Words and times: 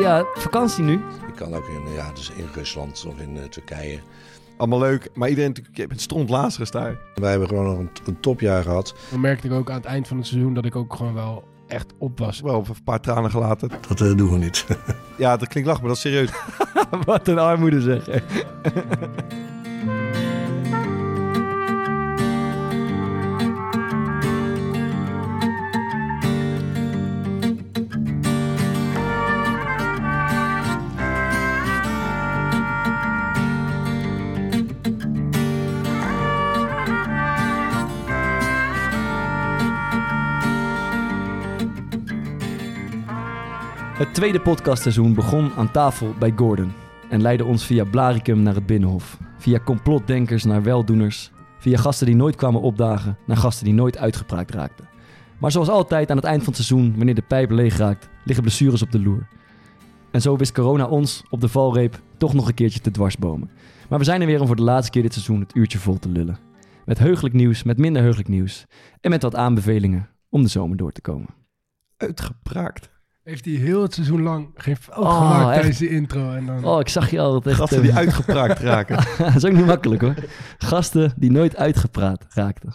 Ja, 0.00 0.24
vakantie 0.34 0.84
nu. 0.84 0.92
Je 1.26 1.32
kan 1.34 1.54
ook 1.54 1.68
in, 1.68 1.92
ja, 1.92 2.12
dus 2.12 2.30
in 2.30 2.46
Rusland 2.54 3.04
of 3.08 3.20
in 3.20 3.36
uh, 3.36 3.42
Turkije. 3.42 4.00
Allemaal 4.56 4.78
leuk, 4.78 5.10
maar 5.14 5.28
iedereen 5.28 5.56
je 5.72 5.86
bent 5.86 6.00
stront 6.00 6.30
Lazarus 6.30 6.70
daar. 6.70 6.98
Wij 7.14 7.30
hebben 7.30 7.48
gewoon 7.48 7.64
nog 7.64 7.78
een, 7.78 7.90
een, 8.06 8.20
topjaar 8.20 8.62
gehad. 8.62 8.94
Dan 9.10 9.20
merkte 9.20 9.46
ik 9.46 9.52
ook 9.52 9.70
aan 9.70 9.76
het 9.76 9.84
eind 9.84 10.08
van 10.08 10.16
het 10.16 10.26
seizoen 10.26 10.54
dat 10.54 10.64
ik 10.64 10.76
ook 10.76 10.94
gewoon 10.94 11.14
wel 11.14 11.44
echt 11.66 11.92
op 11.98 12.18
was. 12.18 12.40
Wel 12.40 12.64
een 12.68 12.82
paar 12.84 13.00
tranen 13.00 13.30
gelaten. 13.30 13.70
Dat 13.88 14.00
uh, 14.00 14.16
doen 14.16 14.30
we 14.30 14.38
niet. 14.38 14.66
ja, 15.16 15.36
dat 15.36 15.48
klinkt 15.48 15.68
lach, 15.68 15.78
maar 15.78 15.88
dat 15.88 15.96
is 15.96 16.02
serieus. 16.02 16.30
Wat 17.06 17.28
een 17.28 17.38
armoede 17.38 17.80
zeg. 17.80 18.04
Het 44.00 44.14
tweede 44.14 44.40
podcastseizoen 44.40 45.14
begon 45.14 45.52
aan 45.52 45.70
tafel 45.70 46.14
bij 46.18 46.32
Gordon 46.36 46.72
en 47.08 47.22
leidde 47.22 47.44
ons 47.44 47.64
via 47.64 47.84
Blaricum 47.84 48.42
naar 48.42 48.54
het 48.54 48.66
Binnenhof. 48.66 49.18
Via 49.38 49.58
complotdenkers 49.64 50.44
naar 50.44 50.62
weldoeners. 50.62 51.30
Via 51.58 51.76
gasten 51.76 52.06
die 52.06 52.14
nooit 52.14 52.36
kwamen 52.36 52.60
opdagen 52.60 53.18
naar 53.26 53.36
gasten 53.36 53.64
die 53.64 53.74
nooit 53.74 53.98
uitgepraakt 53.98 54.50
raakten. 54.50 54.88
Maar 55.38 55.50
zoals 55.50 55.68
altijd 55.68 56.10
aan 56.10 56.16
het 56.16 56.24
eind 56.24 56.44
van 56.44 56.52
het 56.52 56.64
seizoen, 56.64 56.96
wanneer 56.96 57.14
de 57.14 57.22
pijp 57.22 57.50
leeg 57.50 57.76
raakt, 57.76 58.08
liggen 58.24 58.44
blessures 58.44 58.82
op 58.82 58.90
de 58.90 59.00
loer. 59.00 59.28
En 60.10 60.20
zo 60.20 60.36
wist 60.36 60.52
corona 60.52 60.86
ons 60.86 61.22
op 61.30 61.40
de 61.40 61.48
valreep 61.48 62.00
toch 62.16 62.34
nog 62.34 62.48
een 62.48 62.54
keertje 62.54 62.80
te 62.80 62.90
dwarsbomen. 62.90 63.50
Maar 63.88 63.98
we 63.98 64.04
zijn 64.04 64.20
er 64.20 64.26
weer 64.26 64.40
om 64.40 64.46
voor 64.46 64.56
de 64.56 64.62
laatste 64.62 64.90
keer 64.90 65.02
dit 65.02 65.12
seizoen 65.12 65.40
het 65.40 65.56
uurtje 65.56 65.78
vol 65.78 65.98
te 65.98 66.08
lullen. 66.08 66.38
Met 66.84 66.98
heugelijk 66.98 67.34
nieuws, 67.34 67.62
met 67.62 67.78
minder 67.78 68.02
heugelijk 68.02 68.28
nieuws. 68.28 68.66
En 69.00 69.10
met 69.10 69.22
wat 69.22 69.34
aanbevelingen 69.34 70.08
om 70.28 70.42
de 70.42 70.48
zomer 70.48 70.76
door 70.76 70.92
te 70.92 71.00
komen. 71.00 71.28
Uitgepraakt. 71.96 72.99
Heeft 73.30 73.44
hij 73.44 73.54
heel 73.54 73.82
het 73.82 73.94
seizoen 73.94 74.22
lang 74.22 74.48
geen 74.54 74.76
fout 74.76 74.98
oh, 74.98 75.16
gemaakt 75.16 75.54
tijdens 75.54 75.78
de 75.78 75.88
intro. 75.88 76.32
En 76.32 76.46
dan... 76.46 76.64
Oh, 76.64 76.80
ik 76.80 76.88
zag 76.88 77.10
je 77.10 77.20
altijd 77.20 77.46
echt... 77.46 77.56
Gasten 77.56 77.82
die 77.82 77.94
uitgepraakt 78.02 78.58
raken. 78.58 78.96
dat 79.18 79.34
is 79.34 79.44
ook 79.44 79.52
niet 79.52 79.66
makkelijk 79.66 80.02
hoor. 80.02 80.14
Gasten 80.58 81.12
die 81.16 81.30
nooit 81.30 81.56
uitgepraat 81.56 82.26
raakten. 82.28 82.74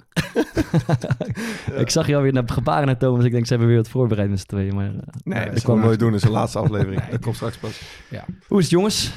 ik 1.83 1.89
zag 1.89 2.07
je 2.07 2.15
alweer 2.15 2.33
naar 2.33 2.43
gebaren 2.45 2.85
naar 2.85 2.97
Thomas. 2.97 3.25
Ik 3.25 3.31
denk, 3.31 3.43
ze 3.43 3.49
hebben 3.49 3.67
weer 3.67 3.77
wat 3.77 3.89
voorbereid 3.89 4.29
met 4.29 4.39
z'n 4.39 4.45
tweeën. 4.45 4.75
Maar, 4.75 4.91
uh, 4.91 4.99
nee, 5.23 5.49
dat 5.49 5.61
kwam 5.61 5.79
nooit 5.79 5.99
doen 5.99 6.13
in 6.13 6.19
zijn 6.19 6.31
laatste 6.31 6.59
aflevering. 6.59 7.05
dat 7.05 7.21
komt 7.21 7.35
straks 7.35 7.57
pas. 7.57 7.81
Ja. 8.09 8.25
Hoe 8.47 8.57
is 8.57 8.63
het 8.63 8.73
jongens? 8.73 9.13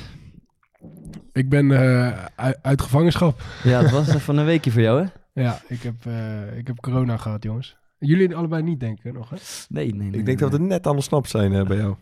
Ik 1.32 1.48
ben 1.48 1.70
uh, 1.70 2.24
uit 2.62 2.82
gevangenschap. 2.82 3.42
Ja, 3.62 3.82
het 3.82 3.90
was 3.90 4.08
van 4.08 4.36
een 4.36 4.44
weekje 4.44 4.70
voor 4.70 4.82
jou 4.82 5.02
hè? 5.02 5.08
Ja, 5.42 5.60
ik 5.66 5.82
heb, 5.82 5.94
uh, 6.06 6.56
ik 6.56 6.66
heb 6.66 6.80
corona 6.80 7.16
gehad 7.16 7.42
jongens. 7.42 7.77
Jullie 7.98 8.36
allebei 8.36 8.62
niet 8.62 8.80
denken 8.80 9.14
nog, 9.14 9.30
hè? 9.30 9.36
Nee, 9.68 9.94
nee, 9.94 10.10
nee. 10.10 10.20
Ik 10.20 10.26
denk 10.26 10.38
dat 10.38 10.52
we 10.52 10.58
net 10.58 10.86
anders 10.86 11.06
snap 11.06 11.26
zijn 11.26 11.52
uh, 11.52 11.66
bij 11.66 11.76
jou. 11.76 11.96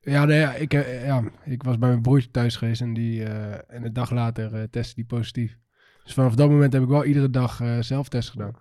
Ja, 0.00 0.24
nee, 0.24 0.38
ja, 0.38 0.54
ik, 0.54 0.74
uh, 0.74 1.06
ja, 1.06 1.22
ik 1.44 1.62
was 1.62 1.78
bij 1.78 1.88
mijn 1.88 2.02
broertje 2.02 2.30
thuis 2.30 2.56
geweest 2.56 2.80
en, 2.80 2.94
die, 2.94 3.20
uh, 3.20 3.52
en 3.52 3.84
een 3.84 3.92
dag 3.92 4.10
later 4.10 4.70
testte 4.70 4.94
die 4.94 5.04
positief. 5.04 5.58
Dus 6.04 6.14
vanaf 6.14 6.34
dat 6.34 6.50
moment 6.50 6.72
heb 6.72 6.82
ik 6.82 6.88
wel 6.88 7.04
iedere 7.04 7.30
dag 7.30 7.60
zelftest 7.80 8.30
gedaan. 8.30 8.54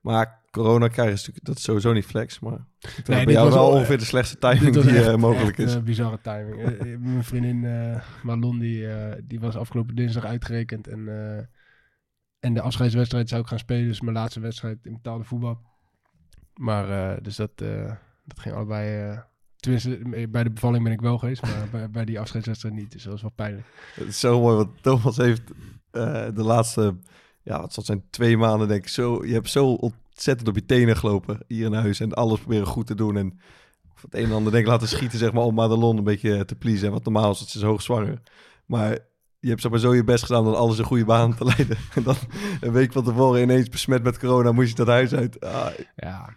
Maar 0.00 0.42
corona 0.50 0.88
krijgen 0.88 1.14
is 1.14 1.18
natuurlijk, 1.18 1.46
dat 1.46 1.56
is 1.56 1.62
sowieso 1.62 1.92
niet 1.92 2.04
flex, 2.04 2.38
maar 2.38 2.66
nee, 3.06 3.24
bij 3.24 3.34
jou 3.34 3.50
wel 3.50 3.70
ongeveer 3.70 3.98
de 3.98 4.04
slechtste 4.04 4.38
timing 4.38 4.80
die 4.80 4.98
echt, 4.98 5.16
mogelijk 5.16 5.58
echt, 5.58 5.68
is. 5.68 5.82
bizarre 5.82 6.20
timing. 6.20 6.78
mijn 7.00 7.24
vriendin 7.24 7.60
Marlon, 8.22 8.58
die, 8.58 8.86
die 9.24 9.40
was 9.40 9.56
afgelopen 9.56 9.94
dinsdag 9.94 10.24
uitgerekend 10.24 10.88
en, 10.88 11.08
en 12.40 12.54
de 12.54 12.60
afscheidswedstrijd 12.60 13.28
zou 13.28 13.40
ik 13.40 13.48
gaan 13.48 13.58
spelen. 13.58 13.86
Dus 13.86 14.00
mijn 14.00 14.16
laatste 14.16 14.40
wedstrijd 14.40 14.78
in 14.82 14.92
betaalde 14.92 15.24
voetbal. 15.24 15.60
Maar 16.58 16.88
uh, 16.88 17.16
dus 17.22 17.36
dat, 17.36 17.50
uh, 17.62 17.92
dat 18.24 18.38
ging 18.38 18.54
allebei. 18.54 19.10
Uh, 19.10 19.18
tenminste, 19.56 19.98
bij 20.28 20.42
de 20.42 20.50
bevalling 20.50 20.84
ben 20.84 20.92
ik 20.92 21.00
wel 21.00 21.18
geweest, 21.18 21.42
maar 21.42 21.68
bij, 21.72 21.90
bij, 21.90 22.04
die 22.04 22.20
afscheidswedstrijd 22.20 22.74
niet. 22.74 22.92
Dus 22.92 23.02
dat 23.02 23.12
was 23.12 23.22
wel 23.22 23.32
pijnlijk. 23.34 23.66
Het 23.94 24.08
is 24.08 24.20
zo 24.20 24.40
mooi, 24.40 24.56
want 24.56 24.82
Thomas 24.82 25.16
heeft 25.16 25.42
de 25.90 26.42
laatste, 26.42 26.96
ja, 27.42 27.60
wat 27.60 27.72
zal 27.72 27.84
zijn, 27.84 28.04
twee 28.10 28.36
maanden 28.36 28.68
denk 28.68 28.82
ik 28.82 28.88
zo. 28.88 29.24
Je 29.24 29.32
hebt 29.32 29.50
zo 29.50 29.66
ontzettend 29.72 30.48
op 30.48 30.54
je 30.54 30.64
tenen 30.64 30.96
gelopen 30.96 31.40
hier 31.46 31.66
in 31.66 31.72
huis 31.72 32.00
en 32.00 32.12
alles 32.12 32.38
proberen 32.38 32.66
goed 32.66 32.86
te 32.86 32.94
doen. 32.94 33.16
En 33.16 33.40
het 33.94 34.14
een 34.14 34.24
en 34.24 34.32
ander 34.32 34.52
denk 34.52 34.64
ik 34.64 34.70
laten 34.70 34.88
schieten, 34.88 35.18
zeg 35.18 35.32
maar, 35.32 35.42
om 35.42 35.54
Madelon 35.54 35.96
een 35.96 36.04
beetje 36.04 36.44
te 36.44 36.54
pleasen. 36.54 36.90
Want 36.90 37.04
normaal 37.04 37.30
is 37.30 37.40
het 37.40 37.48
ze 37.48 37.66
hoogzwanger. 37.66 38.20
Maar 38.66 38.98
je 39.40 39.48
hebt 39.48 39.60
zeg 39.60 39.70
maar 39.70 39.80
zo 39.80 39.94
je 39.94 40.04
best 40.04 40.24
gedaan 40.24 40.46
om 40.46 40.54
alles 40.54 40.78
een 40.78 40.84
goede 40.84 41.04
baan 41.04 41.34
te 41.34 41.44
leiden. 41.44 41.76
En 41.94 42.02
dan 42.02 42.16
een 42.60 42.72
week 42.72 42.92
van 42.92 43.04
tevoren 43.04 43.42
ineens 43.42 43.68
besmet 43.68 44.02
met 44.02 44.18
corona, 44.18 44.52
moest 44.52 44.68
je 44.68 44.74
dat 44.74 44.86
huis 44.86 45.14
uit. 45.14 45.40
Ah. 45.40 45.66
Ja, 45.96 46.30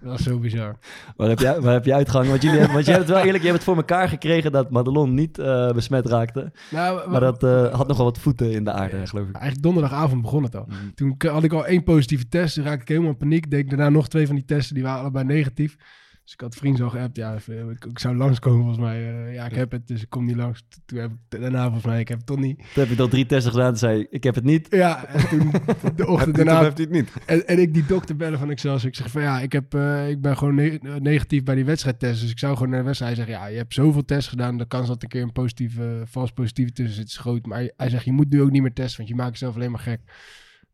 dat 0.00 0.12
was 0.12 0.22
zo 0.22 0.38
bizar. 0.38 0.78
Waar 1.16 1.28
heb 1.28 1.38
jij, 1.38 1.60
waar 1.60 1.72
heb 1.72 1.84
jij 1.84 1.94
uitgehangen? 1.94 2.30
Want, 2.30 2.42
jullie, 2.42 2.58
want 2.58 2.86
jij 2.86 2.94
hebt 2.94 3.06
het 3.06 3.16
wel 3.16 3.24
eerlijk, 3.24 3.42
je 3.42 3.48
hebt 3.50 3.54
het 3.54 3.64
voor 3.64 3.76
elkaar 3.76 4.08
gekregen 4.08 4.52
dat 4.52 4.70
Madelon 4.70 5.14
niet 5.14 5.38
uh, 5.38 5.70
besmet 5.70 6.06
raakte. 6.06 6.52
Nou, 6.70 7.10
maar 7.10 7.20
dat 7.20 7.42
uh, 7.42 7.74
had 7.74 7.88
nogal 7.88 8.04
wat 8.04 8.18
voeten 8.18 8.52
in 8.52 8.64
de 8.64 8.72
aarde, 8.72 9.06
geloof 9.06 9.28
ik. 9.28 9.34
Eigenlijk 9.34 9.62
donderdagavond 9.62 10.22
begon 10.22 10.42
het 10.42 10.56
al. 10.56 10.66
Mm. 10.68 10.94
Toen 10.94 11.14
had 11.18 11.44
ik 11.44 11.52
al 11.52 11.66
één 11.66 11.82
positieve 11.82 12.28
test, 12.28 12.54
toen 12.54 12.64
raakte 12.64 12.82
ik 12.82 12.88
helemaal 12.88 13.10
in 13.10 13.16
paniek. 13.16 13.50
Deed 13.50 13.60
ik 13.60 13.70
daarna 13.70 13.88
nog 13.88 14.08
twee 14.08 14.26
van 14.26 14.34
die 14.34 14.44
testen, 14.44 14.74
die 14.74 14.84
waren 14.84 15.00
allebei 15.00 15.24
negatief. 15.24 15.76
Dus 16.24 16.32
ik 16.32 16.40
had 16.40 16.54
vrienden 16.54 16.80
zo 16.80 16.88
geappt, 16.88 17.16
ja, 17.16 17.38
ik, 17.70 17.84
ik 17.84 17.98
zou 17.98 18.16
langskomen 18.16 18.58
volgens 18.58 18.84
mij. 18.84 19.12
Uh, 19.12 19.34
ja, 19.34 19.44
ik 19.44 19.54
heb 19.54 19.70
het, 19.70 19.86
dus 19.86 20.02
ik 20.02 20.10
kom 20.10 20.24
niet 20.24 20.36
langs. 20.36 20.64
Toen 20.86 20.98
heb 20.98 21.10
ik 21.10 21.40
daarna 21.40 21.62
volgens 21.62 21.84
mij, 21.84 22.00
ik 22.00 22.08
heb 22.08 22.18
het 22.18 22.26
toch 22.26 22.38
niet. 22.38 22.56
Toen 22.56 22.84
heb 22.84 22.88
je 22.88 23.02
al 23.02 23.08
drie 23.08 23.26
testen 23.26 23.52
gedaan 23.52 23.70
en 23.70 23.78
zei 23.78 24.06
ik 24.10 24.24
heb 24.24 24.34
het 24.34 24.44
niet. 24.44 24.66
Ja, 24.70 25.06
en 25.06 25.28
toen 25.28 25.50
de 25.96 26.06
ochtend 26.06 26.36
daarna... 26.36 26.62
heeft 26.62 26.76
hij 26.76 26.86
het 26.90 26.94
niet. 26.94 27.12
En, 27.26 27.46
en, 27.46 27.58
ik 27.58 27.74
die 27.74 27.86
dokter 27.86 28.16
bellen 28.16 28.38
van 28.38 28.50
Excelsior. 28.50 28.88
Ik 28.88 28.96
zeg 28.96 29.10
van 29.10 29.22
ja, 29.22 29.40
ik, 29.40 29.52
heb, 29.52 29.74
uh, 29.74 30.08
ik 30.08 30.20
ben 30.20 30.36
gewoon 30.36 30.54
ne 30.54 30.98
negatief 30.98 31.42
bij 31.42 31.54
die 31.54 31.64
wedstrijdtest. 31.64 32.20
Dus 32.20 32.30
ik 32.30 32.38
zou 32.38 32.54
gewoon 32.54 32.70
naar 32.70 32.78
de 32.78 32.86
wedstrijd. 32.86 33.16
Zegt 33.16 33.28
ja, 33.28 33.46
je 33.46 33.56
hebt 33.56 33.74
zoveel 33.74 34.04
tests 34.04 34.28
gedaan. 34.28 34.58
De 34.58 34.66
kans 34.66 34.88
dat 34.88 35.02
een 35.02 35.08
keer 35.08 35.22
een 35.22 35.32
positieve, 35.32 36.02
vals 36.04 36.32
positieve 36.32 36.72
tussen 36.72 36.94
zit 36.94 37.06
is 37.06 37.16
groot. 37.16 37.46
Maar 37.46 37.58
hij, 37.58 37.72
hij 37.76 37.90
zegt 37.90 38.04
je 38.04 38.12
moet 38.12 38.30
nu 38.30 38.42
ook 38.42 38.50
niet 38.50 38.62
meer 38.62 38.72
testen, 38.72 38.96
want 38.96 39.08
je 39.08 39.14
maakt 39.14 39.32
jezelf 39.32 39.54
alleen 39.54 39.70
maar 39.70 39.80
gek. 39.80 40.00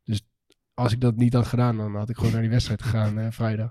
Dus 0.05 0.23
als 0.75 0.93
ik 0.93 1.01
dat 1.01 1.17
niet 1.17 1.33
had 1.33 1.47
gedaan, 1.47 1.77
dan 1.77 1.95
had 1.95 2.09
ik 2.09 2.17
gewoon 2.17 2.33
naar 2.33 2.41
die 2.41 2.51
wedstrijd 2.51 2.83
gegaan 2.83 3.19
uh, 3.19 3.27
vrijdag. 3.31 3.71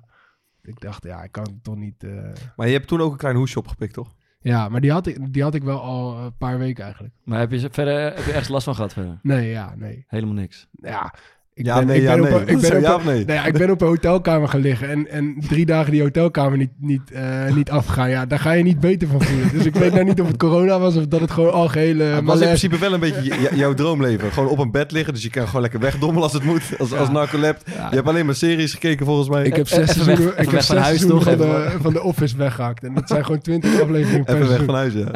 Ik 0.69 0.80
dacht, 0.81 1.03
ja, 1.03 1.24
ik 1.24 1.31
kan 1.31 1.59
toch 1.62 1.75
niet... 1.75 2.03
Uh... 2.03 2.31
Maar 2.56 2.68
je 2.68 2.74
hebt 2.74 2.88
toen 2.88 3.02
ook 3.02 3.12
een 3.12 3.18
klein 3.18 3.35
hoesje 3.35 3.59
opgepikt, 3.59 3.94
toch? 3.94 4.16
Ja, 4.41 4.69
maar 4.69 4.81
die 4.81 4.91
had 4.91 5.07
ik, 5.07 5.34
die 5.34 5.44
had 5.44 5.56
ik 5.56 5.63
wel 5.63 5.81
al 5.81 6.18
een 6.18 6.38
paar 6.38 6.57
weken 6.57 6.84
eigenlijk. 6.84 7.13
Maar 7.24 7.40
heb 7.40 7.52
je 7.52 7.69
verder 7.72 8.02
heb 8.16 8.25
je 8.25 8.31
echt 8.31 8.50
last 8.50 8.63
van 8.63 8.75
gehad 8.75 8.94
verder? 8.94 9.19
Nee, 9.22 9.50
ja, 9.50 9.75
nee. 9.75 10.06
Helemaal 10.07 10.35
niks? 10.35 10.68
Ja, 10.72 11.13
ik 11.59 11.66
ja, 11.66 11.78
ben, 11.78 11.88
nee, 11.88 11.98
ik 11.98 12.04
ja, 12.04 12.16
ben 12.16 12.24
nee. 12.24 12.33
Op, 12.33 12.48
ik 12.56 12.60
ben 12.60 12.81
ja 12.81 12.95
op, 12.95 13.04
nee? 13.04 13.25
nee 13.25 13.39
ik 13.45 13.54
ben 13.54 13.69
op 13.69 13.81
een 13.81 13.88
hotelkamer 13.88 14.48
gaan 14.48 14.60
liggen 14.60 14.89
en, 14.89 15.10
en 15.10 15.36
drie 15.48 15.66
dagen 15.66 15.92
die 15.92 16.01
hotelkamer 16.01 16.57
niet, 16.57 16.69
niet, 16.78 17.01
uh, 17.13 17.54
niet 17.56 17.69
afgaan. 17.69 18.10
Ja, 18.10 18.25
daar 18.25 18.39
ga 18.39 18.51
je 18.51 18.63
niet 18.63 18.80
beter 18.80 19.07
van 19.07 19.22
voelen. 19.22 19.50
Dus 19.54 19.66
ik 19.66 19.75
weet 19.75 19.94
nou 19.94 20.06
niet 20.06 20.22
of 20.22 20.28
het 20.28 20.38
corona 20.38 20.80
was 20.80 20.95
of 20.95 21.07
dat 21.07 21.19
het 21.19 21.31
gewoon 21.31 21.54
algehele... 21.54 22.04
Het 22.04 22.24
was 22.24 22.39
in 22.39 22.45
principe 22.45 22.78
wel 22.78 22.94
een 22.94 23.00
beetje 23.00 23.50
jouw 23.56 23.74
droomleven. 23.74 24.31
Gewoon 24.31 24.50
op 24.50 24.57
een 24.57 24.72
bed 24.72 24.92
liggen, 24.92 25.13
dus 25.13 25.24
je 25.24 25.30
kan 25.30 25.45
gewoon 25.45 25.62
lekker 25.62 25.80
wegdommelen 25.80 26.24
als 26.24 26.33
het 26.33 26.44
moet. 26.44 26.62
Als, 26.80 26.89
ja. 26.89 26.98
als 26.98 27.10
narcolab. 27.10 27.57
Je 27.66 27.95
hebt 27.95 28.07
alleen 28.07 28.25
maar 28.25 28.36
series 28.36 28.74
gekeken 28.74 29.06
volgens 29.06 29.30
mij. 29.30 29.45
Ik 29.45 29.56
heb 29.56 29.68
zes 29.68 29.92
seizoenen, 29.92 30.25
weg, 30.25 30.45
ik 30.45 30.50
heb 30.50 30.62
zes 30.62 30.78
huis 30.78 31.01
van, 31.01 31.38
de, 31.38 31.72
van 31.81 31.94
de 31.94 32.04
Office 32.04 32.38
weggehaakt. 32.38 32.83
En 32.83 32.94
dat 32.94 33.07
zijn 33.07 33.25
gewoon 33.25 33.42
twintig 33.42 33.81
afleveringen 33.81 34.25
per 34.25 34.36
Even 34.39 34.50
weg 34.50 34.63
van 34.63 34.75
huis, 34.75 34.94
ja. 34.94 35.12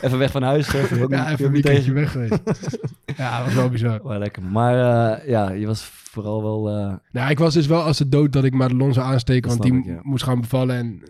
even 0.00 0.18
weg 0.18 0.30
van 0.30 0.42
huis. 0.42 0.72
Even, 0.72 1.02
ook 1.02 1.10
ja, 1.10 1.30
even 1.30 1.44
een 1.44 1.52
weekendje 1.52 1.92
weg 1.92 2.12
geweest. 2.12 2.38
ja, 3.16 3.36
dat 3.36 3.46
was 3.46 3.54
wel 3.54 3.68
bizar. 3.68 4.00
Wel 4.04 4.18
lekker. 4.18 4.42
Maar 4.42 4.74
uh, 4.74 5.28
ja, 5.28 5.50
je 5.50 5.66
was 5.66 5.85
vooral 5.86 6.42
wel... 6.42 6.78
Uh... 6.78 6.94
Nou, 7.12 7.30
ik 7.30 7.38
was 7.38 7.54
dus 7.54 7.66
wel 7.66 7.82
als 7.82 7.98
het 7.98 8.12
dood 8.12 8.32
dat 8.32 8.44
ik 8.44 8.54
Madelon 8.54 8.92
zou 8.92 9.06
aansteken, 9.06 9.48
want 9.48 9.62
die 9.62 9.74
ik, 9.74 9.84
ja. 9.84 10.00
moest 10.02 10.24
gaan 10.24 10.40
bevallen. 10.40 10.76
En 10.76 11.02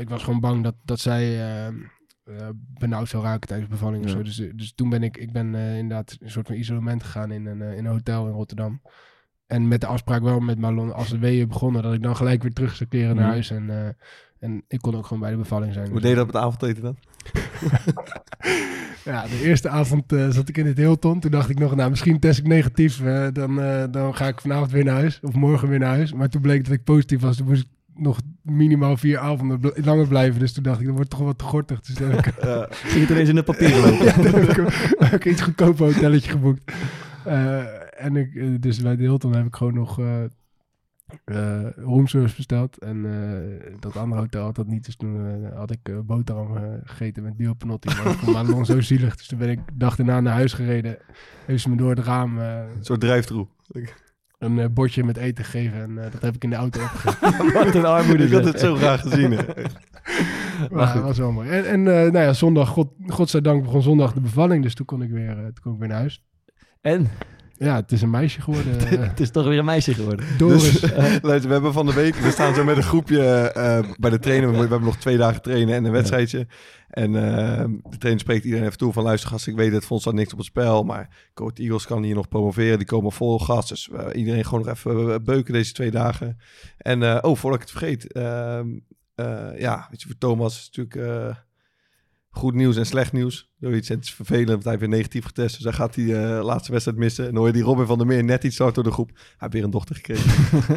ik 0.00 0.08
was 0.08 0.22
gewoon 0.22 0.40
bang 0.40 0.62
dat, 0.62 0.74
dat 0.84 1.00
zij 1.00 1.24
uh, 1.24 1.74
uh, 2.24 2.48
benauwd 2.78 3.08
zou 3.08 3.22
raken 3.22 3.48
tijdens 3.48 3.70
bevalling 3.70 4.04
ja. 4.04 4.10
of 4.10 4.16
zo. 4.16 4.22
Dus, 4.22 4.50
dus 4.54 4.72
toen 4.72 4.88
ben 4.88 5.02
ik, 5.02 5.16
ik 5.16 5.32
ben 5.32 5.54
inderdaad 5.54 6.16
een 6.20 6.30
soort 6.30 6.46
van 6.46 6.56
isolement 6.56 7.02
gegaan 7.02 7.30
in 7.30 7.46
een, 7.46 7.60
in 7.60 7.84
een 7.84 7.92
hotel 7.92 8.26
in 8.26 8.32
Rotterdam. 8.32 8.80
en 9.46 9.68
met 9.68 9.80
de 9.80 9.86
afspraak 9.86 10.22
wel 10.22 10.40
met 10.40 10.58
Marlon, 10.58 10.94
als 10.94 11.08
de 11.08 11.18
weeën 11.18 11.48
begonnen, 11.48 11.82
dat 11.82 11.94
ik 11.94 12.02
dan 12.02 12.16
gelijk 12.16 12.42
weer 12.42 12.52
terug 12.52 12.76
zou 12.76 12.88
keren 12.88 13.16
naar 13.16 13.28
huis. 13.28 13.50
En, 13.50 13.70
eh, 13.70 13.88
en 14.40 14.62
ik 14.68 14.80
kon 14.80 14.94
ook 14.96 15.06
gewoon 15.06 15.22
bij 15.22 15.30
de 15.30 15.36
bevalling 15.36 15.72
zijn. 15.72 15.84
Hoe 15.90 15.94
Dus- 15.94 16.02
deed 16.02 16.10
je 16.10 16.16
dat 16.16 16.26
met 16.26 16.34
het 16.34 16.44
avondeten 16.44 16.82
dan? 16.82 16.96
Ja, 19.04 19.22
de 19.22 19.42
eerste 19.44 19.68
avond 19.68 20.12
eh, 20.12 20.28
zat 20.28 20.48
ik 20.48 20.56
in 20.56 20.66
het 20.66 20.76
Hilton. 20.76 21.20
Toen 21.20 21.30
dacht 21.30 21.48
ik 21.50 21.58
nog, 21.58 21.74
nou, 21.76 21.90
misschien 21.90 22.18
test 22.18 22.38
ik 22.38 22.46
negatief. 22.46 23.00
eh, 23.00 23.26
dan, 23.32 23.60
eh, 23.60 23.84
dan 23.90 24.14
ga 24.16 24.26
ik 24.26 24.40
vanavond 24.40 24.70
weer 24.70 24.84
naar 24.84 24.94
huis. 24.94 25.18
Of 25.22 25.34
morgen 25.34 25.68
weer 25.68 25.78
naar 25.78 25.88
huis. 25.94 26.12
Maar 26.12 26.28
toen 26.28 26.40
bleek 26.40 26.64
dat 26.64 26.72
ik 26.72 26.84
positief 26.84 27.20
was. 27.20 27.36
Toen 27.36 27.46
moest 27.46 27.62
ik 27.62 27.68
nog 28.02 28.20
minimaal 28.42 28.96
vier 28.96 29.18
avonden 29.18 29.60
bl- 29.60 29.68
langer 29.84 30.08
blijven. 30.08 30.40
Dus 30.40 30.52
toen 30.52 30.62
dacht 30.62 30.80
ik, 30.80 30.86
dat 30.86 30.94
wordt 30.94 31.10
toch 31.10 31.18
wel 31.20 31.36
te 31.36 31.44
gortig. 31.44 31.80
Dus 31.80 31.98
heb 31.98 32.12
ik, 32.12 32.34
Ging 32.70 33.00
het 33.00 33.10
ineens 33.10 33.28
in 33.28 33.34
de 33.34 33.42
papieren 33.42 33.80
lopen. 33.90 34.04
ja, 34.04 34.12
heb 34.12 34.36
ik, 34.58 34.96
heb 34.98 35.12
ik 35.12 35.24
iets 35.24 35.42
goedkoper 35.42 35.86
hotelletje 35.86 36.30
geboekt. 36.30 36.72
Eh, 37.24 38.04
en 38.04 38.16
ik, 38.16 38.62
dus 38.62 38.80
bij 38.82 38.96
de 38.96 39.02
Hilton 39.02 39.34
heb 39.36 39.46
ik 39.46 39.56
gewoon 39.56 39.74
nog 39.74 40.00
eh 41.24 41.58
eh, 41.58 41.66
roomservice 41.76 42.36
besteld. 42.36 42.78
En 42.78 43.04
eh, 43.04 43.72
dat 43.80 43.96
andere 43.96 44.20
hotel 44.20 44.44
had 44.44 44.54
dat 44.54 44.66
niet. 44.66 44.84
Dus 44.84 44.96
toen 44.96 45.26
eh, 45.44 45.56
had 45.58 45.70
ik 45.70 45.78
eh, 45.82 45.98
boterham 46.04 46.80
gegeten 46.84 47.22
met 47.22 47.36
Dio 47.38 47.52
Panotti. 47.54 47.88
Maar 47.96 48.12
ik 48.12 48.18
vond 48.18 48.36
Madelon 48.36 48.64
zo 48.66 48.80
zielig. 48.90 49.16
Dus 49.16 49.26
toen 49.26 49.38
ben 49.38 49.48
ik 49.50 49.60
dag 49.74 49.96
daarna 49.96 50.20
naar 50.20 50.32
huis 50.34 50.52
gereden. 50.52 50.98
Heeft 51.46 51.62
ze 51.62 51.70
me 51.70 51.76
door 51.76 51.90
het 51.90 51.98
raam 51.98 52.38
eh, 52.40 52.56
Een 52.76 52.84
soort 52.84 53.00
drijftroe. 53.00 53.46
een 54.38 54.58
eh, 54.58 54.66
bordje 54.70 55.04
met 55.04 55.16
eten 55.16 55.44
gegeven. 55.44 55.80
En 55.82 56.04
eh, 56.04 56.12
dat 56.12 56.22
heb 56.22 56.34
ik 56.34 56.44
in 56.44 56.50
de 56.50 56.56
auto 56.56 56.80
opgegeten. 56.82 57.52
Wat 57.52 57.74
een 57.74 57.84
armoede. 57.84 58.24
Ik 58.24 58.32
had 58.32 58.44
het 58.44 58.60
zo 58.60 58.74
graag 58.74 59.00
gezien. 59.00 59.32
hè. 59.32 59.42
Maar 60.70 60.94
dat 60.94 61.02
was 61.02 61.18
wel 61.18 61.32
mooi. 61.32 61.48
En, 61.48 61.64
en 61.66 61.78
eh, 61.88 62.12
nou 62.12 62.18
ja, 62.24 62.32
zondag, 62.32 62.68
god, 62.68 62.88
godzijdank 63.06 63.62
begon 63.62 63.82
zondag 63.82 64.12
de 64.12 64.20
bevalling. 64.20 64.62
Dus 64.62 64.74
toen 64.74 64.86
kon 64.86 65.02
ik 65.02 65.10
weer, 65.10 65.34
toen 65.34 65.62
kon 65.62 65.72
ik 65.72 65.78
weer 65.78 65.88
naar 65.88 65.98
huis. 65.98 66.24
En? 66.80 67.08
Ja, 67.58 67.74
het 67.76 67.92
is 67.92 68.02
een 68.02 68.10
meisje 68.10 68.40
geworden. 68.40 68.78
eh, 68.78 68.90
het 69.08 69.20
is 69.20 69.30
toch 69.30 69.46
weer 69.46 69.58
een 69.58 69.64
meissie 69.64 69.94
geworden. 69.94 70.26
Doris. 70.38 70.80
Dus, 70.80 70.90
luister, 71.22 71.46
we 71.46 71.52
hebben 71.52 71.72
van 71.72 71.86
de 71.86 71.94
week, 71.94 72.14
we 72.14 72.30
staan 72.30 72.54
zo 72.54 72.64
met 72.64 72.76
een 72.76 72.82
groepje 72.82 73.22
eh, 73.50 73.80
bij 73.96 74.10
de 74.10 74.18
trainer. 74.18 74.48
We, 74.48 74.54
we 74.54 74.60
hebben 74.60 74.82
nog 74.84 74.96
twee 74.96 75.16
dagen 75.16 75.42
trainen 75.42 75.74
en 75.74 75.84
een 75.84 75.92
wedstrijdje. 75.92 76.46
En 76.88 77.14
eh, 77.16 77.64
de 77.90 77.98
trainer 77.98 78.20
spreekt 78.22 78.44
iedereen 78.44 78.66
even 78.66 78.78
toe 78.78 78.92
van 78.92 79.02
luister 79.04 79.30
gast, 79.30 79.46
ik 79.46 79.56
weet 79.56 79.72
het, 79.72 79.82
voor 79.82 79.92
ons 79.92 80.02
staat 80.02 80.14
niks 80.14 80.32
op 80.32 80.38
het 80.38 80.46
spel. 80.46 80.82
Maar 80.84 81.08
Coach 81.34 81.52
Eagles 81.54 81.86
kan 81.86 82.02
hier 82.02 82.14
nog 82.14 82.28
promoveren, 82.28 82.78
die 82.78 82.86
komen 82.86 83.12
vol 83.12 83.38
gas. 83.38 83.68
Dus 83.68 83.88
eh, 83.90 84.06
iedereen 84.14 84.44
gewoon 84.44 84.64
nog 84.64 84.74
even 84.74 85.12
eh, 85.12 85.18
beuken 85.24 85.52
deze 85.52 85.72
twee 85.72 85.90
dagen. 85.90 86.38
En 86.78 87.02
eh, 87.02 87.18
oh, 87.20 87.36
voordat 87.36 87.60
ik 87.62 87.68
het 87.68 87.78
vergeet. 87.78 88.12
ehm, 88.12 88.66
eh, 89.14 89.60
ja, 89.60 89.86
weet 89.90 90.00
je, 90.00 90.06
voor 90.06 90.18
Thomas 90.18 90.58
is 90.58 90.70
natuurlijk 90.76 91.10
eh, 91.28 91.36
goed 92.30 92.54
nieuws 92.54 92.76
en 92.76 92.86
slecht 92.86 93.12
nieuws. 93.12 93.50
Zoiets, 93.60 93.88
het 93.88 94.04
is 94.04 94.14
vervelend, 94.14 94.48
want 94.48 94.62
hij 94.62 94.72
heeft 94.72 94.84
weer 94.86 94.96
negatief 94.96 95.24
getest. 95.24 95.54
Dus 95.54 95.64
hij 95.64 95.72
gaat 95.72 95.94
die 95.94 96.16
eh, 96.16 96.44
laatste 96.44 96.70
wedstrijd 96.72 96.98
missen. 96.98 97.24
En 97.24 97.30
dan 97.30 97.38
hoor 97.38 97.46
je 97.46 97.52
die 97.52 97.62
Robin 97.62 97.86
van 97.86 97.98
der 97.98 98.06
Meer 98.06 98.24
net 98.24 98.44
iets 98.44 98.58
hard 98.58 98.74
door 98.74 98.84
de 98.84 98.90
groep. 98.92 99.10
Hij 99.14 99.24
heeft 99.38 99.52
weer 99.52 99.64
een 99.64 99.70
dochter 99.70 99.94
gekregen. 99.94 100.30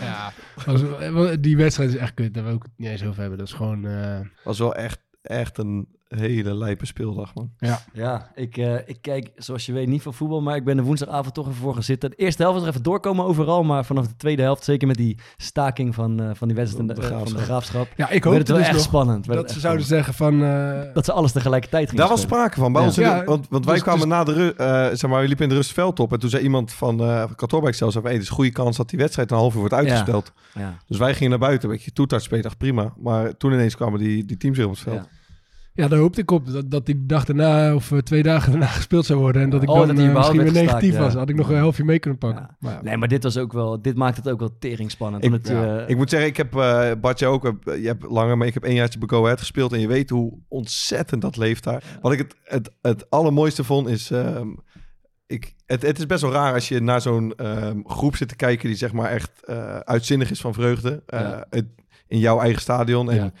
Ja, 0.00 0.32
was- 0.64 1.36
die 1.40 1.56
wedstrijd 1.56 1.90
is 1.90 1.96
echt 1.96 2.14
kut. 2.14 2.34
Daar 2.34 2.44
wil 2.44 2.54
ik 2.54 2.62
het 2.62 2.72
niet 2.76 2.88
eens 2.88 3.04
over 3.04 3.20
hebben. 3.20 3.38
Dat 3.38 3.46
is 3.46 3.52
gewoon... 3.52 3.86
eh, 3.86 4.20
was 4.44 4.58
wel 4.58 4.74
echt, 4.74 5.00
echt 5.22 5.58
een 5.58 5.88
hele 6.18 6.54
lijpe 6.54 6.86
speeldag, 6.86 7.34
man. 7.34 7.50
Ja, 7.92 8.30
ik, 8.34 8.56
eh, 8.56 8.74
ik 8.86 8.98
kijk 9.00 9.30
zoals 9.36 9.66
je 9.66 9.72
weet 9.72 9.88
niet 9.88 10.02
van 10.02 10.14
voetbal, 10.14 10.40
maar 10.42 10.56
ik 10.56 10.64
ben 10.64 10.78
er 10.78 10.84
woensdagavond 10.84 11.34
toch 11.34 11.46
even 11.46 11.58
voor 11.58 11.72
gaan 11.74 11.82
zitten. 11.82 12.10
De 12.10 12.16
eerste 12.16 12.42
helft 12.42 12.56
was 12.56 12.66
er 12.66 12.72
even 12.72 12.82
doorkomen 12.82 13.24
overal, 13.24 13.62
maar 13.62 13.84
vanaf 13.84 14.06
de 14.06 14.16
tweede 14.16 14.42
helft, 14.42 14.64
zeker 14.64 14.86
met 14.86 14.96
die 14.96 15.18
staking 15.36 15.94
van, 15.94 16.20
eh, 16.22 16.30
van 16.34 16.48
die 16.48 16.56
wedstrijd 16.56 16.88
de, 16.88 16.94
De 16.94 17.00
eh, 17.00 17.06
van 17.08 17.18
de 17.18 17.24
Graafschap. 17.24 17.44
graafschap, 17.44 17.86
ja, 17.96 18.04
ik 18.04 18.10
werd 18.10 18.24
hoop 18.24 18.34
het 18.34 18.48
wel 18.48 18.56
dus 18.56 18.66
echt 18.66 18.76
nog 18.76 18.84
spannend. 18.84 19.26
dat 19.26 19.50
ze 19.50 19.60
zouden 19.60 19.84
spannend. 19.84 20.06
zeggen 20.06 20.14
van... 20.14 20.42
eh, 20.88 20.94
Dat 20.94 21.04
ze 21.04 21.12
alles 21.12 21.32
tegelijkertijd 21.32 21.84
gingen 21.84 22.00
Daar 22.00 22.08
was 22.14 22.20
sprake 22.20 22.58
van. 22.58 22.72
Bij 22.72 22.80
Ja. 22.80 22.86
ons 22.86 22.96
de- 22.96 23.02
Ja, 23.02 23.24
want, 23.24 23.46
want 23.50 23.64
wij 23.64 23.74
dus- 23.74 23.82
kwamen 23.82 24.00
dus- 24.00 24.10
na 24.10 24.24
de 24.24 24.32
rust, 24.32 24.56
eh, 24.58 24.86
zeg 24.98 25.10
maar, 25.10 25.20
we 25.20 25.26
liepen 25.26 25.42
in 25.44 25.48
de 25.50 25.54
rust 25.56 25.68
het 25.68 25.78
veld 25.78 26.00
op. 26.00 26.12
En 26.12 26.18
toen 26.18 26.30
zei 26.30 26.42
iemand 26.42 26.72
van 26.72 27.00
uh, 27.02 27.24
Kantoorbeek 27.36 27.74
zelfs, 27.74 27.94
hey, 27.94 28.12
het 28.12 28.22
is 28.22 28.28
een 28.28 28.34
goede 28.34 28.50
kans 28.50 28.76
dat 28.76 28.88
die 28.90 28.98
wedstrijd 28.98 29.30
een 29.30 29.36
half 29.36 29.52
uur 29.52 29.58
wordt 29.60 29.74
uitgesteld. 29.74 30.32
Ja. 30.54 30.78
Dus 30.86 30.98
wij 30.98 31.14
gingen 31.14 31.30
naar 31.30 31.38
buiten, 31.38 31.68
een 31.68 31.74
beetje 31.74 31.92
toetard 31.92 32.22
spelen, 32.22 32.42
dacht 32.42 32.58
prima. 32.58 32.92
Maar 32.96 33.36
toen 33.36 33.52
ineens 33.52 33.76
kwamen 33.76 33.98
die, 33.98 34.24
die 34.24 34.36
teams 34.36 34.56
weer 34.56 34.66
op 34.66 34.72
het 34.72 34.80
veld. 34.82 35.08
Ja. 35.74 35.88
Daar 35.88 35.98
hoopte 35.98 36.20
ik 36.20 36.30
op. 36.30 36.46
Dat, 36.52 36.70
dat 36.70 36.86
die 36.86 37.06
dag 37.06 37.24
daarna 37.24 37.74
of 37.74 37.92
eh, 37.92 37.98
twee 37.98 38.22
dagen 38.22 38.50
daarna 38.50 38.66
gespeeld 38.80 39.06
zou 39.06 39.18
worden. 39.20 39.42
En 39.42 39.50
dat 39.50 39.62
ik 39.62 39.68
Oh, 39.68 39.76
dan 39.78 39.86
dat 39.88 39.98
eh, 39.98 40.12
misschien 40.14 40.42
weer 40.42 40.52
negatief 40.52 40.78
gestaakt, 40.80 40.96
was. 41.04 41.12
ja. 41.12 41.18
Had 41.18 41.28
ik 41.28 41.36
nog 41.36 41.48
een 41.48 41.56
helftje 41.56 41.84
mee 41.84 41.98
kunnen 41.98 42.18
pakken. 42.18 42.42
Ja. 42.42 42.56
Maar 42.60 42.72
ja. 42.72 42.82
Nee, 42.82 42.96
maar 42.96 43.08
dit 43.08 43.22
was 43.22 43.36
ook 43.38 43.52
wel, 43.52 43.82
dit 43.82 43.96
maakt 43.96 44.16
het 44.16 44.28
ook 44.28 44.38
wel 44.38 44.56
tering 44.58 44.90
spannend. 44.90 45.24
Ik- 45.24 45.46
eh, 45.46 45.88
Ik 45.88 45.96
moet 45.96 46.10
zeggen, 46.10 46.28
ik 46.28 46.36
heb, 46.36 46.54
eh 46.56 46.90
Bart, 47.00 47.18
jij 47.18 47.28
ook, 47.28 47.52
je 47.64 47.86
hebt 47.86 48.02
langer, 48.02 48.38
maar 48.38 48.46
ik 48.46 48.54
heb 48.54 48.64
één 48.64 48.74
jaartje 48.74 48.98
bij 48.98 49.08
Go 49.08 49.24
Ahead 49.24 49.38
gespeeld. 49.38 49.72
En 49.72 49.80
je 49.80 49.86
weet 49.86 50.10
hoe 50.10 50.38
ontzettend 50.48 51.22
dat 51.22 51.36
leeft 51.36 51.64
daar. 51.64 51.82
Wat 52.00 52.12
ik 52.12 52.18
het, 52.18 52.34
het, 52.44 52.70
het 52.82 53.10
allermooiste 53.10 53.64
vond 53.64 53.88
is... 53.88 54.10
ehm, 54.10 54.48
ik, 55.26 55.54
het, 55.66 55.82
het 55.82 55.98
is 55.98 56.06
best 56.06 56.22
wel 56.22 56.32
raar 56.32 56.54
als 56.54 56.68
je 56.68 56.80
naar 56.80 57.00
zo'n 57.00 57.32
ehm, 57.36 57.80
groep 57.84 58.16
zit 58.16 58.28
te 58.28 58.36
kijken... 58.36 58.68
die 58.68 58.76
zeg 58.76 58.92
maar 58.92 59.10
echt 59.10 59.30
eh, 59.44 59.76
uitzinnig 59.76 60.30
is 60.30 60.40
van 60.40 60.54
vreugde. 60.54 61.02
eh, 61.06 61.20
Ja. 61.20 61.46
het, 61.50 61.66
in 62.12 62.18
jouw 62.18 62.40
eigen 62.40 62.60
stadion. 62.60 63.10
En 63.10 63.16
Ja. 63.16 63.32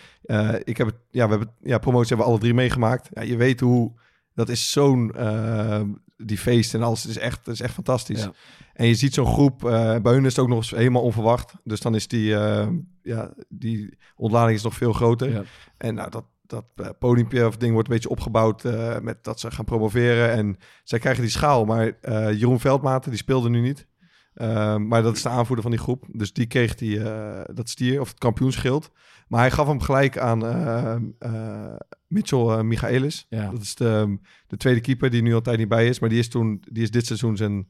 eh, 0.54 0.60
ik 0.64 0.76
heb 0.76 0.86
het, 0.86 0.96
ja, 1.10 1.24
we 1.24 1.30
hebben 1.30 1.54
ja, 1.62 1.78
promotie 1.78 2.08
hebben 2.08 2.26
we 2.26 2.32
alle 2.32 2.40
drie 2.40 2.54
meegemaakt. 2.54 3.08
Ja, 3.12 3.22
je 3.22 3.36
weet 3.36 3.60
hoe, 3.60 3.92
dat 4.34 4.48
is 4.48 4.70
zo'n, 4.70 5.12
ehm, 5.14 5.88
die 6.16 6.38
feest 6.38 6.74
en 6.74 6.82
alles, 6.82 7.02
het 7.02 7.10
is 7.10 7.18
echt, 7.18 7.38
het 7.46 7.54
is 7.54 7.60
echt 7.60 7.74
fantastisch. 7.74 8.22
Ja. 8.22 8.32
En 8.72 8.86
je 8.86 8.94
ziet 8.94 9.14
zo'n 9.14 9.26
groep, 9.26 9.64
eh, 9.64 9.96
bij 9.98 10.12
hun 10.12 10.24
is 10.24 10.30
het 10.36 10.38
ook 10.38 10.48
nog 10.48 10.56
eens 10.58 10.70
helemaal 10.70 11.02
onverwacht. 11.02 11.52
Dus 11.64 11.80
dan 11.80 11.94
is 11.94 12.08
die, 12.08 12.34
eh, 12.36 12.68
ja, 13.02 13.34
die 13.48 13.98
ontlading 14.16 14.56
is 14.56 14.62
nog 14.62 14.74
veel 14.74 14.92
groter. 14.92 15.30
Ja. 15.30 15.42
En 15.76 15.94
nou, 15.94 16.10
dat, 16.10 16.24
dat 16.46 16.64
eh, 16.76 16.88
podiumpje 16.98 17.46
of 17.46 17.56
ding 17.56 17.72
wordt 17.72 17.88
een 17.88 17.94
beetje 17.94 18.08
opgebouwd 18.10 18.64
eh, 18.64 18.98
met 19.00 19.24
dat 19.24 19.40
ze 19.40 19.50
gaan 19.50 19.64
promoveren. 19.64 20.30
En 20.32 20.56
zij 20.84 20.98
krijgen 20.98 21.22
die 21.22 21.30
schaal. 21.32 21.64
Maar 21.64 21.92
eh, 22.00 22.32
Jeroen 22.38 22.60
Veldmaten, 22.60 23.10
die 23.10 23.18
speelde 23.20 23.48
nu 23.50 23.60
niet. 23.60 23.86
Eh, 24.34 24.76
maar 24.76 25.02
dat 25.02 25.16
is 25.16 25.22
de 25.22 25.28
aanvoerder 25.28 25.62
van 25.62 25.70
die 25.74 25.80
groep. 25.80 26.04
Dus 26.12 26.32
die 26.32 26.46
kreeg 26.46 26.74
die, 26.74 27.02
eh, 27.10 27.54
dat 27.54 27.68
stier, 27.68 28.00
of 28.00 28.08
het 28.08 28.18
kampioenschild. 28.18 28.90
Maar 29.28 29.40
hij 29.40 29.50
gaf 29.50 29.66
hem 29.66 29.80
gelijk 29.80 30.18
aan 30.18 30.46
eh, 30.46 31.74
Mitchell 32.06 32.38
eh, 32.48 32.60
Michaelis. 32.60 33.26
Ja. 33.28 33.50
Dat 33.50 33.60
is 33.62 33.74
de, 33.74 34.18
de 34.46 34.56
tweede 34.56 34.80
keeper 34.80 35.10
die 35.10 35.22
nu 35.22 35.34
altijd 35.34 35.58
niet 35.58 35.68
bij 35.68 35.88
is. 35.88 35.98
Maar 35.98 36.08
die 36.08 36.18
is, 36.18 36.28
toen, 36.28 36.62
die 36.70 36.82
is 36.82 36.90
dit 36.90 37.06
seizoen 37.06 37.36
zijn, 37.36 37.68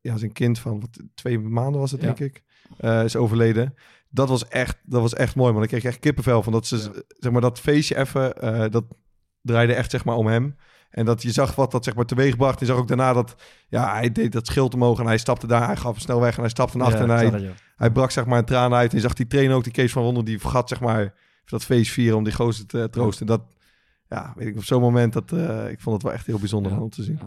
ja, 0.00 0.16
zijn 0.16 0.32
kind 0.32 0.58
van 0.58 0.80
wat, 0.80 1.02
twee 1.14 1.38
maanden 1.38 1.80
was 1.80 1.90
het, 1.90 2.00
Ja. 2.00 2.06
denk 2.12 2.18
ik. 2.18 2.42
is 3.04 3.16
overleden. 3.16 3.74
Dat 4.08 4.28
was 4.28 4.48
echt, 4.48 4.78
dat 4.84 5.00
was 5.00 5.14
echt 5.14 5.34
mooi, 5.36 5.52
man. 5.52 5.62
Ik 5.62 5.68
kreeg 5.68 5.84
echt 5.84 5.98
kippenvel 5.98 6.42
van 6.42 6.52
dat 6.52 6.66
ze, 6.66 7.04
zeg 7.18 7.32
maar, 7.32 7.40
dat 7.40 7.60
feestje 7.60 7.96
even, 7.96 8.70
dat 8.70 8.84
draaide 9.42 9.74
echt, 9.74 9.90
zeg 9.90 10.04
maar, 10.04 10.16
om 10.16 10.26
hem. 10.26 10.56
En 10.96 11.04
dat 11.04 11.22
je 11.22 11.30
zag 11.30 11.54
wat 11.54 11.70
dat, 11.70 11.84
zeg 11.84 11.94
maar, 11.94 12.04
teweeg 12.04 12.36
bracht. 12.36 12.60
Je 12.60 12.66
zag 12.66 12.76
ook 12.76 12.88
daarna 12.88 13.12
dat, 13.12 13.34
ja, 13.68 13.92
hij 13.92 14.12
deed 14.12 14.32
dat 14.32 14.46
schild 14.46 14.74
omhoog 14.74 14.98
en 14.98 15.06
hij 15.06 15.18
stapte 15.18 15.46
daar, 15.46 15.66
hij 15.66 15.76
gaf 15.76 16.00
snel 16.00 16.20
weg 16.20 16.34
en 16.34 16.40
hij 16.40 16.50
stapte 16.50 16.76
naar 16.76 16.86
achter 16.86 17.06
Ja, 17.06 17.22
en 17.22 17.32
hij, 17.32 17.52
ja. 17.78 17.90
brak, 17.90 18.10
zeg 18.10 18.26
maar, 18.26 18.38
een 18.38 18.44
traan 18.44 18.74
uit. 18.74 18.90
En 18.90 18.96
je 18.96 19.02
zag 19.02 19.12
die 19.14 19.26
trainer 19.26 19.56
ook, 19.56 19.64
die 19.64 19.72
Kees 19.72 19.92
van 19.92 20.02
Wonder, 20.02 20.24
die 20.24 20.40
vergat, 20.40 20.68
zeg 20.68 20.80
maar, 20.80 21.14
dat 21.44 21.64
feest 21.64 21.92
vieren 21.92 22.16
om 22.16 22.24
die 22.24 22.32
gozer 22.32 22.66
te 22.66 22.88
troosten. 22.90 23.26
Dat, 23.26 23.42
ja, 24.08 24.32
weet 24.36 24.48
ik, 24.48 24.56
op 24.56 24.64
zo'n 24.64 24.80
moment, 24.80 25.12
dat, 25.12 25.32
eh, 25.32 25.70
ik 25.70 25.80
vond 25.80 25.94
het 25.94 26.04
wel 26.04 26.12
echt 26.12 26.26
heel 26.26 26.38
bijzonder 26.38 26.72
Ja. 26.72 26.80
om 26.80 26.90
te 26.90 27.02
zien. 27.02 27.20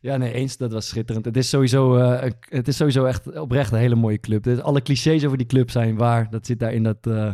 Ja, 0.00 0.16
nee, 0.16 0.32
eens. 0.32 0.56
Dat 0.56 0.72
was 0.72 0.88
schitterend. 0.88 1.24
Het 1.24 1.36
is 1.36 1.48
sowieso, 1.48 1.96
eh, 1.96 2.30
het 2.48 2.68
is 2.68 2.76
sowieso 2.76 3.04
echt 3.04 3.38
oprecht 3.38 3.72
een 3.72 3.78
hele 3.78 3.94
mooie 3.94 4.20
club. 4.20 4.42
Dus 4.42 4.60
alle 4.60 4.82
clichés 4.82 5.24
over 5.24 5.38
die 5.38 5.46
club 5.46 5.70
zijn 5.70 5.96
waar. 5.96 6.30
Dat 6.30 6.46
zit 6.46 6.58
daar 6.58 6.72
in, 6.72 6.82
dat, 6.82 6.96
eh, 7.00 7.32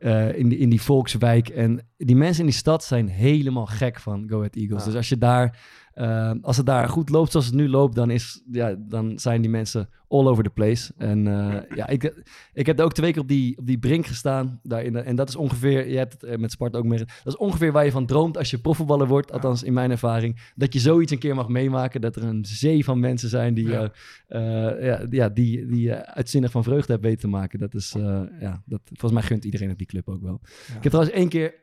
eh, 0.00 0.38
in, 0.38 0.48
die, 0.48 0.58
in 0.58 0.68
die 0.68 0.82
volkswijk. 0.82 1.48
En 1.48 1.80
die 1.96 2.16
mensen 2.16 2.40
in 2.40 2.50
die 2.50 2.58
stad 2.58 2.84
zijn 2.84 3.08
helemaal 3.08 3.66
gek 3.66 4.00
van 4.00 4.28
Go 4.28 4.36
Ahead 4.36 4.56
Eagles. 4.56 4.80
Ja. 4.80 4.86
Dus 4.86 4.96
als 4.96 5.08
je 5.08 5.18
daar, 5.18 5.58
eh, 5.98 6.32
als 6.42 6.56
het 6.56 6.66
daar 6.66 6.88
goed 6.88 7.08
loopt 7.08 7.30
zoals 7.30 7.46
het 7.46 7.54
nu 7.54 7.68
loopt, 7.68 7.94
dan, 7.94 8.10
is, 8.10 8.42
ja, 8.50 8.74
dan 8.78 9.18
zijn 9.18 9.40
die 9.40 9.50
mensen 9.50 9.88
all 10.08 10.26
over 10.26 10.44
the 10.44 10.50
place. 10.50 10.92
En 10.96 11.26
eh, 11.26 11.76
ja, 11.76 11.86
ik, 11.86 12.22
ik 12.52 12.66
heb 12.66 12.78
er 12.78 12.84
ook 12.84 12.92
twee 12.92 13.12
keer 13.12 13.22
op 13.22 13.28
die, 13.28 13.58
op 13.58 13.66
die 13.66 13.78
brink 13.78 14.06
gestaan. 14.06 14.60
Daar 14.62 14.82
in 14.84 14.92
de- 14.92 14.98
en 15.00 15.16
dat 15.16 15.28
is 15.28 15.36
ongeveer, 15.36 15.88
je 15.88 15.96
hebt 15.96 16.12
het 16.12 16.22
eh, 16.22 16.38
met 16.38 16.50
Sparta 16.50 16.78
ook 16.78 16.84
mee. 16.84 16.98
Dat 16.98 17.08
is 17.24 17.36
ongeveer 17.36 17.72
waar 17.72 17.84
je 17.84 17.90
van 17.90 18.06
droomt 18.06 18.36
als 18.38 18.50
je 18.50 18.58
profvoetballer 18.58 19.06
wordt. 19.06 19.32
Althans, 19.32 19.62
in 19.62 19.72
mijn 19.72 19.90
ervaring. 19.90 20.50
Dat 20.54 20.72
je 20.72 20.78
zoiets 20.78 21.12
een 21.12 21.18
keer 21.18 21.34
mag 21.34 21.48
meemaken. 21.48 22.00
Dat 22.00 22.16
er 22.16 22.22
een 22.22 22.44
zee 22.44 22.84
van 22.84 23.00
mensen 23.00 23.28
zijn 23.28 23.54
die, 23.54 23.68
Ja. 23.68 23.92
eh, 24.28 24.40
ja, 24.84 25.06
ja, 25.10 25.28
die, 25.28 25.66
die 25.66 25.92
uitzinnig 25.92 26.50
van 26.50 26.62
vreugde 26.64 26.92
hebben 26.92 27.10
weten 27.10 27.30
te 27.30 27.36
maken. 27.36 27.58
Dat 27.58 27.74
is, 27.74 27.94
ja, 28.40 28.62
dat, 28.66 28.80
volgens 28.84 29.12
mij 29.12 29.22
gunt 29.22 29.44
iedereen 29.44 29.70
op 29.70 29.78
die 29.78 29.86
club 29.86 30.08
ook 30.08 30.22
wel. 30.22 30.40
Ik 30.76 30.82
heb 30.82 30.92
trouwens 30.92 31.14
één 31.14 31.28
keer, 31.28 31.54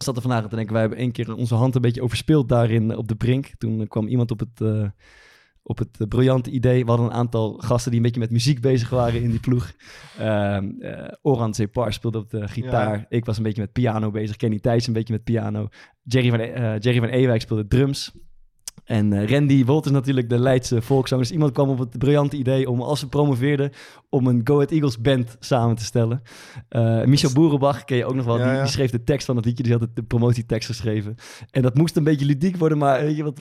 ik 0.00 0.06
zat 0.06 0.16
er 0.16 0.22
vandaag 0.22 0.42
aan 0.42 0.48
te 0.48 0.54
denken, 0.56 0.72
wij 0.72 0.82
hebben 0.82 1.00
één 1.00 1.12
keer 1.12 1.34
onze 1.34 1.54
hand 1.54 1.74
een 1.74 1.80
beetje 1.80 2.02
overspeeld 2.02 2.48
daarin 2.48 2.96
op 2.96 3.08
de 3.08 3.14
brink. 3.14 3.50
Toen 3.58 3.88
kwam 3.88 4.06
iemand 4.06 4.30
op 4.30 4.38
het, 4.38 4.60
eh, 4.60 4.88
op 5.62 5.78
het 5.78 6.08
briljante 6.08 6.50
idee. 6.50 6.82
We 6.84 6.88
hadden 6.90 7.06
een 7.06 7.12
aantal 7.12 7.52
gasten 7.58 7.90
die 7.90 8.00
een 8.00 8.06
beetje 8.06 8.20
met 8.20 8.30
muziek 8.30 8.60
bezig 8.60 8.90
waren 8.90 9.22
in 9.22 9.30
die 9.30 9.40
ploeg. 9.40 9.72
Ehm 10.18 10.70
eh, 10.80 11.12
Oran 11.22 11.54
Zepar 11.54 11.92
speelde 11.92 12.18
op 12.18 12.30
de 12.30 12.48
gitaar. 12.48 13.06
Ik 13.08 13.24
was 13.24 13.36
een 13.36 13.42
beetje 13.42 13.60
met 13.60 13.72
piano 13.72 14.10
bezig. 14.10 14.36
Kenny 14.36 14.58
Thijs 14.58 14.86
een 14.86 14.92
beetje 14.92 15.12
met 15.12 15.24
piano. 15.24 15.68
Jerry 16.02 16.30
van, 16.30 16.40
E- 16.40 16.44
eh, 16.44 16.78
Jerry 16.78 16.98
van 16.98 17.08
Ewijk 17.08 17.40
speelde 17.40 17.66
drums. 17.66 18.12
En 18.84 19.12
eh, 19.12 19.30
Randy 19.30 19.64
Wolt 19.64 19.84
is 19.86 19.90
natuurlijk 19.90 20.28
de 20.28 20.38
Leidse 20.38 20.82
volkszanger. 20.82 21.24
Dus 21.24 21.32
iemand 21.32 21.52
kwam 21.52 21.68
op 21.68 21.78
het 21.78 21.98
briljante 21.98 22.36
idee 22.36 22.70
om, 22.70 22.80
als 22.80 23.00
ze 23.00 23.08
promoveerden, 23.08 23.70
om 24.08 24.26
een 24.26 24.40
Go 24.44 24.54
Ahead 24.54 24.70
Eagles 24.70 25.00
band 25.00 25.36
samen 25.40 25.76
te 25.76 25.84
stellen. 25.84 26.22
Eh, 26.68 27.04
Michel 27.04 27.32
Boerenbach, 27.32 27.84
ken 27.84 27.96
je 27.96 28.04
ook 28.04 28.14
nog 28.14 28.24
wel, 28.24 28.38
Ja, 28.38 28.44
die, 28.44 28.52
ja. 28.54 28.62
die 28.62 28.70
schreef 28.70 28.90
de 28.90 29.04
tekst 29.04 29.26
van 29.26 29.36
het 29.36 29.44
liedje. 29.44 29.62
Die 29.62 29.72
had 29.72 29.86
de 29.94 30.02
promotietekst 30.02 30.68
geschreven. 30.68 31.14
En 31.50 31.62
dat 31.62 31.74
moest 31.74 31.96
een 31.96 32.04
beetje 32.04 32.26
ludiek 32.26 32.56
worden, 32.56 32.78
maar 32.78 33.00
weet 33.00 33.16
je 33.16 33.22
wat 33.24 33.40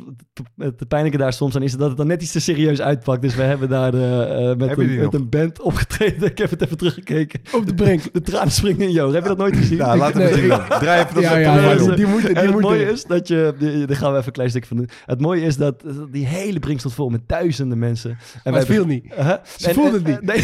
het, 0.57 0.79
het 0.79 0.88
pijnlijke 0.88 1.17
daar 1.17 1.33
soms 1.33 1.55
aan 1.55 1.63
is, 1.63 1.71
dat 1.77 1.88
het 1.88 1.98
dan 1.98 2.07
net 2.07 2.21
iets 2.21 2.31
te 2.31 2.39
serieus 2.39 2.81
uitpakt. 2.81 3.21
Dus 3.21 3.36
we 3.36 3.41
hebben 3.43 3.69
daar 3.69 3.93
eh, 3.93 4.50
eh, 4.51 4.57
met, 4.57 4.69
Heb 4.69 4.77
een, 4.77 4.95
met 5.00 5.13
een 5.13 5.29
band 5.29 5.62
opgetreden. 5.62 6.29
Ik 6.29 6.38
heb 6.38 6.50
het 6.50 6.62
even 6.62 6.77
teruggekeken. 6.77 7.41
Op 7.55 7.65
de 7.65 7.74
brink. 7.74 8.13
De 8.13 8.21
tranen 8.21 8.51
springen 8.51 8.81
in 8.88 8.91
jou. 8.91 9.13
Heb 9.13 9.21
je 9.24 9.29
dat 9.29 9.38
nooit 9.38 9.55
gezien? 9.55 9.77
Nou, 9.77 9.98
laten 9.98 10.17
we 10.17 10.24
het 10.24 10.31
Nee. 10.36 10.50
zien. 10.50 10.59
Draai 10.79 11.01
even 11.01 11.13
dat 11.15 11.24
Ja, 11.24 11.95
die 11.95 12.05
moeten- 12.07 12.36
en 12.36 12.43
die 12.45 12.51
het 12.53 12.62
mooie 12.62 12.91
is 12.91 13.03
dat 13.05 13.27
je... 13.27 13.53
die- 13.59 13.86
Daar 13.86 13.95
gaan 13.98 14.12
we 14.12 14.15
even 14.17 14.27
een 14.27 14.33
klein 14.33 14.50
stukje 14.50 14.67
van 14.67 14.77
doen. 14.77 14.89
Het 15.05 15.21
mooie 15.29 15.45
is 15.45 15.57
dat 15.57 15.81
dat 15.81 16.12
die 16.13 16.25
hele 16.25 16.59
brink 16.59 16.79
stond 16.79 16.93
vol 16.93 17.09
met 17.09 17.21
duizenden 17.27 17.79
mensen. 17.79 18.09
En 18.12 18.17
Maar 18.43 18.53
wij 18.53 18.62
het 18.62 18.71
viel 18.71 18.86
niet. 18.86 19.13
Huh? 19.15 19.33
Ze 19.57 19.74
voelden 19.74 19.93
het 20.03 20.07
niet. 20.07 20.21
Nee. 20.21 20.38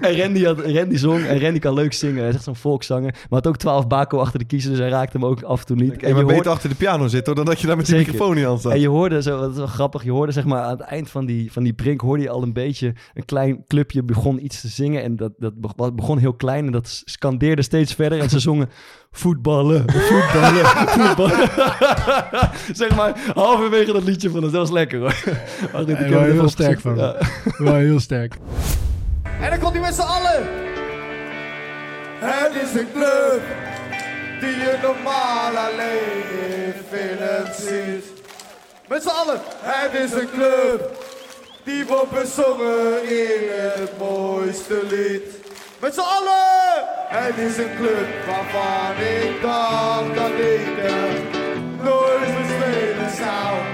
en 0.10 0.20
Randy, 0.20 0.44
had, 0.44 0.60
Randy 0.66 0.96
zong 0.96 1.24
en 1.24 1.40
Randy 1.40 1.58
kan 1.58 1.74
leuk 1.74 1.92
zingen. 1.92 2.18
Hij 2.18 2.28
is 2.28 2.34
echt 2.34 2.44
zo'n 2.44 2.56
volkszanger. 2.56 3.10
Maar 3.12 3.26
had 3.28 3.46
ook 3.46 3.56
12 3.56 3.86
bako 3.86 4.18
achter 4.18 4.38
de 4.38 4.44
kiezer, 4.44 4.70
dus 4.70 4.78
hij 4.78 4.88
raakte 4.88 5.16
hem 5.18 5.26
ook 5.26 5.42
af 5.42 5.60
en 5.60 5.66
toe 5.66 5.76
niet. 5.76 5.90
En 5.92 5.98
kan 5.98 6.08
maar 6.08 6.08
je 6.08 6.14
beter 6.24 6.34
hoorde- 6.34 6.50
achter 6.50 6.68
de 6.68 6.74
piano 6.76 7.06
zitten 7.08 7.26
hoor, 7.34 7.44
dan 7.44 7.52
dat 7.52 7.60
je 7.60 7.66
daar 7.66 7.76
met 7.76 7.86
die 7.86 7.94
Zeker. 7.96 8.12
microfoon 8.12 8.36
niet 8.36 8.46
aan 8.46 8.58
staat. 8.58 8.72
en 8.72 8.80
je 8.80 8.88
hoorde 8.88 9.22
zo, 9.22 9.40
dat 9.40 9.50
is 9.50 9.56
wel 9.56 9.66
grappig, 9.66 10.04
je 10.04 10.10
hoorde 10.10 10.32
zeg 10.32 10.44
maar 10.44 10.62
aan 10.62 10.70
het 10.70 10.80
eind 10.80 11.10
van 11.10 11.26
die, 11.26 11.52
van 11.52 11.62
die 11.62 11.72
brink 11.72 12.00
hoorde 12.00 12.22
je 12.22 12.28
al 12.30 12.42
een 12.42 12.52
beetje 12.52 12.92
een 13.14 13.24
klein 13.24 13.64
clubje 13.66 14.02
begon 14.02 14.44
iets 14.44 14.60
te 14.60 14.68
zingen 14.68 15.02
en 15.02 15.16
dat, 15.16 15.32
dat 15.38 15.52
be- 15.76 15.92
begon 15.92 16.18
heel 16.18 16.34
klein 16.34 16.66
en 16.66 16.72
dat 16.72 17.02
scandeerde 17.04 17.62
steeds 17.62 17.94
verder 17.94 18.20
en 18.20 18.30
ze 18.30 18.38
zongen 18.38 18.68
voetballen, 19.16 19.84
voetballen, 19.86 20.66
voetballen. 20.98 21.50
zeg 22.82 22.94
maar 22.96 23.12
halverwege 23.34 23.92
dat 23.92 24.04
liedje 24.04 24.30
van 24.30 24.42
het, 24.42 24.52
dat 24.52 24.60
was 24.60 24.70
lekker 24.70 24.98
hoor. 24.98 25.14
Wacht, 25.72 25.88
ik 25.88 25.96
daar 25.98 25.98
heb 25.98 26.08
word 26.08 26.08
je 26.10 26.16
het 26.16 26.32
heel 26.32 26.48
sterk 26.48 26.80
van. 26.80 26.96
Ja. 26.96 27.16
Wel 27.58 27.74
heel 27.74 28.00
sterk. 28.00 28.36
En 29.40 29.50
dan 29.50 29.58
komt 29.58 29.72
hij 29.72 29.80
met 29.80 29.94
z'n 29.94 30.00
allen. 30.00 30.46
Het 32.18 32.52
is 32.62 32.80
een 32.80 32.88
club 32.92 33.42
die 34.40 34.50
je 34.50 34.78
normaal 34.82 35.56
alleen 35.56 36.24
in 36.46 36.74
films 36.90 37.56
ziet. 37.56 38.04
Met 38.88 39.02
z'n 39.02 39.08
allen. 39.08 39.40
Het 39.60 40.00
is 40.04 40.12
een 40.12 40.28
club 40.34 41.02
die 41.64 41.84
wordt 41.86 42.10
bezongen 42.10 43.08
in 43.08 43.50
het 43.50 43.98
mooiste 43.98 44.82
lied. 44.90 45.43
Met 45.80 45.94
z'n 45.94 46.00
allen. 46.00 46.84
Het 47.08 47.38
is 47.38 47.56
een 47.56 47.76
club 47.76 48.06
waarvan 48.26 49.04
ik 49.04 49.42
dacht 49.42 50.14
dat 50.14 50.30
ik 50.30 50.78
er 50.84 51.20
nooit 51.82 52.28
meer 52.28 52.44
spelen 52.44 53.10
zou. 53.10 53.73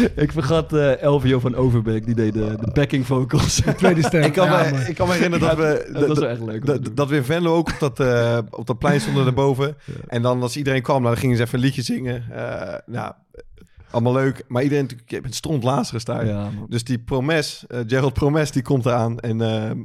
Ik 0.24 0.32
vergat 0.32 0.72
eh 0.72 1.02
Elvio 1.02 1.38
van 1.40 1.54
Overbeek, 1.54 2.06
die 2.06 2.14
deed 2.14 2.32
de, 2.32 2.54
de 2.60 2.70
backing 2.72 3.06
vocals. 3.06 3.60
Tweede 3.76 4.02
stem. 4.02 4.22
Ik 4.22 4.32
kan, 4.32 4.46
Ja, 4.46 4.70
me, 4.70 4.88
ik 4.88 4.94
kan 4.94 5.08
me 5.08 5.14
herinneren 5.14 5.48
dat 5.48 5.56
we... 5.56 5.90
dat 5.92 6.08
was 6.08 6.20
echt 6.20 6.40
leuk 6.40 6.66
Dat, 6.66 6.84
doen. 6.84 6.94
dat 6.94 7.08
we 7.08 7.16
in 7.16 7.24
Venlo 7.24 7.56
ook 7.56 7.68
op 7.68 7.76
dat, 7.78 8.00
eh, 8.00 8.38
op 8.50 8.66
dat 8.66 8.78
plein 8.78 9.00
stonden 9.00 9.26
erboven. 9.26 9.76
En 10.08 10.22
dan 10.22 10.42
als 10.42 10.56
iedereen 10.56 10.82
kwam, 10.82 11.00
nou, 11.02 11.12
dan 11.14 11.20
gingen 11.22 11.36
ze 11.36 11.42
even 11.42 11.58
een 11.58 11.64
liedje 11.64 11.82
zingen. 11.82 12.24
Eh, 12.32 12.74
nou, 12.86 13.12
allemaal 13.90 14.12
leuk. 14.12 14.44
Maar 14.48 14.62
iedereen 14.62 14.82
natuurlijk, 14.84 15.10
je 15.10 15.20
bent 15.20 15.34
stront. 15.34 15.62
Ja, 16.26 16.42
man. 16.42 16.66
Dus 16.68 16.84
die 16.84 16.98
Promes, 16.98 17.64
eh, 17.68 17.80
Gerald 17.86 18.12
Promes, 18.12 18.50
die 18.50 18.62
komt 18.62 18.86
eraan. 18.86 19.18
En 19.20 19.40
ehm, 19.40 19.78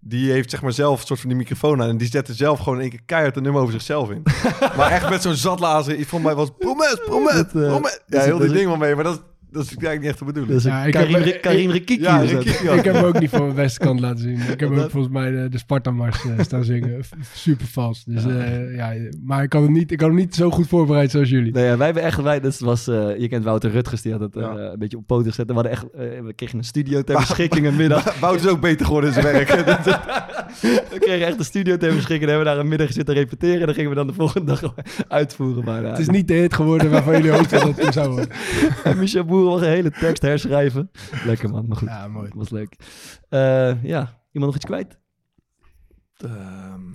die 0.00 0.30
heeft 0.30 0.50
zeg 0.50 0.62
maar 0.62 0.72
zelf 0.72 1.00
een 1.00 1.06
soort 1.06 1.20
van 1.20 1.28
die 1.28 1.38
microfoon 1.38 1.82
aan. 1.82 1.88
En 1.88 1.96
die 1.96 2.08
zette 2.08 2.34
zelf 2.34 2.58
gewoon 2.58 2.74
in 2.74 2.80
één 2.80 2.90
keer 2.90 3.02
keihard 3.06 3.36
een 3.36 3.42
nummer 3.42 3.60
over 3.60 3.72
zichzelf 3.74 4.10
in. 4.10 4.22
maar 4.76 4.90
echt 4.90 5.10
met 5.10 5.22
zo'n 5.22 5.34
zatlazer. 5.34 5.98
Ik 5.98 6.08
vond 6.08 6.24
mij 6.24 6.34
was 6.34 6.48
Promes, 6.58 6.96
Promes, 7.06 8.00
Ja, 8.06 8.20
heel 8.20 8.38
die 8.38 8.52
ding 8.52 8.66
wel 8.66 8.76
mee. 8.76 8.94
Maar 8.94 9.04
dat, 9.04 9.14
is- 9.14 9.20
dat 9.52 9.62
is 9.62 9.68
eigenlijk 9.76 10.00
niet 10.00 10.10
echt. 10.34 10.48
Dat 10.48 10.56
is 10.56 10.62
Ja, 10.64 10.82
een 10.82 10.88
ik 10.88 10.94
heb- 10.94 11.08
Karim, 11.08 11.26
ik- 11.28 11.40
Karim 11.40 11.70
Rikiki. 11.70 12.02
ja, 12.02 12.20
Ik 12.20 12.84
heb 12.84 12.94
hem 12.94 13.04
ook 13.04 13.20
niet 13.20 13.30
van 13.30 13.42
mijn 13.42 13.54
beste 13.54 13.78
kant 13.80 14.00
laten 14.00 14.18
zien. 14.18 14.34
Ik 14.40 14.60
heb 14.60 14.68
hem 14.68 14.78
ook 14.78 14.90
volgens 14.90 15.12
mij 15.12 15.30
de, 15.30 15.48
de 15.48 15.58
Sparta-mars 15.58 16.24
eh, 16.24 16.30
staan 16.44 16.64
zingen. 16.64 17.00
Super 17.34 17.66
vals. 17.66 18.04
Dus, 18.04 18.24
eh, 18.26 18.74
ja, 18.76 18.92
maar 19.24 19.42
ik 19.42 19.48
kan, 19.48 19.62
het 19.62 19.70
niet, 19.70 19.90
ik 19.92 19.98
kan 19.98 20.08
hem 20.08 20.16
niet 20.16 20.34
zo 20.34 20.50
goed 20.50 20.68
voorbereid 20.68 21.10
zoals 21.10 21.28
jullie. 21.28 21.52
Nee, 21.52 21.64
ja, 21.64 21.76
wij 21.76 21.84
hebben 21.86 22.02
echt, 22.04 22.22
wij, 22.22 22.40
dat 22.40 22.58
was, 22.58 22.88
eh, 22.88 23.18
je 23.18 23.28
kent 23.28 23.44
Wouter 23.44 23.70
Rutgers, 23.70 24.02
die 24.02 24.12
had 24.12 24.20
het 24.20 24.36
eh, 24.36 24.52
een 24.56 24.78
beetje 24.78 24.96
op 24.96 25.06
poten 25.06 25.28
gezet. 25.28 25.48
En 25.48 25.54
we, 25.54 25.60
hadden 25.60 25.72
echt, 25.72 25.84
eh, 25.94 26.24
we 26.24 26.32
kregen 26.34 26.58
een 26.58 26.64
studio 26.64 27.02
ter 27.02 27.16
beschikking 27.26 27.66
een 27.66 27.76
middag. 27.76 28.18
Wout 28.20 28.40
is 28.40 28.46
ook 28.46 28.60
beter 28.60 28.86
geworden 28.86 29.14
in 29.14 29.22
zijn 29.22 29.34
werk. 29.34 29.48
we 30.92 30.96
kregen 31.00 31.26
echt 31.26 31.38
een 31.38 31.44
studio 31.44 31.76
ter 31.76 31.94
beschikking 31.94 32.22
en 32.22 32.28
hebben 32.28 32.46
we 32.46 32.52
daar 32.54 32.58
een 32.62 32.68
middag 32.68 32.92
zitten 32.92 33.14
repeteren. 33.14 33.60
En 33.60 33.66
dan 33.66 33.74
gingen 33.74 33.90
we 33.90 33.96
dan 33.96 34.06
de 34.06 34.12
volgende 34.12 34.46
dag 34.60 34.74
uitvoeren. 35.08 35.64
Maar, 35.64 35.84
Het 35.84 35.98
is 35.98 36.08
niet 36.08 36.28
de 36.28 36.34
hit 36.34 36.54
geworden 36.54 36.90
waarvan 36.90 37.12
jullie 37.12 37.30
hoopten 37.30 37.60
dat 37.60 37.76
het 37.76 37.94
zou 37.94 38.08
worden. 38.10 38.28
En 38.84 38.98
Michel 38.98 39.24
Boer 39.24 39.41
was 39.44 39.60
een 39.60 39.68
hele 39.68 39.90
tekst 39.90 40.22
herschrijven. 40.22 40.90
Lekker 41.26 41.50
man, 41.50 41.66
maar 41.66 41.76
goed. 41.76 41.88
Ja, 41.88 42.08
mooi. 42.08 42.30
was 42.34 42.50
leuk. 42.50 42.76
Eh, 43.28 43.84
ja, 43.84 44.22
iemand 44.32 44.52
nog 44.52 44.54
iets 44.54 44.64
kwijt? 44.64 44.98
Ehm, 46.16 46.90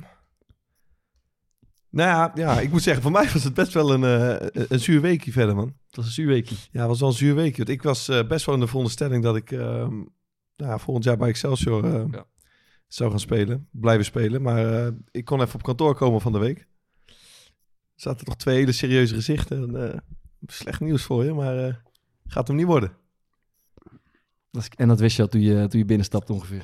nou 1.89 2.09
ja, 2.09 2.31
ja, 2.35 2.59
ik 2.59 2.71
moet 2.71 2.81
zeggen, 2.81 3.03
voor 3.03 3.11
mij 3.11 3.29
was 3.33 3.43
het 3.43 3.53
best 3.53 3.73
wel 3.73 3.93
een, 3.93 4.03
eh, 4.03 4.47
een- 4.51 4.65
een 4.69 4.79
zuur 4.79 5.01
weekje 5.01 5.31
verder, 5.31 5.55
man. 5.55 5.73
Het 5.87 5.95
was 5.95 6.05
een 6.05 6.11
zuurweekie. 6.11 6.57
Ja, 6.71 6.79
het 6.79 6.87
was 6.87 6.99
wel 6.99 7.09
een 7.09 7.15
zuur 7.15 7.35
weekje. 7.35 7.57
Want 7.57 7.69
ik 7.69 7.83
was 7.83 8.07
eh, 8.09 8.27
best 8.27 8.45
wel 8.45 8.55
in 8.55 8.61
de 8.61 8.67
veronderstelling 8.67 9.23
dat 9.23 9.35
ik 9.35 9.51
ehm, 9.51 10.03
nou, 10.55 10.79
volgend 10.79 11.03
jaar 11.05 11.17
bij 11.17 11.27
Excelsior 11.29 11.87
Ja. 12.11 12.25
zou 12.87 13.09
gaan 13.09 13.19
spelen. 13.19 13.67
Blijven 13.71 14.05
spelen. 14.05 14.41
Maar 14.41 14.91
ik 15.11 15.25
kon 15.25 15.41
even 15.41 15.55
op 15.55 15.63
kantoor 15.63 15.95
komen 15.95 16.21
van 16.21 16.31
de 16.31 16.39
week. 16.39 16.57
Er 17.05 18.03
zaten 18.03 18.25
toch 18.25 18.35
twee 18.35 18.57
hele 18.57 18.71
serieuze 18.71 19.13
gezichten. 19.15 19.75
En, 19.75 20.03
slecht 20.45 20.79
nieuws 20.79 21.03
voor 21.03 21.23
je, 21.23 21.33
maar 21.33 21.81
gaat 22.27 22.47
hem 22.47 22.55
niet 22.57 22.65
worden. 22.65 22.91
En 24.75 24.87
dat 24.87 24.99
wist 24.99 25.15
je 25.15 25.21
al 25.21 25.27
toen 25.27 25.41
je, 25.41 25.67
toen 25.67 25.79
je 25.79 25.85
binnenstapte 25.85 26.33
ongeveer. 26.33 26.63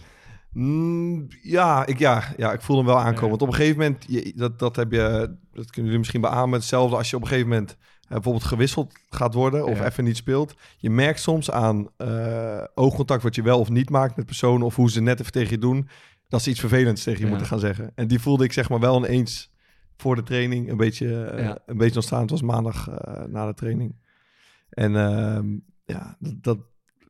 Mm, 0.51 1.27
ja, 1.41 1.85
ik, 1.85 1.99
ja, 1.99 2.23
ja, 2.37 2.53
ik 2.53 2.61
voel 2.61 2.77
hem 2.77 2.85
wel 2.85 2.99
aankomen. 2.99 3.29
Want 3.29 3.41
op 3.41 3.47
een 3.47 3.53
gegeven 3.53 3.77
moment, 3.77 4.05
je, 4.07 4.33
dat, 4.35 4.59
dat 4.59 4.75
heb 4.75 4.91
je, 4.91 5.35
dat 5.51 5.65
kunnen 5.65 5.83
jullie 5.83 5.97
misschien 5.97 6.21
beamen. 6.21 6.59
Hetzelfde 6.59 6.95
als 6.95 7.09
je 7.09 7.15
op 7.15 7.21
een 7.21 7.27
gegeven 7.27 7.49
moment 7.49 7.71
eh, 8.01 8.09
bijvoorbeeld 8.09 8.43
gewisseld 8.43 8.93
gaat 9.09 9.33
worden 9.33 9.65
of 9.65 9.77
Ja. 9.77 9.85
even 9.85 10.03
niet 10.03 10.17
speelt. 10.17 10.55
Je 10.77 10.89
merkt 10.89 11.19
soms 11.19 11.51
aan 11.51 11.87
eh, 11.97 12.63
oogcontact 12.75 13.23
wat 13.23 13.35
je 13.35 13.41
wel 13.41 13.59
of 13.59 13.69
niet 13.69 13.89
maakt 13.89 14.15
met 14.15 14.25
personen 14.25 14.65
of 14.65 14.75
hoe 14.75 14.91
ze 14.91 15.01
net 15.01 15.19
even 15.19 15.31
tegen 15.31 15.49
je 15.49 15.57
doen, 15.57 15.87
dat 16.27 16.41
ze 16.41 16.49
iets 16.49 16.59
vervelends 16.59 17.03
tegen 17.03 17.19
je 17.19 17.23
Ja. 17.25 17.29
moeten 17.31 17.47
gaan 17.47 17.59
zeggen. 17.59 17.91
En 17.95 18.07
die 18.07 18.19
voelde 18.19 18.43
ik 18.43 18.53
zeg 18.53 18.69
maar 18.69 18.79
wel 18.79 18.97
ineens 18.97 19.51
voor 19.97 20.15
de 20.15 20.23
training 20.23 20.69
een 20.69 20.77
beetje, 20.77 21.23
eh, 21.23 21.51
een 21.65 21.77
beetje 21.77 21.95
ontstaan. 21.95 22.21
Het 22.21 22.29
was 22.29 22.41
maandag 22.41 22.89
na 23.27 23.45
de 23.45 23.53
training. 23.53 23.95
En 24.73 24.95
ehm, 24.95 25.45
ja, 25.85 26.15
dat, 26.19 26.33
dat 26.43 26.57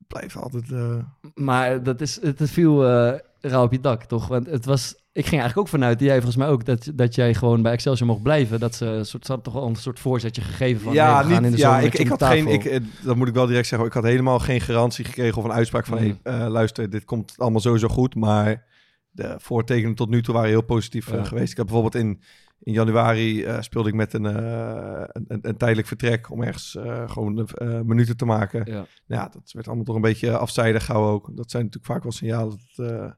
blijft 0.07 0.35
altijd... 0.35 0.71
eh, 0.71 0.97
Maar 1.35 1.83
dat 1.83 2.01
is, 2.01 2.21
het 2.21 2.49
viel 2.49 2.87
eh 2.87 3.19
rauw 3.39 3.63
op 3.63 3.71
je 3.71 3.79
dak, 3.79 4.03
toch? 4.03 4.27
Want 4.27 4.45
het 4.45 4.65
was, 4.65 4.95
ik 5.11 5.25
ging 5.25 5.41
eigenlijk 5.41 5.57
ook 5.57 5.67
vanuit, 5.67 5.99
jij 5.99 6.15
volgens 6.15 6.35
mij 6.35 6.47
ook, 6.47 6.65
dat, 6.65 6.91
dat 6.95 7.15
jij 7.15 7.33
gewoon 7.33 7.61
bij 7.61 7.71
Excelsior 7.71 8.07
mocht 8.07 8.23
blijven. 8.23 8.59
Dat 8.59 8.75
ze 8.75 8.85
soort, 9.01 9.25
ze 9.25 9.31
hadden 9.31 9.53
toch 9.53 9.61
wel 9.61 9.69
een 9.69 9.75
soort 9.75 9.99
voorzetje 9.99 10.41
gegeven 10.41 10.81
van, 10.81 10.93
ja, 10.93 11.03
hey, 11.15 11.23
we 11.27 11.33
gaan 11.33 11.41
niet, 11.41 11.51
in 11.51 11.57
de 11.57 11.63
ja 11.63 11.79
ik, 11.79 11.93
ik 11.93 12.07
had 12.07 12.23
geen, 12.23 12.47
ik, 12.47 12.65
eh, 12.65 12.79
dat 13.03 13.15
moet 13.15 13.27
ik 13.27 13.33
wel 13.33 13.45
direct 13.47 13.67
zeggen, 13.67 13.87
ik 13.87 13.93
had 13.93 14.03
helemaal 14.03 14.39
geen 14.39 14.61
garantie 14.61 15.05
gekregen 15.05 15.37
of 15.37 15.43
een 15.43 15.51
uitspraak 15.51 15.85
van, 15.85 16.03
Mm. 16.03 16.19
hey, 16.23 16.49
luister, 16.49 16.89
dit 16.89 17.05
komt 17.05 17.33
allemaal 17.37 17.61
sowieso 17.61 17.87
goed, 17.87 18.15
maar 18.15 18.65
de 19.09 19.35
voortekenen 19.37 19.95
tot 19.95 20.09
nu 20.09 20.21
toe 20.21 20.33
waren 20.33 20.49
heel 20.49 20.61
positief 20.63 21.11
Ja. 21.11 21.23
geweest. 21.23 21.51
Ik 21.51 21.57
heb 21.57 21.65
bijvoorbeeld 21.65 22.03
in, 22.03 22.21
in 22.63 22.73
januari 22.73 23.43
eh, 23.43 23.61
speelde 23.61 23.89
ik 23.89 23.95
met 23.95 24.13
een, 24.13 24.25
eh, 24.25 25.03
een, 25.07 25.39
een, 25.41 25.57
tijdelijk 25.57 25.87
vertrek 25.87 26.31
om 26.31 26.43
ergens 26.43 26.75
eh, 26.75 27.09
gewoon 27.09 27.47
minuten 27.85 28.17
te 28.17 28.25
maken. 28.25 28.71
Ja. 28.71 28.85
Ja, 29.05 29.29
dat 29.29 29.51
werd 29.51 29.67
allemaal 29.67 29.85
toch 29.85 29.95
een 29.95 30.01
beetje 30.01 30.37
afzijdig 30.37 30.85
gauw 30.85 31.09
ook. 31.09 31.31
Dat 31.35 31.51
zijn 31.51 31.63
natuurlijk 31.63 31.93
vaak 31.93 32.03
wel 32.03 32.11
signalen 32.11 32.49
dat 32.49 32.87
het 32.87 33.15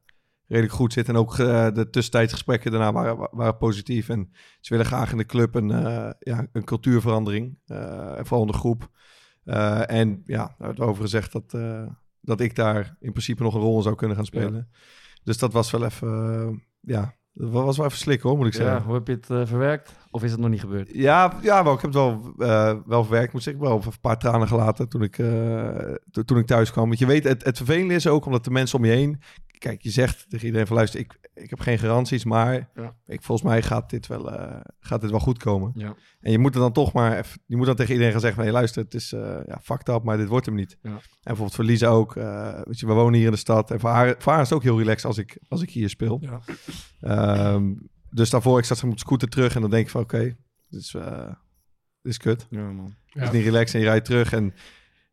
redelijk 0.48 0.74
goed 0.74 0.94
zit. 0.94 1.10
En 1.10 1.16
ook 1.16 1.36
de 1.38 1.88
tussentijdsgesprekken 1.92 2.72
daarna 2.72 2.92
waren, 2.92 3.28
waren 3.32 3.58
positief. 3.58 4.10
En 4.10 4.30
ze 4.60 4.74
willen 4.74 4.86
graag 4.86 5.12
in 5.12 5.18
de 5.18 5.26
club 5.26 5.56
een, 5.56 5.70
ja, 6.20 6.48
een 6.52 6.64
cultuurverandering. 6.64 7.58
en 7.66 8.26
vooral 8.26 8.46
in 8.46 8.52
de 8.52 8.58
groep. 8.58 8.90
En 9.86 10.24
ja, 10.26 10.56
werd 10.58 10.80
over 10.80 11.02
gezegd 11.02 11.32
dat, 11.32 11.58
dat 12.22 12.40
ik 12.40 12.56
daar 12.56 12.96
in 13.00 13.12
principe 13.12 13.44
nog 13.44 13.54
een 13.54 13.62
rol 13.62 13.78
in 13.78 13.84
zou 13.84 13.96
kunnen 13.96 14.16
gaan 14.16 14.26
spelen. 14.26 14.70
Dus 15.24 15.38
dat 15.38 15.54
was 15.54 15.72
wel 15.72 15.86
even, 15.86 16.64
ja, 16.80 17.16
dat 17.38 17.52
was 17.52 17.78
wel 17.78 17.86
even 17.86 17.98
slikken 17.98 18.30
hoor, 18.30 18.38
moet 18.38 18.48
ik 18.48 18.54
zeggen. 18.54 18.76
Ja, 18.76 18.82
hoe 18.84 18.94
heb 18.94 19.08
je 19.08 19.14
het 19.14 19.30
eh, 19.30 19.42
verwerkt? 19.46 19.94
Of 20.12 20.24
is 20.24 20.32
het 20.32 20.40
nog 20.40 20.50
niet 20.50 20.60
gebeurd? 20.60 20.90
Ja, 20.94 21.34
ja 21.42 21.64
wel, 21.64 21.74
ik 21.74 21.82
heb 21.82 21.94
het 21.94 22.00
wel, 22.02 22.34
eh, 22.38 22.74
wel 22.86 23.04
verwerkt. 23.04 23.34
Moet 23.34 23.44
zeggen, 23.44 23.64
ik 23.64 23.70
wel 23.70 23.82
een 23.86 24.00
paar 24.02 24.18
tranen 24.20 24.48
gelaten 24.48 24.90
toen 24.90 25.02
ik, 25.04 25.18
eh, 25.18 25.70
to- 26.12 26.24
toen 26.24 26.38
ik 26.38 26.46
thuis 26.46 26.72
kwam. 26.72 26.88
Want 26.88 27.00
je 27.00 27.06
weet, 27.06 27.24
het, 27.24 27.44
het 27.44 27.58
vervelende 27.58 27.94
is 27.94 28.08
ook 28.08 28.26
omdat 28.26 28.44
de 28.44 28.52
mensen 28.52 28.80
om 28.80 28.86
je 28.86 28.92
heen 28.92 29.22
kijk, 29.58 29.82
je 29.82 29.90
zegt 29.90 30.30
tegen 30.30 30.46
iedereen 30.46 30.68
van 30.68 30.76
luister, 30.76 31.00
ik, 31.00 31.20
ik 31.34 31.50
heb 31.50 31.60
geen 31.60 31.80
garanties, 31.80 32.24
maar 32.24 32.70
Ja. 32.76 32.96
ik, 33.06 33.24
volgens 33.24 33.48
mij 33.48 33.62
gaat 33.62 33.90
dit, 33.90 34.08
wel, 34.08 34.32
eh, 34.32 34.62
gaat 34.80 35.02
dit 35.02 35.10
wel 35.10 35.20
goed 35.20 35.38
komen. 35.38 35.72
Ja. 35.76 35.96
En 36.20 36.32
je 36.32 36.40
moet 36.40 36.54
er 36.56 36.62
dan 36.62 36.72
toch 36.72 36.94
maar, 36.94 37.18
even, 37.18 37.42
je 37.46 37.56
moet 37.56 37.66
dan 37.66 37.76
tegen 37.76 37.92
iedereen 37.92 38.12
gaan 38.12 38.22
zeggen 38.22 38.38
van, 38.38 38.52
hey, 38.52 38.60
luister, 38.60 38.84
het 38.84 38.94
is 38.94 39.14
uh, 39.14 39.40
ja, 39.46 39.60
fucked 39.64 39.90
up, 39.90 40.04
maar 40.04 40.18
dit 40.18 40.28
wordt 40.28 40.46
hem 40.46 40.56
niet. 40.56 40.78
Ja. 40.82 40.90
En 40.90 41.00
bijvoorbeeld 41.24 41.56
voor 41.56 41.64
Lisa 41.64 41.88
ook, 41.88 42.16
uh, 42.16 42.62
weet 42.64 42.80
je, 42.80 42.86
we 42.86 42.94
wonen 42.94 43.14
hier 43.14 43.26
in 43.26 43.32
de 43.32 43.38
stad 43.38 43.72
en 43.72 43.80
voor 43.80 43.90
haar, 43.90 44.16
voor 44.18 44.32
haar 44.32 44.42
is 44.42 44.50
het 44.50 44.58
ook 44.58 44.64
heel 44.64 44.78
relaxed 44.78 45.06
als 45.06 45.18
ik, 45.18 45.38
als 45.48 45.62
ik 45.62 45.70
hier 45.70 45.90
speel. 45.90 46.22
Ja. 47.00 47.54
Um, 47.54 47.90
dus 48.10 48.30
daarvoor, 48.30 48.58
ik 48.58 48.66
zat 48.66 48.84
met 48.84 48.94
de 48.94 49.00
scooter 49.00 49.30
terug 49.30 49.56
en 49.56 49.62
dan 49.62 49.70
denk 49.70 49.86
ik 49.86 49.92
van, 49.92 50.02
oké, 50.02 50.16
okay, 50.16 50.36
dit, 50.70 50.82
is, 50.82 50.94
uh, 50.94 51.28
dit 52.02 52.12
is 52.12 52.18
kut. 52.18 52.48
Ja, 52.50 52.72
man. 52.72 52.96
Het 53.10 53.24
is 53.24 53.32
niet 53.32 53.44
relaxed 53.44 53.74
en 53.74 53.80
je 53.80 53.86
rijdt 53.86 54.06
terug 54.06 54.34
en 54.34 54.54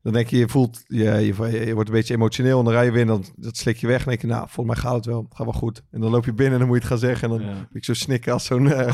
dan 0.02 0.12
denk 0.12 0.28
je, 0.28 0.38
je 0.38 0.48
voelt, 0.48 0.84
je, 0.86 1.04
je, 1.04 1.64
je, 1.66 1.74
wordt 1.74 1.88
een 1.88 1.94
beetje 1.94 2.14
emotioneel 2.14 2.58
en 2.58 2.64
dan 2.64 2.74
rij 2.74 2.84
je 2.84 2.90
weer 2.90 3.06
dan 3.06 3.24
dat 3.36 3.56
slik 3.56 3.76
je 3.76 3.86
weg. 3.86 4.02
En 4.02 4.08
denk 4.08 4.20
je, 4.20 4.26
nou, 4.26 4.48
volgens 4.48 4.74
mij 4.74 4.84
gaat 4.84 4.94
het 4.94 5.06
wel, 5.06 5.26
gaat 5.30 5.46
wel 5.46 5.54
goed. 5.54 5.82
En 5.90 6.00
dan 6.00 6.10
loop 6.10 6.24
je 6.24 6.32
binnen 6.32 6.52
en 6.52 6.58
dan 6.58 6.68
moet 6.68 6.76
je 6.76 6.82
het 6.82 6.92
gaan 6.92 7.08
zeggen. 7.08 7.30
En 7.30 7.38
dan 7.38 7.48
Ja. 7.48 7.68
ik 7.72 7.84
zo 7.84 7.94
snikken 7.94 8.32
als 8.32 8.44
zo'n 8.44 8.66
uh, 8.72 8.88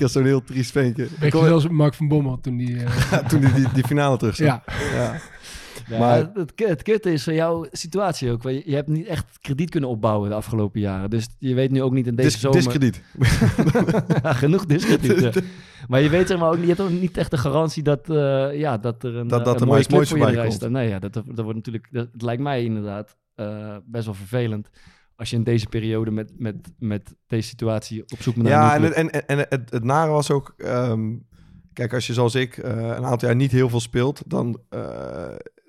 als 0.00 0.12
zo'n 0.12 0.24
heel 0.24 0.44
triest 0.44 0.70
ventje. 0.70 1.08
Beetje 1.20 1.46
zoals 1.46 1.68
Mark 1.68 1.94
van 1.94 2.08
Bommel 2.08 2.40
toen 2.40 2.56
die... 2.56 2.70
Uh... 2.70 3.12
toen 3.28 3.40
die, 3.40 3.52
die, 3.52 3.66
die 3.72 3.84
finale 3.84 4.16
terug 4.16 4.36
zat. 4.36 4.46
Ja. 4.46 4.62
ja. 4.94 5.20
Ja, 5.88 5.98
Maar- 5.98 6.30
het, 6.34 6.52
het 6.56 6.82
kutte 6.82 7.12
is 7.12 7.22
van 7.24 7.34
jouw 7.34 7.66
situatie 7.70 8.30
ook. 8.30 8.42
want 8.42 8.54
Je, 8.54 8.62
je 8.66 8.74
hebt 8.74 8.88
niet 8.88 9.06
echt 9.06 9.38
krediet 9.40 9.70
kunnen 9.70 9.90
opbouwen 9.90 10.28
de 10.28 10.34
afgelopen 10.34 10.80
jaren. 10.80 11.10
Dus 11.10 11.28
je 11.38 11.54
weet 11.54 11.70
nu 11.70 11.82
ook 11.82 11.92
niet 11.92 12.06
in 12.06 12.14
deze 12.14 12.28
Dis, 12.30 12.40
zomer... 12.40 12.58
diskrediet. 12.58 13.02
Ja, 14.22 14.32
genoeg 14.32 14.66
diskrediet. 14.66 15.20
ja. 15.20 15.30
Maar 15.88 16.00
je 16.00 16.08
weet 16.08 16.28
zeg 16.28 16.38
maar 16.38 16.48
ook, 16.48 16.54
niet- 16.54 16.62
je 16.62 16.74
hebt 16.74 16.80
ook 16.80 16.90
niet 17.00 17.16
echt 17.16 17.30
de 17.30 17.38
garantie 17.38 17.82
dat, 17.82 18.10
eh, 18.10 18.58
ja, 18.58 18.78
dat 18.78 19.02
er 19.04 19.16
een, 19.16 19.28
Dat- 19.28 19.38
eh, 19.38 19.44
dat 19.44 19.54
een 19.54 19.60
er 19.60 19.66
mooie 19.66 19.84
club 19.86 20.06
voor 20.06 20.30
je 20.30 20.50
staat. 20.50 20.70
Nee, 20.70 20.88
ja, 20.88 20.98
dat, 20.98 21.12
dat 21.14 21.24
wordt 21.36 21.54
natuurlijk, 21.54 21.88
dat, 21.90 22.08
het 22.12 22.22
lijkt 22.22 22.42
mij 22.42 22.64
inderdaad 22.64 23.16
eh, 23.34 23.76
best 23.86 24.04
wel 24.04 24.14
vervelend 24.14 24.68
als 25.16 25.30
je 25.30 25.36
in 25.36 25.42
deze 25.44 25.66
periode 25.66 26.10
met, 26.10 26.32
met, 26.36 26.56
met 26.78 27.14
deze 27.26 27.48
situatie 27.48 28.02
op 28.02 28.22
zoek 28.22 28.34
bent 28.34 28.46
naar 28.48 28.52
Ja, 28.54 28.76
een 28.76 28.84
en, 28.84 28.94
en, 28.94 29.10
en, 29.10 29.26
en 29.26 29.46
het, 29.48 29.70
het 29.70 29.84
nare 29.84 30.10
was 30.10 30.30
ook... 30.30 30.54
ehm, 30.56 31.12
kijk, 31.72 31.92
als 31.94 32.06
je 32.06 32.12
zoals 32.12 32.34
ik 32.34 32.56
eh, 32.56 32.70
een 32.76 33.04
aantal 33.04 33.28
jaar 33.28 33.36
niet 33.36 33.50
heel 33.50 33.68
veel 33.68 33.80
speelt... 33.80 34.22
dan, 34.26 34.60
eh, 34.68 35.24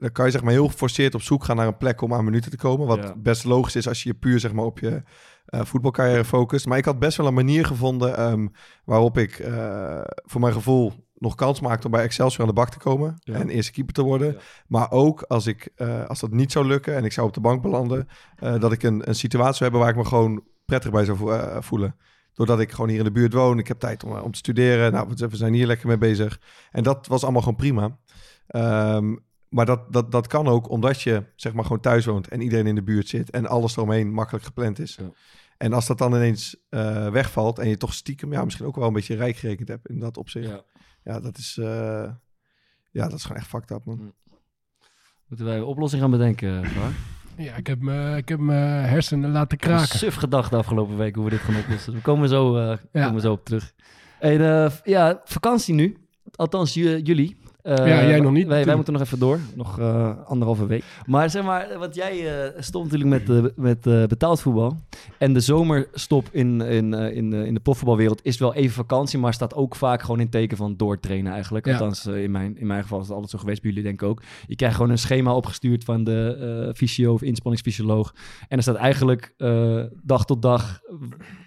dan 0.05 0.13
kan 0.13 0.25
je 0.25 0.31
zeg 0.31 0.41
maar 0.43 0.51
heel 0.51 0.67
geforceerd 0.67 1.15
op 1.15 1.21
zoek 1.21 1.43
gaan 1.43 1.55
naar 1.55 1.67
een 1.67 1.77
plek 1.77 2.01
om 2.01 2.13
aan 2.13 2.23
minuten 2.25 2.51
te 2.51 2.57
komen. 2.57 2.87
Wat 2.87 2.97
Ja. 3.03 3.13
best 3.17 3.43
logisch 3.43 3.75
is 3.75 3.87
als 3.87 4.03
je 4.03 4.09
je 4.09 4.15
puur 4.15 4.39
zeg 4.39 4.53
maar 4.53 4.65
op 4.65 4.79
je 4.79 5.03
eh, 5.45 5.61
voetbalcarrière 5.63 6.25
focust. 6.25 6.65
Maar 6.65 6.77
ik 6.77 6.85
had 6.85 6.99
best 6.99 7.17
wel 7.17 7.27
een 7.27 7.33
manier 7.33 7.65
gevonden 7.65 8.17
ehm, 8.17 8.47
waarop 8.83 9.17
ik 9.17 9.39
eh, 9.39 10.01
voor 10.25 10.41
mijn 10.41 10.53
gevoel 10.53 10.93
nog 11.17 11.35
kans 11.35 11.59
maakte 11.59 11.85
om 11.85 11.91
bij 11.91 12.03
Excelsior 12.03 12.41
aan 12.41 12.47
de 12.47 12.53
bak 12.53 12.69
te 12.69 12.77
komen 12.77 13.15
Ja. 13.19 13.33
en 13.33 13.49
eerste 13.49 13.71
keeper 13.71 13.93
te 13.93 14.01
worden. 14.03 14.31
Ja. 14.31 14.37
Maar 14.67 14.91
ook 14.91 15.21
als, 15.21 15.47
ik, 15.47 15.69
eh, 15.75 16.05
als 16.05 16.19
dat 16.19 16.31
niet 16.31 16.51
zou 16.51 16.65
lukken 16.65 16.95
en 16.95 17.03
ik 17.05 17.11
zou 17.11 17.27
op 17.27 17.33
de 17.33 17.39
bank 17.39 17.61
belanden, 17.61 18.07
dat 18.59 18.71
ik 18.71 18.83
een, 18.83 19.07
een 19.09 19.15
situatie 19.15 19.53
zou 19.55 19.63
hebben 19.63 19.79
waar 19.79 19.89
ik 19.89 19.95
me 19.95 20.05
gewoon 20.05 20.43
prettig 20.65 20.91
bij 20.91 21.05
zou 21.05 21.17
vo- 21.17 21.61
voelen. 21.61 21.95
Doordat 22.33 22.59
ik 22.59 22.71
gewoon 22.71 22.89
hier 22.89 22.97
in 22.97 23.03
de 23.03 23.11
buurt 23.11 23.33
woon, 23.33 23.59
ik 23.59 23.67
heb 23.67 23.79
tijd 23.79 24.03
om, 24.03 24.11
om 24.17 24.31
te 24.31 24.37
studeren. 24.37 24.91
Nou, 24.91 25.07
we- 25.15 25.27
we 25.27 25.35
zijn 25.35 25.53
hier 25.53 25.67
lekker 25.67 25.87
mee 25.87 25.97
bezig. 25.97 26.39
En 26.71 26.83
dat 26.83 27.07
was 27.07 27.23
allemaal 27.23 27.41
gewoon 27.41 27.57
prima. 27.57 27.97
Ehm, 28.47 29.15
maar 29.55 29.65
dat, 29.65 29.93
dat, 29.93 30.11
dat 30.11 30.27
kan 30.27 30.47
ook 30.47 30.69
omdat 30.69 31.01
je 31.01 31.23
zeg 31.35 31.53
maar 31.53 31.63
gewoon 31.63 31.79
thuis 31.79 32.05
woont 32.05 32.27
en 32.27 32.41
iedereen 32.41 32.67
in 32.67 32.75
de 32.75 32.83
buurt 32.83 33.07
zit 33.07 33.29
en 33.29 33.45
alles 33.47 33.75
eromheen 33.77 34.11
makkelijk 34.13 34.45
gepland 34.45 34.79
is. 34.79 34.95
Ja. 34.95 35.11
En 35.57 35.73
als 35.73 35.87
dat 35.87 35.97
dan 35.97 36.13
ineens 36.13 36.55
eh, 36.69 37.09
wegvalt 37.09 37.59
en 37.59 37.69
je 37.69 37.77
toch 37.77 37.93
stiekem 37.93 38.31
ja, 38.31 38.43
misschien 38.43 38.65
ook 38.65 38.75
wel 38.75 38.87
een 38.87 38.93
beetje 38.93 39.15
rijk 39.15 39.35
gerekend 39.35 39.67
hebt 39.67 39.89
in 39.89 39.99
dat 39.99 40.17
opzicht. 40.17 40.47
Ja, 40.49 40.61
Ja. 41.03 41.19
dat 41.19 41.37
is, 41.37 41.57
eh, 41.57 42.09
ja, 42.91 43.03
dat 43.07 43.13
is 43.13 43.21
gewoon 43.21 43.37
echt 43.37 43.47
fucked 43.47 43.71
up, 43.71 43.85
man. 43.85 44.13
Moeten 45.27 45.45
wij 45.45 45.57
een 45.57 45.63
oplossing 45.63 46.01
gaan 46.01 46.11
bedenken, 46.11 46.65
Var? 46.65 46.91
Ja, 47.37 47.55
ik 47.55 47.67
heb 47.67 47.81
me- 47.81 48.17
ik 48.17 48.29
heb 48.29 48.39
mijn 48.39 48.85
hersenen 48.89 49.31
laten 49.31 49.57
kraken. 49.57 49.97
Suf 49.97 50.15
gedacht 50.15 50.49
de 50.51 50.57
afgelopen 50.57 50.97
week 50.97 51.15
hoe 51.15 51.23
we 51.23 51.29
dit 51.29 51.39
gaan 51.39 51.55
oplossen. 51.55 51.93
We 51.93 52.01
komen 52.01 52.29
zo, 52.29 52.55
eh, 52.57 52.77
Ja. 52.91 53.05
komen 53.07 53.21
zo 53.21 53.31
op 53.31 53.45
terug. 53.45 53.73
En, 54.19 54.41
eh, 54.41 54.71
ja, 54.83 55.21
vakantie 55.23 55.73
nu. 55.73 55.97
Althans, 56.35 56.73
jullie. 56.73 57.37
Eh, 57.65 57.75
Ja, 57.87 58.07
jij 58.07 58.19
nog 58.19 58.31
niet, 58.31 58.47
Wij, 58.47 58.75
moeten 58.75 58.93
nog 58.93 59.01
even 59.01 59.19
door. 59.19 59.39
Nog 59.55 59.79
eh, 59.79 60.11
anderhalve 60.25 60.65
week. 60.65 60.83
Maar 61.05 61.29
zeg 61.29 61.43
maar, 61.43 61.67
want 61.79 61.95
jij 61.95 62.43
eh 62.45 62.61
stond 62.61 62.91
natuurlijk 62.91 63.27
met, 63.27 63.37
eh, 63.45 63.51
met 63.55 63.87
eh, 63.87 64.03
betaald 64.05 64.41
voetbal. 64.41 64.77
En 65.17 65.33
de 65.33 65.39
zomerstop 65.39 66.27
in, 66.31 66.61
in, 66.61 66.93
eh, 66.93 67.15
in, 67.15 67.29
de, 67.29 67.45
in 67.45 67.53
de 67.53 67.59
profvoetbalwereld 67.59 68.19
is 68.23 68.37
wel 68.37 68.53
even 68.53 68.73
vakantie. 68.75 69.19
Maar 69.19 69.33
staat 69.33 69.53
ook 69.55 69.75
vaak 69.75 70.01
gewoon 70.01 70.19
in 70.19 70.29
teken 70.29 70.57
van 70.57 70.77
doortrainen 70.77 71.33
eigenlijk. 71.33 71.65
Ja. 71.65 71.71
Althans, 71.71 72.05
eh, 72.05 72.23
in, 72.23 72.31
mijn, 72.31 72.57
in 72.57 72.67
mijn 72.67 72.81
geval 72.81 72.97
is 72.99 73.03
het 73.05 73.13
altijd 73.13 73.31
zo 73.31 73.37
geweest. 73.39 73.61
Bij 73.61 73.69
jullie 73.69 73.85
denk 73.85 74.01
ik 74.01 74.07
ook. 74.07 74.21
Je 74.47 74.55
krijgt 74.55 74.75
gewoon 74.75 74.91
een 74.91 74.97
schema 74.97 75.35
opgestuurd 75.35 75.83
van 75.83 76.03
de 76.03 76.63
eh 76.67 76.73
fysio 76.75 77.13
of 77.13 77.21
inspanningsfysioloog. 77.21 78.13
En 78.47 78.57
er 78.57 78.63
staat 78.63 78.75
eigenlijk 78.75 79.33
eh, 79.37 79.83
dag 80.03 80.25
tot 80.25 80.41
dag 80.41 80.79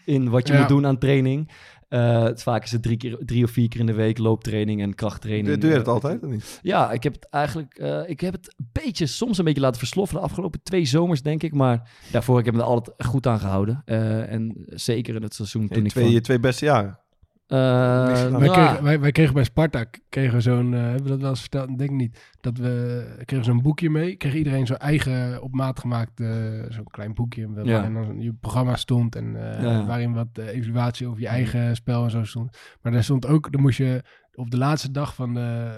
in 0.04 0.30
wat 0.30 0.46
je 0.46 0.52
Ja. 0.52 0.58
moet 0.58 0.68
doen 0.68 0.86
aan 0.86 0.98
training. 0.98 1.48
Eh, 1.88 2.28
vaak 2.34 2.64
is 2.64 2.72
het 2.72 2.82
drie, 2.82 2.96
keer, 2.96 3.18
drie 3.20 3.44
of 3.44 3.50
vier 3.50 3.68
keer 3.68 3.80
in 3.80 3.86
de 3.86 3.92
week 3.92 4.18
looptraining 4.18 4.82
en 4.82 4.94
krachttraining. 4.94 5.46
Doe, 5.46 5.58
doe 5.58 5.70
je 5.70 5.76
dat 5.76 5.86
Eh, 5.86 5.92
altijd 5.92 6.22
of 6.22 6.30
niet? 6.30 6.58
Ja, 6.62 6.92
ik 6.92 7.02
heb 7.02 7.12
het 7.12 7.28
eigenlijk 7.30 7.74
eh, 7.74 8.08
ik 8.08 8.20
heb 8.20 8.32
het 8.32 8.54
een 8.56 8.68
beetje, 8.72 9.06
soms 9.06 9.38
een 9.38 9.44
beetje 9.44 9.60
laten 9.60 9.78
versloffen 9.78 10.16
de 10.16 10.22
afgelopen 10.22 10.62
twee 10.62 10.84
zomers, 10.84 11.22
denk 11.22 11.42
ik. 11.42 11.54
Maar 11.54 11.90
daarvoor 12.12 12.38
ik 12.38 12.44
heb 12.44 12.54
me 12.54 12.60
er 12.60 12.66
altijd 12.66 13.06
goed 13.06 13.26
aan 13.26 13.40
gehouden. 13.40 13.82
Eh, 13.84 14.32
en 14.32 14.64
zeker 14.66 15.14
in 15.14 15.22
het 15.22 15.34
seizoen 15.34 15.68
toen 15.68 15.78
Je 15.78 15.84
ik 15.84 15.90
twee, 15.90 16.04
van... 16.04 16.12
je 16.12 16.20
twee 16.20 16.40
beste 16.40 16.64
jaren. 16.64 16.98
Eh, 17.48 18.16
gedaan. 18.16 18.38
Wij, 18.38 18.48
kregen, 18.48 18.82
wij, 18.82 19.00
wij 19.00 19.12
kregen 19.12 19.34
bij 19.34 19.44
Sparta, 19.44 19.84
kregen 20.08 20.42
zo'n, 20.42 20.74
eh, 20.74 20.80
hebben 20.80 21.02
we 21.02 21.08
dat 21.08 21.20
wel 21.20 21.30
eens 21.30 21.40
verteld? 21.40 21.68
Ik 21.68 21.78
denk 21.78 21.90
niet. 21.90 22.36
Dat 22.40 22.58
we 22.58 23.04
kregen 23.24 23.44
zo'n 23.44 23.62
boekje 23.62 23.90
mee. 23.90 24.16
Kreeg 24.16 24.34
iedereen 24.34 24.66
zo'n 24.66 24.76
eigen 24.76 25.42
op 25.42 25.54
maat 25.54 25.78
gemaakt, 25.80 26.20
eh, 26.20 26.28
zo'n 26.68 26.84
klein 26.90 27.14
boekje. 27.14 27.52
Waarin 27.52 27.72
Ja. 27.72 27.88
dan 27.90 28.20
je 28.20 28.32
programma 28.32 28.76
stond 28.76 29.16
en 29.16 29.56
eh, 29.56 29.62
Ja, 29.62 29.86
waarin 29.86 30.12
wat 30.12 30.28
eh, 30.32 30.46
evaluatie 30.48 31.06
over 31.06 31.20
je 31.20 31.28
eigen 31.28 31.76
spel 31.76 32.04
en 32.04 32.10
zo 32.10 32.24
stond. 32.24 32.58
Maar 32.82 32.92
daar 32.92 33.04
stond 33.04 33.26
ook, 33.26 33.52
dan 33.52 33.60
moest 33.60 33.78
je 33.78 34.02
op 34.34 34.50
de 34.50 34.58
laatste 34.58 34.90
dag 34.90 35.14
van, 35.14 35.34
de, 35.34 35.70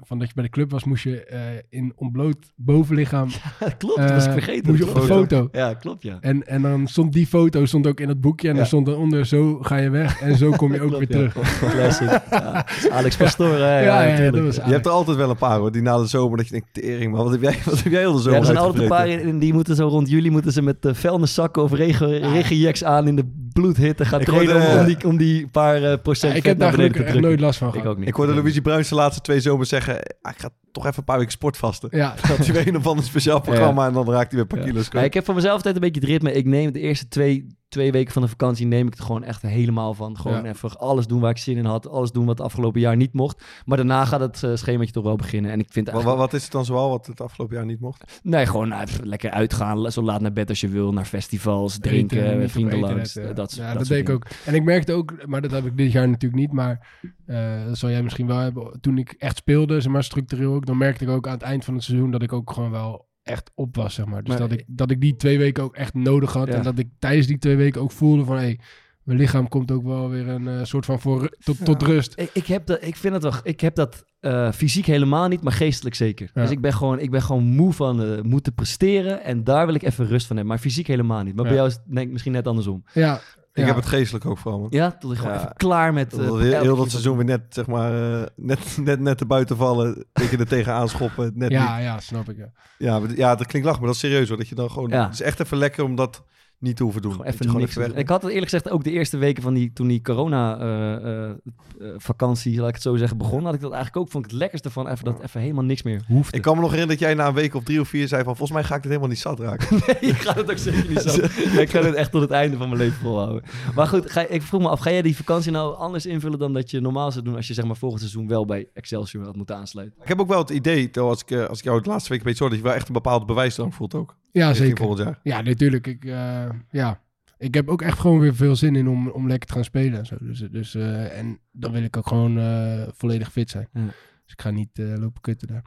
van 0.00 0.18
dat 0.18 0.28
je 0.28 0.34
bij 0.34 0.44
de 0.44 0.50
club 0.50 0.70
was, 0.70 0.84
moest 0.84 1.02
je 1.04 1.24
eh, 1.24 1.40
in 1.68 1.92
ontbloot 1.96 2.52
bovenlichaam, 2.56 3.28
klopt, 3.78 3.96
dat 4.00 4.10
was 4.10 4.22
ik 4.22 4.26
eh, 4.28 4.32
vergeten. 4.32 4.70
moest 4.70 4.82
je 4.82 4.88
op 4.88 4.94
de 4.94 5.00
foto. 5.02 5.48
Ja, 5.52 5.74
klopt, 5.74 6.02
ja. 6.02 6.18
En, 6.20 6.46
en 6.46 6.62
dan 6.62 6.86
stond 6.88 7.12
die 7.12 7.26
foto 7.26 7.64
stond 7.64 7.86
ook 7.86 8.00
in 8.00 8.08
het 8.08 8.20
boekje 8.20 8.46
en 8.48 8.52
Ja. 8.52 8.58
dan 8.58 8.66
stond 8.68 8.88
eronder, 8.88 9.26
zo 9.26 9.58
ga 9.62 9.76
je 9.76 9.90
weg 9.90 10.20
en 10.20 10.36
zo 10.36 10.50
kom 10.50 10.72
je 10.72 10.80
ook 10.82 10.88
Klopt, 10.88 11.08
weer 11.08 11.22
ja. 11.22 11.28
terug. 11.30 11.58
Classic. 11.74 12.08
Ja, 12.30 12.52
dat 12.52 12.64
is 12.76 12.90
Alex 12.90 13.16
Pastoor? 13.16 13.56
Ja, 13.58 13.78
ja, 13.80 14.02
ja, 14.02 14.30
dat 14.30 14.44
was 14.44 14.56
Je 14.56 14.62
hebt 14.62 14.86
er 14.86 14.92
altijd 14.92 15.16
wel 15.16 15.30
een 15.30 15.36
paar 15.36 15.58
hoor, 15.58 15.72
die 15.72 15.82
na 15.82 15.98
de 15.98 16.06
zomer 16.06 16.36
dat 16.36 16.46
je 16.46 16.52
denkt, 16.52 16.68
tering 16.72 17.12
man, 17.12 17.22
wat 17.22 17.32
heb 17.32 17.42
jij, 17.42 17.58
wat 17.64 17.82
heb 17.82 17.92
jij 17.92 18.06
al 18.06 18.12
de 18.12 18.18
Ja, 18.18 18.24
zomer 18.24 18.38
er 18.38 18.44
zijn 18.44 18.56
altijd 18.58 18.82
een 18.82 18.88
paar 18.88 19.08
in, 19.08 19.20
in 19.20 19.38
die 19.38 19.52
moeten 19.52 19.76
zo 19.76 19.88
rond 19.88 20.08
juli 20.10 20.30
moeten 20.30 20.52
ze 20.52 20.62
met 20.62 20.86
uh, 20.86 20.94
vuilniszakken 20.94 21.62
of 21.62 21.72
regen, 21.72 22.32
regenjacks 22.32 22.84
aan 22.84 23.08
in 23.08 23.16
de 23.16 23.44
bloedhitte 23.60 24.04
gaan 24.04 24.20
Ik 24.20 24.26
trainen 24.26 24.52
hoorde, 24.54 24.66
om, 24.66 24.72
om 24.72 24.78
eh, 24.78 24.86
die, 24.86 25.08
om 25.08 25.16
die 25.16 25.46
paar 25.46 25.82
eh, 25.82 25.98
procent 26.02 26.32
Ja, 26.32 26.38
ik 26.38 26.44
heb 26.44 26.58
naar 26.58 26.68
daar 26.68 26.76
beneden 26.76 26.76
gelukkig 26.76 26.92
te 26.92 27.02
echt 27.02 27.10
drukken. 27.12 27.22
nooit 27.30 27.40
last 27.40 27.58
van 27.58 27.68
Ik 27.68 27.74
gehad. 27.74 27.86
ook 27.88 27.98
niet. 27.98 28.08
Ik 28.08 28.14
hoorde 28.14 28.34
Luigi 28.34 28.60
Bruins 28.62 28.88
de 28.88 28.94
laatste 28.94 29.20
twee 29.20 29.40
zomers 29.40 29.68
zeggen, 29.68 29.94
ah, 30.22 30.32
ik 30.32 30.38
ga 30.40 30.48
toch 30.72 30.84
even 30.86 30.98
een 30.98 31.04
paar 31.04 31.18
weken 31.18 31.32
sportvasten. 31.32 31.88
Ja, 31.92 32.14
Dat 32.28 32.36
hij 32.36 32.52
weer 32.52 32.68
een 32.68 32.76
of 32.76 32.86
ander 32.86 33.04
speciaal 33.04 33.40
programma 33.40 33.86
en 33.86 33.92
dan 33.92 34.10
raakt 34.10 34.16
hij 34.20 34.30
weer 34.30 34.40
een 34.40 34.46
paar 34.46 34.58
Ja. 34.58 34.64
kilo's 34.64 34.82
Ja, 34.84 34.88
kwijt. 34.90 35.06
ik 35.06 35.14
heb 35.14 35.24
voor 35.24 35.34
mezelf 35.34 35.54
altijd 35.56 35.74
een 35.74 35.80
beetje 35.80 36.00
het 36.00 36.08
ritme. 36.10 36.32
Ik 36.32 36.44
neem 36.44 36.72
de 36.72 36.80
eerste 36.80 37.08
twee, 37.08 37.55
twee 37.68 37.92
weken 37.92 38.12
van 38.12 38.22
de 38.22 38.28
vakantie 38.28 38.66
neem 38.66 38.86
ik 38.86 38.92
het 38.92 39.02
gewoon 39.02 39.24
echt 39.24 39.42
helemaal 39.42 39.94
van. 39.94 40.18
Gewoon 40.18 40.44
Ja. 40.44 40.50
even 40.50 40.78
alles 40.78 41.06
doen 41.06 41.20
waar 41.20 41.30
ik 41.30 41.38
zin 41.38 41.56
in 41.56 41.64
had. 41.64 41.88
Alles 41.88 42.12
doen 42.12 42.26
wat 42.26 42.38
het 42.38 42.46
afgelopen 42.46 42.80
jaar 42.80 42.96
niet 42.96 43.12
mocht. 43.12 43.44
Maar 43.64 43.76
daarna 43.76 44.04
gaat 44.04 44.20
het 44.20 44.42
uh, 44.42 44.50
schemaatje 44.54 44.92
toch 44.92 45.04
wel 45.04 45.16
beginnen. 45.16 45.50
En 45.50 45.60
ik 45.60 45.66
vind 45.70 45.86
Wat, 45.86 45.94
eigenlijk... 45.94 46.20
wat, 46.20 46.30
wat 46.30 46.38
is 46.38 46.42
het 46.44 46.52
dan 46.52 46.64
zoal 46.64 46.88
wat 46.90 47.06
het 47.06 47.20
afgelopen 47.20 47.56
jaar 47.56 47.64
niet 47.64 47.80
mocht? 47.80 48.20
Nee, 48.22 48.46
gewoon 48.46 48.68
nou, 48.68 48.82
even 48.82 49.06
lekker 49.08 49.30
uitgaan. 49.30 49.92
Zo 49.92 50.02
laat 50.02 50.20
naar 50.20 50.32
bed 50.32 50.48
als 50.48 50.60
je 50.60 50.68
wil. 50.68 50.92
Naar 50.92 51.04
festivals, 51.04 51.78
drinken, 51.78 52.32
Eten, 52.36 52.50
vrienden 52.50 52.78
langs. 52.78 53.12
ja. 53.12 53.32
Dat, 53.32 53.54
ja, 53.54 53.74
dat, 53.74 53.86
deed 53.86 53.98
ik 53.98 54.08
ook. 54.14 54.26
En 54.44 54.54
ik 54.54 54.64
merkte 54.64 54.92
ook, 54.92 55.26
maar 55.26 55.42
dat 55.42 55.50
heb 55.50 55.66
ik 55.66 55.76
dit 55.76 55.92
jaar 55.92 56.08
natuurlijk 56.08 56.40
niet, 56.40 56.52
maar 56.52 57.00
eh, 57.26 57.64
dat 57.66 57.78
zal 57.78 57.90
jij 57.90 58.02
misschien 58.02 58.26
wel 58.26 58.38
hebben. 58.38 58.80
Toen 58.80 58.98
ik 58.98 59.14
echt 59.18 59.36
speelde, 59.36 59.80
zeg 59.80 59.92
maar 59.92 60.04
structureel 60.04 60.54
ook, 60.54 60.66
dan 60.66 60.78
merkte 60.78 61.04
ik 61.04 61.10
ook 61.10 61.26
aan 61.26 61.32
het 61.32 61.42
eind 61.42 61.64
van 61.64 61.74
het 61.74 61.82
seizoen 61.82 62.10
dat 62.10 62.22
ik 62.22 62.32
ook 62.32 62.52
gewoon 62.52 62.70
wel 62.70 63.06
echt 63.26 63.50
op 63.54 63.76
was, 63.76 63.94
zeg 63.94 64.06
maar. 64.06 64.22
Dus 64.22 64.38
Maar- 64.38 64.48
dat, 64.48 64.58
ik, 64.58 64.64
dat 64.66 64.90
ik 64.90 65.00
die 65.00 65.16
twee 65.16 65.38
weken 65.38 65.62
ook 65.62 65.74
echt 65.76 65.94
nodig 65.94 66.32
had 66.32 66.46
Ja. 66.48 66.54
en 66.54 66.62
dat 66.62 66.78
ik 66.78 66.88
tijdens 66.98 67.26
die 67.26 67.38
twee 67.38 67.56
weken 67.56 67.80
ook 67.80 67.92
voelde 67.92 68.24
van, 68.24 68.36
hey, 68.36 68.58
mijn 69.02 69.18
lichaam 69.18 69.48
komt 69.48 69.70
ook 69.70 69.82
wel 69.84 70.08
weer 70.10 70.28
een 70.28 70.48
eh, 70.48 70.64
soort 70.64 70.84
van 70.84 71.00
voor, 71.00 71.36
tot, 71.44 71.64
tot 71.64 71.82
rust. 71.82 72.12
Ik, 72.16 72.30
ik, 72.32 72.46
heb 72.46 72.66
dat, 72.66 72.82
ik 72.82 72.96
vind 72.96 73.14
het 73.14 73.22
wel. 73.22 73.32
Ik 73.42 73.60
heb 73.60 73.74
dat 73.74 74.04
eh, 74.20 74.52
fysiek 74.52 74.86
helemaal 74.86 75.28
niet, 75.28 75.42
maar 75.42 75.52
geestelijk 75.52 75.94
zeker. 75.94 76.30
Ja. 76.34 76.42
Dus 76.42 76.50
ik 76.50 76.60
ben 76.60 76.72
gewoon, 76.72 76.98
ik 76.98 77.10
ben 77.10 77.22
gewoon 77.22 77.44
moe 77.44 77.72
van 77.72 78.02
eh, 78.02 78.20
moeten 78.22 78.54
presteren. 78.54 79.22
En 79.22 79.44
daar 79.44 79.66
wil 79.66 79.74
ik 79.74 79.82
even 79.82 80.06
rust 80.06 80.26
van 80.26 80.36
hebben. 80.36 80.54
Maar 80.54 80.62
fysiek 80.64 80.86
helemaal 80.86 81.22
niet. 81.22 81.34
Maar 81.34 81.44
bij 81.44 81.54
jou 81.54 81.68
is 81.68 81.74
het 81.74 81.82
denk 81.86 82.06
ik 82.06 82.12
misschien 82.12 82.32
net 82.32 82.46
andersom. 82.46 82.84
Ja, 82.92 83.20
Ik 83.56 83.62
ja. 83.62 83.68
heb 83.68 83.76
het 83.76 83.86
geestelijk 83.86 84.26
ook 84.26 84.38
vooral. 84.38 84.60
man. 84.60 84.68
Ja, 84.70 84.90
tot 84.90 85.12
ik 85.12 85.18
gewoon 85.18 85.32
Ja. 85.32 85.40
even 85.40 85.56
klaar 85.56 85.92
met. 85.92 86.18
Eh, 86.18 86.38
heel, 86.38 86.76
dat 86.76 86.90
seizoen 86.90 87.16
weer 87.16 87.24
net, 87.24 87.40
zeg 87.48 87.66
maar, 87.66 88.20
eh, 88.20 88.26
net, 88.36 88.76
net, 88.80 89.00
net 89.00 89.18
te 89.18 89.26
buiten 89.26 89.56
vallen. 89.56 90.04
Tegen 90.12 90.38
er 90.38 90.46
tegenaan 90.46 90.88
schoppen. 90.88 91.24
Net 91.34 91.48
niet. 91.48 91.58
ja, 91.58 91.78
ja, 91.78 92.00
snap 92.00 92.28
ik. 92.28 92.36
Ja. 92.36 92.50
Ja, 92.78 92.98
maar, 92.98 93.16
ja, 93.16 93.34
dat 93.34 93.46
klinkt 93.46 93.68
lach, 93.68 93.76
maar 93.76 93.86
dat 93.86 93.94
is 93.94 94.00
serieus 94.00 94.28
hoor. 94.28 94.36
Dat 94.36 94.48
je 94.48 94.54
dan 94.54 94.70
gewoon... 94.70 94.88
Ja. 94.88 95.04
Het 95.04 95.12
is 95.12 95.20
echt 95.20 95.40
even 95.40 95.56
lekker 95.56 95.84
om 95.84 95.94
dat 95.94 96.24
niet 96.58 96.76
te 96.76 96.82
hoeven 96.82 97.02
doen. 97.02 97.10
Gewoon 97.10 97.26
even 97.26 97.56
niks. 97.56 97.74
weg. 97.74 97.92
Ik 97.92 98.08
had 98.08 98.22
het 98.22 98.30
eerlijk 98.30 98.50
gezegd 98.50 98.70
ook 98.70 98.84
de 98.84 98.90
eerste 98.90 99.16
weken 99.16 99.42
van 99.42 99.54
die, 99.54 99.72
toen 99.72 99.88
die 99.88 100.02
corona-vakantie, 100.02 102.58
laat 102.58 102.68
ik 102.68 102.74
het 102.74 102.82
zo 102.82 102.96
zeggen, 102.96 103.18
begon. 103.18 103.44
Had 103.44 103.54
ik 103.54 103.60
dat 103.60 103.72
eigenlijk 103.72 104.04
ook, 104.04 104.10
vond 104.12 104.24
ik 104.24 104.30
het 104.30 104.40
lekkerste 104.40 104.70
van 104.70 104.88
even 104.88 105.04
dat 105.04 105.22
even 105.22 105.40
helemaal 105.40 105.64
niks 105.64 105.82
meer 105.82 106.02
hoefde. 106.06 106.36
Ik 106.36 106.42
kan 106.42 106.54
me 106.54 106.60
nog 106.60 106.70
herinneren 106.70 106.98
dat 106.98 107.08
jij 107.08 107.16
na 107.16 107.28
een 107.28 107.34
week 107.34 107.54
of 107.54 107.64
drie 107.64 107.80
of 107.80 107.88
vier 107.88 108.08
zei 108.08 108.24
van... 108.24 108.36
volgens 108.36 108.58
mij 108.58 108.68
ga 108.68 108.74
ik 108.74 108.82
dit 108.82 108.90
helemaal 108.90 109.10
niet 109.10 109.18
zat 109.18 109.40
raken. 109.40 109.68
Nee, 109.86 109.96
ik 110.00 110.20
ga 110.20 110.34
het 110.34 110.50
ook 110.50 110.58
zeker 110.58 110.88
niet 110.88 111.00
zo. 111.00 111.22
ik 111.62 111.68
kan 111.68 111.84
het 111.84 111.94
echt 111.94 112.10
tot 112.10 112.20
het 112.20 112.30
einde 112.30 112.56
van 112.56 112.68
mijn 112.68 112.80
leven 112.80 112.98
volhouden. 112.98 113.42
Maar 113.74 113.86
goed, 113.86 114.10
ga, 114.10 114.26
ik 114.26 114.42
vroeg 114.42 114.60
me 114.60 114.68
af, 114.68 114.80
ga 114.80 114.90
jij 114.90 115.02
die 115.02 115.16
vakantie 115.16 115.52
nou 115.52 115.76
anders 115.76 116.06
invullen 116.06 116.38
dan 116.38 116.52
dat 116.52 116.70
je 116.70 116.80
normaal 116.80 117.12
zou 117.12 117.24
doen 117.24 117.36
als 117.36 117.46
je 117.46 117.54
zeg 117.54 117.64
maar 117.64 117.76
volgend 117.76 118.00
seizoen 118.00 118.28
wel 118.28 118.44
bij 118.44 118.68
Excelsior 118.74 119.24
had 119.24 119.36
moeten 119.36 119.56
aansluiten? 119.56 120.02
Ik 120.02 120.08
heb 120.08 120.20
ook 120.20 120.28
wel 120.28 120.38
het 120.38 120.50
idee, 120.50 121.00
als 121.00 121.22
ik, 121.22 121.30
eh, 121.30 121.46
als 121.46 121.58
ik 121.58 121.64
jou 121.64 121.82
de 121.82 121.88
laatste 121.88 122.10
week 122.10 122.18
een 122.18 122.26
beetje 122.26 122.40
hoor... 122.40 122.50
dat 122.50 122.58
je 122.58 122.64
wel 122.64 122.74
echt 122.74 122.86
een 122.86 122.94
bepaalde 122.94 123.24
bewijsdrang 123.24 123.74
voelt 123.74 123.94
ook. 123.94 124.16
Ja, 124.36 124.54
zeker. 124.54 124.76
volgend 124.76 124.98
jaar. 125.06 125.18
Ja, 125.22 125.40
natuurlijk. 125.40 125.86
Ik, 125.86 126.04
eh, 126.04 126.48
ja. 126.70 127.00
ik 127.38 127.54
heb 127.54 127.68
ook 127.68 127.82
echt 127.82 127.98
gewoon 127.98 128.18
weer 128.20 128.34
veel 128.34 128.56
zin 128.56 128.76
in 128.76 128.88
om, 128.88 129.08
om 129.08 129.28
lekker 129.28 129.48
te 129.48 129.54
gaan 129.54 129.64
spelen 129.64 129.98
en 129.98 130.06
zo. 130.06 130.16
Dus, 130.20 130.38
dus, 130.50 130.74
eh, 130.74 131.18
en 131.18 131.38
dan 131.52 131.72
wil 131.72 131.82
ik 131.82 131.96
ook 131.96 132.06
gewoon 132.08 132.38
eh, 132.38 132.82
volledig 132.94 133.32
fit 133.32 133.50
zijn. 133.50 133.68
Ja. 133.72 133.80
Dus 134.24 134.32
ik 134.32 134.40
ga 134.40 134.50
niet 134.50 134.78
eh, 134.78 134.86
lopen 134.96 135.20
kutten 135.20 135.48
daar. 135.48 135.64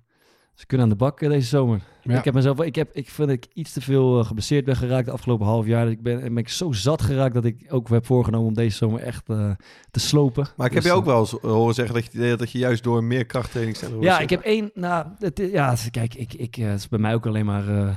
Ze 0.54 0.66
kunnen 0.66 0.86
aan 0.86 0.92
de 0.92 0.98
bak 1.00 1.20
deze 1.20 1.48
zomer. 1.48 1.82
Ja. 2.02 2.18
Ik 2.18 2.24
heb 2.26 2.34
mezelf, 2.34 2.58
wel- 2.58 2.66
ik 2.66 2.76
heb, 2.76 2.90
ik 2.94 3.10
vind 3.10 3.28
dat 3.28 3.38
ik 3.38 3.48
iets 3.54 3.74
te 3.74 3.82
veel 3.82 4.24
geblesseerd 4.24 4.66
ben 4.66 4.76
geraakt 4.76 5.06
de 5.06 5.12
afgelopen 5.12 5.46
half 5.46 5.66
jaar. 5.66 5.90
Ik 5.90 6.02
ben, 6.02 6.20
ben 6.20 6.38
ik 6.38 6.50
zo 6.50 6.72
zat 6.72 7.02
geraakt 7.02 7.34
dat 7.34 7.46
ik 7.46 7.66
ook 7.70 7.90
heb 7.90 8.06
voorgenomen 8.06 8.48
om 8.48 8.54
deze 8.54 8.78
zomer 8.78 9.00
echt 9.02 9.30
eh, 9.30 9.52
te 9.92 10.00
slopen. 10.00 10.48
Maar 10.58 10.68
ik 10.68 10.74
heb 10.74 10.82
Dus, 10.84 10.92
je 10.92 10.98
ook 10.98 11.06
wel 11.06 11.20
eens 11.20 11.32
horen 11.32 11.74
zeggen 11.74 11.96
dat 11.96 12.10
je, 12.14 12.36
dat 12.38 12.52
je 12.52 12.58
juist 12.58 12.84
door 12.84 13.04
meer 13.04 13.26
krachttraining... 13.26 13.78
Ja, 14.00 14.20
ik 14.20 14.30
heb 14.30 14.42
één. 14.42 14.72
Nou, 14.74 15.08
het, 15.20 15.40
is- 15.40 15.52
ja, 15.52 15.76
kijk, 15.92 16.14
ik, 16.16 16.34
ik, 16.34 16.58
eh, 16.58 16.66
het 16.68 16.80
is 16.80 16.88
bij 16.88 17.00
mij 17.00 17.14
ook 17.14 17.26
alleen 17.26 17.46
maar 17.46 17.68
eh, 17.68 17.96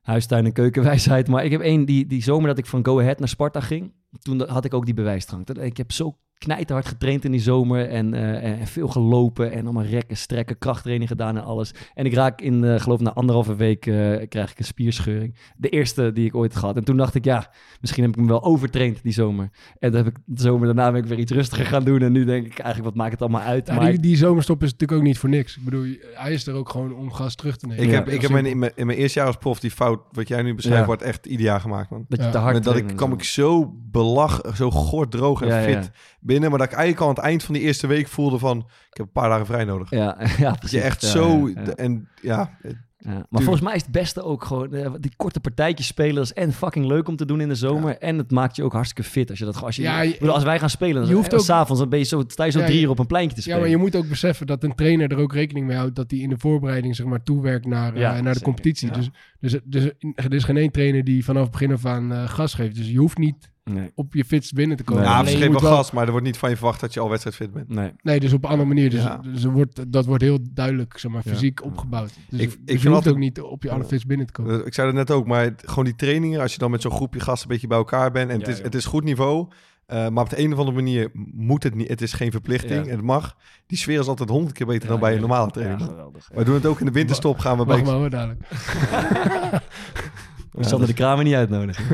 huistuin 0.00 0.44
en 0.44 0.52
keukenwijsheid. 0.52 1.28
Maar 1.28 1.44
ik 1.44 1.50
heb 1.50 1.60
één 1.60 1.84
die, 1.84 2.06
die 2.06 2.22
zomer 2.22 2.48
dat 2.48 2.58
ik 2.58 2.66
van 2.66 2.84
Go 2.84 3.00
Ahead 3.00 3.18
naar 3.18 3.28
Sparta 3.28 3.60
ging. 3.60 3.92
Toen 4.20 4.48
had 4.48 4.64
ik 4.64 4.74
ook 4.74 4.84
die 4.84 4.94
bewijsdrang. 4.94 5.48
Ik 5.48 5.76
heb 5.76 5.92
zo 5.92 6.18
knijterhard 6.38 6.86
getraind 6.88 7.24
in 7.24 7.30
die 7.30 7.40
zomer 7.40 7.88
en, 7.88 8.14
eh, 8.14 8.44
en 8.60 8.66
veel 8.66 8.88
gelopen 8.88 9.52
en 9.52 9.64
allemaal 9.64 9.84
rekken, 9.84 10.16
strekken, 10.16 10.58
krachttraining 10.58 11.08
gedaan 11.10 11.36
en 11.36 11.44
alles. 11.44 11.74
En 11.94 12.04
ik 12.06 12.14
raak 12.14 12.40
in, 12.40 12.64
eh, 12.64 12.80
geloof 12.80 13.00
na 13.00 13.12
anderhalve 13.12 13.56
week 13.56 13.86
eh, 13.86 13.94
krijg 14.28 14.50
ik 14.50 14.58
een 14.58 14.64
spierscheuring. 14.64 15.34
De 15.56 15.68
eerste 15.68 16.12
die 16.12 16.26
ik 16.26 16.34
ooit 16.34 16.52
had 16.52 16.60
gehad. 16.60 16.76
En 16.76 16.84
toen 16.84 16.96
dacht 16.96 17.14
ik, 17.14 17.24
ja, 17.24 17.50
misschien 17.80 18.02
heb 18.02 18.12
ik 18.12 18.20
me 18.20 18.26
wel 18.28 18.42
overtraind 18.44 19.02
die 19.02 19.12
zomer. 19.12 19.50
En 19.78 19.92
dan 19.92 20.04
heb 20.04 20.16
ik 20.16 20.22
de 20.24 20.42
zomer 20.42 20.66
daarna 20.66 20.92
ben 20.92 21.02
ik 21.02 21.08
weer 21.08 21.18
iets 21.18 21.32
rustiger 21.32 21.66
gaan 21.66 21.84
doen. 21.84 22.02
En 22.02 22.12
nu 22.12 22.24
denk 22.24 22.46
ik 22.46 22.58
eigenlijk, 22.58 22.84
wat 22.84 22.94
maakt 22.94 23.12
het 23.12 23.20
allemaal 23.22 23.40
uit? 23.40 23.66
Ja, 23.66 23.74
maar 23.74 23.90
die, 23.90 24.00
die 24.00 24.16
zomerstop 24.16 24.62
is 24.62 24.70
natuurlijk 24.70 24.98
ook 25.00 25.06
niet 25.06 25.18
voor 25.18 25.28
niks. 25.28 25.56
Ik 25.56 25.64
bedoel, 25.64 25.86
hij 26.14 26.32
is 26.32 26.46
er 26.46 26.54
ook 26.54 26.68
gewoon 26.68 26.94
om 26.94 27.12
gas 27.12 27.34
terug 27.34 27.56
te 27.56 27.66
nemen. 27.66 27.84
Ik 27.84 27.90
Ja, 27.90 27.94
heb, 27.96 28.08
ik 28.08 28.20
heb 28.22 28.30
mijn, 28.30 28.46
in, 28.46 28.58
mijn, 28.58 28.72
in 28.74 28.86
mijn 28.86 28.98
eerste 28.98 29.18
jaar 29.18 29.28
als 29.28 29.36
prof 29.36 29.60
die 29.60 29.70
fout, 29.70 30.00
wat 30.12 30.28
jij 30.28 30.42
nu 30.42 30.54
beschrijft, 30.54 30.80
Ja. 30.80 30.86
wordt 30.86 31.02
echt 31.02 31.26
ieder 31.26 31.46
jaar 31.46 31.60
gemaakt, 31.60 31.90
man. 31.90 32.04
dat 32.08 32.24
je 32.24 32.30
te 32.30 32.38
hard 32.38 32.54
Met 32.54 32.64
dat 32.64 32.76
ik 32.76 32.86
kwam 32.86 33.08
zo. 33.10 33.14
ik 33.16 33.22
zo 33.22 33.74
belach, 33.90 34.40
zo 34.54 34.70
gorddroog 34.70 35.42
en 35.42 35.48
Ja, 35.48 35.62
fit 35.62 35.72
ja. 35.72 35.90
Binnen, 36.28 36.50
maar 36.50 36.58
dat 36.58 36.68
ik 36.68 36.74
eigenlijk 36.74 37.02
al 37.02 37.08
aan 37.08 37.14
het 37.14 37.24
eind 37.24 37.42
van 37.42 37.54
die 37.54 37.62
eerste 37.62 37.86
week 37.86 38.08
voelde 38.08 38.38
van, 38.38 38.58
ik 38.58 38.96
heb 38.96 39.06
een 39.06 39.12
paar 39.12 39.28
dagen 39.28 39.46
vrij 39.46 39.64
nodig. 39.64 39.90
Ja, 39.90 40.16
ja 40.38 40.48
Dat 40.50 40.58
precies. 40.58 40.78
je 40.78 40.84
echt 40.84 41.00
Ja, 41.02 41.08
zo, 41.08 41.48
ja, 41.48 41.62
ja. 41.64 41.74
en 41.74 42.08
ja, 42.22 42.58
Ja, 43.00 43.26
Maar 43.28 43.42
volgens 43.42 43.64
mij 43.64 43.74
is 43.74 43.82
het 43.82 43.90
beste 43.90 44.22
ook 44.22 44.44
gewoon 44.44 44.72
eh, 44.74 44.90
die 45.00 45.12
korte 45.16 45.40
partijtjes 45.40 45.86
spelen. 45.86 46.14
Dat 46.14 46.24
is 46.24 46.32
en 46.32 46.52
fucking 46.52 46.86
leuk 46.86 47.08
om 47.08 47.16
te 47.16 47.24
doen 47.24 47.40
in 47.40 47.48
de 47.48 47.54
zomer. 47.54 47.98
En 47.98 48.18
het 48.18 48.30
maakt 48.30 48.56
je 48.56 48.62
ook 48.62 48.72
hartstikke 48.72 49.10
fit 49.10 49.30
als 49.30 49.38
je 49.38 49.44
dat 49.44 49.54
gewoon. 49.54 49.68
Als, 49.68 49.76
je, 49.76 49.82
Ja, 49.82 50.04
bedoel, 50.18 50.34
als 50.34 50.44
wij 50.44 50.58
gaan 50.58 50.70
spelen, 50.70 51.02
je 51.02 51.08
je 51.08 51.14
hoeft 51.14 51.30
hoeft 51.30 51.40
ook- 51.40 51.46
s'avonds 51.48 51.80
dan 51.80 51.88
ben 51.90 51.98
je 51.98 52.04
zo, 52.04 52.22
sta 52.26 52.44
je 52.44 52.50
zo 52.50 52.58
Ja, 52.60 52.66
drie 52.66 52.82
uur 52.82 52.90
op 52.90 52.98
een 52.98 53.06
pleintje 53.06 53.30
te 53.30 53.36
Ja, 53.36 53.42
spelen. 53.42 53.60
maar 53.60 53.70
je 53.70 53.76
moet 53.76 53.96
ook 53.96 54.08
beseffen 54.08 54.46
dat 54.46 54.64
een 54.64 54.74
trainer 54.74 55.10
er 55.12 55.18
ook 55.18 55.32
rekening 55.32 55.66
mee 55.66 55.76
houdt 55.76 55.96
dat 55.96 56.10
hij 56.10 56.20
in 56.20 56.28
de 56.28 56.38
voorbereiding 56.38 56.96
zeg 56.96 57.06
maar 57.06 57.22
toewerkt 57.22 57.66
naar, 57.66 57.94
eh, 57.94 58.00
Ja, 58.00 58.10
naar 58.12 58.22
de 58.22 58.28
zeker. 58.28 58.42
competitie. 58.42 58.88
Ja. 58.88 58.94
Dus, 58.94 59.10
dus, 59.40 59.60
dus 59.64 59.92
er 60.14 60.34
is 60.34 60.44
geen 60.44 60.56
één 60.56 60.70
trainer 60.70 61.04
die 61.04 61.24
vanaf 61.24 61.42
het 61.42 61.50
begin 61.50 61.72
af 61.72 61.84
aan 61.86 62.12
eh, 62.12 62.28
gas 62.28 62.54
geeft. 62.54 62.76
Dus 62.76 62.88
je 62.90 62.98
hoeft 62.98 63.18
niet 63.18 63.50
Nee, 63.68 63.90
op 63.94 64.14
je 64.14 64.24
fits 64.24 64.52
binnen 64.52 64.76
te 64.76 64.82
komen. 64.82 65.02
Nee. 65.02 65.12
ja, 65.36 65.44
je 65.44 65.50
wel 65.50 65.60
gas, 65.60 65.90
maar 65.90 66.04
er 66.04 66.10
wordt 66.10 66.26
niet 66.26 66.36
van 66.36 66.50
je 66.50 66.56
verwacht 66.56 66.80
dat 66.80 66.94
je 66.94 67.00
al 67.00 67.08
wedstrijdfit 67.08 67.52
bent. 67.52 67.68
nee. 67.68 67.92
Nee, 68.02 68.20
dus 68.20 68.32
op 68.32 68.44
een 68.44 68.50
andere 68.50 68.68
manier. 68.68 68.90
Dus, 68.90 69.02
Ja. 69.02 69.16
dus 69.16 69.44
er 69.44 69.50
wordt, 69.50 69.92
dat 69.92 70.06
wordt 70.06 70.22
heel 70.22 70.38
duidelijk, 70.50 70.98
zeg 70.98 71.10
maar, 71.12 71.22
Ja. 71.24 71.30
fysiek 71.32 71.64
opgebouwd. 71.64 72.10
Dus, 72.28 72.40
Ik- 72.40 72.48
dus 72.48 72.54
ik 72.54 72.60
je 72.64 72.64
vind 72.66 72.82
hoeft 72.82 72.94
altijd- 72.94 73.14
ook 73.14 73.20
niet 73.20 73.40
op 73.40 73.62
je 73.62 73.70
alle 73.70 73.84
fits 73.84 74.06
binnen 74.06 74.26
te 74.26 74.32
komen. 74.32 74.60
Eh, 74.60 74.66
Ik 74.66 74.74
zei 74.74 74.86
dat 74.86 74.96
net 74.96 75.10
ook, 75.10 75.26
maar 75.26 75.42
het- 75.42 75.62
gewoon 75.66 75.84
die 75.84 75.96
trainingen, 75.96 76.40
als 76.40 76.52
je 76.52 76.58
dan 76.58 76.70
met 76.70 76.82
zo'n 76.82 76.92
groepje 76.92 77.20
gasten 77.20 77.42
een 77.48 77.52
beetje 77.52 77.66
bij 77.68 77.78
elkaar 77.78 78.10
bent 78.10 78.30
en 78.30 78.36
het, 78.38 78.46
Ja, 78.46 78.52
is, 78.52 78.62
het 78.62 78.74
is 78.74 78.84
goed 78.84 79.04
niveau, 79.04 79.46
eh, 79.86 80.08
maar 80.08 80.24
op 80.24 80.30
de 80.30 80.38
een 80.40 80.52
of 80.52 80.58
andere 80.58 80.76
manier 80.76 81.10
moet 81.34 81.62
het 81.62 81.74
niet, 81.74 81.88
het 81.88 82.02
is 82.02 82.12
geen 82.12 82.30
verplichting, 82.30 82.84
Ja. 82.84 82.90
het 82.90 83.02
mag. 83.02 83.36
Die 83.66 83.78
sfeer 83.78 83.98
is 84.00 84.06
altijd 84.06 84.28
honderd 84.28 84.52
keer 84.56 84.66
beter 84.66 84.86
dan 84.88 84.96
Ja, 84.96 85.02
bij 85.02 85.10
een 85.10 85.20
ja. 85.20 85.20
normale 85.26 85.44
Ja, 85.46 85.50
training. 85.52 85.88
geweldig. 85.88 86.28
Wij 86.34 86.44
doen 86.44 86.54
het 86.54 86.66
ook 86.66 86.80
in 86.80 86.86
de 86.86 86.92
winterstop, 86.92 87.38
gaan 87.38 87.58
we 87.58 87.64
bij... 87.64 87.74
Wacht 87.76 87.86
maar 87.88 87.96
hoor, 87.98 88.10
dadelijk. 88.10 88.40
Zullen 90.58 90.86
de 90.86 90.94
Kramer 90.94 91.24
niet 91.24 91.34
uitnodigen. 91.34 91.84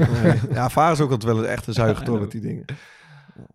Ja, 0.53 0.69
Vaar 0.71 0.93
is 0.93 1.01
ook 1.01 1.11
altijd 1.11 1.33
wel 1.37 1.47
echt 1.47 1.67
een 1.67 1.73
zuiger 1.73 2.05
door 2.05 2.21
met 2.21 2.31
die 2.31 2.41
dingen. 2.41 2.65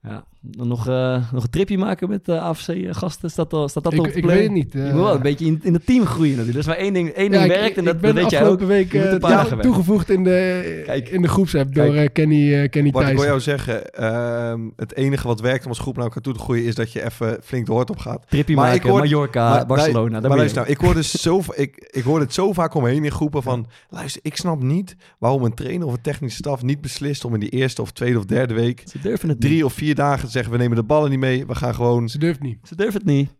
Ja. 0.02 0.24
Dan 0.42 0.68
nog, 0.68 0.88
eh, 0.88 1.32
nog 1.32 1.44
een 1.44 1.50
tripje 1.50 1.78
maken 1.78 2.10
met 2.10 2.28
uh, 2.28 2.44
AFC-gasten? 2.44 3.32
Staat, 3.32 3.54
al, 3.54 3.70
staat 3.70 3.84
dat 3.84 3.94
Ik, 3.94 4.00
op 4.00 4.06
de 4.06 4.12
ik 4.14 4.22
plan? 4.22 4.34
weet 4.36 4.44
het 4.44 4.52
niet. 4.54 4.74
Je 4.74 4.82
eh. 4.84 4.94
moet 4.94 5.02
wel 5.04 5.14
een 5.16 5.22
beetje 5.22 5.46
in, 5.46 5.60
in 5.64 5.74
het 5.74 5.86
team 5.86 6.06
groeien 6.06 6.36
natuurlijk. 6.38 6.54
Er 6.66 6.72
is 6.72 6.78
maar 6.78 6.86
één 6.86 6.94
ding, 6.94 7.10
één 7.10 7.32
Ja, 7.32 7.40
ding 7.40 7.52
ik- 7.54 7.60
werkt 7.60 7.78
en 7.78 7.84
dat, 7.84 8.00
ben 8.02 8.14
dat 8.16 8.22
weet 8.24 8.32
jij 8.32 8.40
ook. 8.40 8.46
afgelopen 8.46 8.68
week 8.76 8.92
Je 8.92 8.98
moet 8.98 9.08
eh, 9.08 9.14
een 9.14 9.20
paar 9.20 9.30
ja, 9.30 9.36
dagen 9.36 9.50
werken. 9.56 9.72
toegevoegd 9.72 10.10
in 10.10 10.24
de, 10.24 10.82
Kijk. 10.86 11.10
in 11.10 11.22
de 11.22 11.28
groepsapp 11.28 11.74
door 11.76 11.86
Kijk. 11.86 12.08
eh, 12.08 12.14
Kenny, 12.14 12.54
eh, 12.54 12.70
Kenny 12.70 12.92
Wat 12.92 13.08
ik 13.08 13.16
wil 13.16 13.26
jou 13.26 13.40
zeggen, 13.40 13.92
ehm, 13.94 14.60
het 14.76 14.96
enige 14.96 15.28
wat 15.28 15.40
werkt 15.42 15.64
om 15.64 15.70
als 15.70 15.80
groep 15.80 15.96
naar 15.96 16.06
elkaar 16.06 16.22
toe 16.22 16.34
te 16.34 16.40
groeien, 16.40 16.64
is 16.66 16.76
dat 16.76 16.92
je 16.92 17.06
even 17.06 17.38
flink 17.44 17.66
de 17.66 17.72
hoort 17.72 17.90
op 17.90 17.98
gaat. 17.98 18.26
Tripje 18.30 18.56
Maar 18.56 18.64
maken, 18.66 18.80
ik 18.84 18.90
hoor- 18.92 19.00
Mallorca, 19.00 19.50
Maar- 19.50 19.66
Barcelona. 19.66 20.10
daar 20.10 20.12
maar 20.22 20.30
ben 20.30 20.38
luister 20.38 20.62
je. 20.62 20.68
nou, 20.68 20.80
ik 20.80 20.86
hoor, 20.86 20.94
dus 20.94 21.12
zo, 21.12 21.42
ik, 21.56 21.90
ik 21.92 22.04
hoor 22.04 22.20
het 22.20 22.34
zo 22.34 22.54
vaak 22.54 22.74
omheen 22.74 23.04
in 23.04 23.12
groepen 23.12 23.44
van... 23.44 23.68
Luister, 23.90 24.22
ik 24.24 24.36
snap 24.36 24.64
niet 24.64 24.96
waarom 25.20 25.44
een 25.44 25.54
trainer 25.54 25.88
of 25.88 25.94
een 25.94 26.02
technische 26.02 26.38
staf 26.38 26.64
niet 26.64 26.82
beslist... 26.82 27.26
om 27.26 27.34
in 27.34 27.40
die 27.40 27.50
eerste 27.50 27.82
of 27.82 27.92
tweede 27.92 28.18
of 28.18 28.26
derde 28.26 28.54
week... 28.54 28.84
Ze 28.86 29.00
durven 29.02 29.30
het 29.30 29.40
niet. 29.40 29.50
drie 29.50 29.66
of 29.70 29.76
vier 29.78 29.96
dagen 29.96 30.26
te 30.26 30.32
zeggen... 30.32 30.52
we 30.52 30.58
nemen 30.58 30.76
de 30.78 30.84
ballen 30.84 31.10
niet 31.10 31.20
mee, 31.20 31.46
we 31.48 31.56
gaan 31.56 31.76
gewoon... 31.76 32.10
Ze 32.10 32.18
durft 32.18 32.40
niet. 32.42 32.60
Ze 32.68 32.76
durven 32.76 33.00
het 33.00 33.06
niet. 33.10 33.38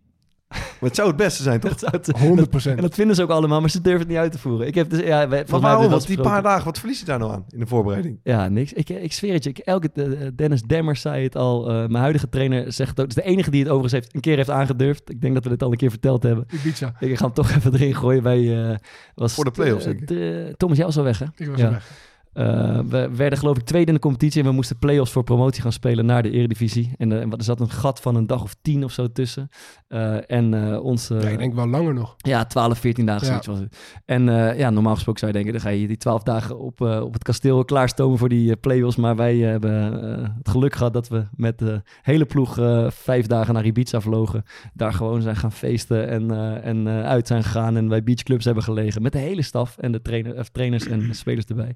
Maar 0.50 0.90
het 0.90 0.96
zou 0.96 1.08
het 1.08 1.18
beste 1.18 1.44
zijn, 1.44 1.60
toch? 1.60 1.70
Dat 1.80 2.06
zou 2.06 2.36
het- 2.36 2.48
100% 2.72 2.76
En 2.76 2.82
dat 2.82 2.94
vinden 2.96 3.16
ze 3.16 3.24
ook 3.24 3.30
allemaal, 3.30 3.60
maar 3.62 3.70
ze 3.70 3.82
durven 3.82 4.00
het 4.02 4.10
niet 4.10 4.18
uit 4.18 4.32
te 4.32 4.38
voeren. 4.40 4.68
Ik 4.68 4.76
heb 4.76 4.90
dus, 4.90 5.00
ja, 5.00 5.28
wij, 5.28 5.44
Maar 5.50 5.60
waarom? 5.60 5.90
Want 5.90 6.08
die 6.08 6.22
paar 6.22 6.42
dagen, 6.42 6.66
wat 6.66 6.80
verlies 6.80 7.00
je 7.00 7.06
daar 7.06 7.20
nou 7.20 7.32
aan 7.32 7.46
in 7.50 7.60
de 7.60 7.68
voorbereiding? 7.68 8.20
Ja, 8.24 8.48
niks. 8.48 8.74
Ik, 8.74 8.90
ik 8.90 9.14
zweer 9.14 9.34
het 9.34 9.44
je. 9.44 9.50
Ik, 9.50 9.58
elke, 9.58 9.90
eh, 9.94 10.28
Dennis 10.36 10.62
Demmers 10.62 11.02
zei 11.02 11.24
het 11.24 11.36
al. 11.36 11.70
eh, 11.70 11.76
mijn 11.76 11.94
huidige 11.96 12.30
trainer 12.30 12.72
zegt 12.74 12.90
het 12.90 13.00
ook. 13.00 13.08
Het 13.08 13.18
is 13.18 13.24
de 13.24 13.30
enige 13.30 13.50
die 13.50 13.60
het 13.60 13.70
overigens 13.70 14.02
heeft, 14.02 14.16
een 14.16 14.22
keer 14.22 14.36
heeft 14.36 14.50
aangedurfd. 14.50 15.10
Ik 15.10 15.22
denk 15.22 15.34
dat 15.34 15.44
we 15.44 15.50
dit 15.50 15.64
al 15.64 15.72
een 15.72 15.78
keer 15.78 15.90
verteld 15.90 16.24
hebben. 16.24 16.46
Ibiza. 16.54 16.94
Ik 17.00 17.18
ga 17.18 17.26
hem 17.26 17.34
toch 17.34 17.52
even 17.56 17.74
erin 17.74 17.96
gooien. 17.96 18.24
Wij, 18.24 18.70
eh, 18.70 18.76
was, 19.16 19.34
Voor 19.34 19.46
de 19.46 19.52
play-offs, 19.52 19.86
denk 19.86 20.00
ik. 20.02 20.08
de- 20.08 20.54
Thomas, 20.58 20.78
jij 20.78 20.86
was 20.86 20.98
al 20.98 21.04
weg, 21.04 21.20
hè? 21.20 21.26
Ik 21.36 21.48
was 21.48 21.60
Ja. 21.60 21.70
weg. 21.70 21.92
Eh, 22.40 22.80
we 22.90 23.10
werden 23.16 23.40
geloof 23.40 23.58
ik 23.58 23.64
tweede 23.64 23.88
in 23.88 23.94
de 23.94 24.00
competitie 24.00 24.42
en 24.42 24.48
we 24.48 24.54
moesten 24.54 24.80
play-offs 24.80 25.12
voor 25.12 25.24
promotie 25.24 25.62
gaan 25.62 25.72
spelen 25.72 26.06
naar 26.06 26.24
de 26.24 26.32
eredivisie. 26.32 26.92
En 26.98 27.12
eh, 27.12 27.22
er 27.22 27.44
zat 27.44 27.60
een 27.60 27.70
gat 27.70 28.02
van 28.02 28.16
een 28.16 28.28
dag 28.28 28.44
of 28.44 28.56
tien 28.62 28.84
of 28.84 28.92
zo 28.92 29.12
tussen. 29.12 29.50
Eh, 29.88 30.32
en 30.32 30.80
onze... 30.82 31.16
Ja, 31.16 31.28
ik 31.28 31.38
denk 31.38 31.54
wel 31.54 31.68
langer 31.68 31.94
nog. 31.94 32.16
Ja, 32.18 32.46
12, 32.46 32.78
14 32.78 33.06
dagen 33.06 33.22
Ja. 33.22 33.28
zoiets 33.28 33.48
was 33.48 33.60
het. 33.60 33.78
En 34.06 34.24
ja, 34.58 34.70
normaal 34.70 34.94
gesproken 34.94 35.20
zou 35.20 35.32
je 35.32 35.38
denken, 35.38 35.62
dan 35.62 35.72
ga 35.72 35.78
je 35.78 35.88
die 35.88 35.98
12 35.98 36.24
dagen 36.24 36.60
op, 36.60 36.82
op 36.82 37.14
het 37.14 37.24
kasteel 37.24 37.66
klaarstomen 37.66 38.18
voor 38.18 38.30
die 38.30 38.56
play-offs. 38.56 38.96
Maar 38.96 39.16
wij 39.16 39.38
hebben 39.38 39.94
het 40.38 40.50
geluk 40.50 40.76
gehad 40.76 40.94
dat 40.94 41.08
we 41.08 41.26
met 41.36 41.60
de 41.60 41.82
hele 42.02 42.26
ploeg 42.26 42.54
vijf 42.88 43.26
dagen 43.26 43.54
naar 43.54 43.66
Ibiza 43.66 44.02
vlogen. 44.02 44.44
Daar 44.74 44.94
gewoon 44.94 45.22
zijn 45.22 45.36
gaan 45.36 45.52
feesten 45.52 46.08
en, 46.08 46.32
en 46.64 46.88
uit 46.88 47.28
zijn 47.28 47.44
gegaan 47.44 47.78
en 47.78 47.88
bij 47.88 48.04
beachclubs 48.04 48.46
hebben 48.46 48.64
gelegen. 48.64 49.02
Met 49.02 49.12
de 49.12 49.18
hele 49.18 49.42
staf 49.42 49.78
en 49.78 49.92
de 49.92 50.02
trainer, 50.02 50.38
of 50.38 50.50
trainers 50.50 50.88
en 50.88 51.00
de 51.00 51.14
spelers 51.14 51.46
erbij. 51.46 51.76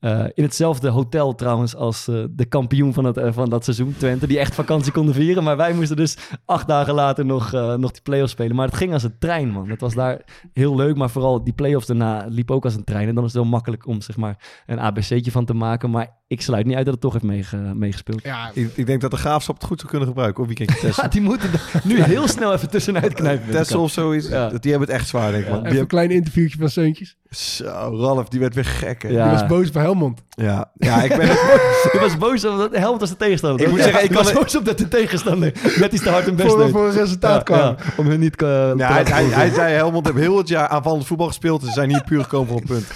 Eh, 0.00 0.24
in 0.34 0.42
hetzelfde 0.42 0.88
hotel 0.88 1.34
trouwens 1.34 1.76
als 1.76 2.08
eh, 2.08 2.24
de 2.30 2.44
kampioen 2.44 2.92
van, 2.92 3.04
het, 3.04 3.16
eh, 3.16 3.32
van 3.32 3.48
dat 3.48 3.64
seizoen, 3.64 3.94
Twente, 3.98 4.26
die 4.26 4.38
echt 4.38 4.54
vakantie 4.54 4.92
konden 4.92 5.14
vieren. 5.14 5.44
Maar 5.44 5.56
wij 5.56 5.72
moesten 5.72 5.96
dus 5.96 6.16
acht 6.44 6.68
dagen 6.68 6.94
later 6.94 7.24
nog, 7.24 7.52
nog 7.52 7.90
die 7.90 8.02
play-offs 8.02 8.32
spelen. 8.32 8.56
Maar 8.56 8.66
het 8.66 8.76
ging 8.76 8.92
als 8.92 9.02
een 9.02 9.18
trein, 9.18 9.50
man. 9.50 9.68
Het 9.68 9.80
was 9.80 9.94
daar 9.94 10.24
heel 10.52 10.76
leuk, 10.76 10.96
maar 10.96 11.10
vooral 11.10 11.44
die 11.44 11.52
play-offs 11.52 11.86
daarna 11.86 12.26
liep 12.28 12.50
ook 12.50 12.64
als 12.64 12.74
een 12.74 12.84
trein. 12.84 13.08
En 13.08 13.14
dan 13.14 13.24
is 13.24 13.32
het 13.32 13.42
heel 13.42 13.50
makkelijk 13.50 13.86
om 13.86 14.00
zeg 14.00 14.16
maar 14.16 14.62
een 14.66 14.78
ABC'tje 14.78 15.30
van 15.30 15.44
te 15.44 15.54
maken. 15.54 15.90
Maar 15.90 16.19
ik 16.30 16.40
sluit 16.42 16.66
niet 16.66 16.76
uit 16.76 16.84
dat 16.84 16.94
het 16.94 17.02
toch 17.02 17.12
heeft 17.12 17.24
meege- 17.24 17.56
meegespeeld. 17.74 18.22
Ja, 18.22 18.50
Ik, 18.54 18.70
ik 18.74 18.86
denk 18.86 19.00
dat 19.00 19.10
de 19.10 19.16
graafschap 19.16 19.54
het 19.54 19.64
goed 19.64 19.78
zou 19.78 19.90
kunnen 19.90 20.08
gebruiken. 20.08 20.40
Of 20.42 20.46
weekendje 20.46 20.76
Ja, 20.80 20.82
testen. 20.86 21.10
die 21.10 21.20
moeten 21.20 21.50
nu 21.84 22.02
heel 22.02 22.28
snel 22.28 22.52
even 22.52 22.70
tussenuit 22.70 23.14
knijpen. 23.14 23.54
elkaar. 23.54 23.76
of 23.78 23.90
zoiets. 23.90 24.28
Ja. 24.28 24.48
Dat- 24.48 24.62
Die 24.62 24.70
hebben 24.70 24.88
het 24.88 24.98
echt 24.98 25.08
zwaar, 25.08 25.30
denk 25.32 25.44
ik. 25.44 25.48
man. 25.50 25.58
Die 25.58 25.64
een 25.66 25.70
hebben- 25.70 25.88
klein 25.88 26.10
interviewtje 26.10 26.58
van 26.58 26.68
Seuntjes. 26.68 27.16
Zo, 27.30 27.64
Ralf, 28.00 28.28
die 28.28 28.40
werd 28.40 28.54
weer 28.54 28.64
gek. 28.64 29.02
hè. 29.02 29.08
Ja. 29.08 29.22
Die 29.22 29.32
was 29.32 29.46
boos 29.46 29.70
bij 29.70 29.82
Helmond. 29.82 30.22
Ja, 30.28 30.70
ja 30.74 31.02
ik 31.02 31.16
ben... 31.16 31.28
Was 32.00 32.16
boos 32.18 32.44
omdat 32.44 32.76
Helmond 32.76 33.00
als 33.00 33.10
de 33.10 33.16
tegenstander. 33.16 33.60
Ik 33.66 33.70
moet 33.72 33.80
zeggen, 33.82 34.02
ik 34.02 34.08
je 34.08 34.14
kan 34.14 34.22
was 34.24 34.32
het- 34.32 34.40
boos 34.42 34.56
op 34.56 34.64
dat 34.64 34.78
de 34.78 34.88
tegenstander 34.88 35.52
net 35.78 35.92
iets 35.92 36.02
te 36.02 36.10
hard 36.10 36.24
hun 36.24 36.36
best 36.36 36.48
Voor, 36.48 36.58
deed. 36.58 36.70
voor 36.70 36.86
een 36.86 36.92
resultaat 36.92 37.36
Ja, 37.36 37.42
kwam. 37.42 37.58
ja, 37.58 37.76
om 37.96 38.06
hun 38.06 38.20
niet... 38.20 38.32
eh, 38.42 38.70
te 38.70 38.74
Ja, 38.76 38.92
hij, 38.92 39.24
hij, 39.24 39.50
zei, 39.50 39.72
Helmond 39.74 40.06
heeft 40.06 40.18
heel 40.18 40.38
het 40.38 40.48
jaar 40.48 40.68
aanvallend 40.68 41.06
voetbal 41.06 41.26
gespeeld. 41.26 41.62
Ze 41.64 41.70
zijn 41.70 41.88
hier 41.88 42.04
puur 42.04 42.22
gekomen 42.22 42.48
voor 42.48 42.60
een 42.60 42.66
punt. 42.66 42.86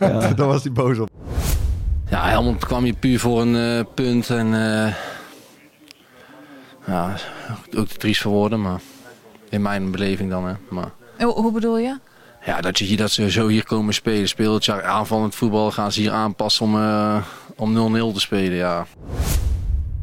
Ja. 0.00 0.32
Daar 0.34 0.46
was 0.46 0.62
hij 0.62 0.72
boos 0.72 0.98
op. 0.98 1.08
Ja, 2.10 2.28
Helmond 2.28 2.64
kwam 2.64 2.84
hier 2.84 2.94
puur 2.94 3.18
voor 3.20 3.40
een 3.40 3.56
eh, 3.56 3.84
punt. 3.94 4.30
En 4.30 4.54
eh, 4.54 4.94
ja, 6.86 7.14
ook 7.76 7.86
te 7.86 7.96
triest 7.96 8.20
voor 8.22 8.32
woorden, 8.32 8.60
maar 8.60 8.80
in 9.48 9.62
mijn 9.62 9.90
beleving 9.90 10.30
dan. 10.30 10.46
Hè. 10.46 10.54
Maar 10.68 10.90
Hoe, 11.18 11.32
hoe 11.32 11.52
bedoel 11.52 11.78
je? 11.78 11.98
Ja, 12.44 12.60
dat, 12.60 12.78
je, 12.78 12.84
hier- 12.84 12.96
dat 12.96 13.10
ze 13.10 13.30
zo 13.30 13.48
hier 13.48 13.64
komen 13.64 13.94
spelen. 13.94 14.28
Speelt 14.28 14.68
aanvallend 14.68 15.34
voetbal 15.34 15.70
gaan 15.70 15.92
ze 15.92 16.00
hier 16.00 16.12
aanpassen 16.12 16.64
om, 16.66 16.76
eh, 16.76 17.22
om 17.56 17.72
0-0 17.72 18.12
te 18.12 18.20
spelen. 18.20 18.56
Ja. 18.56 18.86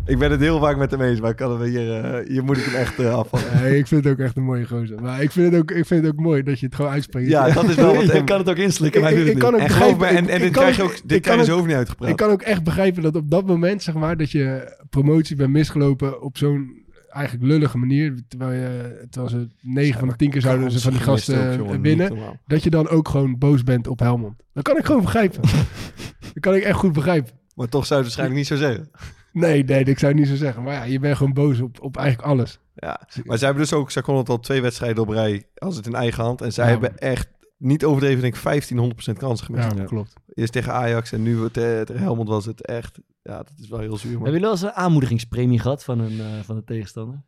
Ik 0.07 0.17
ben 0.19 0.31
het 0.31 0.39
heel 0.39 0.59
vaak 0.59 0.77
met 0.77 0.91
hem 0.91 1.01
eens, 1.01 1.19
maar 1.19 1.29
ik 1.29 1.35
kan 1.35 1.51
hem 1.61 1.69
hier, 1.69 2.23
hier 2.27 2.43
moet 2.43 2.57
ik 2.57 2.63
hem 2.63 2.75
echt 2.75 2.99
eh, 2.99 3.13
afvallen. 3.13 3.61
Nee, 3.61 3.77
ik 3.77 3.87
vind 3.87 4.03
het 4.03 4.13
ook 4.13 4.19
echt 4.19 4.37
een 4.37 4.43
mooie 4.43 4.65
gozer. 4.67 5.01
Maar 5.01 5.21
ik 5.21 5.31
vind, 5.31 5.51
het 5.51 5.61
ook, 5.61 5.71
ik 5.71 5.85
vind 5.85 6.03
het 6.05 6.13
ook 6.13 6.19
mooi 6.19 6.43
dat 6.43 6.59
je 6.59 6.65
het 6.65 6.75
gewoon 6.75 6.91
uitspreekt. 6.91 7.29
Ja, 7.29 7.49
dat 7.49 7.69
is 7.69 7.75
wel 7.75 7.95
wat 7.95 8.03
hem... 8.11 8.25
kan 8.25 8.37
het 8.37 8.49
ook 8.49 8.57
inslikken, 8.57 9.01
maar 9.01 9.11
Ik- 9.11 9.17
ik 9.19 9.27
het 9.27 9.37
kan 9.37 9.53
ook 9.53 9.59
En 9.59 9.61
me, 9.63 9.67
begrijpen- 9.67 10.07
en, 10.07 10.15
en 10.15 10.23
ik- 10.23 10.31
dit 10.31 10.41
ik 10.41 10.51
krijg 10.51 10.75
je 10.75 10.83
ook- 10.83 10.91
ik 10.91 11.01
dit 11.05 11.21
kan 11.21 11.31
krijg 11.33 11.45
je 11.47 11.51
ook- 11.53 11.59
zo 11.59 11.65
niet 11.65 11.75
uitgepraat. 11.75 12.09
Ik 12.09 12.15
kan 12.15 12.29
ook 12.29 12.41
echt 12.41 12.63
begrijpen 12.63 13.01
dat 13.03 13.15
op 13.15 13.29
dat 13.31 13.45
moment, 13.45 13.83
zeg 13.83 13.95
maar, 13.95 14.17
dat 14.17 14.31
je 14.31 14.75
promotie 14.89 15.35
bent 15.35 15.49
misgelopen 15.51 16.21
op 16.21 16.37
zo'n 16.37 16.85
eigenlijk 17.09 17.45
lullige 17.47 17.77
manier. 17.77 18.19
Terwijl, 18.27 18.51
je, 18.51 19.05
terwijl 19.09 19.31
ze 19.31 19.47
9 19.61 19.99
van 19.99 20.07
de 20.07 20.15
10 20.15 20.29
keer 20.29 20.41
zouden 20.41 20.71
ze 20.71 20.79
van 20.79 20.91
die 20.91 21.01
gasten 21.01 21.51
eh, 21.51 21.75
winnen. 21.81 22.17
Dat 22.45 22.63
je 22.63 22.69
dan 22.69 22.87
ook 22.89 23.07
gewoon 23.09 23.37
boos 23.37 23.63
bent 23.63 23.87
op 23.87 23.99
Helmond. 23.99 24.35
Dat 24.53 24.63
kan 24.63 24.77
ik 24.77 24.85
gewoon 24.85 25.01
begrijpen. 25.01 25.41
dat 26.33 26.39
kan 26.39 26.55
ik 26.55 26.63
echt 26.63 26.77
goed 26.77 26.93
begrijpen. 26.93 27.33
Maar 27.55 27.67
toch 27.67 27.85
zou 27.85 27.99
je 27.99 28.05
het 28.07 28.15
waarschijnlijk 28.15 28.37
niet 28.49 28.59
zo 28.59 28.65
zeggen. 28.67 28.89
Nee, 29.39 29.63
nee, 29.63 29.83
ik 29.83 29.99
zou 29.99 30.11
het 30.11 30.21
niet 30.21 30.29
zo 30.29 30.35
zeggen. 30.35 30.63
Maar 30.63 30.73
ja, 30.73 30.83
je 30.83 30.99
bent 30.99 31.17
gewoon 31.17 31.33
boos 31.33 31.59
op, 31.59 31.81
op 31.81 31.97
eigenlijk 31.97 32.27
alles. 32.29 32.59
Ja, 32.75 33.01
maar 33.23 33.37
zij 33.37 33.47
hebben 33.47 33.65
dus 33.67 33.73
ook, 33.73 33.91
zij 33.91 34.01
konden 34.01 34.21
het 34.23 34.31
al 34.31 34.39
twee 34.39 34.61
wedstrijden 34.61 35.03
op 35.03 35.09
rij 35.09 35.47
als 35.55 35.75
het 35.75 35.85
in 35.85 35.95
eigen 35.95 36.23
hand. 36.23 36.41
En 36.41 36.53
zij 36.53 36.65
Ja. 36.65 36.71
hebben 36.71 36.97
echt 36.97 37.27
niet 37.57 37.85
overdreven, 37.85 38.21
denk 38.21 38.35
ik, 38.35 38.39
1500% 38.41 39.17
kansen 39.17 39.45
gemist. 39.45 39.77
Ja, 39.77 39.83
klopt. 39.83 40.13
Eerst 40.33 40.51
tegen 40.53 40.73
Ajax 40.73 41.11
en 41.11 41.21
nu 41.23 41.49
te- 41.49 41.81
tegen 41.85 42.01
Helmond 42.01 42.27
was 42.29 42.45
het 42.45 42.65
echt, 42.65 42.99
ja, 43.21 43.37
dat 43.37 43.51
is 43.61 43.67
wel 43.69 43.79
heel 43.79 43.97
zuur. 43.97 44.11
Hebben 44.11 44.19
Man. 44.19 44.25
jullie 44.27 44.41
wel 44.41 44.51
eens 44.51 44.61
een 44.61 44.71
aanmoedigingspremie 44.71 45.59
gehad 45.59 45.83
van 45.83 45.99
een, 45.99 46.19
eh, 46.19 46.25
van 46.43 46.55
de 46.55 46.63
tegenstander? 46.63 47.23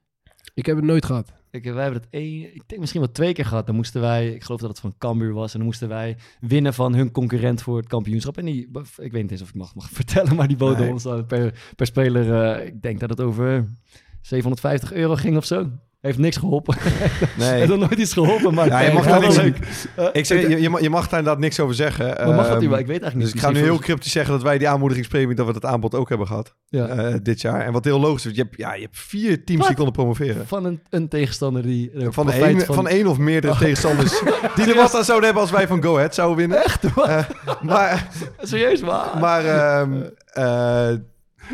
Ik 0.53 0.65
heb 0.65 0.75
het 0.75 0.85
nooit 0.85 1.05
gehad. 1.05 1.33
Ik, 1.51 1.63
wij 1.63 1.83
hebben 1.83 2.01
het 2.01 2.09
één, 2.11 2.55
ik 2.55 2.63
denk 2.65 2.79
misschien 2.79 3.01
wel 3.01 3.11
twee 3.11 3.33
keer 3.33 3.45
gehad. 3.45 3.65
Dan 3.65 3.75
moesten 3.75 4.01
wij, 4.01 4.27
ik 4.33 4.43
geloof 4.43 4.59
dat 4.59 4.69
het 4.69 4.79
van 4.79 4.95
Cambuur 4.97 5.33
was, 5.33 5.51
en 5.51 5.57
dan 5.57 5.67
moesten 5.67 5.87
wij 5.87 6.17
winnen 6.39 6.73
van 6.73 6.95
hun 6.95 7.11
concurrent 7.11 7.61
voor 7.61 7.77
het 7.77 7.87
kampioenschap. 7.87 8.37
En 8.37 8.45
die, 8.45 8.69
ik 8.97 9.11
weet 9.11 9.21
niet 9.21 9.31
eens 9.31 9.41
of 9.41 9.49
ik 9.49 9.55
mag, 9.55 9.75
mag 9.75 9.89
vertellen, 10.01 10.35
maar 10.35 10.47
die 10.47 10.57
boden 10.57 10.79
Nee. 10.79 10.91
ons 10.91 11.07
per, 11.27 11.71
per 11.75 11.85
speler, 11.85 12.43
eh, 12.57 12.65
ik 12.67 12.81
denk 12.81 12.99
dat 12.99 13.09
het 13.09 13.21
over 13.21 13.69
750 14.21 14.93
euro 14.93 15.15
ging 15.15 15.37
of 15.37 15.45
zo. 15.45 15.69
Heeft 16.01 16.17
niks 16.17 16.37
geholpen. 16.37 16.75
Nee. 17.37 17.49
Heeft 17.49 17.69
nog 17.69 17.79
nooit 17.79 17.91
iets 17.99 18.13
geholpen, 18.13 18.53
maar 18.53 18.67
Ja, 18.67 18.79
je 18.79 18.87
eh, 18.87 18.93
mag 18.93 19.05
wel 19.05 19.13
daar 19.21 19.29
niks- 19.29 19.35
leuk. 19.41 19.57
Eh, 19.95 20.05
Ik 20.11 20.25
zeg, 20.25 20.41
je, 20.41 20.61
je, 20.61 20.69
mag, 20.69 20.81
je 20.81 20.89
mag 20.89 21.07
daar 21.07 21.19
inderdaad 21.19 21.41
niks 21.41 21.59
over 21.59 21.75
zeggen. 21.75 22.05
maar 22.07 22.27
mag 22.27 22.35
dat 22.37 22.47
Ehm, 22.51 22.59
niet 22.59 22.69
wel? 22.69 22.79
Ik 22.79 22.87
weet 22.87 23.01
eigenlijk 23.01 23.15
Dus 23.15 23.33
niet. 23.33 23.35
ik 23.35 23.39
ga 23.49 23.49
nu 23.49 23.59
heel 23.59 23.79
cryptisch 23.79 24.11
zeggen 24.11 24.33
dat 24.33 24.43
wij 24.43 24.57
die 24.57 24.69
aanmoedigingspremie, 24.69 25.35
dat 25.35 25.45
we 25.45 25.53
dat 25.53 25.65
aanbod 25.65 25.95
ook 25.95 26.09
hebben 26.09 26.27
gehad 26.27 26.55
Ja. 26.65 26.87
eh, 26.87 27.13
dit 27.23 27.41
jaar. 27.41 27.65
En 27.65 27.71
wat 27.71 27.83
heel 27.85 27.99
logisch 27.99 28.25
is, 28.25 28.35
je 28.35 28.41
hebt, 28.41 28.57
ja, 28.57 28.73
je 28.73 28.81
hebt 28.81 28.97
vier 28.97 29.43
teams 29.43 29.65
die 29.67 29.75
konden 29.75 29.93
promoveren. 29.93 30.47
Van 30.47 30.65
een, 30.65 30.81
een 30.89 31.07
tegenstander 31.07 31.61
die... 31.63 31.91
Van, 32.09 32.25
de 32.25 32.41
een, 32.49 32.61
van... 32.61 32.87
één 32.87 33.07
of 33.07 33.17
meerdere 33.17 33.53
Oh. 33.53 33.59
tegenstanders 33.59 34.21
die 34.55 34.65
er 34.69 34.75
wat 34.75 34.95
aan 34.95 35.03
zouden 35.03 35.25
hebben 35.25 35.41
als 35.43 35.51
wij 35.51 35.67
van 35.67 35.83
Go 35.83 35.95
Ahead 35.95 36.15
zouden 36.15 36.37
winnen. 36.37 36.63
Echt? 36.63 36.83
maar 37.61 38.07
Serieus, 38.41 38.81
waar? 38.81 39.17
maar 39.19 39.45
ehm, 39.45 40.01
eh, 40.25 40.89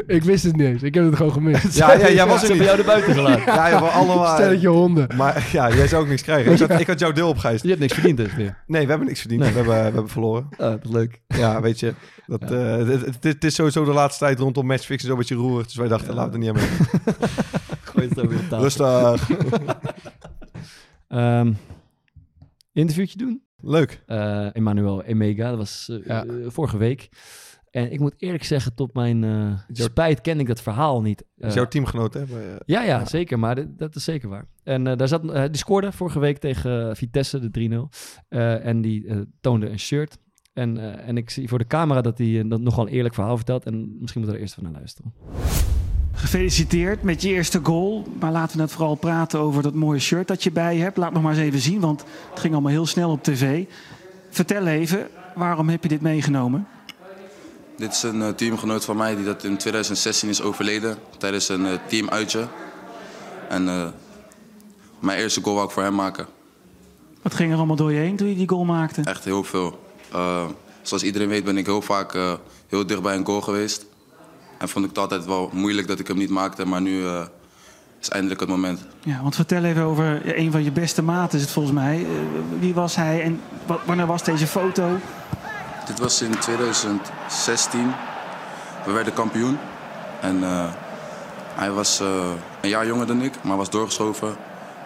Ik 0.08 0.24
wist 0.24 0.44
het 0.44 0.56
niet 0.56 0.66
eens. 0.66 0.84
Ik 0.84 0.94
heb 0.94 1.06
het 1.06 1.16
gewoon 1.16 1.32
gemist. 1.32 1.76
ja, 1.78 1.94
ja, 1.94 2.12
jij 2.12 2.26
was 2.28 2.42
er 2.44 2.48
hebben 2.50 2.58
niet. 2.58 2.66
jou 2.68 2.80
er 2.80 2.86
buiten 2.86 3.14
gelaten. 3.14 3.54
Ja, 3.54 3.68
je 3.68 3.80
was 3.80 3.92
allemaal... 3.92 4.36
Stelletje 4.36 4.68
honden. 4.68 5.08
Maar 5.16 5.50
ja, 5.52 5.74
jij 5.76 5.88
zou 5.88 6.04
ook 6.04 6.10
niks 6.10 6.22
krijgen. 6.22 6.52
Ik 6.52 6.60
had, 6.60 6.80
ik 6.80 6.88
had 6.88 7.00
jouw 7.00 7.12
deel 7.12 7.30
opgeëist. 7.30 7.62
Je 7.64 7.68
hebt 7.70 7.80
niks 7.82 7.94
verdiend 7.94 8.18
dus 8.18 8.36
meer. 8.36 8.64
Nee, 8.68 8.82
we 8.84 8.90
hebben 8.90 9.08
niks 9.08 9.20
verdiend. 9.20 9.42
Nee. 9.42 9.50
We, 9.50 9.56
hebben, 9.56 9.76
we 9.76 9.82
hebben 9.82 10.08
verloren. 10.10 10.48
Ah, 10.52 10.58
dat 10.58 10.80
is 10.84 10.90
leuk. 10.92 11.22
Ja, 11.28 11.62
weet 11.62 11.80
je. 11.80 11.94
Dat, 12.26 12.52
eh, 12.52 12.76
het, 12.78 12.88
het- 13.06 13.24
het 13.24 13.44
is 13.44 13.56
sowieso 13.56 13.86
de 13.86 13.92
laatste 13.94 14.26
tijd 14.26 14.40
rondom 14.40 14.66
matchfixen 14.66 15.08
zo'n 15.10 15.18
beetje 15.18 15.36
roerig. 15.36 15.66
Dus 15.66 15.76
wij 15.76 15.88
dachten, 15.88 16.14
laten 16.14 16.40
we 16.40 16.48
er 16.48 16.54
niet 16.54 16.64
aan 16.64 16.70
mee. 17.04 17.14
Gooi 17.82 18.08
het 18.08 18.16
weer 18.16 18.40
op 18.40 18.50
tafel. 18.50 18.62
Rustig. 18.62 19.30
Ehm, 21.08 21.54
interviewtje 22.74 23.18
doen. 23.18 23.42
Leuk. 23.62 24.02
Eh 24.06 24.56
Emmanuel 24.56 25.04
Emega, 25.04 25.50
dat 25.50 25.58
was 25.58 25.90
eh, 25.92 26.06
Ja. 26.06 26.26
eh, 26.26 26.34
vorige 26.48 26.78
week. 26.78 27.10
En 27.76 27.92
ik 27.92 28.00
moet 28.00 28.14
eerlijk 28.18 28.44
zeggen, 28.44 28.76
tot 28.76 28.94
mijn 28.94 29.24
eh, 29.24 29.30
Jouw- 29.74 29.88
spijt 29.88 30.22
kende 30.22 30.42
ik 30.42 30.48
dat 30.48 30.62
verhaal 30.62 31.02
niet. 31.02 31.22
Is 31.38 31.48
Eh, 31.48 31.54
jouw 31.54 31.68
teamgenoot, 31.68 32.14
hè? 32.14 32.20
Maar, 32.32 32.42
eh, 32.42 32.56
ja, 32.66 32.84
ja, 32.84 33.06
zeker. 33.06 33.40
Maar 33.40 33.56
dit- 33.56 33.78
dat 33.78 33.96
is 33.96 34.04
zeker 34.04 34.30
waar. 34.30 34.46
En 34.64 34.88
eh, 34.88 34.98
daar 34.98 35.08
zat, 35.08 35.22
die 35.24 35.58
scoorde 35.58 35.92
vorige 35.92 36.20
week 36.20 36.38
tegen 36.38 36.96
Vitesse, 36.96 37.40
de 37.40 37.50
3-0. 37.52 37.90
Eh, 38.30 38.66
en 38.66 38.82
die 38.82 39.06
toonde 39.42 39.70
een 39.70 39.80
shirt. 39.80 40.18
En, 40.54 40.78
eh, 40.78 41.08
en 41.08 41.18
ik 41.18 41.30
zie 41.30 41.48
voor 41.48 41.58
de 41.58 41.68
camera 41.68 42.02
dat 42.02 42.18
hij 42.18 42.44
dat 42.48 42.62
nogal 42.62 42.88
een 42.88 42.94
eerlijk 42.94 43.14
verhaal 43.14 43.36
vertelt. 43.36 43.66
En 43.66 43.98
misschien 44.00 44.22
moeten 44.22 44.28
we 44.30 44.34
er 44.34 44.40
eerst 44.40 44.54
van 44.54 44.64
naar 44.64 44.72
luisteren. 44.74 45.14
Gefeliciteerd 46.12 47.04
met 47.04 47.22
je 47.22 47.30
eerste 47.30 47.60
goal. 47.64 48.04
Maar 48.20 48.32
laten 48.32 48.58
we 48.58 48.64
het 48.64 48.72
vooral 48.72 48.96
praten 48.96 49.40
over 49.40 49.64
dat 49.64 49.74
mooie 49.74 50.00
shirt 50.00 50.28
dat 50.28 50.44
je 50.44 50.52
bij 50.52 50.76
je 50.76 50.82
hebt. 50.82 50.98
Laat 50.98 51.14
nog 51.14 51.22
maar 51.24 51.32
eens 51.34 51.42
even 51.42 51.60
zien, 51.60 51.80
want 51.80 52.06
het 52.30 52.40
ging 52.40 52.54
allemaal 52.54 52.72
heel 52.72 52.86
snel 52.86 53.12
op 53.12 53.24
tv. 53.24 53.66
Vertel 54.30 54.68
even, 54.68 55.08
waarom 55.36 55.70
heb 55.70 55.84
je 55.84 55.90
dit 55.90 56.02
meegenomen? 56.02 56.68
Dit 57.78 57.92
is 57.92 58.04
een 58.04 58.22
eh, 58.22 58.30
teamgenoot 58.30 58.86
van 58.86 58.98
mij 58.98 59.16
die 59.16 59.26
dat 59.26 59.44
in 59.44 59.58
2016 59.58 60.30
is 60.30 60.42
overleden 60.42 60.98
tijdens 61.18 61.50
een 61.50 61.66
eh, 61.66 61.72
teamuitje. 61.88 62.48
En 63.50 63.68
eh, 63.70 63.88
mijn 65.00 65.20
eerste 65.20 65.42
goal 65.42 65.56
wou 65.56 65.68
ik 65.68 65.74
voor 65.74 65.84
hem 65.84 65.96
maken. 65.96 66.26
Wat 67.22 67.34
ging 67.34 67.52
er 67.52 67.58
allemaal 67.58 67.76
door 67.76 67.92
je 67.92 68.00
heen 68.00 68.16
toen 68.16 68.28
je 68.28 68.36
die 68.36 68.50
goal 68.50 68.66
maakte? 68.66 69.02
Echt 69.04 69.24
heel 69.24 69.44
veel. 69.44 69.84
Zoals 70.82 71.04
iedereen 71.04 71.28
weet 71.28 71.44
ben 71.44 71.58
ik 71.58 71.66
heel 71.66 71.82
vaak 71.82 72.14
heel 72.68 72.86
dicht 72.86 73.02
bij 73.02 73.16
een 73.16 73.26
goal 73.26 73.42
geweest. 73.42 73.86
En 74.58 74.70
vond 74.70 74.84
ik 74.86 74.90
het 74.92 75.00
altijd 75.00 75.26
wel 75.26 75.50
moeilijk 75.54 75.88
dat 75.88 76.00
ik 76.00 76.08
hem 76.08 76.18
niet 76.18 76.30
maakte, 76.30 76.66
maar 76.66 76.82
nu 76.82 77.04
is 78.02 78.10
eindelijk 78.10 78.40
het 78.40 78.50
moment. 78.50 78.86
Ja, 79.04 79.22
want 79.22 79.36
vertel 79.36 79.64
even 79.64 79.84
over 79.84 80.38
een 80.40 80.52
van 80.52 80.64
je 80.64 80.72
beste 80.72 81.02
maten 81.02 81.36
is 81.38 81.44
het 81.44 81.54
volgens 81.54 81.74
mij. 81.76 82.06
Wie 82.60 82.74
was 82.74 82.96
hij 82.96 83.22
en 83.22 83.40
wa- 83.66 83.80
wanneer 83.86 84.06
was 84.08 84.24
deze 84.24 84.48
foto? 84.48 84.98
Dit 85.86 86.00
was 86.00 86.22
in 86.22 86.40
2016. 86.40 87.94
We 88.86 88.92
werden 88.92 89.14
kampioen. 89.14 89.58
En 90.22 90.44
eh, 90.44 90.74
hij 91.56 91.72
was 91.72 92.00
eh, 92.00 92.32
een 92.62 92.70
jaar 92.70 92.86
jonger 92.86 93.08
dan 93.08 93.22
ik, 93.22 93.44
maar 93.44 93.58
was 93.58 93.70
doorgeschoven. 93.70 94.36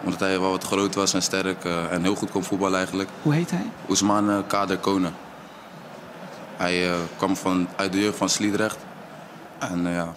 Omdat 0.04 0.20
hij 0.20 0.40
wel 0.40 0.50
wat 0.50 0.64
groot 0.64 0.94
was 0.94 1.14
en 1.14 1.22
sterk 1.22 1.64
eh, 1.64 1.92
en 1.92 2.02
heel 2.02 2.14
goed 2.14 2.30
kon 2.30 2.44
voetballen 2.44 2.76
eigenlijk. 2.76 3.08
Hoe 3.22 3.34
heet 3.34 3.50
hij? 3.50 3.70
Ousmane 3.88 4.44
Kader 4.46 4.78
Konen. 4.78 5.14
Hij 6.56 6.94
kwam 7.16 7.36
van, 7.36 7.68
uit 7.76 7.92
de 7.92 8.00
jeugd 8.00 8.16
van 8.16 8.28
Sliedrecht. 8.28 8.78
En 9.58 9.82
ja. 9.82 10.14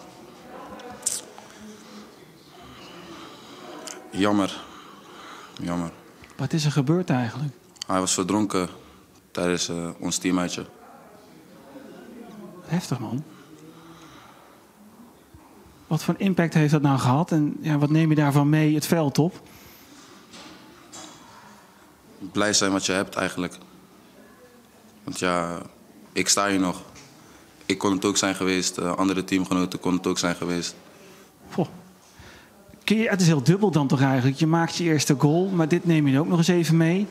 Jammer. 4.10 4.62
Jammer. 5.62 5.92
Wat 6.36 6.54
is 6.54 6.66
er 6.66 6.72
gebeurd 6.72 7.10
eigenlijk? 7.10 7.54
Hij 7.88 8.00
was 8.00 8.14
verdronken 8.14 8.70
tijdens 9.34 9.70
eh, 9.70 9.90
ons 10.00 10.18
teamuitje. 10.18 10.66
Heftig 12.66 13.00
man. 13.00 13.24
Wat 15.88 16.04
voor 16.04 16.16
impact 16.18 16.54
heeft 16.54 16.72
dat 16.72 16.82
nou 16.82 17.00
gehad 17.00 17.32
en 17.32 17.58
ja, 17.62 17.78
wat 17.78 17.90
neem 17.90 18.10
je 18.10 18.16
daarvan 18.16 18.50
mee 18.50 18.76
het 18.76 18.86
veld 18.86 19.18
op? 19.18 19.42
Blij 22.32 22.54
zijn 22.54 22.72
wat 22.72 22.86
je 22.86 22.92
hebt 22.92 23.16
eigenlijk. 23.16 23.58
Want 25.04 25.20
ja, 25.20 25.62
ik 26.12 26.28
sta 26.28 26.48
hier 26.48 26.60
nog. 26.60 26.82
Ik 27.66 27.78
kon 27.78 27.92
het 27.92 28.06
ook 28.06 28.18
zijn 28.18 28.36
geweest. 28.36 28.78
eh, 28.78 28.96
andere 28.96 29.24
teamgenoten 29.24 29.80
konden 29.80 30.00
het 30.00 30.10
ook 30.10 30.18
zijn 30.18 30.36
geweest. 30.36 30.76
Goh. 31.52 31.68
Kun 32.84 32.98
je, 32.98 33.10
het 33.10 33.22
is 33.22 33.28
heel 33.28 33.44
dubbel 33.44 33.72
dan 33.72 33.88
toch 33.88 34.02
eigenlijk. 34.02 34.38
Je 34.38 34.48
maakt 34.48 34.76
je 34.76 34.84
eerste 34.84 35.16
goal, 35.18 35.48
maar 35.48 35.68
dit 35.68 35.86
neem 35.86 36.08
je 36.08 36.20
ook 36.20 36.28
nog 36.28 36.38
eens 36.38 36.48
even 36.48 36.78
mee. 36.78 37.08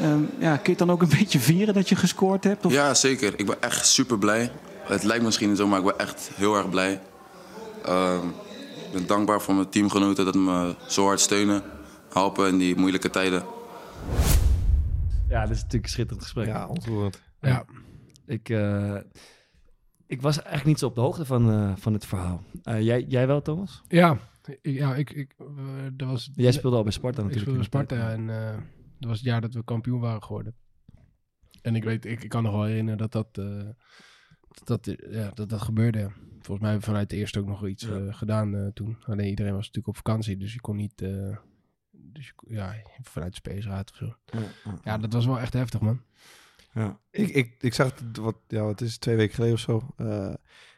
Ehm, 0.00 0.22
ja, 0.38 0.54
kun 0.56 0.62
je 0.62 0.70
het 0.70 0.78
dan 0.78 0.90
ook 0.90 1.02
een 1.02 1.08
beetje 1.18 1.38
vieren 1.38 1.74
dat 1.74 1.88
je 1.88 1.96
gescoord 1.96 2.44
hebt? 2.44 2.66
Of... 2.66 2.72
Ja, 2.72 2.94
zeker. 2.94 3.38
Ik 3.38 3.46
ben 3.46 3.62
echt 3.62 3.86
super 3.86 4.18
blij. 4.18 4.50
Het 4.82 5.02
lijkt 5.02 5.24
misschien 5.24 5.48
niet 5.48 5.58
zo, 5.58 5.66
maar 5.66 5.78
ik 5.78 5.84
ben 5.84 5.98
echt 5.98 6.30
heel 6.34 6.56
erg 6.56 6.70
blij. 6.70 7.00
Ehm, 7.84 8.26
ik 8.86 8.92
ben 8.92 9.06
dankbaar 9.06 9.40
voor 9.40 9.54
mijn 9.54 9.68
teamgenoten 9.68 10.24
dat 10.24 10.34
me 10.34 10.74
zo 10.86 11.04
hard 11.04 11.20
steunen, 11.20 11.62
helpen 12.12 12.48
in 12.48 12.58
die 12.58 12.76
moeilijke 12.76 13.10
tijden. 13.10 13.44
Ja, 15.28 15.42
dit 15.42 15.50
is 15.56 15.62
natuurlijk 15.62 15.84
een 15.84 15.90
schitterend 15.90 16.22
gesprek. 16.22 16.46
Ja, 16.46 16.66
ontroerend. 16.66 17.20
Ja. 17.40 17.64
Ik, 18.26 18.48
eh, 18.48 18.96
ik 20.06 20.22
was 20.22 20.36
eigenlijk 20.36 20.66
niet 20.66 20.78
zo 20.78 20.86
op 20.86 20.94
de 20.94 21.00
hoogte 21.00 21.24
van, 21.24 21.50
eh, 21.50 21.72
van 21.76 21.92
het 21.92 22.06
verhaal. 22.06 22.42
Eh, 22.62 22.80
jij, 22.80 23.04
jij 23.08 23.26
wel, 23.26 23.42
Thomas? 23.42 23.82
Ja, 23.88 24.18
ik, 24.46 24.58
ja 24.62 24.94
ik, 24.94 25.10
ik, 25.10 25.34
dat 25.92 26.08
was, 26.08 26.30
Jij 26.34 26.52
speelde 26.52 26.76
al 26.76 26.82
bij 26.82 26.92
Sparta 26.92 27.22
Ik 27.22 27.28
natuurlijk. 27.28 27.50
speelde 27.50 27.68
bij 27.68 27.86
Sparta 27.96 28.10
en 28.10 28.30
eh, 28.30 28.58
dat 29.02 29.10
was 29.10 29.18
het 29.18 29.28
jaar 29.28 29.40
dat 29.40 29.54
we 29.54 29.64
kampioen 29.64 30.00
waren 30.00 30.22
geworden. 30.22 30.54
En 31.62 31.74
ik 31.74 31.84
weet, 31.84 32.04
ik, 32.04 32.22
ik 32.22 32.28
kan 32.28 32.42
nog 32.42 32.52
wel 32.52 32.64
herinneren 32.64 32.98
dat 32.98 33.12
dat, 33.12 33.28
eh, 33.38 33.68
dat, 34.64 34.84
dat, 34.84 34.96
ja, 35.10 35.30
dat, 35.34 35.48
dat 35.48 35.62
gebeurde. 35.62 35.98
ja. 35.98 36.10
Volgens 36.32 36.60
mij 36.60 36.70
hebben 36.70 36.78
we 36.78 36.84
vanuit 36.92 37.10
de 37.10 37.16
eerste 37.16 37.38
ook 37.38 37.46
nog 37.46 37.66
iets 37.66 37.88
eh, 37.88 38.14
gedaan 38.14 38.54
eh, 38.56 38.66
toen. 38.66 38.96
Alleen 39.04 39.28
iedereen 39.28 39.52
was 39.52 39.66
natuurlijk 39.66 39.88
op 39.88 39.96
vakantie, 39.96 40.36
dus 40.36 40.52
je 40.52 40.60
kon 40.60 40.76
niet... 40.76 41.02
eh, 41.02 41.36
dus 41.90 42.32
ja, 42.46 42.74
vanuit 43.02 43.30
de 43.32 43.50
Spaceraad 43.50 43.90
of 43.90 43.96
zo. 43.96 44.14
Ja, 44.84 44.98
dat 44.98 45.12
was 45.12 45.26
wel 45.26 45.40
echt 45.40 45.52
heftig, 45.52 45.80
man. 45.80 46.02
Ja. 46.74 46.98
Ik, 47.10 47.28
ik, 47.28 47.54
ik 47.60 47.74
zag 47.74 47.86
het, 47.98 48.16
wat, 48.16 48.36
ja, 48.48 48.62
wat 48.62 48.80
is 48.80 48.92
het, 48.92 49.00
twee 49.00 49.16
weken 49.16 49.34
geleden 49.34 49.54
of 49.54 49.60
zo. 49.60 49.94
eh, 49.96 50.34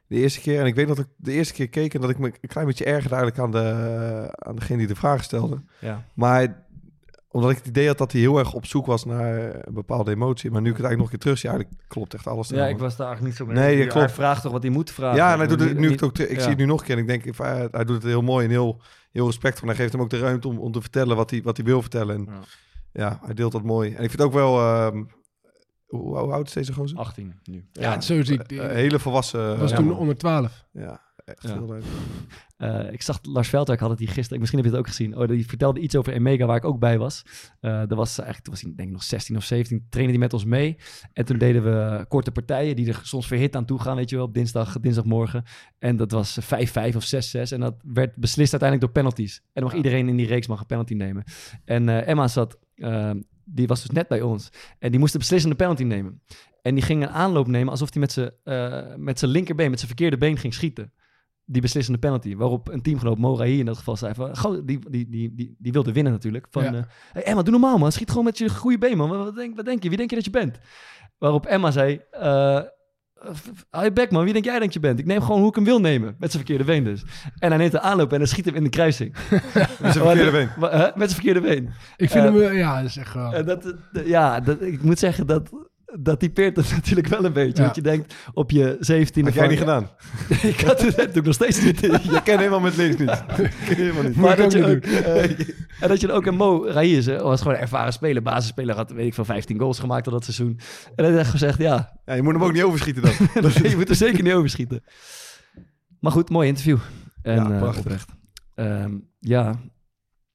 de 0.06 0.16
eerste 0.16 0.40
keer. 0.40 0.60
En 0.60 0.66
ik 0.66 0.74
weet 0.74 0.88
dat 0.88 0.98
ik 0.98 1.06
de 1.16 1.32
eerste 1.32 1.54
keer 1.54 1.68
keek 1.68 1.94
en 1.94 2.00
dat 2.00 2.10
ik 2.10 2.18
me 2.18 2.26
een 2.40 2.48
klein 2.48 2.66
beetje 2.66 2.84
ergerde 2.84 3.14
eigenlijk 3.16 3.38
aan, 3.38 3.50
de, 3.50 4.28
aan 4.34 4.56
degene 4.56 4.78
die 4.78 4.86
de 4.86 4.94
vraag 4.94 5.22
stelde. 5.24 5.62
Ja. 5.80 6.08
Maar 6.14 6.66
omdat 7.34 7.50
ik 7.50 7.56
het 7.56 7.66
idee 7.66 7.86
had 7.86 7.98
dat 7.98 8.12
hij 8.12 8.20
heel 8.20 8.38
erg 8.38 8.52
op 8.52 8.66
zoek 8.66 8.86
was 8.86 9.04
naar 9.04 9.54
een 9.66 9.74
bepaalde 9.74 10.10
emotie. 10.10 10.50
Maar 10.50 10.60
nu 10.60 10.70
ik 10.70 10.76
het 10.76 10.84
eigenlijk 10.84 10.96
nog 10.96 11.04
een 11.04 11.10
keer 11.10 11.18
terug 11.18 11.38
zie, 11.38 11.48
eigenlijk 11.50 11.88
klopt 11.88 12.14
echt 12.14 12.26
alles. 12.26 12.48
Ja, 12.48 12.56
eraan. 12.56 12.68
ik 12.68 12.78
was 12.78 12.96
daar 12.96 13.06
eigenlijk 13.06 13.38
niet 13.38 13.48
zo 13.48 13.54
mee. 13.54 13.64
Nee, 13.64 13.76
Hij 13.76 13.86
klopt. 13.86 14.12
vraagt 14.12 14.42
toch 14.42 14.52
wat 14.52 14.62
hij 14.62 14.70
moet 14.70 14.90
vragen. 14.90 15.16
Ja, 15.16 15.32
en 15.32 15.38
hij 15.38 15.46
doet 15.46 15.60
het, 15.60 15.78
nu 15.78 15.90
ik, 15.90 16.02
ook, 16.02 16.18
ik 16.18 16.30
ja. 16.34 16.40
zie 16.40 16.48
het 16.48 16.58
nu 16.58 16.64
nog 16.64 16.80
een 16.80 16.86
keer 16.86 16.94
en 16.96 17.00
ik 17.02 17.08
denk, 17.08 17.36
hij 17.36 17.68
hij 17.70 17.84
doet 17.84 17.96
het 17.96 18.04
heel 18.04 18.22
mooi 18.22 18.44
en 18.44 18.50
heel, 18.50 18.80
heel 19.12 19.26
respectvol. 19.26 19.62
En 19.62 19.74
hij 19.74 19.76
geeft 19.82 19.92
hem 19.92 20.02
ook 20.02 20.10
de 20.10 20.18
ruimte 20.18 20.48
om, 20.48 20.58
om 20.58 20.72
te 20.72 20.80
vertellen 20.80 21.16
wat 21.16 21.30
hij, 21.30 21.42
wat 21.42 21.56
hij 21.56 21.66
wil 21.66 21.80
vertellen. 21.80 22.16
En 22.16 22.26
Ja. 22.32 22.40
ja. 22.92 23.20
hij 23.24 23.34
deelt 23.34 23.52
dat 23.52 23.62
mooi. 23.62 23.94
En 23.94 24.02
ik 24.02 24.10
vind 24.10 24.22
ook 24.22 24.32
wel, 24.32 24.58
ehm, 24.60 25.04
hoe, 25.86 26.18
hoe 26.18 26.32
oud 26.32 26.46
is 26.46 26.52
deze 26.52 26.72
gozer? 26.72 26.98
18 26.98 27.34
nu. 27.44 27.64
Ja, 27.72 28.00
zo 28.00 28.22
zie 28.24 28.40
ik. 28.40 28.50
Een 28.50 28.70
hele 28.70 28.98
volwassen... 28.98 29.58
was 29.58 29.70
ja, 29.70 29.76
toen 29.76 29.96
onder 29.96 30.16
12. 30.16 30.64
Ja, 30.72 31.00
echt 31.24 31.42
Ja. 31.42 31.52
heel 31.52 31.66
leuk. 31.66 31.82
Eh, 32.56 32.92
ik 32.92 33.02
zag 33.02 33.18
Lars 33.22 33.48
Veldwijk 33.48 33.80
had 33.80 33.90
het 33.90 33.98
hier 33.98 34.08
gisteren. 34.08 34.38
Misschien 34.38 34.60
heb 34.60 34.68
je 34.68 34.76
het 34.76 34.86
ook 34.86 34.92
gezien. 34.92 35.16
Oh, 35.16 35.28
die 35.28 35.46
vertelde 35.46 35.80
iets 35.80 35.96
over 35.96 36.12
Emega 36.12 36.46
waar 36.46 36.56
ik 36.56 36.64
ook 36.64 36.78
bij 36.78 36.98
was. 36.98 37.24
Eh 37.60 37.90
er 37.90 37.96
was 37.96 38.18
eigenlijk, 38.18 38.44
toen 38.44 38.52
was 38.52 38.62
hij 38.62 38.72
denk 38.76 38.88
ik 38.88 38.94
nog 38.94 39.02
16 39.02 39.36
of 39.36 39.44
17. 39.44 39.86
Trainde 39.88 40.12
hij 40.12 40.20
met 40.20 40.32
ons 40.32 40.44
mee. 40.44 40.76
En 41.12 41.24
toen 41.24 41.38
deden 41.38 41.64
we 41.64 42.04
korte 42.08 42.30
partijen 42.30 42.76
die 42.76 42.88
er 42.88 43.00
soms 43.02 43.26
verhit 43.26 43.56
aan 43.56 43.64
toe 43.64 43.80
gaan, 43.80 43.96
weet 43.96 44.10
je 44.10 44.16
wel, 44.16 44.24
op 44.24 44.34
dinsdag, 44.34 44.80
dinsdagmorgen. 44.80 45.44
En 45.78 45.96
dat 45.96 46.10
was 46.10 46.38
5-5 46.40 46.96
of 46.96 47.04
6-6. 47.04 47.52
En 47.52 47.60
dat 47.60 47.74
werd 47.82 48.16
beslist 48.16 48.52
uiteindelijk 48.52 48.80
door 48.80 49.02
penalties. 49.02 49.36
En 49.36 49.62
dan 49.62 49.64
mag 49.64 49.74
iedereen 49.74 50.08
in 50.08 50.16
die 50.16 50.26
reeks 50.26 50.46
mag 50.46 50.60
een 50.60 50.66
penalty 50.66 50.94
nemen. 50.94 51.24
En 51.64 51.88
eh, 51.88 52.08
Emma 52.08 52.28
zat, 52.28 52.58
eh, 52.74 53.10
die 53.44 53.66
was 53.66 53.80
dus 53.80 53.90
net 53.90 54.08
bij 54.08 54.22
ons. 54.22 54.50
En 54.78 54.90
die 54.90 55.00
moest 55.00 55.12
de 55.12 55.18
beslissende 55.18 55.56
penalty 55.56 55.82
nemen. 55.82 56.22
En 56.62 56.74
die 56.74 56.84
ging 56.84 57.02
een 57.02 57.10
aanloop 57.10 57.46
nemen 57.46 57.68
alsof 57.68 57.92
hij 57.92 58.00
met 58.00 58.12
zijn 58.12 58.30
met 58.96 59.18
zijn 59.18 59.30
linkerbeen, 59.30 59.70
met 59.70 59.78
zijn 59.78 59.90
verkeerde 59.90 60.16
been 60.16 60.36
ging 60.36 60.54
schieten 60.54 60.92
die 61.44 61.60
beslissende 61.62 61.98
penalty. 61.98 62.36
Waarop 62.36 62.68
een 62.68 62.82
teamgenoot, 62.82 63.18
Morahi 63.18 63.58
in 63.58 63.66
dat 63.66 63.76
geval, 63.76 63.96
zei 63.96 64.14
van... 64.14 64.36
"Goh, 64.36 64.60
die, 64.64 64.78
die, 64.90 65.08
die, 65.08 65.34
die, 65.34 65.54
die 65.58 65.72
wilde 65.72 65.92
winnen 65.92 66.12
natuurlijk. 66.12 66.46
Van, 66.50 66.62
Ja. 66.62 66.72
eh, 66.74 66.82
hey 67.12 67.22
Emma, 67.22 67.42
doe 67.42 67.50
normaal 67.52 67.78
man. 67.78 67.92
Schiet 67.92 68.08
gewoon 68.08 68.24
met 68.24 68.38
je 68.38 68.48
goede 68.48 68.78
been 68.78 68.96
man. 68.96 69.08
Wat, 69.08 69.34
denk, 69.36 69.56
wat 69.56 69.64
denk 69.64 69.82
je? 69.82 69.88
Wie 69.88 69.98
denk 69.98 70.10
je 70.10 70.16
dat 70.16 70.24
je 70.24 70.30
bent? 70.30 70.58
Waarop 71.18 71.46
Emma 71.46 71.70
zei... 71.70 72.00
eh 72.10 72.60
Hou 73.70 73.84
je 73.84 73.92
bek 73.92 74.10
man, 74.10 74.24
wie 74.24 74.32
denk 74.32 74.44
jij 74.44 74.58
dat 74.58 74.72
je 74.72 74.80
bent? 74.80 74.98
Ik 74.98 75.06
neem 75.06 75.20
gewoon 75.22 75.38
hoe 75.40 75.48
ik 75.48 75.54
hem 75.54 75.64
wil 75.64 75.80
nemen. 75.80 76.16
Met 76.18 76.30
zijn 76.32 76.44
verkeerde 76.44 76.64
been 76.72 76.84
dus. 76.84 77.02
En 77.38 77.48
hij 77.48 77.58
neemt 77.58 77.72
de 77.72 77.80
aanloop 77.80 78.12
en 78.12 78.18
dan 78.18 78.26
schiet 78.26 78.44
hem 78.44 78.54
in 78.54 78.62
de 78.64 78.68
kruising. 78.70 79.14
Met 79.80 79.92
zijn 79.92 79.92
verkeerde 79.92 80.30
been. 80.30 80.48
Met 80.94 81.10
zijn 81.10 81.10
verkeerde 81.10 81.40
been. 81.40 81.70
Ik 81.96 82.10
vind 82.10 82.24
Eh, 82.24 82.32
hem, 82.32 82.52
ja, 82.56 82.76
dat 82.80 82.88
is 82.90 82.96
echt 82.96 83.14
ja, 84.04 84.40
dat, 84.40 84.62
ik 84.62 84.82
moet 84.82 84.98
zeggen 84.98 85.26
dat... 85.26 85.50
Dat 85.98 86.20
typeert 86.20 86.56
het 86.56 86.70
natuurlijk 86.78 87.06
wel 87.06 87.24
een 87.24 87.32
beetje. 87.32 87.56
Ja. 87.56 87.62
Want 87.62 87.74
je 87.76 87.82
denkt 87.82 88.14
op 88.32 88.50
je 88.50 88.76
17e... 88.76 89.22
Had 89.24 89.34
jij 89.34 89.48
niet 89.48 89.58
gedaan? 89.58 89.88
ik 90.42 90.60
had 90.60 90.80
het 90.82 90.96
dat 90.96 91.06
doe 91.06 91.16
ik 91.16 91.24
nog 91.24 91.34
steeds 91.34 91.62
niet. 91.62 91.80
je 92.14 92.20
kent 92.24 92.38
helemaal 92.38 92.60
met 92.60 92.76
links 92.76 92.96
niet. 92.96 93.24
helemaal 93.58 94.02
niet. 94.02 94.16
Maar 94.16 94.36
dat, 94.36 94.52
je 94.52 94.64
ook 94.64 94.70
ook, 94.70 94.82
eh, 94.84 95.30
en 95.80 95.88
dat 95.88 96.00
je 96.00 96.06
dan 96.06 96.16
ook 96.16 96.26
een 96.26 96.36
Mo 96.36 96.64
Raïs 96.66 97.06
was 97.06 97.40
gewoon 97.40 97.56
een 97.56 97.62
ervaren 97.62 97.92
speler, 97.92 98.22
basisspeler, 98.22 98.74
had 98.76 98.90
weet 98.90 99.06
ik 99.06 99.14
van 99.14 99.24
15 99.24 99.58
goals 99.58 99.78
gemaakt 99.78 100.06
al 100.06 100.12
dat 100.12 100.24
seizoen. 100.24 100.60
En 100.96 101.04
hij 101.04 101.14
heeft 101.14 101.30
gezegd, 101.30 101.58
ja, 101.58 101.98
Ja, 102.04 102.14
je 102.14 102.22
moet 102.22 102.32
hem 102.32 102.42
ook 102.44 102.52
niet 102.52 102.62
overschieten 102.62 103.02
dan. 103.02 103.12
je 103.70 103.74
moet 103.76 103.88
er 103.88 103.94
zeker 103.94 104.22
niet 104.22 104.32
overschieten. 104.32 104.82
Maar 106.00 106.12
goed, 106.12 106.30
mooi 106.30 106.48
interview. 106.48 106.78
En, 107.22 107.34
Ja, 107.34 107.50
eh, 107.50 107.58
prachtig. 107.58 107.80
oprecht. 107.84 108.08
Ehm, 108.54 108.94
ja, 109.20 109.50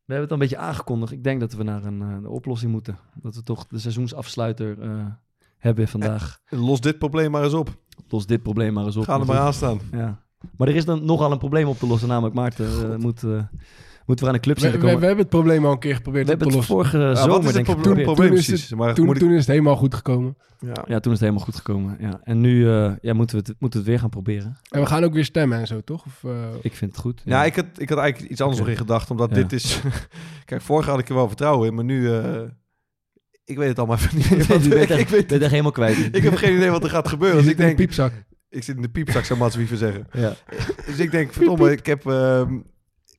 we 0.06 0.16
hebben 0.16 0.22
het 0.22 0.32
al 0.32 0.34
een 0.34 0.40
beetje 0.50 0.58
aangekondigd. 0.58 1.12
Ik 1.12 1.24
denk 1.24 1.40
dat 1.40 1.54
we 1.54 1.64
naar 1.64 1.84
een, 1.86 2.02
eh, 2.02 2.08
een 2.08 2.26
oplossing 2.28 2.72
moeten. 2.72 2.98
Dat 3.22 3.36
we 3.36 3.44
toch 3.44 3.68
de 3.68 3.80
seizoensafsluiter 3.80 4.82
eh, 4.82 5.06
hebben 5.60 5.88
vandaag. 5.88 6.40
Los 6.50 6.82
dit 6.82 6.98
probleem 6.98 7.32
maar 7.32 7.44
eens 7.44 7.54
op. 7.54 7.70
Los 8.08 8.26
dit 8.26 8.42
probleem 8.44 8.74
maar 8.74 8.86
eens 8.86 8.96
op. 8.98 9.04
Ga 9.04 9.20
er 9.20 9.26
maar 9.26 9.38
aan 9.38 9.54
staan. 9.54 9.80
Ja. 9.92 10.20
Maar 10.58 10.68
er 10.68 10.76
is 10.76 10.86
dan 10.86 11.06
nogal 11.06 11.32
een 11.32 11.38
probleem 11.38 11.68
op 11.68 11.78
te 11.80 11.88
lossen, 11.88 12.08
namelijk 12.08 12.36
Maarten 12.36 12.66
eh, 12.92 12.98
moet, 12.98 13.24
eh, 13.24 13.42
moet 14.06 14.20
weer 14.20 14.30
aan 14.30 14.36
de 14.36 14.42
club 14.42 14.56
We, 14.56 14.62
zitten 14.62 14.80
we, 14.80 14.86
komen. 14.86 15.00
we 15.02 15.06
hebben 15.06 15.26
het 15.26 15.34
probleem 15.34 15.66
al 15.66 15.72
een 15.72 15.80
keer 15.80 15.96
geprobeerd 15.96 16.28
We 16.28 16.34
op 16.34 16.40
te 16.40 16.46
hebben 16.46 16.60
het 16.68 16.70
lossen. 16.70 16.98
vorige 16.98 17.10
Ja, 17.16 17.24
zomer 17.26 17.40
is 17.40 17.46
het 17.46 17.54
denk 17.66 17.68
ik 17.78 17.84
probleem, 17.84 18.06
Toen 18.16 18.26
is 18.38 18.46
precies? 18.46 18.74
Maar 18.74 18.94
Toen, 18.94 19.06
moet 19.06 19.16
ik- 19.16 19.22
toen 19.22 19.32
is 19.32 19.38
het 19.38 19.48
helemaal 19.48 19.76
goed 19.76 19.94
gekomen. 19.96 20.38
ja. 20.60 20.68
Ja, 20.88 21.00
toen 21.00 21.12
is 21.14 21.20
het 21.20 21.20
helemaal 21.20 21.44
goed 21.44 21.56
gekomen. 21.56 21.98
Ja. 22.00 22.20
En 22.24 22.40
nu 22.40 22.70
eh, 22.70 22.92
ja, 23.02 23.14
moeten, 23.14 23.38
we 23.38 23.44
het, 23.48 23.56
moeten 23.60 23.80
we 23.80 23.86
het 23.86 23.88
weer 23.88 24.00
gaan 24.00 24.10
proberen. 24.10 24.58
En 24.70 24.80
we 24.80 24.86
gaan 24.86 25.04
ook 25.04 25.14
weer 25.14 25.26
stemmen 25.26 25.60
en 25.60 25.68
zo, 25.68 25.82
toch? 25.82 26.06
Of, 26.06 26.24
eh, 26.24 26.32
Ik 26.62 26.76
vind 26.76 26.92
het 26.92 27.00
goed. 27.02 27.22
Ja, 27.26 27.46
ik 27.46 27.56
had, 27.56 27.66
ik 27.78 27.90
had 27.90 27.98
eigenlijk 27.98 28.32
iets 28.32 28.42
anders 28.42 28.60
nog 28.60 28.70
in 28.70 28.78
gedacht. 28.78 29.12
Omdat 29.12 29.30
Ja. 29.30 29.36
dit 29.36 29.54
is... 29.54 29.82
Kijk, 30.46 30.62
vorig 30.62 30.86
jaar 30.86 30.94
had 30.96 31.04
ik 31.04 31.10
er 31.10 31.16
wel 31.16 31.28
vertrouwen 31.28 31.68
in. 31.68 31.76
Maar 31.76 31.84
nu... 31.86 32.12
eh, 32.16 32.42
ik 33.50 33.58
weet 33.58 33.68
het 33.68 33.78
allemaal 33.78 33.98
even 33.98 34.18
niet 34.18 34.32
ik, 34.74 34.90
echt, 34.90 35.00
ik, 35.00 35.08
weet, 35.08 35.28
bent 35.28 35.42
echt 35.42 35.52
helemaal 35.52 35.72
kwijt. 35.72 36.16
ik 36.16 36.24
heb 36.24 36.36
geen 36.36 36.56
idee 36.56 36.70
wat 36.70 36.84
er 36.84 36.90
gaat 36.90 37.08
gebeuren. 37.08 37.42
Dus 37.42 37.52
ik 37.52 37.58
denk... 37.58 37.76
piepzak. 37.76 38.14
Ik 38.50 38.64
zit 38.64 38.76
in 38.76 38.82
de 38.82 38.90
piepzak, 38.90 39.26
zou 39.26 39.40
Mats 39.40 39.56
Wiever 39.56 39.78
zeggen. 39.78 40.08
ja. 40.12 40.36
Dus 40.86 40.98
ik 40.98 41.12
denk, 41.12 41.34
verdomme, 41.34 41.72
ik 41.72 41.86
heb... 41.86 42.06
ehm, 42.06 42.58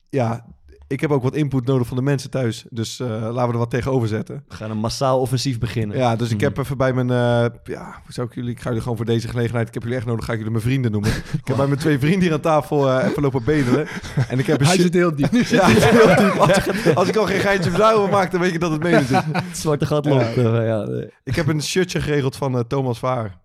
ja, 0.09 0.47
ik 0.91 1.01
heb 1.01 1.11
ook 1.11 1.23
wat 1.23 1.35
input 1.35 1.67
nodig 1.67 1.87
van 1.87 1.97
de 1.97 2.03
mensen 2.03 2.31
thuis. 2.31 2.65
Dus 2.71 3.01
eh, 3.01 3.09
laten 3.09 3.47
we 3.47 3.53
er 3.53 3.59
wat 3.59 3.71
tegenover 3.71 4.09
zetten. 4.09 4.45
We 4.49 4.55
gaan 4.55 4.71
een 4.71 4.79
massaal 4.79 5.21
offensief 5.21 5.59
beginnen. 5.59 5.97
Ja, 5.97 6.17
dus 6.17 6.29
ik 6.31 6.37
Mhm. 6.37 6.45
heb 6.45 6.59
even 6.59 6.77
bij 6.77 6.93
mijn... 6.93 7.11
eh, 7.11 7.57
ja, 7.65 7.85
hoe 8.05 8.13
zou 8.13 8.27
ik 8.27 8.35
jullie... 8.35 8.51
Ik 8.51 8.59
ga 8.61 8.65
jullie 8.69 8.81
gewoon 8.83 8.97
voor 8.97 9.07
deze 9.07 9.29
gelegenheid... 9.29 9.69
Ik 9.69 9.75
heb 9.75 9.83
jullie 9.83 9.99
echt 9.99 10.07
nodig, 10.07 10.25
ga 10.25 10.31
ik 10.33 10.39
jullie 10.39 10.53
mijn 10.53 10.65
vrienden 10.65 10.91
noemen. 10.93 11.11
Ik 11.41 11.41
heb 11.47 11.57
bij 11.57 11.67
mijn 11.67 11.79
twee 11.79 11.99
vrienden 11.99 12.21
hier 12.23 12.33
aan 12.33 12.41
tafel 12.41 12.91
eh, 12.91 13.09
even 13.09 13.23
lopen 13.23 13.45
bedelen. 13.45 13.87
En 14.29 14.39
ik 14.39 14.47
heb 14.47 14.61
een 14.61 14.67
Hij 14.67 14.77
zit 14.77 14.95
heel 14.95 15.15
diep. 15.17 15.33
Ja, 15.49 15.67
heel 15.67 16.17
diep. 16.17 16.39
Als, 16.49 16.95
als 16.95 17.09
ik 17.09 17.17
al 17.17 17.27
geen 17.27 17.41
geintje 17.41 17.71
vrouwen 17.71 18.11
maak, 18.11 18.31
dan 18.31 18.41
weet 18.41 18.53
je 18.53 18.59
dat 18.59 18.71
het 18.71 18.83
menens 18.83 19.11
is. 19.11 19.19
Het 19.33 19.59
zwarte 19.59 19.87
gat 19.87 20.05
loopt. 20.05 20.35
ja, 20.35 20.83
nee. 20.85 21.09
Ik 21.25 21.35
heb 21.37 21.49
een 21.49 21.63
shirtje 21.63 22.01
geregeld 22.01 22.37
van 22.37 22.67
Thomas 22.67 22.99
Vaar. 22.99 23.39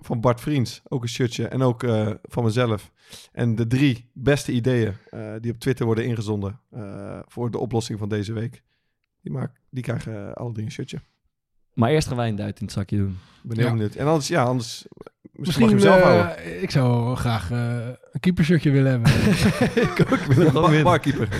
Van 0.00 0.20
Bart 0.20 0.40
Vriends. 0.40 0.82
Ook 0.88 1.02
een 1.02 1.08
shirtje. 1.08 1.48
En 1.48 1.62
ook 1.62 1.82
eh, 1.82 2.10
van 2.22 2.44
mezelf. 2.44 2.90
En 3.32 3.54
de 3.54 3.66
drie 3.66 4.10
beste 4.14 4.52
ideeën 4.52 4.92
eh, 5.10 5.32
die 5.40 5.52
op 5.52 5.58
Twitter 5.58 5.86
worden 5.86 6.04
ingezonden 6.04 6.60
eh, 6.70 7.18
voor 7.26 7.50
de 7.50 7.58
oplossing 7.58 7.98
van 7.98 8.08
deze 8.08 8.32
week. 8.32 8.62
Die, 9.22 9.32
maak, 9.32 9.60
die 9.70 9.82
krijgen 9.82 10.34
alle 10.34 10.52
drie 10.52 10.64
een 10.64 10.72
shirtje. 10.72 10.98
Maar 11.74 11.90
eerst 11.90 12.08
gaan 12.08 12.16
wij 12.16 12.28
een 12.28 12.36
duit 12.36 12.58
in 12.60 12.64
het 12.64 12.74
zakje 12.74 12.96
doen. 12.96 13.18
Ben 13.42 13.56
heel 13.56 13.66
Ja. 13.66 13.72
benieuwd. 13.72 13.94
En 13.94 14.06
anders, 14.06 14.28
ja, 14.28 14.42
anders 14.44 14.86
misschien, 15.32 15.32
Misschien, 15.32 15.62
mag 15.64 15.70
je 15.70 15.88
hem 15.88 16.00
zelf 16.00 16.02
houden. 16.02 16.62
ik 16.62 16.70
zou 16.70 17.16
graag 17.16 17.50
eh, 17.50 17.86
een 18.12 18.20
keepershirtje 18.20 18.70
willen 18.70 18.90
hebben. 18.90 19.10
ik 19.92 20.00
ook. 20.00 20.18
Ik 20.18 20.32
wil 20.32 20.50
gewoon 20.50 20.70
Bar- 20.70 20.82
barkeeper. 20.82 21.28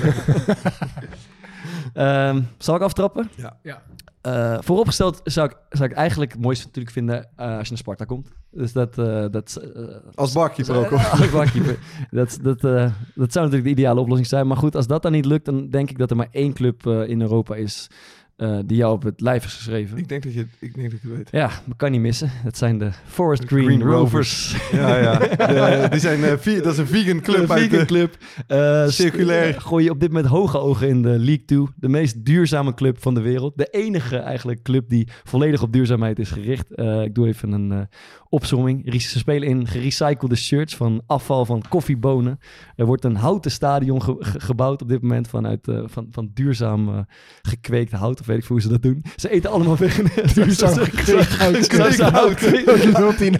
Ehm, 1.93 2.43
zal 2.59 2.75
ik 2.77 2.83
aftrappen? 2.83 3.31
Ja. 3.37 3.59
Ja. 3.63 3.83
Eh, 4.21 4.59
vooropgesteld 4.61 5.21
zou 5.25 5.49
ik, 5.51 5.57
zou 5.69 5.91
ik 5.91 5.97
eigenlijk 5.97 6.33
het 6.33 6.41
mooiste 6.41 6.67
natuurlijk 6.67 6.95
vinden 6.95 7.29
eh, 7.37 7.47
als 7.47 7.63
je 7.63 7.69
naar 7.69 7.79
Sparta 7.79 8.05
komt. 8.05 8.31
Dus 8.59 8.73
dat... 8.73 8.99
eh, 8.99 9.25
dat 9.31 9.61
eh, 9.75 9.83
Als 10.15 10.33
barkeeper 10.33 10.77
ook. 10.77 10.89
hoor. 10.89 10.99
Als 11.11 11.31
barkeeper. 11.31 11.79
dat, 12.11 12.39
dat, 12.43 12.65
eh, 12.65 12.93
dat 13.15 13.33
zou 13.33 13.45
natuurlijk 13.45 13.65
de 13.65 13.71
ideale 13.71 14.01
oplossing 14.01 14.29
zijn. 14.29 14.47
Maar 14.47 14.57
goed, 14.57 14.77
als 14.77 14.87
dat 14.87 15.03
dan 15.03 15.13
niet 15.13 15.25
lukt, 15.25 15.45
dan 15.45 15.69
denk 15.71 15.91
ik 15.91 15.99
dat 15.99 16.11
er 16.11 16.17
maar 16.17 16.29
één 16.31 16.53
club 16.53 16.87
in 16.87 17.21
Europa 17.21 17.55
is 17.55 17.91
eh, 18.39 18.59
die 18.67 18.77
jou 18.77 18.93
op 18.93 19.03
het 19.03 19.21
lijf 19.21 19.45
is 19.45 19.55
geschreven. 19.55 19.99
Ik 19.99 20.09
denk 20.09 20.23
dat 20.23 20.33
je, 20.35 20.47
ik 20.59 20.75
denk 20.75 20.91
dat 20.91 21.01
je 21.03 21.09
het 21.09 21.17
weet. 21.17 21.29
Ja, 21.31 21.51
dat 21.67 21.77
kan 21.77 21.91
niet 21.91 22.01
missen. 22.01 22.31
Dat 22.45 22.57
zijn 22.57 22.79
de 22.79 22.91
Forest 23.07 23.45
Green, 23.45 23.65
Green 23.65 23.83
Rovers. 23.83 24.57
Ja, 24.73 24.97
ja. 24.99 25.19
De- 25.19 25.87
die 25.91 26.01
zijn, 26.01 26.39
vi- 26.39 26.61
dat 26.61 26.73
is 26.73 26.79
een 26.79 26.87
vegan 26.87 27.21
club 27.21 27.37
Een 27.43 27.51
uit 27.51 27.61
vegan 27.63 27.79
de... 27.79 27.85
club. 27.85 28.17
Eh, 28.47 28.87
Circulair. 29.03 29.61
Gooi 29.61 29.85
je 29.85 29.91
op 29.91 30.01
dit 30.01 30.09
moment 30.13 30.29
hoge 30.29 30.59
ogen 30.59 30.89
in 30.89 31.03
de 31.03 31.09
League 31.09 31.45
2. 31.45 31.67
De 31.77 31.89
meest 31.89 32.25
duurzame 32.25 32.75
club 32.75 33.03
van 33.03 33.15
de 33.15 33.21
wereld. 33.21 33.53
De 33.57 33.67
enige 33.71 34.17
eigenlijk 34.17 34.63
club 34.63 34.89
die 34.89 35.09
volledig 35.25 35.63
op 35.63 35.73
duurzaamheid 35.73 36.19
is 36.19 36.31
gericht. 36.31 36.67
Ik 37.05 37.15
doe 37.15 37.27
even 37.27 37.53
een 37.53 37.89
opzomming. 38.29 39.03
Ze 39.03 39.19
spelen 39.19 39.49
in 39.49 39.67
gerecyclede 39.67 40.37
shirts 40.37 40.77
van 40.77 41.03
afval 41.07 41.45
van 41.45 41.63
koffiebonen. 41.69 42.39
Er 42.77 42.87
wordt 42.87 43.05
een 43.05 43.17
houten 43.17 43.51
stadion 43.51 44.03
ge- 44.03 44.17
ge- 44.19 44.41
gebouwd 44.41 44.83
op 44.83 44.89
dit 44.89 45.03
moment 45.03 45.29
vanuit 45.29 45.69
van, 45.85 46.09
van 46.11 46.31
duurzaam 46.35 47.07
gekweekt 47.43 47.93
hout. 47.93 48.27
Weet 48.29 48.39
ik 48.39 48.45
veel 48.45 48.57
hoe 48.57 48.65
ze 48.65 48.69
dat 48.69 48.83
doen. 48.83 49.05
Ze 49.17 49.31
eten 49.31 49.51
allemaal 49.51 49.77
vegan. 49.77 50.07
Duurzaam 50.35 50.75
gekweekt 50.75 51.33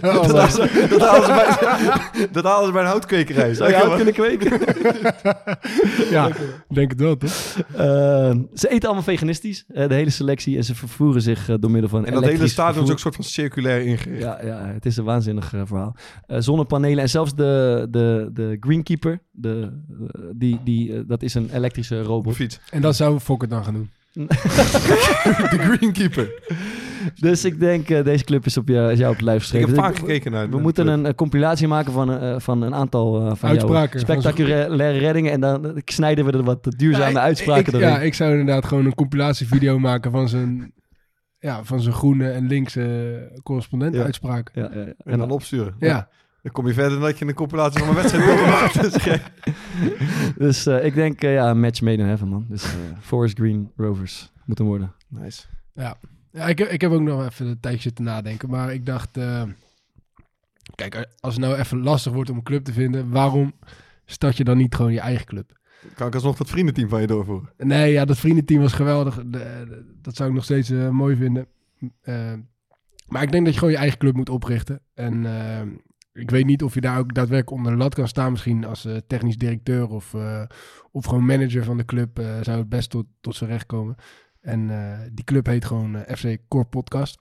hout. 0.01 0.29
Dat 0.29 1.01
halen, 1.01 1.23
ze, 1.23 1.27
bij, 1.27 2.27
dat 2.31 2.43
halen 2.43 2.65
ze 2.65 2.71
bij 2.71 2.81
een 2.81 2.87
houtkwekerij. 2.87 3.53
Zou 3.53 3.69
je 3.69 3.75
hout 3.75 3.95
kunnen 3.95 4.13
kweken? 4.13 4.59
Ja, 6.09 6.27
ik 6.27 6.35
denk 6.67 6.91
het 6.91 6.99
wel, 6.99 7.17
toch? 7.17 7.31
Eh, 7.75 8.31
ze 8.53 8.69
eten 8.69 8.83
allemaal 8.83 9.03
veganistisch, 9.03 9.65
eh, 9.67 9.87
de 9.87 9.93
hele 9.93 10.09
selectie. 10.09 10.57
En 10.57 10.63
ze 10.63 10.75
vervoeren 10.75 11.21
zich 11.21 11.49
eh, 11.49 11.55
door 11.59 11.71
middel 11.71 11.89
van 11.89 12.05
En 12.05 12.13
dat 12.13 12.23
hele 12.23 12.47
stadion 12.47 12.83
is 12.83 12.89
ook 12.89 12.95
een 12.95 13.01
soort 13.01 13.15
van 13.15 13.23
circulair 13.23 13.81
ingericht. 13.81 14.21
Ja, 14.21 14.39
ja, 14.43 14.65
het 14.65 14.85
is 14.85 14.97
een 14.97 15.03
waanzinnig 15.03 15.53
eh, 15.53 15.61
verhaal. 15.65 15.95
Eh, 16.27 16.37
zonnepanelen 16.39 16.99
en 16.99 17.09
zelfs 17.09 17.35
de, 17.35 17.87
de, 17.89 18.29
de 18.33 18.57
Greenkeeper, 18.59 19.21
de, 19.31 19.69
die, 20.35 20.59
die, 20.63 21.05
dat 21.05 21.23
is 21.23 21.33
een 21.33 21.49
elektrische 21.53 22.01
robot. 22.01 22.59
En 22.69 22.81
dat 22.81 22.95
zou 22.95 23.19
Fokker 23.19 23.47
dan 23.47 23.63
gaan 23.63 23.73
doen. 23.73 23.89
De 24.13 25.57
greenkeeper. 25.59 26.31
Dus 27.19 27.45
ik 27.45 27.59
denk, 27.59 27.89
eh, 27.89 28.03
deze 28.03 28.23
club 28.23 28.45
is 28.45 28.57
op 28.57 28.67
jou, 28.67 28.91
is 28.91 28.97
jou 28.97 29.09
op 29.11 29.15
het 29.17 29.25
lijf 29.25 29.37
Ik 29.37 29.41
geschreven. 29.43 29.67
heb 29.67 29.77
Dus 29.77 29.85
vaak 29.87 29.97
gekeken 29.97 30.31
naar 30.31 30.45
We 30.45 30.55
de 30.55 30.61
moeten 30.61 30.87
een, 30.87 31.05
eh, 31.05 31.13
compilatie 31.13 31.67
maken 31.67 31.91
van, 31.93 32.19
eh, 32.19 32.39
van 32.39 32.61
een 32.61 32.73
aantal 32.75 33.15
eh, 33.15 33.21
van 33.35 33.35
jouw 33.39 33.49
Uitspraken 33.49 33.99
van 34.05 34.21
spectaculaire 34.21 34.97
reddingen. 34.99 35.31
En 35.31 35.39
dan 35.41 35.65
eh, 35.65 35.81
snijden 35.85 36.25
we 36.25 36.31
er 36.31 36.43
wat 36.43 36.63
duurzame 36.77 37.03
Ja, 37.05 37.09
ik- 37.11 37.17
uitspraken 37.17 37.65
ik, 37.65 37.71
doorheen. 37.71 37.89
Ja, 37.89 37.99
ik 37.99 38.13
zou 38.13 38.31
inderdaad 38.31 38.65
gewoon 38.65 38.85
een 38.85 38.95
compilatievideo 38.95 39.79
maken 39.79 40.11
van 40.11 40.29
zijn, 40.29 40.73
ja, 41.39 41.63
van 41.63 41.81
zijn 41.81 41.95
groene 41.95 42.29
en 42.31 42.47
linkse 42.47 43.39
correspondent 43.43 43.95
Ja. 43.95 44.03
uitspraken. 44.03 44.61
Ja, 44.61 44.69
ja, 44.79 44.85
ja. 44.85 44.93
En 45.11 45.17
dan 45.19 45.31
opsturen. 45.31 45.75
Ja. 45.79 46.09
Dan 46.41 46.51
kom 46.51 46.67
je 46.67 46.73
verder 46.73 46.91
dan 46.91 47.01
dat 47.01 47.19
je 47.19 47.25
een 47.25 47.33
compilatie 47.33 47.83
van 47.83 47.93
mijn 47.93 48.01
wedstrijd 48.01 48.25
wil 48.35 48.45
maken. 48.45 48.81
Dus 48.91 49.19
Dus 50.47 50.65
eh, 50.65 50.85
ik 50.85 50.93
denk, 50.93 51.21
eh, 51.21 51.33
ja, 51.33 51.49
een 51.49 51.59
match 51.59 51.81
made 51.81 51.97
in 52.01 52.05
heaven, 52.07 52.27
man. 52.27 52.45
Dus 52.49 52.63
eh, 52.63 52.69
Forest 53.01 53.37
Green 53.37 53.71
Rovers. 53.75 54.31
moet 54.45 54.57
hem 54.57 54.67
worden. 54.67 54.93
Nice. 55.07 55.45
Ja, 55.73 55.97
ja 56.31 56.45
ik, 56.47 56.57
heb, 56.57 56.67
ik 56.69 56.81
heb 56.81 56.91
ook 56.91 57.01
nog 57.01 57.25
even 57.25 57.47
een 57.47 57.59
tijdje 57.59 57.81
zitten 57.81 58.03
nadenken. 58.03 58.49
Maar 58.49 58.73
ik 58.73 58.85
dacht, 58.85 59.17
eh, 59.17 59.43
kijk, 60.75 61.07
als 61.19 61.33
het 61.35 61.43
nou 61.43 61.57
even 61.57 61.83
lastig 61.83 62.13
wordt 62.13 62.29
om 62.29 62.37
een 62.37 62.43
club 62.43 62.63
te 62.63 62.73
vinden, 62.73 63.09
waarom 63.09 63.53
start 64.05 64.37
je 64.37 64.43
dan 64.43 64.57
niet 64.57 64.75
gewoon 64.75 64.93
je 64.93 64.99
eigen 64.99 65.25
club? 65.25 65.57
Kan 65.95 66.07
ik 66.07 66.13
alsnog 66.13 66.37
dat 66.37 66.49
vriendenteam 66.49 66.89
van 66.89 67.01
je 67.01 67.07
doorvoeren? 67.07 67.49
Nee, 67.57 67.91
ja, 67.91 68.05
dat 68.05 68.17
vriendenteam 68.17 68.61
was 68.61 68.73
geweldig. 68.73 69.15
De- 69.15 69.29
de- 69.29 69.95
dat 70.01 70.15
zou 70.15 70.29
ik 70.29 70.35
nog 70.35 70.43
steeds 70.43 70.69
mooi 70.91 71.15
vinden. 71.15 71.47
Maar 73.07 73.23
ik 73.23 73.31
denk 73.31 73.43
dat 73.45 73.53
je 73.53 73.59
gewoon 73.59 73.73
je 73.73 73.79
eigen 73.79 73.97
club 73.97 74.15
moet 74.15 74.29
oprichten. 74.29 74.81
En 74.93 75.25
ik 76.13 76.29
weet 76.29 76.45
niet 76.45 76.63
of 76.63 76.73
je 76.73 76.81
daar 76.81 76.99
ook 76.99 77.13
daadwerkelijk 77.13 77.57
onder 77.57 77.71
de 77.71 77.77
lat 77.77 77.95
kan 77.95 78.07
staan. 78.07 78.31
Misschien 78.31 78.65
als 78.65 78.85
eh, 78.85 78.97
technisch 79.07 79.37
directeur 79.37 79.87
of, 79.87 80.13
eh, 80.13 80.43
of 80.91 81.05
gewoon 81.05 81.25
manager 81.25 81.63
van 81.63 81.77
de 81.77 81.85
club 81.85 82.19
eh, 82.19 82.37
zou 82.41 82.57
het 82.57 82.69
best 82.69 82.89
tot, 82.89 83.05
tot 83.21 83.35
zijn 83.35 83.49
recht 83.49 83.65
komen. 83.65 83.95
En 84.39 84.67
die 85.13 85.23
club 85.23 85.45
heet 85.45 85.65
gewoon 85.65 86.03
FC 86.07 86.37
Core 86.47 86.65
Podcast. 86.65 87.17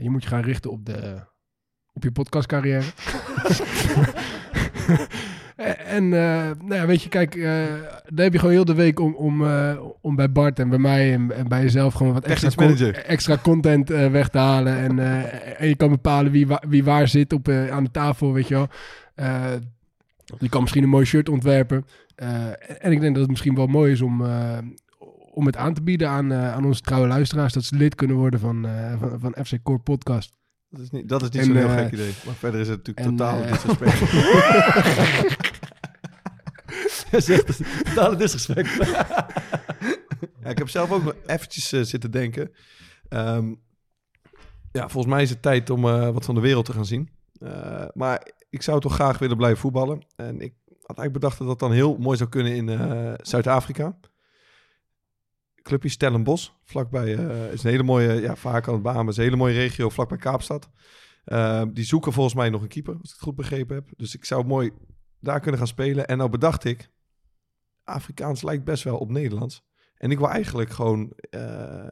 Je 0.00 0.08
moet 0.10 0.22
je 0.22 0.28
gaan 0.28 0.42
richten 0.42 0.70
op, 0.70 0.86
de, 0.86 1.26
op 1.92 2.02
je 2.02 2.12
podcastcarrière. 2.12 2.86
en 5.86 6.04
eh, 6.12 6.50
nou 6.60 6.74
ja, 6.74 6.86
weet 6.86 7.02
je, 7.02 7.08
kijk, 7.08 7.34
eh 7.34 7.42
daar 8.06 8.24
heb 8.24 8.32
je 8.32 8.38
gewoon 8.38 8.54
heel 8.54 8.64
de 8.64 8.74
week 8.74 9.00
om, 9.00 9.14
om, 9.14 9.46
eh, 9.46 9.78
om 10.00 10.16
bij 10.16 10.32
Bart 10.32 10.58
en 10.58 10.68
bij 10.68 10.78
mij 10.78 11.12
en, 11.12 11.32
en 11.32 11.48
bij 11.48 11.62
jezelf 11.62 11.94
gewoon 11.94 12.12
wat 12.12 12.24
extra, 12.24 12.48
con- 12.56 12.66
content 13.42 13.88
weg 13.88 14.28
te 14.28 14.38
halen. 14.38 14.76
En, 14.78 14.98
en 15.58 15.68
je 15.68 15.76
kan 15.76 15.90
bepalen 15.90 16.32
wie, 16.32 16.46
wa- 16.46 16.62
wie 16.68 16.84
waar 16.84 17.08
zit 17.08 17.32
op, 17.32 17.48
aan 17.48 17.84
de 17.84 17.90
tafel, 17.90 18.32
weet 18.32 18.48
je 18.48 18.54
wel. 18.54 18.68
Je 20.38 20.48
kan 20.48 20.60
misschien 20.60 20.82
een 20.82 20.88
mooi 20.88 21.04
shirt 21.04 21.28
ontwerpen. 21.28 21.86
En 22.78 22.92
ik 22.92 23.00
denk 23.00 23.12
dat 23.12 23.22
het 23.22 23.30
misschien 23.30 23.54
wel 23.54 23.66
mooi 23.66 23.92
is 23.92 24.00
om, 24.00 24.22
om 25.32 25.46
het 25.46 25.56
aan 25.56 25.74
te 25.74 25.82
bieden 25.82 26.08
aan, 26.08 26.32
aan 26.32 26.64
onze 26.64 26.80
trouwe 26.80 27.06
luisteraars. 27.08 27.52
Dat 27.52 27.64
ze 27.64 27.76
lid 27.76 27.94
kunnen 27.94 28.16
worden 28.16 28.40
van, 28.40 28.66
van, 28.98 29.20
van 29.20 29.44
FC 29.44 29.52
Core 29.62 29.78
Podcast. 29.78 30.32
Dat 30.70 30.80
is 30.80 30.90
niet, 30.90 31.08
dat 31.08 31.22
is 31.22 31.30
niet 31.30 31.44
zo'n 31.44 31.56
heel 31.56 31.68
eh, 31.68 31.74
gek 31.74 31.92
idee. 31.92 32.12
Maar 32.24 32.34
verder 32.34 32.60
is 32.60 32.68
het 32.68 32.76
natuurlijk 32.76 33.06
en, 33.06 33.16
totaal 33.16 33.42
eh, 33.42 33.52
disrespect. 33.52 33.98
Zegt 37.24 37.84
totale 37.84 38.16
disrespect. 38.16 38.70
Ja, 40.42 40.50
ik 40.50 40.58
heb 40.58 40.68
zelf 40.68 40.90
ook 40.90 41.02
nog 41.04 41.14
eventjes 41.26 41.72
eh, 41.72 41.82
zitten 41.82 42.10
denken. 42.10 42.50
Ehm, 43.08 43.54
ja, 44.72 44.88
volgens 44.88 45.14
mij 45.14 45.22
is 45.22 45.30
het 45.30 45.42
tijd 45.42 45.70
om 45.70 45.82
wat 45.82 46.24
van 46.24 46.34
de 46.34 46.40
wereld 46.40 46.64
te 46.64 46.72
gaan 46.72 46.86
zien. 46.86 47.10
Maar 47.92 48.30
ik 48.50 48.62
zou 48.62 48.80
toch 48.80 48.94
graag 48.94 49.18
willen 49.18 49.36
blijven 49.36 49.58
voetballen. 49.58 50.06
En 50.16 50.40
ik 50.40 50.54
had 50.66 50.98
eigenlijk 50.98 51.12
bedacht 51.12 51.38
dat 51.38 51.46
dat 51.46 51.58
dan 51.58 51.72
heel 51.72 51.96
mooi 51.98 52.16
zou 52.16 52.28
kunnen 52.28 52.54
in 52.54 52.68
Zuid-Afrika. 53.22 53.98
Clubje 55.62 55.88
Stellenbosch, 55.88 56.50
vlakbij, 56.64 57.16
eh 57.16 57.52
is 57.52 57.64
een 57.64 57.70
hele 57.70 57.82
mooie, 57.82 58.20
ja, 58.20 58.36
vaak 58.36 58.68
aan 58.68 58.74
het 58.74 58.82
Bahamas, 58.82 59.16
een 59.16 59.22
hele 59.22 59.36
mooie 59.36 59.54
regio, 59.54 59.88
vlakbij 59.88 60.18
Kaapstad. 60.18 60.70
Eh, 61.28 61.62
die 61.72 61.84
zoeken 61.84 62.12
volgens 62.12 62.34
mij 62.34 62.50
nog 62.50 62.62
een 62.62 62.68
keeper, 62.68 62.92
als 62.92 63.08
ik 63.08 63.14
het 63.14 63.22
goed 63.22 63.36
begrepen 63.36 63.74
heb. 63.74 63.88
Dus 63.96 64.14
ik 64.14 64.24
zou 64.24 64.44
mooi 64.44 64.70
daar 65.20 65.40
kunnen 65.40 65.58
gaan 65.58 65.68
spelen. 65.68 66.06
En 66.06 66.18
nou 66.18 66.30
bedacht 66.30 66.64
ik, 66.64 66.90
Afrikaans 67.84 68.42
lijkt 68.42 68.64
best 68.64 68.84
wel 68.84 68.96
op 68.98 69.10
Nederlands. 69.10 69.66
En 69.96 70.10
ik 70.10 70.18
wil 70.18 70.28
eigenlijk 70.28 70.70
gewoon 70.70 71.12
eh, 71.30 71.86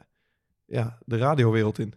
ja, 0.64 0.98
de 1.04 1.16
radiowereld 1.16 1.78
in. 1.78 1.94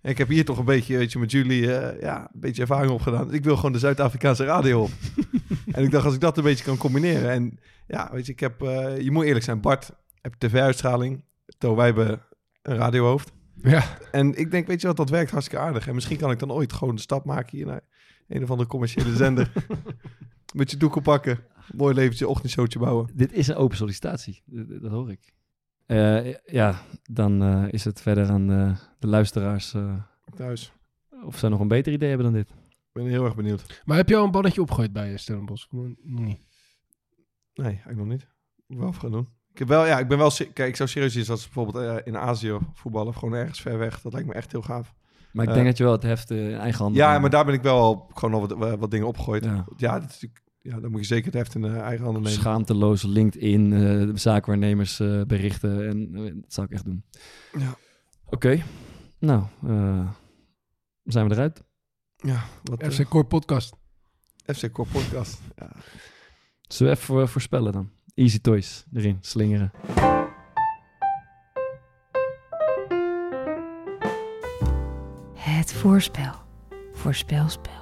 En 0.00 0.10
ik 0.14 0.18
heb 0.18 0.28
hier 0.28 0.44
toch 0.44 0.58
een 0.58 0.64
beetje, 0.64 0.96
weet 0.96 1.12
je, 1.12 1.18
met 1.18 1.30
jullie 1.30 1.60
ja, 2.00 2.20
een 2.20 2.40
beetje 2.40 2.62
ervaring 2.62 2.92
opgedaan. 2.92 3.26
Dus 3.26 3.36
ik 3.36 3.44
wil 3.44 3.56
gewoon 3.56 3.72
de 3.72 3.78
Zuid-Afrikaanse 3.78 4.44
radio 4.44 4.82
op. 4.82 4.90
en 5.74 5.84
ik 5.84 5.90
dacht, 5.90 6.04
als 6.04 6.14
ik 6.14 6.20
dat 6.20 6.36
een 6.36 6.44
beetje 6.44 6.64
kan 6.64 6.76
combineren. 6.76 7.30
En 7.30 7.58
ja, 7.86 8.10
weet 8.12 8.26
je, 8.26 8.32
ik 8.32 8.40
heb, 8.40 8.60
je 9.00 9.08
moet 9.10 9.24
eerlijk 9.24 9.44
zijn, 9.44 9.60
Bart 9.60 9.90
heb 10.30 10.50
tv-uitstraling. 10.50 11.24
Toon, 11.58 11.76
wij 11.76 11.86
hebben 11.86 12.22
een 12.62 12.76
radiohoofd. 12.76 13.32
Ja. 13.62 13.98
En 14.12 14.34
ik 14.38 14.50
denk, 14.50 14.66
weet 14.66 14.80
je 14.80 14.86
wat, 14.86 14.96
dat 14.96 15.10
werkt 15.10 15.30
hartstikke 15.30 15.64
aardig. 15.64 15.88
En 15.88 15.94
misschien 15.94 16.16
kan 16.16 16.30
ik 16.30 16.38
dan 16.38 16.52
ooit 16.52 16.72
gewoon 16.72 16.94
de 16.94 17.00
stap 17.00 17.24
maken 17.24 17.56
hier 17.56 17.66
naar 17.66 17.80
een 18.28 18.42
of 18.42 18.50
andere 18.50 18.68
commerciële 18.68 19.16
zender. 19.16 19.52
Met 20.54 20.70
je 20.70 20.76
doek 20.76 21.02
pakken, 21.02 21.38
mooi 21.74 21.94
leventje, 21.94 22.28
ochtendshowtje 22.28 22.78
bouwen. 22.78 23.10
Dit 23.14 23.32
is 23.32 23.48
een 23.48 23.54
open 23.54 23.76
sollicitatie, 23.76 24.42
dat, 24.46 24.80
dat 24.82 24.90
hoor 24.90 25.10
ik. 25.10 25.34
Eh, 25.86 26.34
ja, 26.34 26.82
dan 27.10 27.42
eh, 27.42 27.64
is 27.70 27.84
het 27.84 28.00
verder 28.00 28.28
aan 28.28 28.50
eh, 28.50 28.78
de 28.98 29.06
luisteraars 29.06 29.74
eh, 29.74 30.00
Thuis. 30.34 30.72
of 31.24 31.38
ze 31.38 31.48
nog 31.48 31.60
een 31.60 31.68
beter 31.68 31.92
idee 31.92 32.08
hebben 32.08 32.32
dan 32.32 32.34
dit. 32.34 32.50
Ik 32.50 32.92
ben 32.92 33.06
heel 33.06 33.24
erg 33.24 33.34
benieuwd. 33.34 33.82
Maar 33.84 33.96
heb 33.96 34.08
je 34.08 34.16
al 34.16 34.24
een 34.24 34.30
balletje 34.30 34.60
opgegooid 34.60 34.92
bij 34.92 35.16
Stellenbosch? 35.16 35.66
Nog 35.70 35.96
niet. 36.02 36.46
Nee, 37.54 37.66
eigenlijk 37.66 37.98
nog 37.98 38.06
niet. 38.06 38.28
Moet 38.66 38.76
ik 38.76 38.82
wel 38.82 38.92
gaan 38.92 39.10
doen. 39.10 39.28
Ik, 39.58 39.68
heb 39.68 39.76
wel, 39.76 39.86
ja, 39.86 39.98
ik 39.98 40.08
ben 40.08 40.18
wel... 40.18 40.30
Kijk, 40.52 40.68
ik 40.68 40.76
zou 40.76 40.88
serieus 40.88 41.16
iets 41.16 41.30
als 41.30 41.44
bijvoorbeeld 41.44 41.84
eh, 41.84 41.96
in 42.04 42.16
Azië 42.16 42.58
voetballen. 42.74 43.08
Of 43.08 43.14
gewoon 43.16 43.34
ergens 43.34 43.60
ver 43.60 43.78
weg. 43.78 44.00
Dat 44.00 44.12
lijkt 44.12 44.28
me 44.28 44.34
echt 44.34 44.52
heel 44.52 44.62
gaaf. 44.62 44.94
Maar 45.32 45.42
ik 45.44 45.48
Eh, 45.50 45.54
denk 45.56 45.66
dat 45.66 45.76
je 45.78 45.84
wel 45.84 45.92
het 45.92 46.02
heft 46.02 46.30
eh, 46.30 46.50
in 46.50 46.56
eigen 46.58 46.82
handen... 46.82 47.02
Ja, 47.02 47.18
maar 47.18 47.30
daar 47.30 47.44
ben 47.44 47.54
ik 47.54 47.62
wel 47.62 47.78
al 47.78 48.10
gewoon 48.14 48.34
al 48.40 48.48
wat, 48.56 48.78
wat 48.78 48.90
dingen 48.90 49.06
opgegooid. 49.06 49.44
Ja. 49.44 49.64
Ja, 49.76 50.00
dat 50.00 50.10
is 50.10 50.26
ja, 50.60 50.80
dan 50.80 50.90
moet 50.90 51.00
je 51.00 51.06
zeker 51.06 51.24
het 51.24 51.34
heft 51.34 51.54
in 51.54 51.64
eigen 51.64 52.04
handen 52.04 52.22
nemen. 52.22 52.38
Schaamteloos 52.38 53.02
LinkedIn, 53.02 53.72
eh 53.72 54.08
zaakwaarnemers 54.14 54.96
berichten. 55.26 55.88
En 55.88 56.12
dat 56.40 56.52
zou 56.52 56.66
ik 56.66 56.72
echt 56.72 56.84
doen. 56.84 57.04
Ja. 57.58 57.76
Oké, 58.24 58.62
nou, 59.18 59.42
eh, 59.66 60.08
zijn 61.04 61.28
we 61.28 61.34
eruit. 61.34 61.62
Ja, 62.16 62.44
wat, 62.62 62.84
FC 62.94 63.08
Core 63.08 63.24
Podcast. 63.26 63.76
FC 64.46 64.72
Core 64.72 64.88
Podcast. 64.92 65.40
Ja. 65.56 65.70
Zullen 66.68 66.92
we 66.92 66.98
even 66.98 67.14
voor- 67.14 67.28
voorspellen 67.28 67.72
dan? 67.72 67.90
Easy 68.18 68.38
Toys 68.38 68.84
erin, 68.92 69.18
slingeren. 69.20 69.70
Het 75.34 75.72
voorspel. 75.72 76.32
Voorspelspel. 76.92 77.72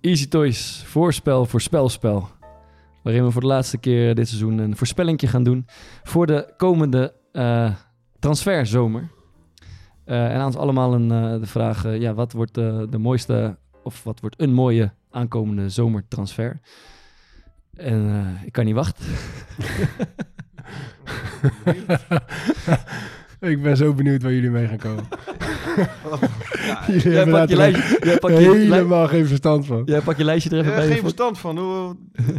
Easy 0.00 0.28
Toys, 0.28 0.82
voorspel, 0.86 1.44
voorspelspel. 1.44 2.28
Waarin 3.02 3.24
we 3.24 3.30
voor 3.30 3.40
de 3.40 3.46
laatste 3.46 3.78
keer 3.78 4.14
dit 4.14 4.28
seizoen 4.28 4.58
een 4.58 4.76
voorspellingje 4.76 5.26
gaan 5.26 5.44
doen 5.44 5.66
voor 6.02 6.26
de 6.26 6.54
komende 6.56 7.14
eh, 7.32 7.74
transferzomer. 8.18 9.10
Eh, 10.04 10.24
en 10.24 10.36
aan 10.36 10.46
ons 10.46 10.56
allemaal 10.56 10.94
een, 10.94 11.10
eh, 11.10 11.40
de 11.40 11.46
vraag, 11.46 11.98
ja, 11.98 12.14
wat 12.14 12.32
wordt 12.32 12.54
de 12.54 12.98
mooiste 12.98 13.56
of 13.82 14.04
wat 14.04 14.20
wordt 14.20 14.40
een 14.40 14.52
mooie 14.52 14.92
aankomende 15.12 15.68
zomertransfer? 15.68 16.60
En 17.76 18.08
eh, 18.10 18.46
ik 18.46 18.52
kan 18.52 18.64
niet 18.64 18.74
wachten. 18.74 19.04
ik 23.40 23.62
ben 23.62 23.76
zo 23.76 23.94
benieuwd 23.94 24.22
waar 24.22 24.32
jullie 24.32 24.50
mee 24.50 24.66
gaan 24.68 24.76
komen. 24.78 25.04
jullie 26.86 27.02
Jij 27.02 27.12
hebben 27.16 27.34
pakt 27.34 27.48
je 27.50 27.56
lijstje- 27.56 27.98
jij 28.04 28.18
pakt 28.18 28.38
je 28.38 28.40
helemaal 28.50 29.08
geen 29.08 29.26
verstand 29.26 29.66
van. 29.66 29.82
Jij 29.84 30.00
pak 30.00 30.16
je 30.16 30.24
lijstje 30.24 30.50
er 30.50 30.58
even 30.58 30.74
bij. 30.74 30.86
geen 30.86 30.98
verstand 31.00 31.38
van. 31.38 31.58
Hoe, 31.58 31.96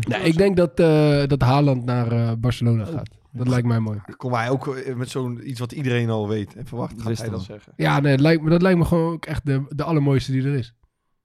Nee, 0.08 0.22
ik 0.22 0.38
denk 0.38 0.58
dat, 0.58 0.80
eh 0.80 1.24
dat 1.28 1.42
Haaland 1.42 1.86
naar 1.86 2.12
eh, 2.12 2.32
Barcelona 2.38 2.86
gaat. 2.86 3.10
Dat 3.32 3.48
lijkt 3.48 3.68
mij 3.68 3.80
mooi. 3.80 4.00
Kom 4.18 4.32
wij 4.32 4.50
ook 4.50 4.80
met 4.96 5.10
zo'n 5.10 5.50
iets 5.50 5.60
wat 5.60 5.72
iedereen 5.72 6.10
al 6.10 6.28
weet 6.28 6.56
en 6.56 6.66
verwacht, 6.66 7.02
gaat 7.02 7.18
hij 7.18 7.30
dat 7.30 7.42
zeggen. 7.44 7.74
Ja, 7.76 8.00
nee, 8.00 8.12
het 8.12 8.22
lijkt 8.22 8.42
me, 8.44 8.50
dat 8.50 8.62
lijkt 8.62 8.78
me 8.80 8.86
gewoon 8.86 9.14
ook 9.14 9.26
echt 9.26 9.46
de, 9.46 9.66
de 9.70 9.84
allermooiste 9.84 10.32
die 10.32 10.44
er 10.44 10.54
is. 10.54 10.76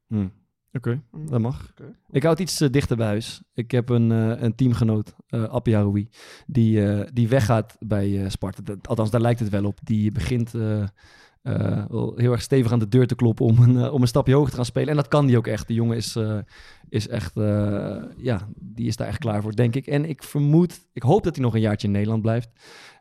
Hm. 0.08 0.26
Oké, 0.72 1.02
dat 1.28 1.40
mag. 1.40 1.72
Ik 2.10 2.22
houd 2.22 2.38
iets 2.38 2.60
eh, 2.60 2.70
dichter 2.70 2.96
bij 2.96 3.06
huis. 3.06 3.42
Ik 3.54 3.70
heb 3.70 3.88
een, 3.88 4.12
eh, 4.12 4.42
een 4.42 4.54
teamgenoot, 4.54 5.14
eh 5.26 5.44
Appie 5.44 5.74
Haroui, 5.74 6.08
die, 6.46 7.04
die 7.12 7.28
weggaat 7.28 7.76
bij 7.78 8.30
Sparta. 8.30 8.62
Dat- 8.62 8.88
althans, 8.88 9.10
daar 9.10 9.20
lijkt 9.20 9.40
het 9.40 9.48
wel 9.48 9.64
op. 9.64 9.78
Die 9.82 10.12
begint 10.12 10.50
wel 10.50 12.12
heel 12.16 12.32
erg 12.32 12.42
stevig 12.42 12.72
aan 12.72 12.78
de 12.78 12.88
deur 12.88 13.06
te 13.06 13.14
kloppen 13.14 13.46
om 13.46 13.58
een, 13.58 13.90
om 13.90 14.00
een 14.02 14.08
stapje 14.08 14.34
hoger 14.34 14.50
te 14.50 14.56
gaan 14.56 14.64
spelen. 14.64 14.88
En 14.88 14.96
dat 14.96 15.08
kan 15.08 15.26
die 15.26 15.36
ook 15.36 15.46
echt. 15.46 15.66
Die 15.66 15.76
jongen 15.76 15.96
is, 15.96 16.16
is 16.88 17.08
echt, 17.08 17.32
ja, 18.16 18.48
die 18.56 18.86
is 18.86 18.96
daar 18.96 19.08
echt 19.08 19.18
klaar 19.18 19.42
voor, 19.42 19.54
denk 19.54 19.74
ik. 19.74 19.86
En 19.86 20.04
ik 20.04 20.22
vermoed, 20.22 20.80
ik 20.92 21.02
hoop 21.02 21.22
dat 21.24 21.34
hij 21.36 21.44
nog 21.44 21.54
een 21.54 21.60
jaartje 21.60 21.86
in 21.86 21.92
Nederland 21.92 22.22
blijft. 22.22 22.48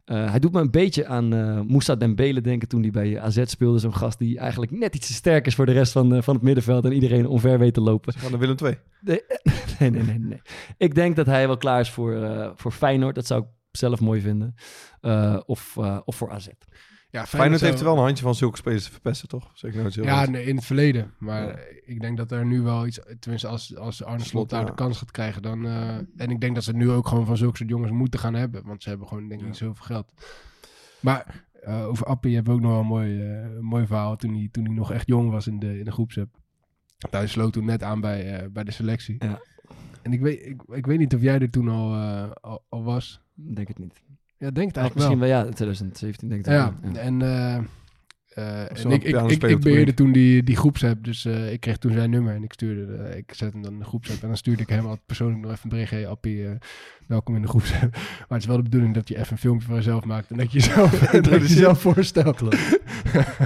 Eh, 0.08 0.30
hij 0.30 0.40
doet 0.40 0.52
me 0.52 0.62
een 0.62 0.72
beetje 0.72 1.06
aan 1.06 1.34
eh 1.34 1.62
Moussa 1.62 1.96
Dembele 1.96 2.42
denken 2.42 2.68
toen 2.68 2.82
hij 2.82 2.92
bij 2.92 3.20
AZ 3.20 3.42
speelde. 3.46 3.80
Zo'n 3.80 3.96
gast 3.96 4.20
die 4.20 4.40
eigenlijk 4.40 4.72
net 4.72 4.96
iets 4.96 5.08
te 5.08 5.14
sterk 5.14 5.46
is 5.46 5.56
voor 5.56 5.66
de 5.66 5.72
rest 5.72 5.92
van, 5.92 6.16
eh, 6.16 6.22
van 6.22 6.34
het 6.34 6.44
middenveld 6.44 6.86
en 6.86 6.92
iedereen 6.92 7.28
omver 7.28 7.60
weet 7.60 7.74
te 7.74 7.82
lopen. 7.82 8.14
Van 8.14 8.32
de 8.32 8.38
Willem 8.38 8.56
II. 8.64 8.78
Nee, 9.02 9.22
nee, 9.80 9.90
nee, 9.90 10.04
nee, 10.04 10.20
nee. 10.20 10.42
Ik 10.78 10.96
denk 10.96 11.16
dat 11.16 11.26
hij 11.26 11.48
wel 11.48 11.58
klaar 11.58 11.80
is 11.80 11.90
voor, 11.90 12.52
voor 12.56 12.72
Feyenoord. 12.72 13.16
Dat 13.16 13.28
zou 13.28 13.42
ik 13.42 13.48
zelf 13.72 14.00
mooi 14.00 14.22
vinden. 14.22 14.56
Of, 15.46 15.78
of 16.06 16.16
voor 16.16 16.32
AZ. 16.32 16.48
Ja, 17.10 17.26
Feyenoord 17.26 17.62
heeft 17.62 17.80
er 17.80 17.86
wel 17.86 17.98
een 17.98 18.04
handje 18.04 18.24
van 18.24 18.36
zulke 18.36 18.58
spelers 18.58 18.84
te 18.86 18.92
verpesten, 18.92 19.28
toch? 19.28 19.52
Zeg 19.54 19.72
ik 19.72 19.78
nou 19.78 19.92
heel 19.94 20.04
Ja, 20.04 20.26
nee, 20.30 20.46
in 20.46 20.56
het 20.56 20.66
verleden. 20.66 21.14
Maar 21.20 21.46
Ja. 21.48 21.58
ik 21.86 22.00
denk 22.02 22.18
dat 22.18 22.32
er 22.32 22.46
nu 22.46 22.62
wel 22.62 22.86
iets... 22.88 23.00
Tenminste, 23.20 23.48
als, 23.48 23.76
als 23.78 24.04
Arne 24.04 24.18
Slot, 24.20 24.28
Slot 24.30 24.50
daar 24.50 24.60
ja. 24.60 24.66
de 24.66 24.74
kans 24.74 24.98
gaat 24.98 25.12
krijgen, 25.12 25.42
dan... 25.42 25.66
eh, 25.66 25.96
en 25.96 26.30
ik 26.30 26.40
denk 26.42 26.56
dat 26.56 26.64
ze 26.64 26.74
nu 26.74 26.90
ook 26.92 27.08
gewoon 27.08 27.26
van 27.26 27.38
zulke 27.38 27.58
soort 27.58 27.70
jongens 27.70 27.92
moeten 27.92 28.20
gaan 28.20 28.34
hebben. 28.34 28.66
Want 28.66 28.84
ze 28.84 28.90
hebben 28.90 29.08
gewoon, 29.08 29.28
denk 29.28 29.42
ik, 29.42 29.48
niet 29.48 29.58
zoveel 29.58 29.86
geld. 29.86 30.14
Maar 31.00 31.46
eh, 31.62 31.88
over 31.88 32.06
Appie 32.06 32.36
heb 32.36 32.46
ik 32.48 32.54
ook 32.54 32.62
nog 32.62 32.72
wel 32.72 32.80
een 32.80 32.86
mooi, 32.86 33.22
eh, 33.22 33.42
een 33.56 33.64
mooi 33.66 33.86
verhaal. 33.86 34.16
Toen 34.16 34.34
hij, 34.34 34.50
toen 34.52 34.66
hij 34.66 34.74
nog 34.74 34.92
echt 34.92 35.08
jong 35.08 35.30
was 35.32 35.48
in 35.48 35.60
de, 35.60 35.78
in 35.80 35.86
de 35.86 35.92
groepsapp. 35.92 36.36
Hij 37.10 37.28
sloot 37.28 37.54
toen 37.54 37.66
net 37.66 37.84
aan 37.84 38.02
bij, 38.02 38.34
eh, 38.40 38.48
bij 38.52 38.64
de 38.64 38.72
selectie. 38.72 39.16
Ja. 39.20 39.40
En 40.02 40.14
ik 40.14 40.20
weet, 40.22 40.46
ik, 40.46 40.62
ik 40.68 40.86
weet 40.86 40.98
niet 41.00 41.16
of 41.16 41.22
jij 41.22 41.40
er 41.40 41.50
toen 41.50 41.70
al, 41.70 41.94
eh, 41.94 42.32
al, 42.42 42.66
al 42.70 42.84
was. 42.84 43.22
Denk 43.34 43.68
het 43.68 43.80
niet. 43.80 44.02
Ja, 44.38 44.52
denk 44.52 44.68
het 44.68 44.78
eigenlijk 44.78 44.96
misschien 44.96 45.20
wel. 45.20 45.30
wel, 45.30 45.48
ja, 45.48 45.54
2017 45.54 46.30
denk 46.30 46.46
ik. 46.46 46.52
Ja, 46.52 46.74
wel, 46.82 46.96
en, 46.96 47.22
eh, 47.22 47.64
en 48.38 48.78
zo'n 48.78 48.92
ik, 48.92 49.04
ik, 49.04 49.32
ik, 49.32 49.44
ik 49.44 49.60
beheerde 49.60 49.94
toen 49.94 50.12
die, 50.12 50.44
die 50.44 50.56
groepsapp, 50.56 51.04
dus 51.04 51.26
eh, 51.26 51.52
ik 51.52 51.60
kreeg 51.60 51.78
toen 51.78 51.92
zijn 51.92 52.10
nummer 52.10 52.36
en 52.36 52.44
ik 52.44 52.54
stuurde, 52.54 52.94
eh, 52.94 53.18
ik 53.18 53.34
zette 53.34 53.54
hem 53.54 53.62
dan 53.64 53.72
in 53.74 53.80
de 53.80 53.86
groepsapp 53.86 54.22
en 54.22 54.28
dan 54.28 54.38
stuurde 54.38 54.62
ik 54.62 54.70
hem 54.70 54.84
altijd 54.84 55.06
persoonlijk 55.06 55.42
nog 55.42 55.52
even 55.52 55.64
een 55.64 55.70
bericht, 55.70 55.92
hey 55.92 56.08
Appie, 56.08 56.46
eh, 56.48 56.52
welkom 57.08 57.36
in 57.36 57.42
de 57.42 57.48
groepsapp. 57.48 57.94
Maar 58.28 58.38
het 58.38 58.42
is 58.42 58.46
wel 58.46 58.56
de 58.58 58.64
bedoeling 58.64 58.94
dat 58.94 59.08
je 59.08 59.18
even 59.18 59.32
een 59.32 59.38
filmpje 59.38 59.68
van 59.68 59.76
jezelf 59.76 60.06
maakt 60.06 60.32
en 60.32 60.38
dat 60.38 60.52
je 60.52 60.60
jezelf, 60.60 60.92
dat 61.12 61.26
je 61.26 61.32
jezelf 61.40 61.82
voorstelt. 61.82 62.36
Klopt. 62.36 62.80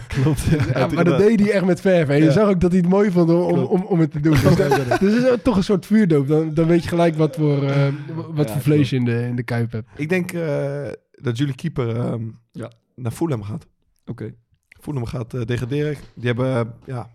Klopt. 0.07 0.41
Ja, 0.73 0.87
maar 0.87 1.03
dat 1.03 1.17
deed 1.17 1.39
hij 1.39 1.51
echt 1.51 1.65
met 1.65 1.81
verf. 1.81 2.09
En 2.09 2.17
je 2.17 2.23
Ja. 2.23 2.31
zag 2.31 2.49
ook 2.49 2.61
dat 2.61 2.71
hij 2.71 2.79
het 2.79 2.89
mooi 2.89 3.11
vond 3.11 3.29
om, 3.29 3.35
om, 3.41 3.63
om, 3.63 3.81
om 3.83 3.99
het 3.99 4.11
te 4.11 4.19
doen. 4.19 4.31
Dus, 4.31 4.41
dat, 4.43 4.99
dus 4.99 5.13
het 5.13 5.23
is 5.23 5.43
toch 5.43 5.55
een 5.57 5.63
soort 5.63 5.85
vuurdoop. 5.85 6.27
Dan, 6.27 6.53
dan 6.53 6.67
weet 6.67 6.83
je 6.83 6.89
gelijk 6.89 7.15
wat 7.15 7.35
voor, 7.35 7.63
eh, 7.63 7.87
wat 8.31 8.47
Ja, 8.47 8.53
voor 8.53 8.61
vlees 8.61 8.89
je 8.89 8.95
in 8.95 9.05
de, 9.05 9.21
in 9.23 9.35
de 9.35 9.43
kuip 9.43 9.71
hebt. 9.71 9.87
Ik 9.95 10.09
denk 10.09 10.31
eh, 10.31 10.87
dat 11.11 11.37
jullie 11.37 11.55
keeper 11.55 11.95
ehm, 11.95 12.23
Ja. 12.51 12.71
naar 12.95 13.11
Fulham 13.11 13.43
gaat. 13.43 13.67
Oké. 14.05 14.33
Fulham 14.81 15.05
gaat 15.05 15.33
eh, 15.33 15.45
degraderen. 15.45 15.97
Die 16.15 16.25
hebben, 16.27 16.47
eh, 16.55 16.61
ja, 16.85 17.09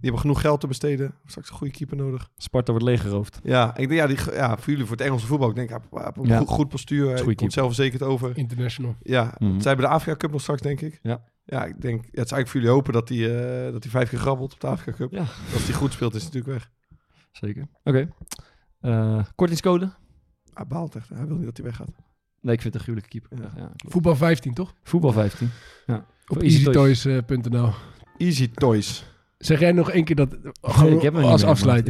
die 0.00 0.10
hebben 0.10 0.20
genoeg 0.20 0.40
geld 0.40 0.60
te 0.60 0.66
besteden. 0.66 1.14
Straks 1.26 1.50
een 1.50 1.56
goede 1.56 1.72
keeper 1.72 1.96
nodig. 1.96 2.30
Sparta 2.36 2.70
wordt 2.72 2.86
leeggeroofd. 2.86 3.40
Ja, 3.42 3.76
ik 3.76 3.88
denk, 3.88 4.00
ja, 4.00 4.06
die, 4.06 4.34
ja, 4.34 4.56
voor 4.56 4.66
jullie, 4.70 4.86
voor 4.86 4.96
het 4.96 5.06
Engelse 5.06 5.26
voetbal. 5.26 5.48
Ik 5.48 5.54
denk, 5.54 5.68
ja, 5.70 5.80
Ja. 6.22 6.38
goed, 6.38 6.48
goed 6.48 6.68
postuur. 6.68 7.08
Hij 7.08 7.18
goede 7.20 7.34
komt 7.34 7.52
zelfverzekerd 7.52 8.02
over. 8.02 8.36
International. 8.36 8.94
Ja, 9.02 9.34
Mhm. 9.38 9.60
zij 9.60 9.70
hebben 9.70 9.88
de 9.88 9.92
Afrika 9.94 10.16
Cup 10.16 10.30
nog 10.30 10.40
straks, 10.40 10.60
denk 10.62 10.80
ik. 10.80 10.98
Ja. 11.02 11.24
Ja, 11.44 11.64
ik 11.64 11.80
denk, 11.80 11.94
ja, 12.04 12.08
het 12.10 12.24
is 12.24 12.32
eigenlijk 12.32 12.48
voor 12.48 12.60
jullie 12.60 12.74
hopen 12.74 12.92
dat 12.92 13.08
hij 13.08 13.18
eh, 13.66 13.72
dat 13.72 13.82
hij 13.82 13.92
vijf 13.92 14.08
keer 14.08 14.18
grabbelt 14.18 14.52
op 14.54 14.60
de 14.60 14.66
Afrika 14.66 14.92
Cup. 14.96 15.12
Ja. 15.12 15.24
Als 15.52 15.64
hij 15.64 15.74
goed 15.74 15.92
speelt, 15.92 16.14
is 16.14 16.22
hij 16.22 16.30
natuurlijk 16.32 16.52
weg. 16.62 16.70
Zeker. 17.32 17.68
Oké. 17.84 18.08
Eh, 18.80 19.24
kortingscode? 19.34 19.90
Hij 20.54 20.66
baalt 20.66 20.94
echt. 20.96 21.08
Hij 21.08 21.26
wil 21.26 21.36
niet 21.36 21.44
dat 21.44 21.56
hij 21.56 21.66
weggaat. 21.66 21.90
Nee, 22.40 22.54
ik 22.54 22.60
vind 22.62 22.74
het 22.74 22.74
een 22.74 22.80
gruwelijke 22.80 23.08
keeper. 23.08 23.50
Ja. 23.56 23.72
Voetbal 23.76 24.16
15, 24.16 24.54
toch? 24.54 24.74
Voetbal 24.82 25.12
15. 25.12 25.50
Ja. 25.86 26.06
Op 26.28 26.42
easytoys.nl. 26.42 27.70
Easy 28.16 28.50
Toys. 28.54 29.04
Zeg 29.38 29.60
jij 29.60 29.72
nog 29.72 29.90
één 29.90 30.04
keer 30.04 30.16
dat 30.16 30.28
gewoon 30.62 30.92
ik 30.92 31.02
heb 31.02 31.16
als 31.16 31.42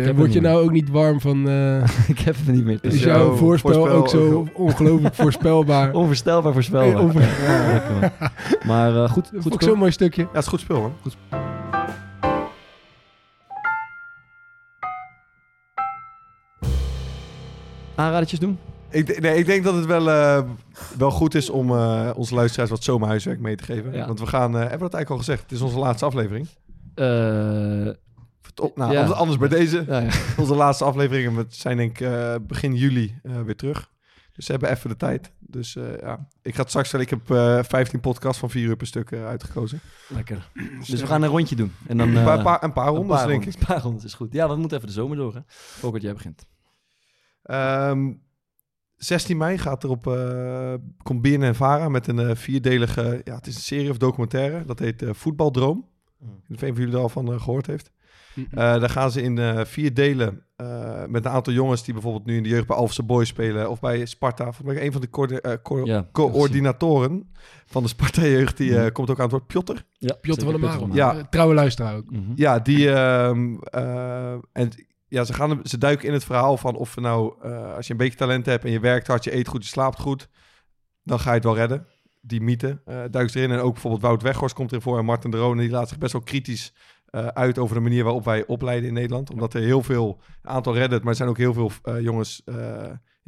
heb 0.06 0.16
Word 0.16 0.32
je 0.32 0.40
nou 0.40 0.62
ook 0.64 0.70
niet 0.72 0.88
warm 0.90 1.20
van... 1.20 1.48
eh, 1.48 1.82
ik 2.14 2.18
heb 2.18 2.36
het 2.36 2.54
niet 2.54 2.64
meer. 2.64 2.78
is 2.82 2.92
Dus 2.92 3.02
jouw 3.02 3.34
voorspel, 3.34 3.72
voorspel 3.72 3.96
ook 3.96 4.08
zo 4.08 4.32
ook- 4.38 4.58
ongelooflijk 4.58 5.14
voorspelbaar? 5.14 5.94
Onvoorstelbaar 5.94 6.52
voorspelbaar. 6.52 7.14
Ja, 7.42 7.72
lekker 7.72 7.92
man. 8.20 8.30
Maar 8.66 8.96
eh, 9.04 9.10
goed, 9.10 9.28
goed 9.28 9.42
score. 9.52 9.64
zo'n 9.64 9.78
mooi 9.78 9.90
stukje. 9.90 10.22
Ja, 10.22 10.28
het 10.32 10.42
is 10.42 10.48
goed 10.48 10.60
speel, 10.60 10.80
man. 10.80 10.92
Goed 11.02 11.16
Aanradertjes 17.94 18.38
doen? 18.40 18.58
Ik, 18.90 19.20
nee, 19.20 19.38
ik 19.38 19.46
denk 19.46 19.64
dat 19.64 19.74
het 19.74 19.86
wel, 19.86 20.10
eh, 20.10 20.42
wel 20.98 21.10
goed 21.10 21.34
is 21.34 21.50
om 21.50 21.70
eh, 21.70 22.10
onze 22.16 22.34
luisteraars 22.34 22.70
wat 22.70 22.84
zomerhuiswerk 22.84 23.40
mee 23.40 23.56
te 23.56 23.64
geven. 23.64 23.92
Ja. 23.92 24.06
Want 24.06 24.20
we 24.20 24.26
gaan, 24.26 24.52
eh, 24.54 24.60
hebben 24.60 24.70
we 24.78 24.84
dat 24.84 24.94
eigenlijk 24.94 25.10
al 25.10 25.16
gezegd? 25.18 25.42
Het 25.42 25.52
is 25.52 25.60
onze 25.60 25.78
laatste 25.78 26.04
aflevering. 26.04 26.48
Eh, 26.94 27.88
Top, 28.54 28.76
nou, 28.76 28.92
Ja. 28.92 29.00
anders, 29.00 29.18
anders 29.18 29.38
bij 29.38 29.48
deze. 29.48 29.84
ja, 29.86 29.98
ja. 29.98 30.10
Onze 30.42 30.54
laatste 30.54 30.84
afleveringen 30.84 31.34
we 31.36 31.46
zijn 31.48 31.76
denk 31.76 31.98
ik 32.00 32.46
begin 32.46 32.74
juli 32.74 33.20
weer 33.44 33.56
terug. 33.56 33.90
Dus 34.32 34.44
ze 34.46 34.52
hebben 34.52 34.70
even 34.70 34.90
de 34.90 34.96
tijd. 34.96 35.32
Dus 35.38 35.72
ja, 36.00 36.26
ik 36.42 36.54
ga 36.54 36.60
het 36.60 36.68
straks 36.68 36.90
wel. 36.90 37.00
Ik 37.00 37.10
heb 37.10 37.30
eh 37.30 37.58
15 37.62 38.00
podcasts 38.00 38.38
van 38.40 38.50
4 38.50 38.62
uur 38.68 38.76
per 38.76 38.86
stuk 38.86 39.12
uitgekozen. 39.12 39.80
Lekker. 40.08 40.48
Dus 40.78 40.88
we 41.00 41.06
gaan 41.06 41.22
een 41.22 41.28
rondje 41.28 41.56
doen. 41.56 41.72
En 41.86 41.96
dan, 41.96 42.16
een, 42.16 42.24
paar, 42.24 42.42
paar- 42.42 42.62
een 42.62 42.72
paar 42.72 42.86
een 42.88 42.94
rondes, 42.94 43.16
paar 43.16 43.26
denk 43.26 43.38
rondes. 43.44 43.54
ik. 43.54 43.60
Een 43.60 43.66
paar 43.74 43.82
rondes 43.82 44.04
is 44.04 44.14
goed. 44.14 44.32
Ja, 44.32 44.48
we 44.48 44.56
moeten 44.56 44.76
even 44.76 44.88
de 44.88 44.94
zomer 44.94 45.16
door, 45.16 45.34
hè. 45.34 45.40
Volkert, 45.46 46.02
jij 46.02 46.12
begint. 46.12 46.46
Ehm, 47.42 48.12
16 48.98 49.36
mei 49.36 49.58
gaat 49.58 49.82
er 49.82 49.90
op 49.90 50.06
uh, 50.06 50.74
komt 51.02 51.22
BNN 51.22 51.54
Vara 51.54 51.88
met 51.88 52.06
een 52.06 52.18
eh, 52.18 52.34
vierdelige, 52.36 53.20
ja, 53.24 53.34
het 53.34 53.46
is 53.46 53.54
een 53.54 53.60
serie 53.60 53.90
of 53.90 53.96
documentaire. 53.96 54.64
Dat 54.64 54.78
heet 54.78 55.02
eh, 55.02 55.10
Voetbaldroom. 55.12 55.86
Ik 56.48 56.60
weet 56.60 56.60
niet 56.60 56.70
of 56.70 56.78
jullie 56.78 56.94
er 56.94 57.00
al 57.00 57.08
van 57.08 57.32
eh, 57.32 57.40
gehoord 57.40 57.66
heeft. 57.66 57.90
Daar 58.50 58.90
gaan 58.90 59.10
ze 59.10 59.22
in 59.22 59.66
vier 59.66 59.94
delen 59.94 60.42
eh, 60.56 61.04
met 61.06 61.24
een 61.24 61.30
aantal 61.30 61.52
jongens 61.52 61.84
die 61.84 61.92
bijvoorbeeld 61.94 62.26
nu 62.26 62.36
in 62.36 62.42
de 62.42 62.48
jeugd 62.48 62.66
bij 62.66 62.76
Alphense 62.76 63.02
Boys 63.02 63.28
spelen 63.28 63.70
of 63.70 63.80
bij 63.80 64.06
Sparta. 64.06 64.44
Volgens 64.44 64.66
mij 64.76 64.86
een 64.86 64.92
van 64.92 65.00
de 65.00 65.10
coördi- 65.10 65.40
co- 65.62 65.84
Ja, 65.86 66.08
coördinatoren 66.12 67.30
van 67.66 67.82
de 67.82 67.88
Sparta-jeugd, 67.88 68.56
die 68.56 68.74
eh, 68.76 68.82
Mhm. 68.82 68.92
komt 68.92 69.10
ook 69.10 69.16
aan 69.16 69.22
het 69.22 69.32
woord 69.32 69.46
Piotr. 69.46 69.72
Ja, 69.92 70.14
Piotr 70.20 70.40
van 70.44 70.52
der 70.52 70.60
Marel. 70.60 70.88
Ja. 70.94 71.26
Trouwe 71.30 71.54
luisteraar 71.54 71.96
ook. 71.96 72.10
Mhm. 72.10 72.32
Ja, 72.34 72.58
die. 72.58 72.90
ehm, 72.90 73.54
eh, 73.60 74.32
en 74.52 74.70
ja, 75.08 75.24
ze, 75.24 75.34
gaan, 75.34 75.60
ze 75.62 75.78
duiken 75.78 76.06
in 76.06 76.12
het 76.12 76.24
verhaal 76.24 76.56
van 76.56 76.76
of 76.76 76.94
we 76.94 77.00
nou, 77.00 77.34
eh, 77.42 77.74
als 77.74 77.86
je 77.86 77.92
een 77.92 77.98
beetje 77.98 78.18
talent 78.18 78.46
hebt 78.46 78.64
en 78.64 78.70
je 78.70 78.80
werkt 78.80 79.06
hard, 79.06 79.24
je 79.24 79.34
eet 79.34 79.48
goed, 79.48 79.62
je 79.62 79.70
slaapt 79.70 80.00
goed, 80.00 80.28
dan 81.02 81.20
ga 81.20 81.28
je 81.28 81.34
het 81.34 81.44
wel 81.44 81.56
redden. 81.56 81.86
Die 82.20 82.40
mythe 82.40 82.80
uh, 82.86 83.02
duikt 83.10 83.34
erin. 83.34 83.50
En 83.50 83.58
ook 83.58 83.72
bijvoorbeeld 83.72 84.02
Wout 84.02 84.22
Weghorst 84.22 84.54
komt 84.54 84.70
erin 84.70 84.82
voor 84.82 84.98
en 84.98 85.04
Martin 85.04 85.30
de 85.30 85.36
Roon. 85.36 85.56
Die 85.56 85.70
laat 85.70 85.88
zich 85.88 85.98
best 85.98 86.12
wel 86.12 86.22
kritisch 86.22 86.72
uh, 87.10 87.26
uit 87.26 87.58
over 87.58 87.74
de 87.74 87.82
manier 87.82 88.04
waarop 88.04 88.24
wij 88.24 88.46
opleiden 88.46 88.88
in 88.88 88.94
Nederland. 88.94 89.30
Omdat 89.30 89.54
er 89.54 89.62
heel 89.62 89.82
veel 89.82 90.20
aantal 90.42 90.74
redden, 90.74 90.98
maar 90.98 91.08
er 91.08 91.16
zijn 91.16 91.28
ook 91.28 91.36
heel 91.36 91.52
veel 91.52 91.70
jongens 92.00 92.42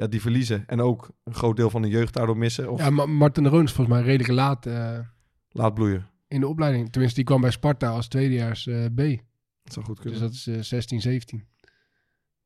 ja, 0.01 0.07
die 0.07 0.21
verliezen. 0.21 0.65
En 0.67 0.81
ook 0.81 1.11
een 1.25 1.35
groot 1.35 1.57
deel 1.57 1.71
van 1.71 1.83
de 1.83 1.89
jeugd 1.89 2.15
daardoor 2.15 2.37
missen. 2.37 2.71
Of 2.71 2.81
Ja, 2.81 2.91
Ma 2.91 3.07
Martin 3.07 3.43
de 3.43 3.49
Roon 3.49 3.65
is 3.65 3.73
volgens 3.73 3.97
mij 3.97 4.07
redelijk 4.07 4.33
laat 4.33 4.67
eh, 4.67 4.99
laat 5.49 5.75
bloeien. 5.75 6.07
in 6.29 6.41
de 6.41 6.49
opleiding. 6.49 6.91
Tenminste, 6.91 7.17
die 7.17 7.29
kwam 7.29 7.41
bij 7.41 7.51
Sparta 7.51 7.89
als 7.89 8.09
tweedejaars 8.09 8.67
eh, 8.67 8.85
B. 8.85 8.97
Dat 8.97 9.73
zou 9.73 9.87
goed 9.87 10.01
kunnen. 10.01 10.21
Dus 10.21 10.29
dat 10.29 10.33
is 10.33 10.47
eh, 10.47 10.63
16, 10.63 11.01
17. 11.01 11.47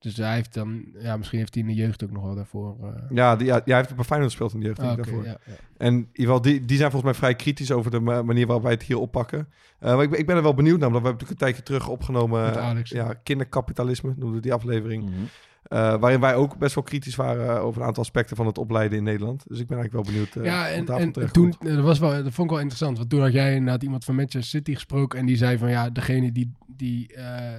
Dus 0.05 0.17
hij 0.17 0.35
heeft 0.35 0.55
dan, 0.55 0.85
ja, 0.99 1.17
misschien 1.17 1.39
heeft 1.39 1.55
hij 1.55 1.63
in 1.63 1.69
de 1.69 1.75
jeugd 1.75 2.05
ook 2.05 2.11
nog 2.11 2.23
wel 2.25 2.35
daarvoor. 2.35 2.77
eh, 2.83 2.89
Ja, 3.11 3.37
die, 3.37 3.47
ja, 3.47 3.61
hij 3.65 3.77
heeft 3.77 3.95
bij 3.97 4.05
Feyenoord 4.05 4.31
gespeeld 4.31 4.53
in 4.55 4.61
de 4.61 4.67
jeugd 4.67 4.79
ah, 4.79 4.85
denk 4.87 4.99
oké, 4.99 5.09
ik, 5.09 5.15
daarvoor. 5.15 5.33
ja, 5.47 5.53
ja. 5.53 5.59
En 5.77 5.93
in 5.95 5.99
ieder 5.99 6.11
geval, 6.25 6.41
die, 6.41 6.61
die 6.65 6.77
zijn 6.77 6.91
volgens 6.91 7.11
mij 7.11 7.21
vrij 7.21 7.35
kritisch 7.35 7.71
over 7.73 7.91
de 7.91 8.01
ma- 8.01 8.23
manier 8.23 8.45
waarop 8.47 8.63
wij 8.65 8.73
het 8.73 8.83
hier 8.83 8.99
oppakken. 8.99 9.49
Eh, 9.79 9.95
maar 9.95 10.03
ik, 10.03 10.11
ben- 10.11 10.19
ik 10.19 10.27
ben 10.27 10.37
er 10.37 10.43
wel 10.43 10.55
benieuwd 10.55 10.79
naar, 10.79 10.87
omdat 10.89 11.03
we 11.03 11.09
hebben 11.09 11.27
natuurlijk 11.27 11.41
een 11.41 11.47
tijdje 11.47 11.63
terug 11.63 11.89
opgenomen. 11.89 12.43
Met 12.45 12.57
eh, 12.57 12.63
Alex. 12.69 12.91
ja, 12.91 13.15
kinderkapitalisme 13.23 14.09
noemden 14.09 14.35
we 14.35 14.41
die 14.41 14.53
aflevering. 14.53 15.03
Mhm. 15.05 15.13
Eh, 15.65 15.97
waarin 15.97 16.21
wij 16.21 16.35
ook 16.35 16.57
best 16.59 16.75
wel 16.75 16.85
kritisch 16.85 17.17
waren 17.17 17.61
over 17.61 17.81
een 17.81 17.87
aantal 17.87 18.03
aspecten 18.03 18.37
van 18.37 18.47
het 18.47 18.59
opleiden 18.59 18.99
in 18.99 19.05
Nederland. 19.05 19.45
Dus 19.47 19.59
ik 19.59 19.67
ben 19.67 19.79
eigenlijk 19.79 20.07
wel 20.07 20.15
benieuwd. 20.15 20.37
eh, 20.37 20.45
ja, 20.45 20.69
en, 20.69 21.13
toen, 21.33 21.55
dat, 21.59 21.85
was 21.85 21.99
wel, 21.99 22.11
dat 22.11 22.33
vond 22.33 22.39
ik 22.39 22.51
wel 22.51 22.59
interessant. 22.59 22.97
Want 22.99 23.11
toen 23.11 23.21
had 23.21 23.33
jij 23.33 23.55
inderdaad 23.55 23.83
iemand 23.83 24.05
van 24.05 24.15
Manchester 24.15 24.59
City 24.61 24.75
gesproken. 24.75 25.19
En 25.19 25.27
die 25.27 25.37
zei 25.37 25.59
van 25.59 25.71
ja, 25.71 25.91
degene 25.91 26.33
die, 26.33 26.53
die 26.67 27.15
eh, 27.15 27.53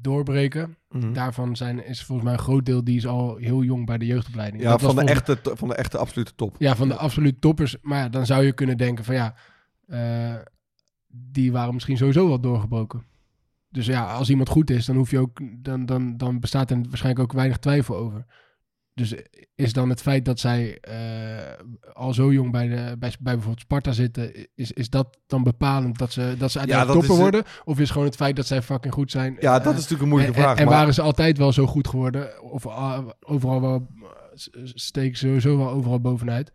doorbreken. 0.00 0.76
Mhm. 0.88 1.12
Daarvan 1.12 1.56
zijn, 1.56 1.86
is 1.86 2.02
volgens 2.04 2.28
mij 2.28 2.36
een 2.36 2.44
groot 2.44 2.66
deel 2.66 2.84
die 2.84 2.96
is 2.96 3.06
al 3.06 3.36
heel 3.36 3.62
jong 3.62 3.86
bij 3.86 3.98
de 3.98 4.06
jeugdopleiding. 4.06 4.62
Ja, 4.62 4.70
Dat 4.70 4.80
was 4.80 4.94
van 4.94 5.04
de, 5.04 5.10
echte, 5.10 5.38
van 5.42 5.68
de 5.68 5.74
echte 5.74 5.98
absolute 5.98 6.34
top. 6.34 6.56
Ja, 6.58 6.76
van 6.76 6.88
de 6.88 6.96
absolute 6.96 7.38
toppers. 7.38 7.76
Maar 7.82 7.98
ja, 7.98 8.08
dan 8.08 8.26
zou 8.26 8.44
je 8.44 8.52
kunnen 8.52 8.76
denken 8.76 9.04
van 9.04 9.14
ja, 9.14 9.34
die 11.08 11.52
waren 11.52 11.74
misschien 11.74 11.96
sowieso 11.96 12.28
wel 12.28 12.40
doorgebroken. 12.40 13.10
Dus 13.72 13.86
ja, 13.86 14.12
als 14.12 14.30
iemand 14.30 14.48
goed 14.48 14.70
is, 14.70 14.86
dan 14.86 14.96
hoef 14.96 15.10
je 15.10 15.18
ook, 15.18 15.40
dan, 15.58 15.86
dan, 15.86 16.16
dan 16.16 16.40
bestaat 16.40 16.70
er 16.70 16.80
waarschijnlijk 16.88 17.24
ook 17.24 17.32
weinig 17.32 17.58
twijfel 17.58 17.96
over. 17.96 18.26
Dus 18.94 19.14
is 19.54 19.72
dan 19.72 19.88
het 19.88 20.02
feit 20.02 20.24
dat 20.24 20.40
zij 20.40 20.78
eh, 20.80 21.64
al 21.92 22.14
zo 22.14 22.32
jong 22.32 22.50
bij, 22.50 22.68
de, 22.68 22.74
bij, 22.74 22.96
bij 22.98 23.16
bijvoorbeeld 23.20 23.60
Sparta 23.60 23.92
zitten, 23.92 24.48
is, 24.54 24.72
is 24.72 24.90
dat 24.90 25.18
dan 25.26 25.42
bepalend 25.42 25.98
dat 25.98 26.12
ze, 26.12 26.34
dat 26.38 26.52
ze 26.52 26.58
uiteindelijk 26.58 27.02
is, 27.02 27.08
eh, 27.08 27.16
worden? 27.16 27.44
Of 27.64 27.80
is 27.80 27.90
gewoon 27.90 28.06
het 28.06 28.16
feit 28.16 28.36
dat 28.36 28.46
zij 28.46 28.62
fucking 28.62 28.94
goed 28.94 29.10
zijn? 29.10 29.36
Ja, 29.40 29.58
eh, 29.58 29.64
dat 29.64 29.72
is 29.72 29.80
natuurlijk 29.80 30.02
een 30.02 30.08
moeilijke 30.08 30.36
en, 30.36 30.42
vraag. 30.42 30.58
En, 30.58 30.64
maar- 30.64 30.74
waren 30.74 30.94
ze 30.94 31.02
altijd 31.02 31.38
wel 31.38 31.52
zo 31.52 31.66
goed 31.66 31.88
geworden? 31.88 32.42
Of 32.42 32.66
ah, 32.66 33.08
overal 33.20 33.60
wel, 33.60 33.88
steken 34.74 35.16
ze 35.18 35.26
sowieso 35.26 35.56
wel 35.56 35.70
overal 35.70 36.00
bovenuit? 36.00 36.52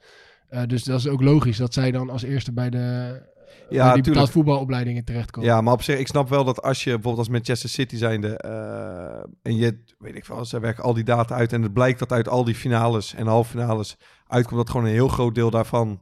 Eh, 0.48 0.62
dus 0.68 0.84
dat 0.84 1.00
is 1.00 1.08
ook 1.08 1.22
logisch 1.22 1.58
dat 1.58 1.74
zij 1.74 1.92
dan 1.92 2.10
als 2.10 2.24
eerste 2.24 2.54
bij 2.54 2.70
de 2.70 3.22
bij 3.70 3.94
die 3.94 4.04
betaald 4.04 4.30
voetbalopleidingen 4.30 5.04
terechtkomen. 5.06 5.50
Ja, 5.50 5.62
maar 5.62 5.74
op 5.74 5.82
zich, 5.84 6.00
ik 6.00 6.08
snap 6.08 6.30
wel 6.30 6.44
dat 6.44 6.62
als 6.62 6.84
je 6.84 6.90
bijvoorbeeld 6.90 7.18
als 7.18 7.30
Manchester 7.30 7.70
City 7.70 7.96
zijnde 7.96 8.38
eh, 8.38 9.24
en 9.42 9.56
je, 9.58 9.84
weet 10.00 10.16
ik 10.16 10.26
wel, 10.26 10.46
ze 10.46 10.60
werken 10.60 10.84
al 10.84 10.94
die 10.94 11.04
data 11.04 11.36
uit 11.36 11.54
en 11.54 11.62
het 11.62 11.74
blijkt 11.74 12.00
dat 12.00 12.12
uit 12.12 12.28
al 12.30 12.44
die 12.44 12.56
finales 12.56 13.14
en 13.14 13.28
halve 13.28 13.50
finales 13.50 13.98
uitkomt 14.28 14.58
dat 14.58 14.70
gewoon 14.70 14.86
een 14.86 14.92
heel 14.92 15.08
groot 15.08 15.36
deel 15.36 15.50
daarvan 15.50 16.02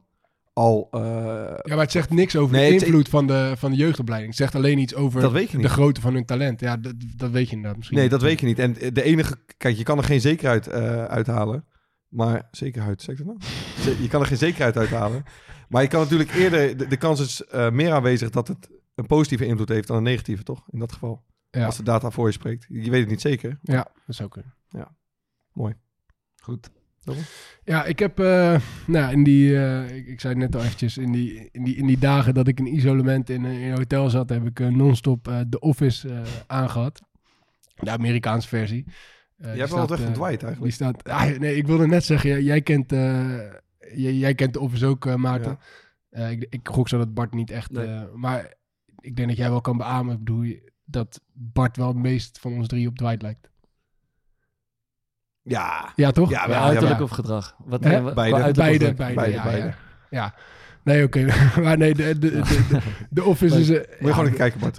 al... 0.52 0.88
eh, 0.90 1.00
Ja, 1.62 1.74
maar 1.74 1.78
het 1.78 1.90
zegt 1.90 2.10
niks 2.10 2.36
over 2.36 2.56
Nee, 2.56 2.68
de 2.68 2.74
het- 2.74 2.82
invloed 2.84 3.08
van, 3.08 3.26
de, 3.26 3.52
van 3.56 3.70
de 3.70 3.76
jeugdopleiding. 3.76 4.30
Het 4.32 4.40
zegt 4.42 4.54
alleen 4.54 4.78
iets 4.78 4.94
over 4.94 5.20
Dat 5.20 5.32
weet 5.32 5.50
je 5.50 5.56
de 5.56 5.62
niet. 5.62 5.72
grootte 5.72 6.00
van 6.00 6.14
hun 6.14 6.24
talent. 6.24 6.60
Ja, 6.60 6.76
dat, 6.76 6.94
dat 7.16 7.30
weet 7.30 7.46
je 7.48 7.50
inderdaad 7.54 7.76
misschien. 7.76 7.98
Nee, 7.98 8.08
dat 8.08 8.22
weet 8.22 8.40
je 8.40 8.46
niet. 8.46 8.58
En 8.58 8.72
de 8.92 9.02
enige, 9.02 9.36
kijk, 9.56 9.76
je 9.76 9.82
kan 9.82 9.98
er 9.98 10.04
geen 10.04 10.20
zekerheid 10.20 10.66
eh, 10.66 11.04
uithalen. 11.04 11.64
Maar 12.08 12.48
zekerheid, 12.50 13.02
zeg 13.02 13.18
ik 13.18 13.26
dat 13.26 13.36
nou? 13.36 13.96
Je 14.02 14.08
kan 14.08 14.20
er 14.20 14.26
geen 14.26 14.36
zekerheid 14.36 14.76
uithalen. 14.76 15.24
Maar 15.68 15.82
je 15.82 15.88
kan 15.88 16.00
natuurlijk 16.00 16.34
eerder, 16.34 16.76
de, 16.76 16.86
de 16.86 16.96
kans 16.96 17.20
is 17.20 17.44
eh, 17.44 17.70
meer 17.70 17.92
aanwezig 17.92 18.30
dat 18.30 18.48
het 18.48 18.68
een 18.94 19.06
positieve 19.06 19.46
invloed 19.46 19.68
heeft 19.68 19.88
dan 19.88 19.96
een 19.96 20.02
negatieve, 20.02 20.42
toch? 20.42 20.64
In 20.70 20.78
dat 20.78 20.92
geval. 20.92 21.24
Ja. 21.50 21.64
Als 21.66 21.76
de 21.76 21.82
data 21.82 22.10
voor 22.10 22.26
je 22.26 22.32
spreekt. 22.32 22.66
Je 22.68 22.90
weet 22.90 23.00
het 23.00 23.08
niet 23.10 23.20
zeker. 23.20 23.58
Ja, 23.62 23.86
dat 24.06 24.16
zou 24.16 24.28
kunnen. 24.28 24.54
Mooi. 25.52 25.74
Goed. 26.42 26.70
Ja, 27.64 27.84
ik 27.84 27.98
heb, 27.98 28.18
eh, 28.20 28.60
nou, 28.86 29.12
in 29.12 29.24
die, 29.24 29.56
eh, 29.64 29.96
ik, 29.96 30.06
ik 30.06 30.20
zei 30.20 30.32
het 30.32 30.42
net 30.42 30.56
al 30.56 30.62
eventjes, 30.66 30.98
in 30.98 31.12
die, 31.12 31.48
in 31.52 31.64
die, 31.64 31.76
in 31.76 31.86
die 31.86 31.98
dagen 31.98 32.34
dat 32.34 32.48
ik 32.48 32.58
in 32.58 32.74
isolement 32.74 33.30
in, 33.30 33.44
een- 33.44 33.60
in 33.60 33.70
een 33.70 33.76
hotel 33.76 34.10
zat, 34.10 34.28
heb 34.28 34.46
ik 34.46 34.58
non-stop 34.58 35.24
The 35.50 35.58
Office 35.60 36.08
eh, 36.08 36.20
aangehad. 36.46 37.00
De 37.74 37.90
Amerikaanse 37.90 38.48
versie. 38.48 38.84
Die 39.36 39.46
hebt 39.46 39.70
wel 39.70 39.86
weg 39.86 40.00
van 40.00 40.12
Dwight 40.12 40.42
eigenlijk. 40.42 40.62
Die 40.62 40.70
staat, 40.72 41.04
ah, 41.08 41.38
nee, 41.38 41.56
ik 41.56 41.66
wilde 41.66 41.86
net 41.86 42.04
zeggen, 42.04 42.30
jij, 42.30 42.42
jij 42.42 42.60
kent, 42.60 42.92
jij, 43.94 44.14
jij 44.14 44.34
kent 44.34 44.52
de 44.52 44.60
Office 44.60 44.86
ook, 44.86 45.06
eh, 45.06 45.14
Maarten. 45.14 45.58
Eh, 46.10 46.30
ik, 46.30 46.46
ik 46.50 46.68
gok 46.68 46.88
zo 46.88 46.98
dat 46.98 47.14
Bart 47.14 47.34
niet 47.34 47.50
echt... 47.50 47.70
Nee. 47.70 47.86
eh, 47.86 48.02
maar 48.14 48.54
ik 49.00 49.16
denk 49.16 49.28
dat 49.28 49.36
jij 49.36 49.50
wel 49.50 49.60
kan 49.60 49.76
beamen, 49.76 50.12
ik 50.12 50.18
bedoel, 50.18 50.42
je- 50.42 50.72
dat 50.84 51.20
Bart 51.32 51.76
wel 51.76 51.88
het 51.88 51.96
meest 51.96 52.38
van 52.38 52.52
ons 52.52 52.66
drie 52.68 52.88
op 52.88 52.96
Dwight 52.98 53.22
lijkt. 53.22 53.50
Ja. 55.42 55.92
Ja, 55.96 56.10
toch? 56.10 56.30
Ja, 56.30 56.48
wel, 56.48 56.62
uiterlijk 56.62 56.98
ja. 56.98 57.04
of 57.04 57.10
gedrag? 57.10 57.56
Wat, 57.64 57.84
Hè? 57.84 57.90
eh, 58.08 58.14
Beide. 58.14 58.14
Beide, 58.14 58.52
beide, 58.54 58.94
Beide, 58.94 59.30
ja, 59.32 59.42
beide. 59.42 59.66
ja. 59.66 59.74
Ja. 60.10 60.34
Nee, 60.84 61.04
oké. 61.04 61.26
maar 61.62 61.78
nee, 61.78 61.94
de, 61.94 62.18
de, 62.18 62.30
de, 62.30 62.40
de, 62.40 62.80
de 63.10 63.24
Office 63.32 63.60
is... 63.60 63.68
eh, 63.70 63.76
Moet 63.76 63.86
je 63.98 64.06
ja, 64.06 64.10
gewoon 64.12 64.24
even 64.26 64.36
kijken, 64.38 64.60
Bart. 64.60 64.78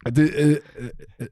Het, 0.00 0.18
eh, 0.18 0.50
eh, 0.50 0.58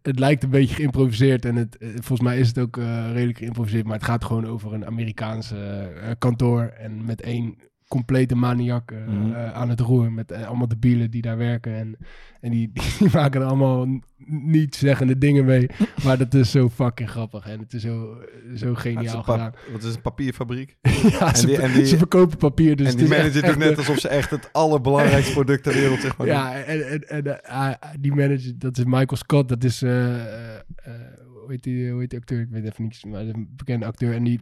het 0.03 0.19
lijkt 0.19 0.43
een 0.43 0.51
beetje 0.51 0.75
geïmproviseerd 0.75 1.45
en 1.45 1.57
het, 1.57 1.77
eh, 1.77 1.89
volgens 1.89 2.21
mij 2.21 2.39
is 2.39 2.49
het 2.49 2.59
ook 2.59 2.77
eh, 2.77 3.13
redelijk 3.13 3.39
geïmproviseerd, 3.39 3.85
maar 3.85 3.95
het 3.95 4.05
gaat 4.05 4.25
gewoon 4.25 4.47
over 4.47 4.73
een 4.73 4.87
Amerikaanse 4.87 5.57
eh, 5.57 6.11
kantoor 6.19 6.63
en 6.63 7.05
met 7.05 7.21
één 7.21 7.59
complete 7.89 8.35
maniak 8.35 8.91
eh, 8.91 9.07
Mhm. 9.07 9.33
eh, 9.33 9.53
aan 9.53 9.69
het 9.69 9.81
roer 9.81 10.13
met 10.13 10.31
eh, 10.31 10.47
allemaal 10.47 10.69
debielen 10.69 11.11
die 11.11 11.23
daar 11.23 11.37
werken 11.37 11.75
en, 11.77 11.97
en 12.41 12.51
die, 12.51 12.71
die, 12.99 13.09
maken 13.13 13.41
er 13.41 13.47
allemaal 13.47 14.01
niet 14.27 14.75
zeggende 14.75 15.19
dingen 15.19 15.45
mee, 15.45 15.67
maar 16.05 16.19
dat 16.19 16.35
is 16.35 16.51
zo 16.51 16.69
fucking 16.69 17.11
grappig 17.11 17.47
en 17.49 17.59
het 17.61 17.73
is 17.73 17.83
zo, 17.83 18.23
zo 18.57 18.75
geniaal 18.75 19.23
gedaan. 19.23 19.53
Wat 19.73 19.83
is 19.83 19.95
een 19.95 20.01
papierfabriek? 20.03 20.77
ja, 21.19 21.35
ze, 21.35 21.47
die- 21.47 21.57
en 21.61 21.73
die- 21.73 21.85
ze 21.87 21.97
verkopen 21.97 22.39
papier, 22.39 22.77
dus 22.77 22.87
en 22.91 22.97
die 22.97 23.07
doet 23.07 23.43
echt 23.43 23.59
net 23.59 23.71
de- 23.71 23.77
alsof 23.77 23.99
ze 23.99 24.09
echt 24.09 24.31
het 24.31 24.53
allerbelangrijkste 24.53 25.33
product 25.33 25.63
ter 25.63 25.73
wereld 25.73 26.01
zeg 26.01 26.17
maar. 26.17 26.27
Ja, 26.27 26.63
en, 26.63 26.89
en, 26.89 27.09
en 27.09 27.43
eh, 27.43 27.51
ah, 27.57 27.75
die 28.01 28.15
manager, 28.15 28.59
dat 28.59 28.79
is 28.79 28.85
Michael 28.85 29.17
Scott, 29.17 29.49
dat 29.49 29.65
is, 29.65 29.81
hoe, 29.81 31.45
heet 31.47 31.63
die, 31.63 31.91
hoe 31.91 32.01
heet 32.01 32.11
die 32.11 32.19
acteur? 32.19 32.41
Ik 32.41 32.49
weet 32.51 32.65
even 32.65 32.83
niet, 32.85 33.05
maar 33.05 33.19
dat 33.21 33.29
is 33.29 33.35
een 33.35 33.53
bekende 33.57 33.87
acteur. 33.87 34.15
En 34.15 34.25
die, 34.25 34.41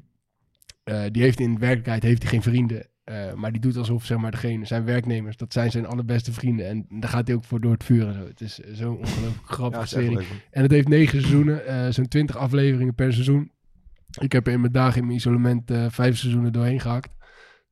die 1.11 1.23
heeft 1.23 1.41
in 1.41 1.59
werkelijkheid 1.59 2.03
heeft 2.03 2.23
hij 2.23 2.31
geen 2.31 2.43
vrienden. 2.43 2.87
Eh, 3.07 3.33
maar 3.33 3.53
die 3.53 3.61
doet 3.61 3.77
alsof 3.77 4.05
zeg 4.05 4.19
maar, 4.19 4.31
degene, 4.31 4.67
zijn 4.67 4.85
werknemers, 4.85 5.37
dat 5.37 5.53
zijn 5.53 5.71
zijn 5.71 5.87
allerbeste 5.87 6.33
vrienden. 6.33 6.67
En 6.67 6.87
daar 6.89 7.11
gaat 7.11 7.27
hij 7.27 7.37
ook 7.37 7.45
voor 7.45 7.61
door 7.61 7.73
het 7.73 7.85
vuur 7.85 8.07
en 8.07 8.15
zo. 8.15 8.27
Het 8.27 8.41
is 8.41 8.55
zo'n 8.55 8.99
ongelooflijk 9.05 9.47
grappige 9.47 9.81
Ja, 9.81 9.87
serie. 9.87 10.27
En 10.51 10.63
het 10.63 10.71
heeft 10.71 10.89
negen 10.89 11.21
seizoenen, 11.21 11.67
eh, 11.67 11.91
zo'n 11.91 12.09
twintig 12.09 12.37
afleveringen 12.37 12.95
per 12.95 13.13
seizoen. 13.13 13.51
Ik 14.21 14.33
heb 14.33 14.47
er 14.47 14.53
in 14.53 14.61
mijn 14.61 14.73
dagen 14.73 15.01
in 15.01 15.07
mijn 15.07 15.19
isolement 15.19 15.71
eh, 15.71 15.87
vijf 15.89 16.17
seizoenen 16.19 16.53
doorheen 16.53 16.81
gehakt. 16.81 17.17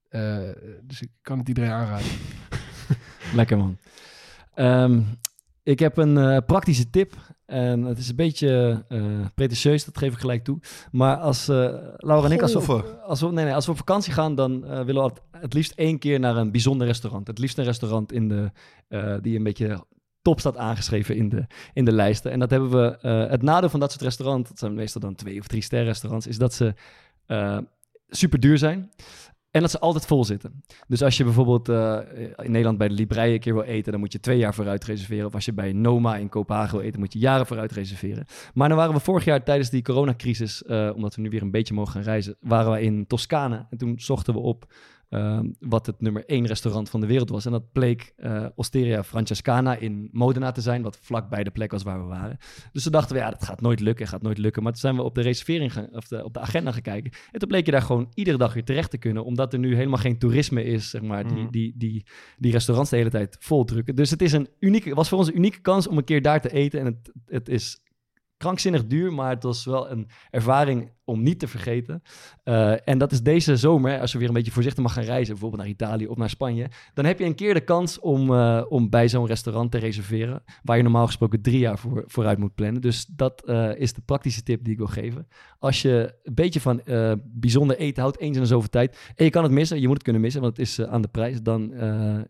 Eh, 0.09 0.39
dus 0.83 1.03
ik 1.03 1.11
kan 1.23 1.39
het 1.39 1.49
iedereen 1.49 1.71
aanraden. 1.71 2.07
Lekker 3.35 3.59
man. 3.59 3.79
Ehm, 4.55 5.01
ik 5.63 5.79
heb 5.79 5.97
een 5.97 6.19
eh, 6.19 6.39
praktische 6.47 6.91
tip. 6.91 7.17
En 7.55 7.83
het 7.83 7.99
is 7.99 8.09
een 8.09 8.17
beetje 8.17 8.85
eh 8.89 9.03
pretentieus, 9.35 9.85
dat 9.85 9.99
geef 9.99 10.13
ik 10.13 10.19
gelijk 10.19 10.45
toe. 10.45 10.59
Maar 10.91 11.17
als 11.17 11.49
uh, 11.49 11.57
Laura 11.97 12.27
en 12.27 12.33
ik, 12.33 12.43
als 12.43 12.53
we, 12.53 13.01
als, 13.07 13.21
we, 13.21 13.33
nee, 13.33 13.45
nee, 13.45 13.55
als 13.55 13.65
we 13.65 13.71
op 13.71 13.77
vakantie 13.77 14.13
gaan, 14.13 14.35
dan 14.35 14.65
uh, 14.65 14.81
willen 14.81 15.05
we 15.05 15.39
het, 15.39 15.55
liefst 15.55 15.73
één 15.73 15.99
keer 15.99 16.21
naar 16.21 16.37
een 16.37 16.51
bijzonder 16.51 16.87
restaurant. 16.87 17.27
Het 17.27 17.39
liefst 17.39 17.59
een 17.59 17.65
restaurant 17.65 18.13
in 18.13 18.29
de, 18.29 18.51
uh, 18.89 19.15
die 19.21 19.37
een 19.37 19.43
beetje 19.43 19.85
top 20.23 20.41
staat 20.41 20.57
aangeschreven 20.57 21.17
in 21.17 21.29
de, 21.29 21.47
in 21.73 21.85
de 21.85 21.93
lijsten. 21.93 22.31
En 22.31 22.39
dat 22.39 22.51
hebben 22.51 22.71
we. 22.71 22.99
Uh, 23.03 23.31
het 23.31 23.43
nadeel 23.43 23.69
van 23.69 23.81
dat 23.81 23.91
soort 23.91 24.03
restaurants, 24.03 24.49
dat 24.49 24.59
zijn 24.59 24.75
meestal 24.75 25.01
dan 25.01 25.15
twee 25.15 25.41
of 25.41 25.47
drie 25.47 25.63
ster 25.63 25.85
restaurants, 25.85 26.27
is 26.27 26.39
dat 26.39 26.55
ze 26.55 26.75
uh, 27.27 27.59
super 28.09 28.41
duur 28.41 28.59
zijn. 28.59 28.91
En 29.55 29.61
dat 29.61 29.71
ze 29.71 29.79
altijd 29.79 30.07
vol 30.07 30.25
zitten. 30.25 30.63
Dus 30.87 31.03
als 31.03 31.17
je 31.17 31.25
bijvoorbeeld 31.25 31.69
uh, 31.69 31.99
in 32.37 32.51
Nederland 32.51 32.79
bij 32.79 32.89
de 32.89 32.95
Librei 32.95 33.35
een 33.35 33.41
keer 33.41 33.55
wil 33.55 33.63
eten, 33.63 33.93
dan 33.93 34.01
moet 34.01 34.13
je 34.13 34.21
twee 34.21 34.39
jaar 34.39 34.55
vooruit 34.55 34.85
reserveren. 34.85 35.27
Of 35.27 35.35
als 35.35 35.45
je 35.45 35.53
bij 35.53 35.73
Noma 35.73 36.17
in 36.17 36.29
Kopenhagen 36.29 36.77
wil 36.77 36.87
eten, 36.87 37.01
moet 37.01 37.13
je 37.13 37.19
jaren 37.19 37.47
vooruit 37.47 37.73
reserveren. 37.73 38.27
Maar 38.55 38.69
dan 38.69 38.77
waren 38.77 38.95
we 38.95 39.01
vorig 39.01 39.25
jaar 39.25 39.45
tijdens 39.45 39.71
die 39.71 39.83
coronacrisis, 39.83 40.63
uh, 40.67 40.91
omdat 40.95 41.15
we 41.15 41.23
nu 41.23 41.29
weer 41.29 41.43
een 41.43 41.51
beetje 41.51 41.75
mogen 41.75 41.93
gaan 41.93 42.03
reizen, 42.03 42.37
waren 42.41 42.73
we 42.73 42.83
in 42.83 43.07
Toscane. 43.07 43.67
En 43.71 43.79
toen 43.79 43.95
zochten 43.99 44.35
we 44.35 44.41
op 44.41 44.73
uh, 45.15 45.41
wat 45.61 45.87
het 45.87 46.01
nummer 46.01 46.25
één 46.27 46.47
restaurant 46.47 46.91
van 46.91 47.01
de 47.01 47.07
wereld 47.07 47.29
was. 47.31 47.47
En 47.47 47.53
dat 47.53 47.73
bleek 47.73 48.13
uh, 48.17 48.47
Osteria 48.55 49.05
Francescana 49.05 49.77
in 49.77 50.09
Modena 50.13 50.53
te 50.53 50.61
zijn, 50.61 50.83
wat 50.83 50.99
vlak 51.01 51.29
bij 51.29 51.45
de 51.45 51.51
plek 51.51 51.71
was 51.71 51.83
waar 51.83 52.01
we 52.01 52.07
waren. 52.07 52.37
Dus 52.73 52.83
toen 52.83 52.93
dachten 52.93 53.17
we, 53.17 53.23
ja, 53.23 53.31
dat 53.31 53.45
gaat 53.45 53.61
nooit 53.61 53.81
lukken, 53.81 54.07
gaat 54.07 54.23
nooit 54.23 54.39
lukken. 54.39 54.63
Maar 54.63 54.73
toen 54.73 54.81
zijn 54.81 54.97
we 54.97 55.03
op 55.03 55.15
de 55.15 55.21
reservering, 55.21 55.73
gaan, 55.73 55.89
of 55.93 56.09
de, 56.09 56.25
op 56.25 56.35
de 56.35 56.41
agenda 56.41 56.73
gaan 56.73 56.83
kijken. 56.83 57.13
En 57.33 57.39
toen 57.39 57.49
bleek 57.49 57.67
je 57.67 57.73
daar 57.73 57.83
gewoon 57.83 58.11
iedere 58.15 58.39
dag 58.39 58.55
weer 58.55 58.65
terecht 58.65 58.91
te 58.91 58.99
kunnen, 58.99 59.25
omdat 59.25 59.53
er 59.53 59.59
nu 59.59 59.75
helemaal 59.77 59.99
geen 59.99 60.19
toerisme 60.19 60.65
is, 60.65 60.91
zeg 60.91 61.03
maar, 61.03 61.29
die, 61.29 61.37
Mhm. 61.43 61.51
die, 61.51 61.75
die, 61.77 62.05
die 62.39 62.53
restaurants 62.53 62.91
de 62.91 62.97
hele 62.97 63.11
tijd 63.11 63.37
vol 63.41 63.65
drukken. 63.65 63.95
Dus 63.97 64.11
het 64.11 64.23
is 64.23 64.33
een 64.33 64.49
unieke, 64.61 64.95
was 64.95 65.09
voor 65.09 65.19
ons 65.19 65.29
een 65.29 65.37
unieke 65.37 65.61
kans 65.61 65.87
om 65.87 65.99
een 65.99 66.05
keer 66.05 66.23
daar 66.23 66.41
te 66.41 66.53
eten. 66.53 66.81
En 66.81 66.87
het, 66.87 67.13
het 67.27 67.49
is 67.49 67.79
krankzinnig 68.37 68.87
duur, 68.87 69.13
maar 69.13 69.31
het 69.31 69.43
was 69.43 69.65
wel 69.65 69.91
een 69.91 70.09
ervaring 70.31 70.93
om 71.05 71.23
niet 71.23 71.39
te 71.39 71.49
vergeten. 71.49 72.03
Uh, 72.45 72.89
en 72.89 72.99
dat 72.99 73.13
is 73.13 73.23
deze 73.23 73.57
zomer, 73.57 74.01
als 74.01 74.13
je 74.13 74.19
weer 74.19 74.29
een 74.29 74.35
beetje 74.35 74.51
voorzichtig 74.51 74.83
mag 74.83 74.93
gaan 74.93 75.05
reizen, 75.05 75.33
bijvoorbeeld 75.33 75.63
naar 75.63 75.71
Italië 75.71 76.07
of 76.07 76.17
naar 76.17 76.31
Spanje, 76.31 76.71
dan 76.95 77.05
heb 77.05 77.19
je 77.19 77.25
een 77.25 77.35
keer 77.35 77.55
de 77.55 77.61
kans 77.61 78.01
om, 78.01 78.31
uh, 78.31 78.63
om 78.69 78.91
bij 78.91 79.09
zo'n 79.09 79.27
restaurant 79.27 79.71
te 79.71 79.79
reserveren, 79.79 80.43
waar 80.63 80.77
je 80.77 80.83
normaal 80.83 81.07
gesproken 81.07 81.43
drie 81.43 81.59
jaar 81.59 81.79
voor, 81.79 82.05
vooruit 82.07 82.39
moet 82.39 82.55
plannen. 82.55 82.83
Dus 82.83 83.07
dat 83.07 83.43
uh, 83.47 83.77
is 83.77 83.93
de 83.93 84.03
praktische 84.03 84.43
tip 84.43 84.65
die 84.65 84.73
ik 84.73 84.79
wil 84.79 84.87
geven. 84.87 85.27
Als 85.59 85.83
je 85.83 86.15
een 86.23 86.35
beetje 86.35 86.61
van 86.61 86.83
bijzonder 87.25 87.77
eten 87.77 88.03
houdt, 88.03 88.19
eens 88.19 88.37
in 88.37 88.43
de 88.43 88.49
zoveel 88.49 88.69
tijd, 88.69 89.13
en 89.15 89.25
je 89.25 89.31
kan 89.31 89.43
het 89.43 89.53
missen, 89.53 89.81
je 89.81 89.87
moet 89.87 89.95
het 89.95 90.03
kunnen 90.03 90.23
missen, 90.23 90.41
want 90.41 90.57
het 90.57 90.67
is 90.67 90.81
aan 90.83 91.03
de 91.03 91.09
prijs, 91.09 91.43
dan 91.43 91.73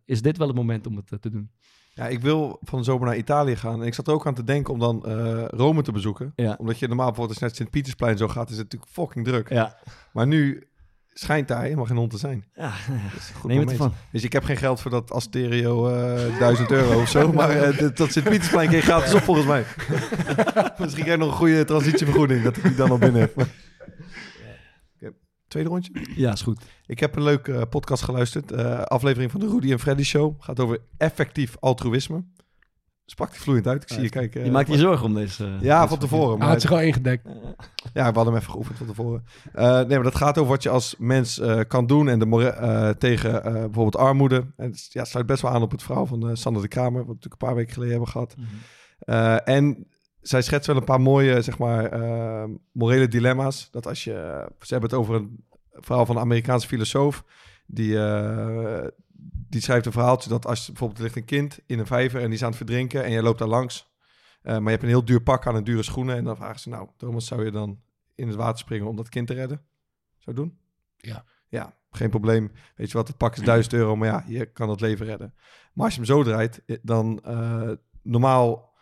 is 0.05 0.23
dit 0.23 0.37
wel 0.37 0.47
het 0.47 0.57
moment 0.57 0.87
om 0.87 0.97
het 0.97 1.23
te 1.23 1.31
doen. 1.31 1.51
Ja, 1.95 2.07
ik 2.07 2.21
wil 2.21 2.59
van 2.63 2.79
de 2.79 2.85
zomer 2.85 3.07
naar 3.07 3.17
Italië 3.17 3.57
gaan. 3.57 3.81
En 3.81 3.87
ik 3.87 3.95
zat 3.95 4.07
er 4.07 4.13
ook 4.13 4.27
aan 4.27 4.35
te 4.35 4.45
denken 4.45 4.73
om 4.73 4.79
dan 4.79 5.05
uh, 5.07 5.45
Rome 5.47 5.83
te 5.83 5.93
bezoeken. 5.93 6.33
Ja. 6.37 6.55
Omdat 6.59 6.79
je 6.79 6.87
normaal 6.87 7.07
bijvoorbeeld 7.07 7.29
als 7.29 7.39
je 7.39 7.45
naar 7.45 7.55
Sint-Pietersplein 7.55 8.17
zo 8.17 8.29
gaat, 8.29 8.51
is 8.51 8.57
het 8.57 8.65
natuurlijk 8.65 8.93
fucking 8.93 9.25
druk. 9.25 9.49
Ja. 9.49 9.77
Maar 10.13 10.27
nu 10.27 10.69
schijnt 11.13 11.49
daar 11.49 11.63
helemaal 11.63 11.85
geen 11.85 11.97
hond 11.97 12.11
te 12.11 12.19
zijn. 12.19 12.45
Ja, 12.55 12.73
neem 13.45 13.61
het 13.61 13.71
ervan. 13.71 13.93
Dus 14.13 14.23
ik 14.23 14.33
heb 14.33 14.45
geen 14.45 14.57
geld 14.57 14.81
voor 14.81 14.91
dat 14.91 15.13
Asterio 15.13 15.89
uh, 15.91 16.39
1000 16.39 16.71
euro 16.71 17.01
of 17.01 17.09
zo. 17.09 17.33
Maar 17.33 17.83
uh, 17.83 17.89
dat 17.95 18.13
Sint-Pietersplein 18.13 18.69
keer 18.69 18.83
gratis 18.83 19.15
op 19.15 19.23
volgens 19.23 19.47
mij. 19.47 19.65
Misschien 20.79 21.05
krijg 21.05 21.19
je 21.19 21.25
nog 21.25 21.29
een 21.29 21.37
goede 21.37 21.65
transitievergoeding 21.65 22.43
dat 22.43 22.57
ik 22.57 22.63
die 22.63 22.75
dan 22.75 22.91
al 22.91 22.99
binnen 22.99 23.21
heb. 23.21 23.47
Tweede 25.55 25.73
rondje? 25.73 25.93
Ja, 26.17 26.33
is 26.33 26.43
goed. 26.43 26.65
Ik 26.87 27.01
heb 27.01 27.17
een 27.17 27.23
leuke 27.23 27.53
uh, 27.53 27.63
podcast 27.71 28.03
geluisterd. 28.03 28.53
Uh, 28.53 28.81
aflevering 28.81 29.31
van 29.31 29.41
de 29.41 29.49
Rudy 29.49 29.73
en 29.73 29.79
Freddy 29.79 30.03
Show. 30.03 30.35
Gaat 30.39 30.61
over 30.61 30.79
effectief 30.97 31.57
altruïsme. 31.61 32.25
Sprak 33.05 33.31
die 33.31 33.41
vloeiend 33.41 33.67
uit. 33.67 33.83
Ik 33.83 33.89
zie 33.89 34.03
je 34.03 34.09
kijken. 34.09 34.45
Je 34.45 34.51
maakt 34.51 34.69
je 34.69 34.79
zorgen 34.79 35.07
om 35.07 35.15
deze... 35.15 35.57
Ja, 35.61 35.89
van 35.89 35.99
tevoren. 35.99 36.39
Hij 36.39 36.49
had 36.49 36.61
zich 36.61 36.73
al 36.73 36.81
ingedekt. 36.81 37.29
Ja, 37.93 38.11
we 38.11 38.15
hadden 38.15 38.27
hem 38.27 38.37
even 38.37 38.51
geoefend 38.51 38.79
van 38.79 38.87
tevoren. 38.87 39.25
Uh, 39.55 39.63
nee, 39.63 39.87
maar 39.87 40.03
dat 40.03 40.15
gaat 40.15 40.39
over 40.39 40.51
wat 40.51 40.63
je 40.63 40.69
als 40.69 40.95
mens 40.99 41.39
uh, 41.39 41.61
kan 41.69 41.87
doen 41.87 42.09
en 42.09 42.19
de 42.19 42.27
uh, 42.27 42.89
tegen 42.89 43.43
bijvoorbeeld 43.43 43.97
armoede. 43.97 44.47
En 44.57 44.71
het 44.71 44.87
ja, 44.91 45.05
sluit 45.05 45.27
best 45.27 45.43
wel 45.43 45.51
aan 45.51 45.63
op 45.63 45.71
het 45.71 45.83
verhaal 45.83 46.07
van 46.07 46.37
Sander 46.37 46.63
de 46.63 46.69
Kramer, 46.69 46.99
wat 46.99 47.07
we 47.07 47.13
natuurlijk 47.13 47.43
een 47.43 47.49
paar 47.49 47.57
weken 47.57 47.73
geleden 47.73 47.95
hebben 47.95 48.13
gehad. 48.13 48.35
Mm 48.37 48.45
-hmm. 48.45 49.37
en 49.37 49.87
zij 50.29 50.43
schetst 50.43 50.67
wel 50.67 50.77
een 50.77 50.85
paar 50.85 51.01
mooie, 51.01 51.43
zeg 51.43 51.59
maar, 51.59 52.01
morele 52.73 53.09
dilemma's. 53.09 53.71
Dat 53.71 53.87
als 53.87 54.05
je... 54.05 54.47
Ze 54.61 54.73
hebben 54.73 54.91
het 54.91 54.99
over 54.99 55.15
een 55.15 55.45
verhaal 55.71 56.07
van 56.07 56.17
een 56.17 56.23
Amerikaanse 56.23 56.67
filosoof. 56.67 57.25
Die, 57.67 57.93
uh, 57.93 58.87
die 59.49 59.61
schrijft 59.61 59.87
een 59.87 59.93
verhaaltje 59.93 60.29
dat 60.29 60.47
als 60.47 60.67
bijvoorbeeld 60.67 60.99
er 60.99 61.05
ligt 61.05 61.17
een 61.17 61.25
kind 61.25 61.59
in 61.67 61.79
een 61.79 61.87
vijver 61.87 62.21
en 62.21 62.27
die 62.27 62.35
is 62.35 62.43
aan 62.43 62.49
het 62.49 62.57
verdrinken 62.57 63.05
en 63.05 63.11
jij 63.11 63.23
loopt 63.23 63.39
daar 63.39 63.49
langs. 63.49 63.93
Uh, 64.43 64.53
maar 64.53 64.63
je 64.63 64.71
hebt 64.71 64.83
een 64.83 64.89
heel 64.89 65.05
duur 65.05 65.23
pak 65.23 65.47
aan 65.47 65.57
en 65.57 65.65
dure 65.65 65.83
schoenen. 65.83 66.17
En 66.17 66.25
dan 66.25 66.37
vragen 66.37 66.61
ze, 66.61 66.69
nou, 66.69 66.89
Thomas, 66.97 67.27
zou 67.27 67.45
je 67.45 67.51
dan 67.51 67.81
in 68.15 68.29
het 68.29 68.37
water 68.37 68.59
springen 68.59 68.87
om 68.87 68.97
dat 68.97 69.09
kind 69.09 69.27
te 69.27 69.35
redden? 69.35 69.63
Zou 70.19 70.37
doen? 70.37 70.59
Ja. 70.97 71.25
Ja, 71.49 71.77
geen 71.91 72.11
probleem. 72.11 72.53
Weet 72.77 72.91
je 72.91 72.97
wat, 72.97 73.09
het 73.09 73.17
pak 73.17 73.37
is 73.37 73.45
1000 73.45 73.75
euro, 73.75 73.97
maar 73.97 74.09
ja, 74.09 74.25
je 74.27 74.47
kan 74.47 74.69
het 74.69 74.81
leven 74.81 75.07
redden. 75.07 75.35
Maar 75.73 75.85
als 75.85 75.95
je 75.95 76.01
hem 76.01 76.09
zo 76.09 76.23
draait, 76.23 76.63
dan 76.83 77.23
uh, 77.27 77.71
normaal 78.03 78.74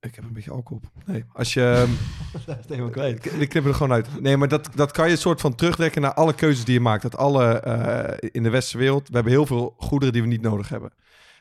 ik 0.00 0.14
heb 0.14 0.24
een 0.24 0.32
beetje 0.32 0.50
alcohol 0.50 0.80
op. 0.84 1.06
Nee, 1.06 1.24
als 1.32 1.54
je... 1.54 1.94
dat 2.46 2.58
is 2.58 2.68
helemaal 2.68 2.90
kwijt. 2.90 3.24
Ik, 3.24 3.32
ik 3.32 3.48
knip 3.48 3.66
er 3.66 3.74
gewoon 3.74 3.92
uit. 3.92 4.20
Nee, 4.20 4.36
maar 4.36 4.48
dat, 4.48 4.68
dat 4.74 4.92
kan 4.92 5.08
je 5.08 5.16
soort 5.16 5.40
van 5.40 5.54
terugtrekken 5.54 6.02
naar 6.02 6.14
alle 6.14 6.34
keuzes 6.34 6.64
die 6.64 6.74
je 6.74 6.80
maakt. 6.80 7.02
Dat 7.02 7.16
alle 7.16 7.62
uh, 7.66 8.28
in 8.32 8.42
de 8.42 8.50
westerse 8.50 8.78
wereld... 8.78 9.08
We 9.08 9.14
hebben 9.14 9.32
heel 9.32 9.46
veel 9.46 9.74
goederen 9.78 10.12
die 10.12 10.22
we 10.22 10.28
niet 10.28 10.42
nodig 10.42 10.68
hebben. 10.68 10.92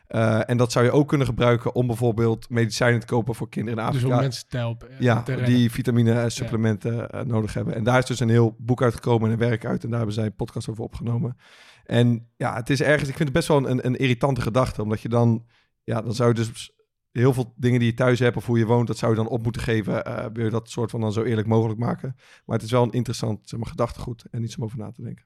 Uh, 0.10 0.50
en 0.50 0.58
dat 0.58 0.72
zou 0.72 0.86
je 0.86 0.92
ook 0.92 1.08
kunnen 1.08 1.28
gebruiken 1.28 1.76
om 1.76 1.88
bijvoorbeeld 1.88 2.50
medicijnen 2.50 3.00
te 3.00 3.06
kopen 3.06 3.36
voor 3.36 3.50
kinderen 3.50 3.80
in 3.80 3.86
Afrika. 3.86 4.08
Dus 4.08 4.16
om 4.16 4.22
mensen 4.22 4.48
te 4.48 4.58
helpen. 4.58 4.90
Ja, 5.00 5.24
te 5.24 5.42
die 5.42 5.72
vitamine 5.72 6.30
supplementen 6.30 6.96
ja. 6.96 7.10
uh, 7.16 7.22
nodig 7.22 7.54
hebben. 7.54 7.76
En 7.76 7.84
daar 7.84 7.98
is 7.98 8.06
dus 8.06 8.20
een 8.20 8.30
heel 8.30 8.56
boek 8.58 8.82
uitgekomen 8.82 9.28
en 9.28 9.34
een 9.34 9.50
werk 9.50 9.66
uit. 9.66 9.84
En 9.84 9.90
daar 9.90 9.98
hebben 9.98 10.16
zij 10.16 10.26
een 10.26 10.36
podcast 10.36 10.70
over 10.70 10.84
opgenomen. 10.84 11.38
En 11.86 12.28
ja, 12.38 12.56
het 12.56 12.70
is 12.70 12.82
ergens... 12.82 13.10
Ik 13.10 13.16
vind 13.16 13.30
het 13.30 13.38
best 13.38 13.48
wel 13.48 13.70
een, 13.70 13.86
een 13.86 13.96
irritante 13.96 14.42
gedachte. 14.42 14.82
Omdat 14.82 15.02
je 15.02 15.10
dan... 15.10 15.46
Ja, 15.84 16.02
dan 16.02 16.14
zou 16.14 16.30
je 16.30 16.36
dus 16.36 16.72
heel 17.18 17.34
veel 17.34 17.54
dingen 17.56 17.80
die 17.80 17.90
je 17.90 17.96
thuis 17.96 18.20
hebt 18.20 18.38
of 18.38 18.46
hoe 18.46 18.58
je 18.58 18.66
woont, 18.66 18.88
dat 18.88 18.98
zou 18.98 19.12
je 19.12 19.18
dan 19.18 19.28
op 19.28 19.44
moeten 19.44 19.62
geven. 19.62 20.08
Uh, 20.08 20.26
wil 20.34 20.46
je 20.46 20.52
dat 20.52 20.70
soort 20.70 20.92
van 20.92 21.02
dan 21.02 21.14
zo 21.14 21.24
eerlijk 21.24 21.48
mogelijk 21.48 21.80
maken. 21.80 22.16
Maar 22.46 22.56
het 22.56 22.66
is 22.66 22.72
wel 22.72 22.84
een 22.84 22.92
interessant 22.92 23.50
zeg 23.50 23.60
maar, 23.60 23.70
gedachtegoed 23.70 24.26
en 24.32 24.44
iets 24.44 24.58
om 24.58 24.64
over 24.64 24.78
na 24.78 24.92
te 24.92 25.02
denken. 25.02 25.26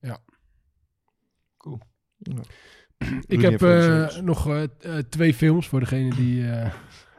Ja. 0.00 0.18
Cool. 1.56 1.80
Ja. 2.16 2.42
Ik 3.26 3.40
heb 3.40 3.62
uh, 3.62 4.16
nog 4.16 4.48
uh, 4.48 4.62
twee 5.08 5.34
films 5.34 5.68
voor 5.68 5.80
degene 5.80 6.14
die 6.14 6.44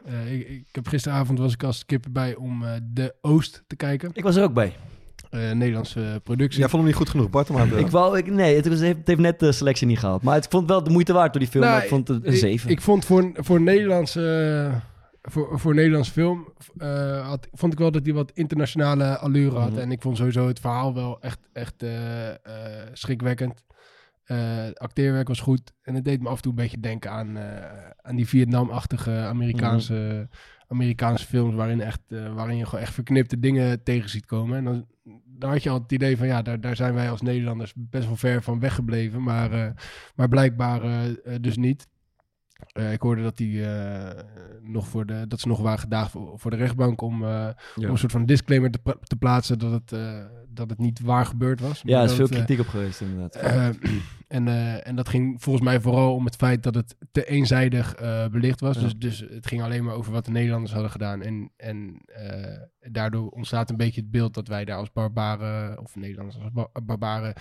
Eh, 0.04 0.32
ik, 0.32 0.48
ik 0.48 0.68
heb 0.72 0.88
gisteravond 0.88 1.38
was 1.38 1.52
ik 1.52 1.62
als 1.62 1.86
kip 1.86 2.06
bij 2.10 2.34
om 2.34 2.64
eh, 2.64 2.74
de 2.82 3.14
Oost 3.20 3.64
te 3.66 3.76
kijken. 3.76 4.10
Ik 4.12 4.22
was 4.22 4.36
er 4.36 4.42
ook 4.42 4.54
bij. 4.54 4.76
Eh, 5.32 5.50
Nederlandse 5.52 6.20
productie. 6.24 6.58
Jij 6.60 6.68
vond 6.68 6.82
hem 6.82 6.90
niet 6.90 7.00
goed 7.00 7.08
genoeg, 7.08 7.30
Bart. 7.30 7.48
Maar 7.48 7.72
Ik 7.78 7.86
wou, 7.86 8.18
ik, 8.18 8.26
nee, 8.30 8.56
het, 8.56 8.68
was, 8.68 8.80
het 8.80 9.06
heeft 9.06 9.20
net 9.20 9.38
de 9.40 9.52
selectie 9.52 9.86
niet 9.86 9.98
gehaald. 9.98 10.22
Maar 10.22 10.36
ik 10.36 10.44
vond 10.48 10.68
wel 10.68 10.82
de 10.82 10.90
moeite 10.90 11.12
waard 11.12 11.32
door 11.32 11.40
die 11.40 11.50
film. 11.50 11.64
Nou, 11.64 11.74
maar 11.74 11.84
ik 11.84 11.90
vond 11.90 12.08
het 12.08 12.26
een 12.26 12.32
ik- 12.32 12.38
7. 12.38 12.70
Ik, 12.70 12.80
vond 12.80 13.04
voor, 13.04 13.30
voor 13.34 13.60
Nederlandse 13.60 14.70
voor, 15.22 15.58
voor 15.60 15.74
Nederlands 15.74 16.08
film 16.08 16.52
eh, 16.76 17.28
had, 17.28 17.48
vond 17.52 17.72
ik 17.72 17.78
wel 17.78 17.90
dat 17.90 18.04
hij 18.04 18.14
wat 18.14 18.30
internationale 18.34 19.18
allure 19.18 19.58
had. 19.58 19.70
Mhm. 19.70 19.78
En 19.80 19.92
ik 19.92 20.02
vond 20.02 20.16
sowieso 20.16 20.46
het 20.46 20.60
verhaal 20.60 20.94
wel 20.94 21.20
echt, 21.20 21.38
echt 21.52 21.82
eh, 21.82 22.28
eh, 22.28 22.36
schrikwekkend. 22.92 23.64
Eh, 24.24 24.38
het 24.56 24.78
acteerwerk 24.78 25.28
was 25.28 25.40
goed. 25.40 25.72
En 25.82 25.94
het 25.94 26.04
deed 26.04 26.20
me 26.22 26.28
af 26.28 26.36
en 26.36 26.42
toe 26.42 26.52
een 26.52 26.58
beetje 26.58 26.80
denken 26.80 27.10
aan, 27.10 27.36
eh, 27.36 27.90
aan 28.02 28.16
die 28.16 28.28
Vietnam-achtige 28.28 29.10
Amerikaanse, 29.10 30.28
Amerikaanse 30.68 31.26
films. 31.26 31.54
Waarin, 31.54 31.80
echt, 31.80 32.00
eh, 32.08 32.34
waarin 32.34 32.56
je 32.56 32.64
gewoon 32.66 32.84
echt 32.84 32.94
verknipte 32.94 33.38
dingen 33.38 33.82
tegen 33.82 34.08
ziet 34.10 34.26
komen. 34.26 34.56
En 34.58 34.64
dan, 34.64 34.86
dan 35.38 35.50
had 35.50 35.62
je 35.62 35.70
al 35.70 35.78
het 35.78 35.92
idee 35.92 36.16
van 36.16 36.26
ja, 36.26 36.42
daar, 36.42 36.60
daar 36.60 36.76
zijn 36.76 36.94
wij 36.94 37.10
als 37.10 37.20
Nederlanders 37.20 37.72
best 37.76 38.06
wel 38.06 38.16
ver 38.16 38.42
van 38.42 38.60
weggebleven. 38.60 39.22
Maar, 39.22 39.52
eh, 39.52 39.70
maar 40.14 40.28
blijkbaar 40.28 40.82
eh, 40.82 41.08
eh, 41.08 41.14
dus 41.40 41.56
niet. 41.56 41.88
Eh, 42.72 42.92
ik 42.92 43.00
hoorde 43.00 43.22
dat, 43.22 43.36
die, 43.36 43.64
eh, 43.66 44.22
nog 44.62 44.88
voor 44.88 45.06
de, 45.06 45.24
dat 45.28 45.40
ze 45.40 45.48
nog 45.48 45.60
waren 45.60 45.78
gedaagd 45.78 46.10
voor, 46.10 46.38
voor 46.38 46.50
de 46.50 46.56
rechtbank 46.56 47.00
om, 47.00 47.24
eh, 47.24 47.48
om 47.76 47.84
een 47.84 47.98
soort 47.98 48.12
van 48.12 48.26
disclaimer 48.26 48.70
te, 48.70 48.96
te 49.02 49.16
plaatsen 49.16 49.58
dat 49.58 49.72
het, 49.72 49.94
dat 50.48 50.70
het 50.70 50.78
niet 50.78 51.00
waar 51.00 51.26
gebeurd 51.26 51.60
was. 51.60 51.80
Ja, 51.84 51.98
er 51.98 52.04
is 52.04 52.14
veel 52.14 52.28
kritiek 52.28 52.60
op 52.60 52.68
geweest 52.68 53.00
inderdaad. 53.00 53.36
en, 54.28 54.48
en 54.84 54.96
dat 54.96 55.08
ging 55.08 55.42
volgens 55.42 55.64
mij 55.64 55.80
vooral 55.80 56.14
om 56.14 56.24
het 56.24 56.36
feit 56.36 56.62
dat 56.62 56.74
het 56.74 56.96
te 57.12 57.24
eenzijdig 57.24 57.94
belicht 58.30 58.60
was. 58.60 58.76
Ja. 58.76 58.82
Dus, 58.82 58.96
dus 58.96 59.20
het 59.30 59.46
ging 59.46 59.62
alleen 59.62 59.84
maar 59.84 59.94
over 59.94 60.12
wat 60.12 60.24
de 60.24 60.30
Nederlanders 60.30 60.72
hadden 60.72 60.90
gedaan. 60.90 61.22
En, 61.22 61.50
en 61.56 62.00
daardoor 62.90 63.28
ontstaat 63.28 63.70
een 63.70 63.76
beetje 63.76 64.00
het 64.00 64.10
beeld 64.10 64.34
dat 64.34 64.48
wij 64.48 64.64
daar 64.64 64.78
als 64.78 64.92
barbaren, 64.92 65.78
of 65.78 65.96
Nederlanders 65.96 66.38
als 66.38 66.52
ba- 66.52 66.80
barbaren, 66.82 67.34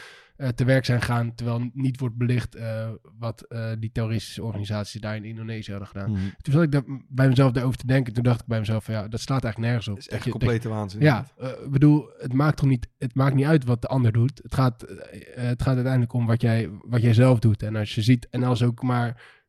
te 0.50 0.66
werk 0.66 0.86
zijn 0.86 1.00
gegaan. 1.02 1.36
Terwijl 1.36 1.70
niet 1.74 2.00
wordt 2.00 2.16
belicht 2.18 2.56
eh, 2.56 2.90
wat 3.20 3.42
eh, 3.42 3.72
die 3.80 3.92
terroristische 3.92 4.44
organisaties 4.44 5.02
daar 5.02 5.16
in 5.16 5.24
Indonesië 5.26 5.70
hadden 5.72 5.88
gedaan. 5.90 6.12
Mhm. 6.12 6.20
Toen 6.42 6.54
zat 6.54 6.64
ik 6.64 6.72
daar 6.72 6.84
bij 7.10 7.28
mezelf 7.28 7.52
daarover 7.52 7.80
te 7.80 7.86
denken. 7.88 8.14
Toen 8.14 8.24
dacht 8.24 8.42
ik 8.42 8.48
bij 8.48 8.60
mezelf 8.60 8.84
van 8.84 8.94
ja, 8.94 9.08
dat 9.08 9.20
slaat 9.20 9.44
eigenlijk 9.44 9.74
nergens 9.74 9.88
op. 9.88 9.98
is 9.98 10.08
echt 10.08 10.12
Dat 10.24 10.24
je- 10.24 10.30
dat 10.32 10.40
complete 10.40 10.68
je- 10.68 10.74
waanzin. 10.74 11.02
Ja, 11.02 11.26
eh, 11.38 11.48
ik 11.50 11.72
bedoel, 11.72 12.10
het 12.18 12.34
maakt 12.34 12.58
toch 12.58 12.70
niet, 12.70 12.88
het 12.98 13.16
maakt 13.16 13.36
niet 13.36 13.46
uit 13.46 13.66
wat 13.66 13.82
de 13.82 13.88
ander 13.88 14.12
doet. 14.12 14.40
Het 14.44 14.54
gaat, 14.54 14.84
eh, 14.84 15.44
het 15.44 15.62
gaat 15.62 15.76
uiteindelijk 15.76 16.14
om 16.14 16.26
wat 16.26 16.42
jij, 16.42 16.70
wat 16.82 17.02
jij 17.02 17.14
zelf 17.14 17.40
doet. 17.40 17.64
En 17.64 17.76
als 17.76 17.96
je 17.96 18.02
ziet, 18.02 18.28
en 18.30 18.44
als 18.44 18.64
ook 18.64 18.82
maar 18.82 19.40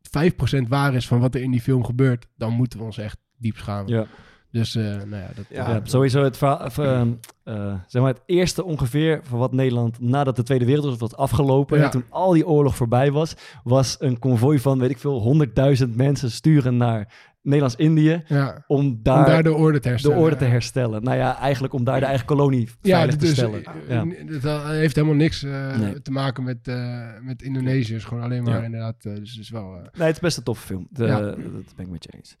5% 0.00 0.68
waar 0.68 0.94
is 0.94 1.06
van 1.08 1.20
wat 1.20 1.34
er 1.34 1.42
in 1.42 1.50
die 1.50 1.60
film 1.60 1.84
gebeurt, 1.84 2.26
dan 2.36 2.52
moeten 2.52 2.78
we 2.78 2.84
ons 2.84 2.98
echt 2.98 3.18
diep 3.36 3.56
schamen. 3.56 3.92
Ja. 3.92 4.06
Dus, 4.50 4.74
eh, 4.74 4.82
nou 4.84 5.08
ja, 5.16 5.28
dat, 5.34 5.44
Ja, 5.48 5.70
Ja, 5.70 5.80
sowieso 5.82 6.22
het, 6.24 6.36
verhaal- 6.36 6.64
of, 6.64 6.78
ehm, 6.78 7.08
eh, 7.44 7.74
zeg 7.86 8.02
maar 8.02 8.12
het 8.12 8.22
eerste 8.26 8.64
ongeveer 8.64 9.20
van 9.22 9.38
wat 9.38 9.52
Nederland 9.52 10.00
nadat 10.00 10.36
de 10.36 10.42
Tweede 10.42 10.64
Wereldoorlog 10.64 11.00
was 11.00 11.16
afgelopen 11.16 11.78
Ja. 11.78 11.84
en 11.84 11.90
toen 11.90 12.04
al 12.08 12.32
die 12.32 12.46
oorlog 12.46 12.76
voorbij 12.76 13.10
was, 13.12 13.34
was 13.64 13.96
een 13.98 14.18
konvooi 14.18 14.58
van, 14.58 14.78
weet 14.78 14.90
ik 14.90 14.98
veel, 14.98 15.20
100.000 15.20 15.96
mensen 15.96 16.30
sturen 16.30 16.76
naar 16.76 17.14
Nederlands-Indië 17.42 18.22
ja, 18.26 18.64
om 18.66 18.98
daar, 19.02 19.18
om 19.18 19.24
daar 19.24 19.42
de 19.42 19.52
orde 19.54 19.76
te 19.78 19.82
de 19.82 19.88
herstellen. 19.88 20.18
orde 20.18 20.36
te 20.36 20.44
herstellen. 20.44 21.02
Nou 21.02 21.16
ja, 21.16 21.38
eigenlijk 21.38 21.74
om 21.74 21.84
daar 21.84 22.00
de 22.00 22.06
eigen 22.06 22.26
kolonie 22.26 22.68
Ja, 22.80 22.94
veilig 22.96 23.14
te 23.16 23.20
dus, 23.24 23.32
stellen. 23.34 23.64
eh, 23.64 23.72
Ja. 23.88 24.04
Het 24.26 24.42
ha- 24.42 24.70
heeft 24.70 24.94
helemaal 24.94 25.16
niks 25.16 25.42
eh, 25.42 25.76
Nee. 25.78 26.02
te 26.02 26.10
maken 26.10 26.44
met, 26.44 26.68
eh, 26.68 27.04
met 27.20 27.42
Indonesiërs. 27.42 28.04
Gewoon 28.04 28.22
alleen 28.22 28.42
maar 28.42 28.58
Ja. 28.58 28.64
inderdaad. 28.64 29.02
dus 29.02 29.30
het 29.30 29.40
is 29.40 29.50
wel. 29.50 29.74
eh, 29.74 29.80
Nee, 29.98 30.06
het 30.06 30.14
is 30.14 30.20
best 30.20 30.36
een 30.36 30.42
toffe 30.42 30.66
film. 30.66 30.86
De- 30.90 31.04
Ja. 31.06 31.20
Dat 31.20 31.36
ben 31.76 31.84
ik 31.84 31.88
met 31.90 32.04
je 32.04 32.10
eens. 32.16 32.36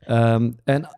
Ehm, 0.00 0.50
en 0.64 0.88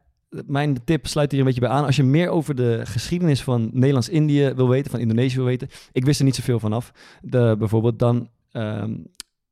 mijn 0.46 0.84
tip 0.84 1.06
sluit 1.06 1.30
hier 1.30 1.40
een 1.40 1.46
beetje 1.46 1.60
bij 1.60 1.70
aan. 1.70 1.84
Als 1.84 1.96
je 1.96 2.02
meer 2.02 2.28
over 2.28 2.54
de 2.54 2.80
geschiedenis 2.84 3.42
van 3.42 3.70
Nederlands-Indië 3.72 4.52
wil 4.56 4.68
weten, 4.68 4.90
van 4.90 5.00
Indonesië 5.00 5.36
wil 5.36 5.44
weten. 5.44 5.68
Ik 5.92 6.04
wist 6.04 6.18
er 6.18 6.24
niet 6.24 6.34
zoveel 6.34 6.60
vanaf. 6.60 6.92
De, 7.22 7.54
bijvoorbeeld 7.58 7.98
dan... 7.98 8.28
ehm, 8.52 8.94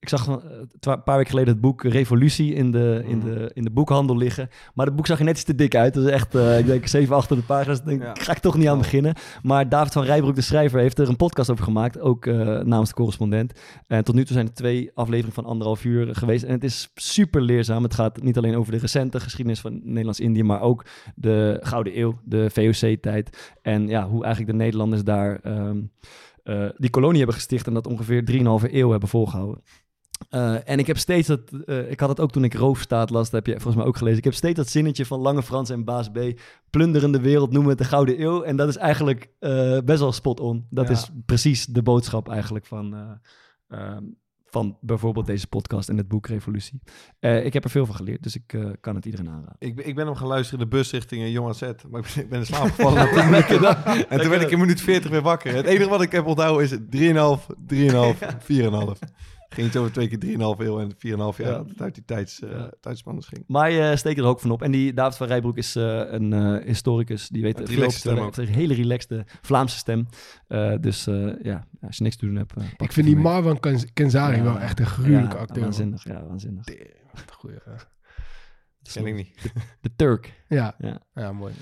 ik 0.02 0.08
zag 0.08 0.28
eh, 0.28 0.34
een 0.80 1.02
paar 1.02 1.16
weken 1.16 1.30
geleden 1.30 1.52
het 1.52 1.60
boek 1.62 1.82
Revolutie 1.82 2.54
in 2.54 2.70
de, 2.70 3.02
in, 3.06 3.20
de, 3.20 3.50
in 3.54 3.62
de 3.64 3.70
boekhandel 3.70 4.16
liggen. 4.16 4.48
Maar 4.74 4.86
het 4.86 4.96
boek 4.96 5.06
zag 5.06 5.18
er 5.18 5.24
net 5.24 5.34
iets 5.34 5.44
te 5.44 5.54
dik 5.54 5.74
uit. 5.74 5.94
Dat 5.94 6.04
is 6.04 6.10
echt, 6.10 6.34
eh, 6.34 6.58
ik 6.58 6.66
denk, 6.66 6.86
7, 6.86 7.14
800 7.14 7.48
pagina's. 7.48 7.78
Daar 7.78 7.86
denk, 7.86 8.02
Ja. 8.02 8.14
ga 8.14 8.32
ik 8.32 8.38
toch 8.38 8.56
niet 8.56 8.68
aan 8.68 8.78
beginnen. 8.78 9.14
Maar 9.42 9.68
David 9.68 9.92
van 9.92 10.04
Rijbroek, 10.04 10.34
de 10.34 10.40
schrijver, 10.40 10.80
heeft 10.80 10.98
er 10.98 11.08
een 11.08 11.16
podcast 11.16 11.50
over 11.50 11.64
gemaakt. 11.64 12.00
Ook 12.00 12.26
eh, 12.26 12.34
namens 12.60 12.88
de 12.88 12.94
correspondent. 12.94 13.60
En 13.86 14.04
tot 14.04 14.14
nu 14.14 14.24
toe 14.24 14.34
zijn 14.34 14.46
er 14.46 14.54
twee 14.54 14.90
afleveringen 14.94 15.34
van 15.34 15.44
anderhalf 15.44 15.84
uur 15.84 16.14
geweest. 16.14 16.44
En 16.44 16.52
het 16.52 16.64
is 16.64 16.90
super 16.94 17.42
leerzaam. 17.42 17.82
Het 17.82 17.94
gaat 17.94 18.22
niet 18.22 18.36
alleen 18.36 18.56
over 18.56 18.72
de 18.72 18.78
recente 18.78 19.20
geschiedenis 19.20 19.60
van 19.60 19.80
Nederlands-Indië, 19.84 20.42
maar 20.42 20.60
ook 20.60 20.84
de 21.14 21.58
Gouden 21.62 21.98
Eeuw, 21.98 22.18
de 22.24 22.50
VOC-tijd. 22.50 23.52
En 23.62 23.88
ja, 23.88 24.08
hoe 24.08 24.24
eigenlijk 24.24 24.52
de 24.52 24.58
Nederlanders 24.64 25.04
daar 25.04 25.40
ehm, 25.42 25.80
eh, 26.42 26.68
die 26.76 26.90
kolonie 26.90 27.16
hebben 27.18 27.36
gesticht 27.36 27.66
en 27.66 27.74
dat 27.74 27.86
ongeveer 27.86 28.24
3,5 28.24 28.72
eeuw 28.72 28.90
hebben 28.90 29.08
volgehouden. 29.08 29.62
Eh, 30.28 30.68
en 30.68 30.78
ik 30.78 30.86
heb 30.86 30.98
steeds 30.98 31.28
dat, 31.28 31.40
eh, 31.64 31.90
ik 31.90 32.00
had 32.00 32.08
het 32.08 32.20
ook 32.20 32.32
toen 32.32 32.44
ik 32.44 32.54
Roofstaat 32.54 33.10
las, 33.10 33.30
dat 33.30 33.44
heb 33.44 33.46
je 33.46 33.52
volgens 33.52 33.76
mij 33.76 33.84
ook 33.84 33.96
gelezen. 33.96 34.18
Ik 34.18 34.24
heb 34.24 34.34
steeds 34.34 34.56
dat 34.56 34.68
zinnetje 34.68 35.06
van 35.06 35.20
Lange 35.20 35.42
Frans 35.42 35.70
en 35.70 35.84
Baas 35.84 36.08
B. 36.10 36.18
Plunderende 36.70 37.20
wereld 37.20 37.50
noemen 37.52 37.64
we 37.64 37.74
het 37.78 37.82
de 37.82 37.94
Gouden 37.94 38.20
Eeuw. 38.22 38.42
En 38.42 38.56
dat 38.56 38.68
is 38.68 38.76
eigenlijk 38.76 39.28
eh, 39.38 39.78
best 39.84 40.00
wel 40.00 40.12
spot 40.12 40.40
on. 40.40 40.66
Dat 40.70 40.86
Ja. 40.86 40.92
is 40.92 41.10
precies 41.26 41.66
de 41.66 41.82
boodschap 41.82 42.28
eigenlijk 42.28 42.66
van, 42.66 43.18
van 44.46 44.76
bijvoorbeeld 44.80 45.26
deze 45.26 45.46
podcast 45.46 45.88
en 45.88 45.96
het 45.96 46.08
boek 46.08 46.26
Revolutie. 46.26 46.80
Ik 47.20 47.52
heb 47.52 47.64
er 47.64 47.70
veel 47.70 47.86
van 47.86 47.94
geleerd, 47.94 48.22
dus 48.22 48.34
ik 48.36 48.76
kan 48.80 48.94
het 48.94 49.04
iedereen 49.04 49.28
aanraden. 49.28 49.56
Ik, 49.58 49.76
ben- 49.76 49.86
ik 49.86 49.94
ben 49.94 50.06
hem 50.06 50.14
gaan 50.14 50.26
luisteren 50.28 50.60
in 50.64 50.70
de 50.70 50.76
bus 50.76 50.90
richting 50.90 51.32
Jong 51.32 51.48
AZ. 51.48 51.60
Maar 51.60 52.00
ik 52.00 52.10
ben, 52.14 52.22
ik 52.24 52.28
ben 52.28 52.38
in 52.38 52.46
slaap 52.46 52.66
gevallen 52.70 52.94
na 52.94 53.12
10 53.20 53.30
minuten. 53.30 53.84
En 54.10 54.20
toen 54.20 54.30
werd 54.30 54.42
ik 54.42 54.50
in 54.50 54.58
minuut 54.58 54.80
40 54.80 55.10
weer 55.10 55.22
wakker. 55.22 55.54
Het 55.54 55.66
enige 55.66 55.88
wat 55.88 56.02
ik 56.02 56.12
heb 56.12 56.26
onthouden 56.26 56.62
is 56.64 56.70
3,5, 56.70 57.46
3,5, 57.66 58.36
4,5. 58.38 58.98
Ging 59.52 59.66
iets 59.66 59.76
over 59.76 59.92
twee 59.92 60.08
keer 60.08 60.18
3,5 60.56 60.60
eeuw 60.60 60.80
en 60.80 60.90
4,5 60.94 60.98
jaar 60.98 61.50
Ja. 61.50 61.56
dat 61.58 61.68
het 61.68 61.80
uit 61.82 61.94
die 61.94 62.04
tijds, 62.04 62.40
eh 62.42 62.62
tijdspannen 62.80 63.22
ging. 63.24 63.44
Maar 63.46 63.70
je 63.70 63.96
steekt 63.96 64.18
er 64.18 64.24
ook 64.24 64.40
van 64.40 64.50
op. 64.50 64.62
En 64.62 64.70
die 64.70 64.92
David 64.94 65.16
van 65.16 65.26
Rijbroek 65.26 65.56
is 65.56 65.76
eh, 65.76 66.00
een 66.06 66.32
eh, 66.32 66.64
historicus. 66.66 67.28
Die 67.28 67.42
weet 67.42 67.60
veel 67.64 67.84
over 67.84 68.22
Heeft 68.24 68.38
een 68.38 68.46
hele 68.46 68.74
relaxte 68.74 69.24
Vlaamse 69.42 69.76
stem. 69.76 70.06
Eh, 70.48 70.74
dus 70.80 71.06
eh, 71.06 71.30
ja, 71.42 71.66
als 71.80 71.96
je 71.96 72.02
niks 72.02 72.16
te 72.16 72.26
doen 72.26 72.34
hebt... 72.36 72.52
eh, 72.56 72.64
pak 72.76 72.86
ik 72.86 72.92
vind 72.92 73.06
die 73.06 73.14
mee. 73.14 73.24
Marwan 73.24 73.60
Ken- 73.60 73.92
Kenzari 73.92 74.36
Ja. 74.36 74.42
wel 74.42 74.58
echt 74.58 74.80
een 74.80 74.86
gruwelijke 74.86 75.34
Ja, 75.36 75.40
acteur. 75.40 75.62
Waanzinnig, 75.62 76.04
ja, 76.04 76.24
waanzinnig. 76.26 76.64
Damn, 76.64 76.78
wat 77.12 77.22
een 77.28 77.34
goeie. 77.34 77.56
Dat 78.82 78.92
Ken 78.92 79.06
ik 79.06 79.14
niet. 79.14 79.52
De 79.80 79.90
Turk. 79.96 80.44
Ja. 80.48 80.74
Ja. 80.78 81.00
ja, 81.14 81.32
mooi. 81.32 81.52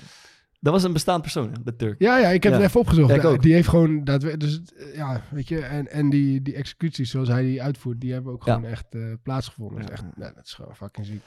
Dat 0.63 0.73
was 0.73 0.83
een 0.83 0.93
bestaand 0.93 1.21
persoon, 1.21 1.51
hè, 1.51 1.63
de 1.63 1.75
Turk. 1.75 1.95
Ja, 1.99 2.17
ja, 2.17 2.27
ik 2.27 2.43
heb 2.43 2.51
Ja. 2.51 2.57
het 2.57 2.67
even 2.67 2.79
opgezocht. 2.79 3.09
Ja, 3.09 3.15
ik 3.15 3.21
Ja, 3.21 3.27
ook. 3.29 3.41
Die 3.41 3.53
heeft 3.53 3.67
gewoon 3.67 4.03
daadwerkelijk. 4.03 4.51
Dus 4.51 4.73
eh, 4.87 4.95
ja, 4.95 5.21
weet 5.31 5.47
je, 5.47 5.59
en, 5.59 5.91
en 5.91 6.09
die, 6.09 6.41
die 6.41 6.55
executies 6.55 7.09
zoals 7.11 7.27
hij 7.27 7.43
die 7.43 7.61
uitvoert, 7.63 8.01
die 8.01 8.13
hebben 8.13 8.33
ook 8.33 8.45
Ja. 8.45 8.53
gewoon 8.53 8.69
echt 8.69 8.85
eh, 8.89 9.01
plaatsgevonden. 9.23 9.79
Dat 9.81 9.85
is 9.91 9.93
echt, 9.93 10.03
nou, 10.17 10.33
dat 10.35 10.45
is 10.45 10.53
gewoon 10.53 10.75
fucking 10.75 11.05
ziek. 11.05 11.21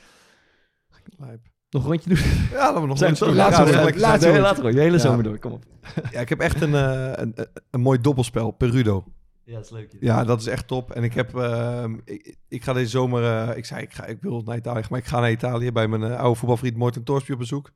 Lijp. 1.19 1.41
Nog 1.71 1.83
een 1.85 1.89
rondje 1.91 2.09
doen? 2.09 2.19
Ja, 2.19 2.59
laten 2.59 2.81
we 2.81 2.87
nog 2.87 3.01
een 3.01 3.15
doen. 3.15 3.35
laatste 3.35 3.65
dat. 3.73 3.97
Laatste. 3.97 4.73
Je 4.73 4.79
hele 4.81 4.91
Ja. 4.97 4.99
zomer 4.99 5.25
door, 5.25 5.39
kom 5.39 5.53
op. 5.53 5.65
Ja, 6.11 6.21
ik 6.21 6.29
heb 6.29 6.41
echt 6.41 6.61
een, 6.61 6.75
eh, 6.75 7.11
een, 7.15 7.33
een, 7.35 7.49
een 7.71 7.81
mooi 7.81 8.01
dobbelspel, 8.01 8.51
Perudo. 8.51 9.05
Ja, 9.45 9.55
dat 9.55 9.65
is 9.65 9.71
leuk. 9.71 9.97
Ja, 10.01 10.25
dat 10.25 10.41
is 10.41 10.47
echt 10.47 10.67
top. 10.67 10.91
En 10.91 11.03
ik 11.03 11.15
heb, 11.15 11.35
ehm, 11.37 11.95
ik, 12.05 12.37
ik 12.49 12.65
ga 12.65 12.73
deze 12.73 12.91
zomer, 12.91 13.25
eh, 13.49 13.57
ik 13.57 13.65
zei, 13.65 13.83
ik, 13.83 13.93
ga, 13.93 14.05
ik 14.07 14.19
wil 14.21 14.43
naar 14.45 14.57
Italië, 14.57 14.83
maar 14.91 14.99
ik 14.99 15.07
ga 15.07 15.21
naar 15.21 15.31
Italië 15.31 15.73
bij 15.73 15.89
mijn 15.89 16.03
oude 16.03 16.39
voetbalvriend 16.39 16.77
Morten 16.77 17.03
Torsby 17.05 17.33
op 17.33 17.39
bezoek. 17.39 17.71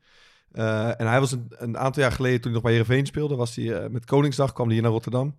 Eh, 0.52 1.00
en 1.00 1.06
hij 1.06 1.20
was 1.20 1.36
een, 1.50 1.78
aantal 1.78 2.02
jaar 2.02 2.12
geleden, 2.12 2.40
toen 2.40 2.52
hij 2.52 2.60
nog 2.60 2.62
bij 2.62 2.72
Heerenveen 2.72 3.06
speelde, 3.06 3.36
was 3.36 3.56
hij 3.56 3.72
eh, 3.72 3.90
met 3.90 4.04
Koningsdag, 4.04 4.52
kwam 4.52 4.66
hij 4.66 4.74
hier 4.74 4.82
naar 4.82 4.92
Rotterdam. 4.92 5.36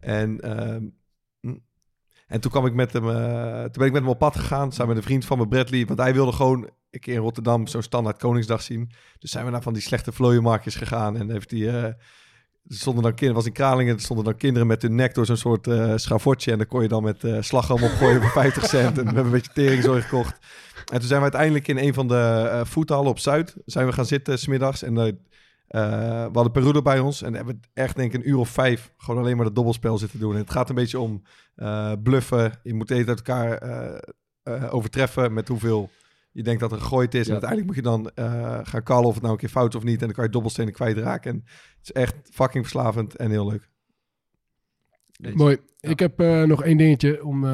En, 0.00 0.40
ehm, 0.40 0.82
hm. 1.40 1.56
en 2.26 2.40
toen 2.40 2.50
kwam 2.50 2.66
ik 2.66 2.74
met 2.74 2.92
hem, 2.92 3.10
eh, 3.10 3.62
toen 3.62 3.72
ben 3.72 3.86
ik 3.86 3.92
met 3.92 4.02
hem 4.02 4.08
op 4.08 4.18
pad 4.18 4.36
gegaan, 4.36 4.72
samen 4.72 4.88
met 4.88 4.96
een 4.96 5.08
vriend 5.08 5.24
van 5.24 5.38
me, 5.38 5.48
Bradley, 5.48 5.86
want 5.86 5.98
hij 5.98 6.14
wilde 6.14 6.32
gewoon 6.32 6.70
een 6.90 7.00
keer 7.00 7.14
in 7.14 7.20
Rotterdam 7.20 7.66
zo'n 7.66 7.82
standaard 7.82 8.18
Koningsdag 8.18 8.62
zien. 8.62 8.90
Dus 9.18 9.30
zijn 9.30 9.44
we 9.44 9.50
naar 9.50 9.62
van 9.62 9.72
die 9.72 9.82
slechte 9.82 10.12
vlooienmarktjes 10.12 10.74
gegaan 10.74 11.16
en 11.16 11.30
heeft 11.30 11.50
hij... 11.50 11.68
er 11.68 11.96
stonden 12.68 13.02
dan 13.02 13.12
kinderen, 13.12 13.34
was 13.34 13.46
in 13.46 13.52
Kralingen, 13.52 13.94
er 13.94 14.00
stonden 14.00 14.24
dan 14.24 14.36
kinderen 14.36 14.66
met 14.66 14.82
hun 14.82 14.94
nek 14.94 15.14
door 15.14 15.26
zo'n 15.26 15.36
soort 15.36 15.66
eh 15.66 15.92
schavotje. 15.96 16.52
En 16.52 16.58
dan 16.58 16.66
kon 16.66 16.82
je 16.82 16.88
dan 16.88 17.02
met 17.02 17.24
eh 17.24 17.36
slagroom 17.40 17.82
opgooien 17.82 18.20
voor 18.20 18.30
50 18.30 18.66
cent. 18.66 18.98
En 18.98 19.04
we 19.04 19.12
hebben 19.14 19.24
een 19.24 19.30
beetje 19.30 19.52
teringzooi 19.52 20.02
gekocht. 20.02 20.38
En 20.90 20.98
toen 20.98 21.08
zijn 21.08 21.18
we 21.18 21.22
uiteindelijk 21.22 21.68
in 21.68 21.78
een 21.78 21.94
van 21.94 22.08
de 22.08 22.48
eh 22.50 22.64
voethallen 22.64 23.10
op 23.10 23.18
Zuid, 23.18 23.56
zijn 23.64 23.86
we 23.86 23.92
gaan 23.92 24.06
zitten 24.06 24.38
smiddags. 24.38 24.82
En 24.82 24.98
eh, 24.98 25.08
eh, 25.08 26.26
we 26.26 26.30
hadden 26.32 26.52
Perudo 26.52 26.82
bij 26.82 26.98
ons. 26.98 27.22
En 27.22 27.34
hebben 27.34 27.54
we 27.54 27.68
echt 27.80 27.96
denk 27.96 28.12
ik 28.12 28.20
een 28.20 28.28
uur 28.28 28.38
of 28.38 28.48
vijf 28.48 28.92
gewoon 28.96 29.20
alleen 29.20 29.36
maar 29.36 29.44
dat 29.44 29.54
dobbelspel 29.54 29.98
zitten 29.98 30.18
doen. 30.18 30.32
En 30.32 30.40
het 30.40 30.50
gaat 30.50 30.68
een 30.68 30.74
beetje 30.74 30.98
om 30.98 31.22
bluffen. 32.02 32.52
Je 32.62 32.74
moet 32.74 32.90
eten 32.90 33.08
uit 33.08 33.18
elkaar 33.18 33.62
overtreffen 34.70 35.32
met 35.32 35.48
hoeveel 35.48 35.90
je 36.32 36.42
denkt 36.42 36.60
dat 36.60 36.72
er 36.72 36.80
gegooid 36.80 37.14
is. 37.14 37.26
Ja. 37.26 37.34
En 37.34 37.42
uiteindelijk 37.42 37.66
moet 37.66 37.84
je 37.84 37.90
dan 37.90 38.10
gaan 38.66 38.82
callen 38.82 39.06
of 39.06 39.12
het 39.12 39.22
nou 39.22 39.34
een 39.34 39.40
keer 39.40 39.48
fout 39.48 39.68
is 39.68 39.76
of 39.76 39.84
niet. 39.84 40.00
En 40.00 40.06
dan 40.06 40.14
kan 40.14 40.24
je 40.24 40.30
dobbelstenen 40.30 40.72
kwijtraken. 40.72 41.30
En 41.30 41.42
het 41.44 41.82
is 41.82 41.92
echt 41.92 42.14
fucking 42.30 42.68
verslavend 42.68 43.16
en 43.16 43.30
heel 43.30 43.48
leuk. 43.48 43.68
Mooi. 45.34 45.58
Ik 45.80 45.98
heb 45.98 46.18
nog 46.46 46.62
één 46.62 46.76
dingetje 46.76 47.24
om, 47.24 47.44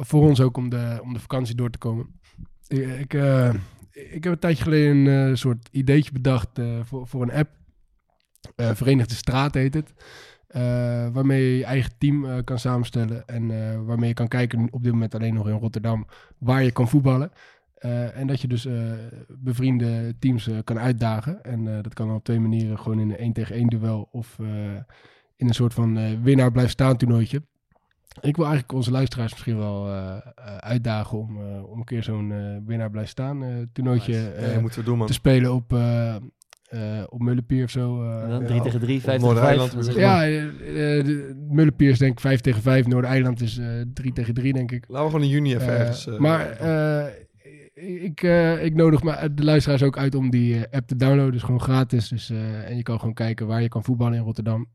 voor 0.00 0.22
ons 0.22 0.40
ook 0.40 0.56
om 0.56 0.68
de, 0.68 0.98
om 1.02 1.12
de 1.12 1.20
vakantie 1.20 1.54
door 1.54 1.70
te 1.70 1.78
komen. 1.78 2.22
Ik, 2.68 3.14
eh, 3.14 3.54
ik 3.90 4.24
heb 4.24 4.32
een 4.32 4.38
tijdje 4.38 4.62
geleden 4.62 4.96
een 4.96 5.30
eh, 5.30 5.36
soort 5.36 5.68
ideetje 5.70 6.12
bedacht 6.12 6.58
eh, 6.58 6.80
voor, 6.82 7.06
voor 7.06 7.22
een 7.22 7.32
app. 7.32 7.50
Verenigde 8.56 9.14
Straat 9.14 9.54
heet 9.54 9.74
het. 9.74 9.92
Waarmee 11.12 11.42
je 11.42 11.56
je 11.56 11.64
eigen 11.64 11.92
team 11.98 12.44
kan 12.44 12.58
samenstellen. 12.58 13.26
En 13.26 13.46
waarmee 13.86 14.08
je 14.08 14.14
kan 14.14 14.28
kijken, 14.28 14.68
op 14.70 14.82
dit 14.82 14.92
moment 14.92 15.14
alleen 15.14 15.34
nog 15.34 15.48
in 15.48 15.58
Rotterdam, 15.58 16.06
waar 16.38 16.62
je 16.62 16.70
kan 16.70 16.88
voetballen. 16.88 17.30
En 18.14 18.26
dat 18.26 18.40
je 18.40 18.48
dus 18.48 18.68
bevriende 19.28 20.14
teams 20.18 20.48
kan 20.64 20.78
uitdagen. 20.78 21.44
En 21.44 21.82
dat 21.82 21.94
kan 21.94 22.14
op 22.14 22.24
twee 22.24 22.40
manieren. 22.40 22.78
Gewoon 22.78 23.00
in 23.00 23.10
een 23.10 23.16
1 23.16 23.32
tegen 23.32 23.56
1 23.56 23.66
duel 23.66 24.08
of 24.12 24.38
in 25.36 25.48
een 25.48 25.54
soort 25.54 25.74
van 25.74 26.22
winnaar 26.22 26.52
blijft 26.52 26.72
staan 26.72 26.96
toernooitje. 26.96 27.42
Ik 28.20 28.36
wil 28.36 28.44
eigenlijk 28.44 28.72
onze 28.74 28.90
luisteraars 28.90 29.32
misschien 29.32 29.58
wel 29.58 29.86
eh, 29.88 30.16
eh, 30.16 30.56
uitdagen 30.56 31.18
om, 31.18 31.36
eh, 31.40 31.70
om 31.70 31.78
een 31.78 31.84
keer 31.84 32.02
zo'n 32.02 32.32
eh, 32.32 32.38
winnaar 32.66 32.90
blijft 32.90 33.10
staan 33.10 33.42
eh, 33.44 33.48
toernooitje 33.72 34.12
Nice. 34.12 34.80
Ja, 34.80 34.82
doen, 34.84 34.98
man. 34.98 35.06
te 35.06 35.12
spelen 35.12 35.54
op, 35.54 35.72
eh 35.72 36.14
eh 36.14 36.20
op 37.08 37.20
Mullenpier 37.22 37.64
of 37.64 37.70
zo. 37.70 38.02
eh. 38.02 38.28
Dan 38.28 38.40
Ja, 38.40 38.46
3 38.46 38.58
op- 38.58 38.64
tegen 38.64 38.80
3, 38.80 38.96
op 38.96 39.02
5 39.02 39.20
tegen 39.20 39.34
Noordereiland. 39.34 39.70
5. 39.70 39.84
zeg 39.84 39.96
Ja, 39.96 41.34
Mullenpier 41.48 41.90
is 41.90 41.98
denk 41.98 42.12
ik 42.12 42.20
5 42.20 42.40
tegen 42.40 42.62
5. 42.62 42.86
Noordereiland 42.86 43.40
is 43.40 43.58
eh 43.58 43.66
3 43.94 44.12
tegen 44.12 44.34
3, 44.34 44.52
denk 44.52 44.72
ik. 44.72 44.84
Laten 44.88 45.04
we 45.04 45.10
gewoon 45.10 45.26
in 45.26 45.32
juni 45.32 45.54
even 45.54 45.68
ergens, 45.78 46.06
maar 46.18 46.50
eh, 46.50 47.04
ik, 47.84 48.22
eh, 48.22 48.64
ik 48.64 48.74
nodig 48.74 49.02
me, 49.02 49.34
de 49.34 49.44
luisteraars 49.44 49.82
ook 49.82 49.98
uit 49.98 50.14
om 50.14 50.30
die 50.30 50.54
eh, 50.54 50.78
app 50.78 50.86
te 50.86 50.96
downloaden. 50.96 51.32
Dus 51.32 51.42
gewoon 51.42 51.60
gratis. 51.60 52.08
Dus, 52.08 52.30
eh, 52.30 52.70
en 52.70 52.76
je 52.76 52.82
kan 52.82 52.98
gewoon 52.98 53.14
kijken 53.14 53.46
waar 53.46 53.62
je 53.62 53.68
kan 53.68 53.84
voetballen 53.84 54.18
in 54.18 54.24
Rotterdam. 54.24 54.66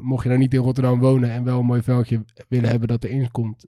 Mocht 0.00 0.22
je 0.22 0.28
nou 0.28 0.40
niet 0.40 0.54
in 0.54 0.60
Rotterdam 0.60 1.00
wonen 1.00 1.30
en 1.30 1.44
wel 1.44 1.58
een 1.58 1.66
mooi 1.66 1.82
veldje 1.82 2.24
willen 2.48 2.70
hebben 2.70 2.88
dat 2.88 3.04
erin 3.04 3.30
komt, 3.30 3.64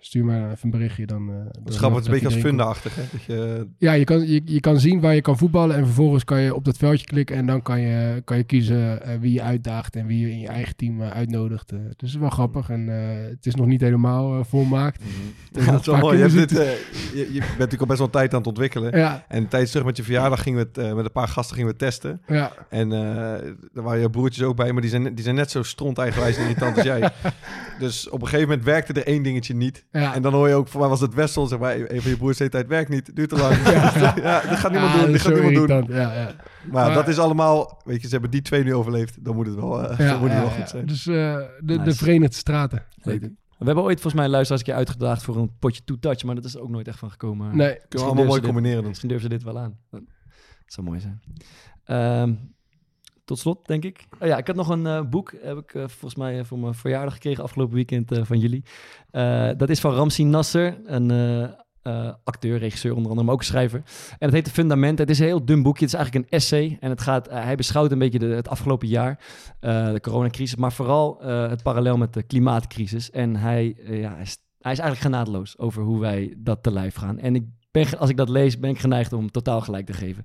stuur 0.00 0.24
maar 0.24 0.50
even 0.50 0.58
een 0.62 0.70
berichtje. 0.70 1.06
Dan, 1.06 1.26
dan 1.26 1.36
Het 1.36 1.68
is 1.68 1.76
grappig, 1.76 1.98
het 1.98 2.06
is 2.08 2.12
een 2.12 2.20
beetje 2.20 2.36
als 2.36 2.46
fundaachtig. 2.46 2.94
Hè? 2.94 3.02
Dat 3.12 3.22
je, 3.22 3.66
Ja, 3.78 3.92
je 3.92 4.04
kan, 4.04 4.26
je, 4.26 4.42
je 4.44 4.60
kan 4.60 4.80
zien 4.80 5.00
waar 5.00 5.14
je 5.14 5.20
kan 5.20 5.38
voetballen 5.38 5.76
en 5.76 5.84
vervolgens 5.84 6.24
kan 6.24 6.40
je 6.40 6.54
op 6.54 6.64
dat 6.64 6.76
veldje 6.76 7.06
klikken 7.06 7.36
en 7.36 7.46
dan 7.46 7.62
kan 7.62 7.80
je, 7.80 8.22
kan 8.24 8.36
je 8.36 8.44
kiezen 8.44 9.00
wie 9.20 9.32
je 9.32 9.42
uitdaagt 9.42 9.96
en 9.96 10.06
wie 10.06 10.20
je 10.20 10.30
in 10.30 10.40
je 10.40 10.48
eigen 10.48 10.76
team 10.76 11.02
uitnodigt. 11.02 11.68
Dus 11.68 11.78
het 11.88 12.02
is 12.02 12.14
wel 12.14 12.30
grappig 12.30 12.70
en 12.70 12.86
het 13.28 13.46
is 13.46 13.54
nog 13.54 13.66
niet 13.66 13.80
helemaal 13.80 14.44
volmaakt. 14.44 15.02
Het 15.52 15.64
Ja, 15.64 15.64
nog 15.64 15.70
het 15.70 15.80
is 15.80 15.86
wel 15.86 15.98
mooi. 15.98 16.16
Je, 16.16 16.22
hebt 16.22 16.34
kinderen 16.34 16.66
dit, 16.66 16.78
je, 17.12 17.32
je 17.32 17.38
bent 17.38 17.58
natuurlijk 17.58 17.80
al 17.80 17.86
best 17.86 17.98
wel 17.98 18.10
een 18.22 18.24
tijd 18.28 18.32
aan 18.32 18.38
het 18.38 18.48
ontwikkelen. 18.48 18.98
Ja. 18.98 19.24
En 19.28 19.48
tijdens 19.48 19.70
terug 19.70 19.86
met 19.86 19.96
je 19.96 20.02
verjaardag 20.02 20.42
gingen 20.42 20.58
we 20.58 20.66
het, 20.68 20.78
eh, 20.88 20.94
met 20.94 21.04
een 21.04 21.12
paar 21.12 21.28
gasten 21.28 21.56
gingen 21.56 21.70
we 21.72 21.76
testen. 21.78 22.22
Ja. 22.26 22.52
En 22.68 22.92
eh 22.92 22.98
daar 23.72 23.84
waren 23.84 24.00
je 24.00 24.10
broertjes 24.10 24.44
ook 24.44 24.56
bij, 24.56 24.72
maar 24.72 24.80
die 24.80 24.90
zijn, 24.90 25.02
net- 25.02 25.14
die 25.14 25.24
zijn 25.24 25.36
net 25.36 25.50
zo 25.50 25.62
stront 25.62 25.98
eigenwijs 25.98 26.36
en 26.36 26.42
irritant 26.42 26.76
als 26.76 26.84
jij. 26.84 27.10
Dus 27.78 28.08
op 28.08 28.20
een 28.20 28.26
gegeven 28.28 28.48
moment 28.48 28.66
werkte 28.66 28.92
er 28.92 29.06
één 29.06 29.22
dingetje 29.22 29.54
niet. 29.54 29.84
Ja. 29.92 30.14
En 30.14 30.22
dan 30.22 30.32
hoor 30.32 30.48
je 30.48 30.54
ook, 30.54 30.68
voor 30.68 30.80
mij 30.80 30.88
was 30.88 31.00
het 31.00 31.14
Wessel, 31.14 31.46
zeg 31.46 31.58
maar, 31.58 31.74
een 31.76 32.02
van 32.02 32.10
je 32.10 32.16
broers 32.16 32.36
zei, 32.36 32.48
het 32.52 32.66
werkt 32.66 32.88
niet, 32.90 33.16
duurt 33.16 33.28
te 33.28 33.36
lang. 33.36 33.56
Ja. 33.66 33.92
ja, 34.22 34.40
dat 34.48 34.58
gaat 34.58 34.70
niemand 34.70 34.92
Ja, 34.94 35.00
doen, 35.02 35.12
dat 35.12 35.20
gaat 35.20 35.32
niemand 35.32 35.54
doen. 35.54 35.68
irritant, 35.68 35.88
ja, 35.92 36.14
ja. 36.14 36.24
Maar, 36.24 36.86
Maar- 36.86 36.94
dat 36.94 37.08
is 37.08 37.18
allemaal, 37.18 37.80
weet 37.84 38.00
je, 38.00 38.06
ze 38.06 38.12
hebben 38.12 38.30
die 38.30 38.42
twee 38.42 38.64
nu 38.64 38.74
overleefd, 38.74 39.24
dan 39.24 39.34
moet 39.34 39.46
het 39.46 39.54
wel, 39.54 39.82
eh, 39.90 39.98
Ja, 39.98 40.10
dan 40.10 40.18
moet 40.20 40.28
het 40.28 40.38
ja, 40.38 40.44
wel 40.44 40.52
ja. 40.52 40.56
goed 40.60 40.68
zijn. 40.68 40.86
Dus 40.86 41.06
eh, 41.06 41.14
de, 41.14 41.46
de 41.64 41.78
Nice. 41.78 41.96
Verenigde 41.98 42.36
Straten. 42.36 42.82
Leuk. 43.02 43.28
We 43.58 43.64
hebben 43.64 43.84
ooit 43.84 44.00
volgens 44.00 44.22
mij 44.22 44.30
luisteraars 44.30 44.60
een 44.62 44.68
keer 44.68 44.78
uitgedaagd 44.78 45.22
voor 45.22 45.36
een 45.36 45.58
potje 45.58 45.84
two-touch, 45.84 46.22
maar 46.24 46.34
dat 46.34 46.44
is 46.44 46.56
ook 46.56 46.68
nooit 46.68 46.88
echt 46.88 46.98
van 46.98 47.10
gekomen. 47.10 47.56
Nee. 47.56 47.74
Kunnen 47.74 47.88
we 47.90 48.04
allemaal 48.04 48.24
mooi 48.24 48.40
dit- 48.40 48.44
combineren 48.50 48.78
dan. 48.78 48.88
Misschien 48.88 49.08
durven 49.08 49.30
ze 49.30 49.36
dit 49.36 49.44
wel 49.44 49.58
aan. 49.58 49.78
Dat 49.90 50.02
zou 50.66 50.86
mooi 50.86 51.00
zijn. 51.00 51.20
Ehm, 51.84 52.34
tot 53.24 53.38
slot, 53.38 53.66
denk 53.66 53.84
ik. 53.84 54.06
Oh 54.20 54.28
ja, 54.28 54.36
ik 54.36 54.46
had 54.46 54.56
nog 54.56 54.68
een 54.68 54.86
eh, 54.86 55.02
boek, 55.02 55.34
heb 55.42 55.58
ik 55.58 55.74
eh, 55.74 55.80
volgens 55.88 56.14
mij 56.14 56.38
eh, 56.38 56.44
voor 56.44 56.58
mijn 56.58 56.74
verjaardag 56.74 57.12
gekregen 57.14 57.42
afgelopen 57.42 57.74
weekend 57.74 58.10
van 58.22 58.38
jullie. 58.38 58.62
Dat 59.56 59.68
is 59.68 59.80
van 59.80 59.92
Ramsi 59.94 60.24
Nasser, 60.24 60.78
een 60.84 61.10
eh, 61.88 62.12
acteur, 62.24 62.58
regisseur 62.58 62.94
onder 62.94 63.08
andere, 63.08 63.26
maar 63.26 63.34
ook 63.34 63.42
schrijver. 63.42 63.82
En 64.10 64.26
het 64.26 64.32
heet 64.32 64.44
De 64.44 64.50
Fundamenten. 64.50 65.06
Het 65.06 65.14
is 65.14 65.18
een 65.18 65.26
heel 65.26 65.44
dun 65.44 65.62
boekje. 65.62 65.84
Het 65.84 65.94
is 65.94 65.98
eigenlijk 65.98 66.26
een 66.26 66.38
essay. 66.38 66.76
En 66.80 66.90
het 66.90 67.00
gaat, 67.00 67.28
eh, 67.28 67.42
hij 67.42 67.56
beschouwt 67.56 67.92
een 67.92 67.98
beetje 67.98 68.18
de, 68.18 68.26
het 68.26 68.48
afgelopen 68.48 68.88
jaar, 68.88 69.18
eh, 69.60 69.92
de 69.92 70.00
coronacrisis, 70.00 70.56
maar 70.56 70.72
vooral 70.72 71.18
het 71.22 71.62
parallel 71.62 71.96
met 71.96 72.12
de 72.12 72.22
klimaatcrisis. 72.22 73.10
En 73.10 73.36
hij, 73.36 73.76
ja, 73.84 74.12
hij, 74.12 74.22
is, 74.22 74.38
hij 74.58 74.72
is 74.72 74.78
eigenlijk 74.78 75.00
genadeloos 75.00 75.58
over 75.58 75.82
hoe 75.82 76.00
wij 76.00 76.34
dat 76.38 76.62
te 76.62 76.72
lijf 76.72 76.94
gaan. 76.94 77.18
En 77.18 77.34
ik 77.34 77.44
ben, 77.70 77.98
als 77.98 78.10
ik 78.10 78.16
dat 78.16 78.28
lees, 78.28 78.58
ben 78.58 78.70
ik 78.70 78.78
geneigd 78.78 79.12
om 79.12 79.30
totaal 79.30 79.60
gelijk 79.60 79.86
te 79.86 79.92
geven. 79.92 80.24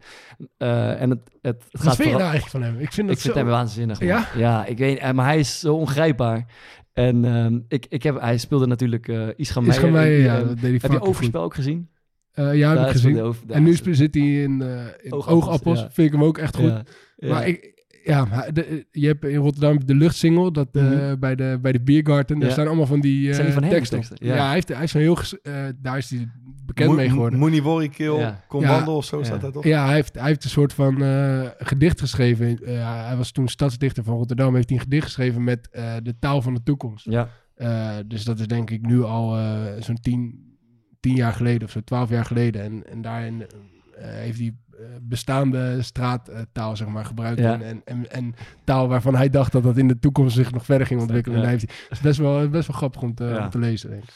Eh, 0.57 1.01
en 1.01 1.09
het, 1.09 1.20
het, 1.41 1.64
het 1.64 1.66
Wat 1.72 1.82
gaat 1.82 1.95
vind 1.95 2.09
je 2.09 2.16
nou 2.16 2.30
eigenlijk 2.30 2.51
van 2.51 2.61
hem? 2.61 2.80
Ik 2.80 2.93
vind 2.93 3.07
dat 3.07 3.16
ik 3.16 3.22
vind 3.22 3.34
zo... 3.34 3.39
hem 3.39 3.49
waanzinnig. 3.49 3.99
man. 3.99 4.07
Ja? 4.07 4.28
Ja, 4.36 4.66
ik 4.66 4.78
weet, 4.78 5.14
maar 5.14 5.26
hij 5.26 5.39
is 5.39 5.59
zo 5.59 5.76
ongrijpbaar. 5.76 6.45
En 6.94 7.26
ehm, 7.26 7.60
ik, 7.68 7.86
ik 7.89 8.04
heb, 8.04 8.20
hij 8.20 8.38
speelde 8.38 8.66
natuurlijk 8.68 9.08
eh 9.08 9.16
Ischa 9.36 9.62
Ischa 9.62 9.62
Meijer. 9.62 9.91
Meijer, 9.91 10.18
in- 10.18 10.24
ja, 10.24 10.38
dat 10.39 10.48
deed 10.60 10.62
hij 10.62 10.72
Heb 10.82 10.91
je 10.91 11.02
Overspel 11.02 11.39
goed. 11.41 11.50
ook 11.50 11.54
gezien? 11.54 11.89
Eh, 12.32 12.56
ja, 12.56 12.70
heb 12.78 12.86
ik 12.86 12.91
gezien. 12.91 13.22
over- 13.22 13.44
en 13.48 13.64
nu 13.64 13.76
zit 13.76 14.14
hij 14.16 14.41
in, 14.44 14.62
eh 14.62 14.86
in 15.02 15.14
Oogappels, 15.14 15.46
Oogappels. 15.46 15.80
ja. 15.80 15.89
Vind 15.91 16.08
ik 16.08 16.14
hem 16.14 16.24
ook 16.24 16.38
echt 16.38 16.56
goed. 16.56 16.82
Maar 17.18 17.48
ik, 17.48 17.72
ja, 18.04 18.26
maar 18.26 18.54
de- 18.54 18.86
je 18.91 19.08
hebt 19.08 19.26
in 19.26 19.36
Rotterdam 19.36 19.86
de 19.86 19.95
luchtsingel 19.95 20.51
dat, 20.51 20.68
eh, 20.72 20.84
Mhm. 20.84 21.20
bij, 21.20 21.36
de, 21.36 21.58
bij 21.62 21.72
de 21.72 21.82
Biergarten. 21.82 22.38
Daar 22.39 22.47
Ja. 22.47 22.54
staan 22.54 22.68
allemaal 22.68 22.86
van 22.86 22.99
die, 22.99 23.28
eh 23.28 23.34
Zijn 23.34 23.45
die 23.45 23.54
van 23.54 23.64
hem, 23.64 23.72
de 23.72 23.78
teksten. 23.78 23.97
teksten? 23.99 24.28
Ja. 24.28 24.36
Ja. 24.36 24.43
hij, 24.45 24.54
heeft, 24.54 24.68
hij 24.68 24.84
is 24.84 24.93
heel... 24.93 25.18
eh, 25.43 25.54
daar 25.82 25.97
is 25.97 26.10
hij 26.10 26.28
bekend 26.66 26.89
Mo- 26.89 26.95
mee 26.95 27.10
geworden. 27.10 27.39
Moenie 27.39 27.64
Worry 27.64 27.89
Kill, 27.89 28.16
Ja. 28.18 28.43
Kom 28.47 28.62
Ja. 28.62 28.70
Wandel 28.70 28.95
of 28.95 29.06
zo 29.06 29.18
Ja. 29.18 29.24
staat 29.24 29.41
dat 29.41 29.54
toch? 29.54 29.64
Ja, 29.64 29.86
hij 29.86 29.93
heeft, 29.93 30.14
hij 30.14 30.28
heeft 30.28 30.43
een 30.43 30.49
soort 30.49 30.74
van 30.74 31.04
eh, 31.04 31.41
gedicht 31.58 31.99
geschreven. 31.99 32.64
Eh, 32.66 33.06
hij 33.08 33.16
was 33.18 33.32
toen 33.32 33.47
stadsdichter 33.47 34.04
van 34.04 34.16
Rotterdam. 34.18 34.56
Heeft 34.56 34.70
hij 34.70 34.78
een 34.78 34.84
gedicht 34.84 35.06
geschreven 35.06 35.43
met 35.43 35.70
eh, 35.72 35.93
de 36.04 36.20
taal 36.20 36.41
van 36.41 36.54
de 36.54 36.64
toekomst. 36.64 37.06
Ja. 37.06 37.30
Eh, 37.56 37.89
dus 38.08 38.24
dat 38.24 38.39
is 38.39 38.47
denk 38.47 38.70
ik 38.70 38.82
nu 38.86 39.04
al 39.04 39.38
eh, 39.38 39.56
zo'n 39.80 39.99
tien, 40.01 40.51
tien 40.99 41.16
jaar 41.16 41.34
geleden 41.34 41.64
of 41.64 41.72
zo, 41.72 41.80
twaalf 41.84 42.10
jaar 42.10 42.26
geleden. 42.26 42.62
En, 42.62 42.89
en 42.89 43.01
daarin 43.01 43.41
eh, 43.41 44.06
heeft 44.08 44.39
hij 44.39 44.56
eh, 44.72 44.72
bestaande 45.01 45.81
straattaal 45.81 46.75
zeg 46.77 46.88
maar, 46.88 47.05
gebruikt. 47.05 47.39
Ja. 47.39 47.53
En, 47.53 47.61
en, 47.61 47.81
en, 47.86 48.11
en 48.11 48.36
taal 48.63 48.88
waarvan 48.88 49.15
hij 49.15 49.29
dacht 49.29 49.51
dat 49.51 49.63
dat 49.63 49.77
in 49.77 49.88
de 49.88 49.99
toekomst 49.99 50.36
zich 50.36 50.51
nog 50.51 50.65
verder 50.65 50.88
ging 50.88 51.01
ontwikkelen. 51.01 51.38
Ja. 51.38 51.43
En 51.43 51.49
daar 51.49 51.59
heeft 51.59 51.71
hij, 51.71 51.86
het 51.89 51.97
is 51.97 52.03
best 52.03 52.19
wel, 52.19 52.49
best 52.49 52.67
wel 52.67 52.77
grappig 52.77 53.01
om 53.01 53.13
te, 53.15 53.23
Ja. 53.23 53.43
om 53.43 53.49
te 53.49 53.59
lezen, 53.59 53.89
denk 53.89 54.03
ik. 54.03 54.09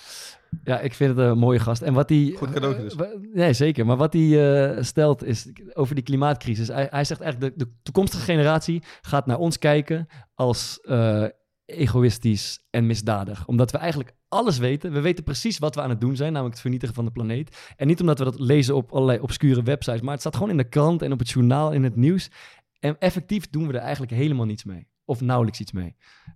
Ja, 0.63 0.79
ik 0.79 0.93
vind 0.93 1.09
het 1.17 1.19
een 1.27 1.37
mooie 1.37 1.59
gast. 1.59 1.81
En 1.81 1.93
wat 1.93 2.09
hij... 2.09 2.33
Goed 2.37 2.49
cadeautje 2.51 2.83
dus. 2.83 2.95
eh, 2.95 3.07
nee, 3.33 3.53
zeker. 3.53 3.85
Maar 3.85 3.97
wat 3.97 4.13
hij 4.13 4.65
eh, 4.75 4.83
stelt 4.83 5.23
is 5.23 5.47
over 5.73 5.95
die 5.95 6.03
klimaatcrisis. 6.03 6.67
Hij, 6.67 6.87
hij 6.89 7.03
zegt 7.03 7.21
eigenlijk, 7.21 7.57
de, 7.57 7.63
de 7.65 7.71
toekomstige 7.83 8.23
generatie 8.23 8.83
gaat 9.01 9.25
naar 9.25 9.37
ons 9.37 9.57
kijken 9.59 10.07
als 10.35 10.79
eh, 10.83 11.23
egoïstisch 11.67 12.59
en 12.69 12.85
misdadig. 12.85 13.47
Omdat 13.47 13.71
we 13.71 13.77
eigenlijk 13.77 14.13
alles 14.27 14.57
weten. 14.57 14.91
We 14.91 15.01
weten 15.01 15.23
precies 15.23 15.57
wat 15.57 15.75
we 15.75 15.81
aan 15.81 15.89
het 15.89 16.01
doen 16.01 16.15
zijn, 16.15 16.29
namelijk 16.31 16.53
het 16.53 16.61
vernietigen 16.61 16.95
van 16.95 17.05
de 17.05 17.11
planeet. 17.11 17.73
En 17.75 17.87
niet 17.87 17.99
omdat 18.01 18.19
we 18.19 18.23
dat 18.23 18.39
lezen 18.39 18.75
op 18.75 18.91
allerlei 18.91 19.19
obscure 19.19 19.63
websites, 19.63 20.01
maar 20.01 20.11
het 20.11 20.19
staat 20.19 20.35
gewoon 20.35 20.49
in 20.49 20.57
de 20.57 20.69
krant 20.69 21.01
en 21.01 21.11
op 21.11 21.19
het 21.19 21.29
journaal, 21.29 21.71
in 21.71 21.83
het 21.83 21.95
nieuws. 21.95 22.31
En 22.79 22.99
effectief 22.99 23.49
doen 23.49 23.67
we 23.67 23.73
er 23.73 23.79
eigenlijk 23.79 24.11
helemaal 24.11 24.45
niets 24.45 24.63
mee. 24.63 24.87
Of 25.07 25.21
nauwelijks 25.21 25.59
iets 25.59 25.71
mee. 25.71 25.95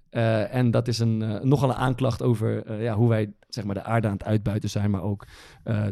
Eh, 0.09 0.53
en 0.53 0.71
dat 0.71 0.87
is 0.87 0.99
een, 0.99 1.21
eh, 1.21 1.41
nogal 1.41 1.69
een 1.69 1.75
aanklacht 1.75 2.21
over 2.21 2.65
eh, 2.65 2.83
ja, 2.83 2.95
hoe 2.95 3.09
wij 3.09 3.33
zeg 3.49 3.63
maar, 3.63 3.75
de 3.75 3.83
aarde 3.83 4.07
aan 4.07 4.13
het 4.13 4.23
uitbuiten 4.23 4.69
zijn, 4.69 4.91
maar 4.91 5.01
ook 5.01 5.27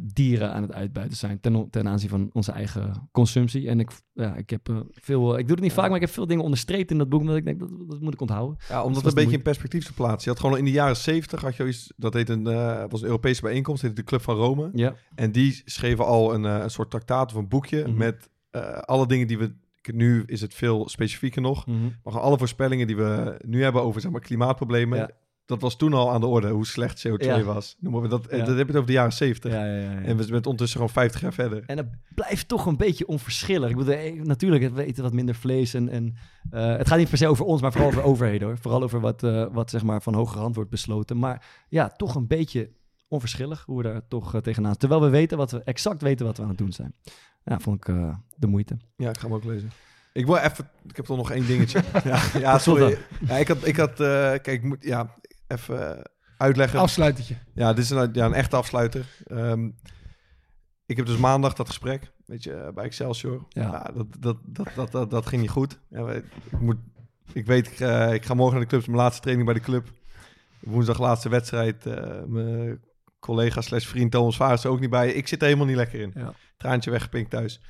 dieren 0.01 0.53
aan 0.53 0.61
het 0.61 0.73
uitbuiten 0.73 1.17
zijn 1.17 1.39
ten, 1.39 1.69
ten 1.69 1.88
aanzien 1.88 2.09
van 2.09 2.30
onze 2.34 2.51
eigen 2.51 3.09
consumptie. 3.11 3.67
En 3.67 3.80
ik, 3.80 3.91
ja, 4.13 4.36
ik 4.36 4.49
heb 4.49 4.86
veel, 4.91 5.38
ik 5.38 5.45
doe 5.45 5.55
het 5.55 5.63
niet 5.63 5.73
vaak, 5.73 5.88
maar 5.88 5.95
ik 5.95 6.01
heb 6.01 6.09
veel 6.09 6.27
dingen 6.27 6.43
onderstreept 6.43 6.91
in 6.91 6.97
dat 6.97 7.09
boek, 7.09 7.21
omdat 7.21 7.36
ik 7.36 7.45
denk 7.45 7.59
dat, 7.59 7.69
dat 7.88 8.01
moet 8.01 8.13
ik 8.13 8.21
onthouden. 8.21 8.57
Ja, 8.69 8.84
om 8.84 8.93
Dus 8.93 9.01
dat 9.01 9.11
een 9.11 9.23
beetje 9.23 9.38
in 9.38 9.43
perspectief 9.43 9.86
te 9.86 9.93
plaatsen. 9.93 10.23
Je 10.23 10.30
had 10.30 10.39
gewoon 10.39 10.57
in 10.57 10.65
de 10.65 10.71
jaren 10.71 10.97
zeventig, 10.97 11.41
had 11.41 11.55
je 11.55 11.67
iets, 11.67 11.93
dat 11.97 12.13
heet 12.13 12.30
een, 12.30 12.43
was 12.89 13.01
een 13.01 13.07
Europese 13.07 13.41
bijeenkomst, 13.41 13.82
heette 13.82 13.95
de 13.95 14.03
Club 14.03 14.21
van 14.21 14.36
Rome. 14.36 14.69
Ja. 14.73 14.95
En 15.15 15.32
die 15.32 15.61
schreven 15.65 16.05
al 16.05 16.34
een, 16.34 16.43
een 16.43 16.69
soort 16.71 16.89
traktaat 16.89 17.32
of 17.32 17.38
een 17.38 17.47
boekje 17.47 17.88
Mhm. 17.88 17.97
met 17.97 18.30
alle 18.86 19.07
dingen 19.07 19.27
die 19.27 19.38
we, 19.38 19.53
nu 19.93 20.23
is 20.25 20.41
het 20.41 20.53
veel 20.53 20.89
specifieker 20.89 21.41
nog, 21.41 21.65
Mhm. 21.67 21.77
maar 22.03 22.19
alle 22.19 22.37
voorspellingen 22.37 22.87
die 22.87 22.95
we 22.97 23.39
nu 23.45 23.63
hebben 23.63 23.81
over 23.81 24.01
zeg 24.01 24.11
maar, 24.11 24.21
klimaatproblemen. 24.21 24.97
Ja. 24.97 25.09
Dat 25.45 25.61
was 25.61 25.75
toen 25.77 25.93
al 25.93 26.11
aan 26.11 26.21
de 26.21 26.27
orde, 26.27 26.49
hoe 26.49 26.65
slecht 26.65 26.99
CO2 27.07 27.25
Ja. 27.25 27.43
was. 27.43 27.75
Noemen 27.79 28.01
we 28.01 28.07
dat, 28.07 28.27
eh, 28.27 28.37
Ja. 28.39 28.45
dat 28.45 28.57
heb 28.57 28.65
je 28.65 28.65
het 28.65 28.75
over 28.75 28.85
de 28.87 28.93
jaren 28.93 29.13
zeventig. 29.13 29.51
Ja, 29.51 29.65
ja, 29.65 29.75
ja, 29.75 29.91
ja. 29.91 30.01
En 30.01 30.17
we 30.17 30.23
zijn 30.23 30.33
ondertussen 30.45 30.77
gewoon 30.79 30.93
50 30.93 31.21
jaar 31.21 31.33
verder. 31.33 31.63
En 31.65 31.75
dat 31.75 31.85
blijft 32.15 32.47
toch 32.47 32.65
een 32.65 32.77
beetje 32.77 33.07
onverschillig. 33.07 33.69
Ik 33.69 33.75
bedoel, 33.75 33.93
eh, 33.93 34.21
natuurlijk, 34.21 34.73
we 34.73 34.83
eten 34.85 35.03
wat 35.03 35.13
minder 35.13 35.35
vlees. 35.35 35.73
En, 35.73 35.89
en 35.89 36.15
eh, 36.49 36.75
het 36.77 36.87
gaat 36.87 36.97
niet 36.97 37.09
per 37.09 37.17
se 37.17 37.27
over 37.27 37.45
ons, 37.45 37.61
maar 37.61 37.71
vooral 37.71 37.89
over 37.89 38.03
overheden 38.03 38.47
hoor. 38.47 38.57
Vooral 38.57 38.83
over 38.83 38.99
wat, 38.99 39.21
wat 39.51 39.69
zeg 39.69 39.83
maar 39.83 40.01
van 40.01 40.13
hoger 40.13 40.39
hand 40.39 40.55
wordt 40.55 40.69
besloten. 40.69 41.17
Maar 41.19 41.45
ja, 41.69 41.87
toch 41.89 42.15
een 42.15 42.27
beetje 42.27 42.69
onverschillig 43.07 43.63
hoe 43.65 43.77
we 43.77 43.83
daar 43.83 44.07
toch 44.07 44.41
tegenaan 44.41 44.75
Terwijl 44.77 45.01
we 45.01 45.09
weten 45.09 45.37
wat 45.37 45.51
we 45.51 45.63
exact 45.63 46.01
weten 46.01 46.25
wat 46.25 46.37
we 46.37 46.43
aan 46.43 46.49
het 46.49 46.57
doen 46.57 46.71
zijn. 46.71 46.93
Ja, 47.43 47.59
vond 47.59 47.75
ik 47.77 47.87
eh, 47.95 48.15
de 48.35 48.47
moeite. 48.47 48.77
Ja, 48.95 49.09
ik 49.09 49.17
ga 49.17 49.23
hem 49.25 49.33
ook 49.35 49.43
lezen. 49.43 49.71
Ik 50.13 50.25
wil 50.25 50.35
even, 50.37 50.69
ik 50.87 50.95
heb 50.95 51.05
toch 51.05 51.17
nog 51.17 51.31
één 51.31 51.45
dingetje. 51.45 51.83
ja, 52.03 52.21
ja, 52.39 52.57
sorry. 52.57 52.97
Ja, 53.27 53.35
ik 53.35 53.47
had, 53.47 53.67
ik 53.67 53.75
had 53.75 53.89
eh, 53.91 53.97
kijk, 54.29 54.47
ik 54.47 54.63
moet, 54.63 54.83
ja, 54.83 55.15
even 55.47 55.97
eh, 55.97 56.03
uitleggen. 56.37 56.79
Afsluitertje. 56.79 57.35
Ja, 57.53 57.73
dit 57.73 57.83
is 57.83 57.89
een, 57.89 58.09
ja, 58.13 58.25
een 58.25 58.33
echte 58.33 58.55
afsluiter. 58.55 59.05
Ehm, 59.27 59.69
ik 60.85 60.97
heb 60.97 61.05
dus 61.05 61.17
maandag 61.17 61.53
dat 61.53 61.67
gesprek, 61.67 62.11
weet 62.25 62.43
je, 62.43 62.71
bij 62.75 62.83
Excelsior. 62.83 63.45
Ja. 63.49 63.61
Ja. 63.61 63.91
dat, 63.93 64.07
dat, 64.19 64.37
dat, 64.45 64.67
dat, 64.75 64.91
dat, 64.91 65.09
dat 65.11 65.25
ging 65.25 65.41
niet 65.41 65.51
goed. 65.51 65.79
Ja, 65.89 66.03
we- 66.03 66.23
ik, 66.51 66.59
moet, 66.59 66.77
ik 67.33 67.45
weet, 67.45 67.67
ik, 67.67 67.79
ik 68.13 68.25
ga 68.25 68.33
morgen 68.33 68.53
naar 68.55 68.63
de 68.63 68.67
club, 68.69 68.79
het 68.79 68.81
is 68.81 68.87
mijn 68.87 68.97
laatste 68.97 69.21
training 69.21 69.47
bij 69.49 69.57
de 69.59 69.65
club. 69.65 69.87
Woensdag 70.59 70.99
laatste 70.99 71.29
wedstrijd. 71.29 71.85
eh, 71.85 72.23
mijn 72.27 72.79
collega 73.20 73.61
slash 73.61 73.86
vriend 73.86 74.11
Thomas 74.11 74.36
Vaars 74.36 74.65
ook 74.65 74.80
niet 74.80 74.89
bij. 74.89 75.11
Ik 75.11 75.28
zit 75.28 75.39
er 75.39 75.45
helemaal 75.45 75.67
niet 75.67 75.76
lekker 75.76 75.99
in. 75.99 76.11
Ja. 76.15 76.34
Traantje 76.57 76.91
weggepinkt 76.91 77.30
thuis. 77.30 77.61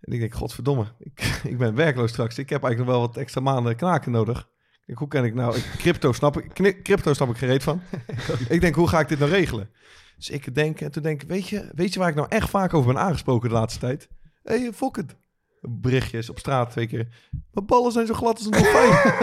En 0.00 0.12
ik 0.12 0.20
denk, 0.20 0.34
godverdomme, 0.34 0.86
ik, 0.98 1.20
ik 1.52 1.58
ben 1.58 1.74
werkloos 1.74 2.10
straks. 2.10 2.38
Ik 2.38 2.50
heb 2.50 2.62
eigenlijk 2.62 2.78
nog 2.78 3.00
wel 3.00 3.08
wat 3.08 3.16
extra 3.22 3.40
maanden 3.40 3.76
knaken 3.76 4.12
nodig. 4.12 4.48
Ik 4.86 4.96
hoe 4.96 5.08
kan 5.08 5.24
ik 5.24 5.34
nou... 5.34 5.56
Ik, 5.56 5.74
crypto, 5.76 6.12
snap 6.12 6.36
ik, 6.40 6.82
crypto 6.82 7.14
snap 7.14 7.30
ik 7.30 7.36
gereed 7.36 7.62
van. 7.62 7.82
ik 8.48 8.60
denk, 8.60 8.74
hoe 8.74 8.88
ga 8.88 9.00
ik 9.00 9.08
dit 9.08 9.18
nou 9.18 9.30
regelen? 9.30 9.70
Dus 10.16 10.30
ik 10.30 10.54
denk, 10.54 10.80
en 10.80 10.90
toen 10.90 11.02
denk 11.02 11.22
ik, 11.22 11.28
weet 11.28 11.48
je, 11.48 11.70
weet 11.74 11.92
je 11.92 11.98
waar 11.98 12.08
ik 12.08 12.14
nou 12.14 12.28
echt 12.28 12.50
vaak 12.50 12.74
over 12.74 12.92
ben 12.92 13.02
aangesproken 13.02 13.48
de 13.48 13.54
laatste 13.54 13.80
tijd? 13.80 14.08
Hé, 14.42 14.60
hey, 14.60 14.72
fok 14.72 14.96
het. 14.96 15.16
Berichtjes 15.60 16.30
op 16.30 16.38
straat 16.38 16.70
twee 16.70 16.86
keer. 16.86 17.08
Mijn 17.52 17.66
ballen 17.66 17.92
zijn 17.92 18.06
zo 18.06 18.14
glad 18.14 18.36
als 18.36 18.44
een 18.44 18.50
dolfijn. 18.50 19.14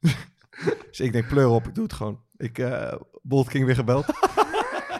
dus 0.90 1.00
ik 1.00 1.12
denk, 1.12 1.28
pleur 1.28 1.48
op, 1.48 1.66
ik 1.66 1.74
doe 1.74 1.84
het 1.84 1.92
gewoon. 1.92 2.23
Ik, 2.36 2.58
eh 2.58 2.92
Bolt 3.22 3.48
King 3.48 3.64
weer 3.64 3.74
gebeld. 3.74 4.06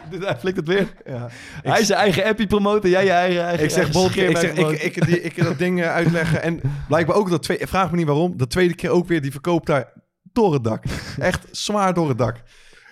Dus 0.09 0.25
hij 0.25 0.37
flikt 0.37 0.57
het 0.57 0.67
weer. 0.67 0.93
Ja. 1.05 1.29
Hij 1.63 1.79
is 1.79 1.87
zijn 1.87 1.99
eigen 1.99 2.23
appie 2.23 2.47
promoten, 2.47 2.89
jij 2.89 3.03
je 3.03 3.11
eigen... 3.11 3.43
eigen 3.43 3.65
Ik 3.65 3.71
zeg, 3.71 3.91
Bolt, 3.91 4.05
ik, 4.05 4.11
scheermerk 4.11 4.37
zeg 4.37 4.71
ik, 4.71 4.81
ik, 4.95 5.05
die, 5.05 5.21
ik 5.21 5.43
dat 5.43 5.57
ding 5.57 5.81
eh, 5.81 5.93
uitleggen. 5.93 6.41
En 6.41 6.61
blijkbaar 6.87 7.15
ook 7.15 7.29
dat 7.29 7.43
twee, 7.43 7.67
vraag 7.67 7.91
me 7.91 7.97
niet 7.97 8.05
waarom, 8.05 8.37
dat 8.37 8.49
tweede 8.49 8.75
keer 8.75 8.89
ook 8.89 9.07
weer, 9.07 9.21
die 9.21 9.31
verkoopt 9.31 9.67
daar 9.67 9.93
door 10.23 10.53
het 10.53 10.63
dak. 10.63 10.83
Echt 11.19 11.47
zwaar 11.51 11.93
door 11.93 12.09
het 12.09 12.17
dak. 12.17 12.41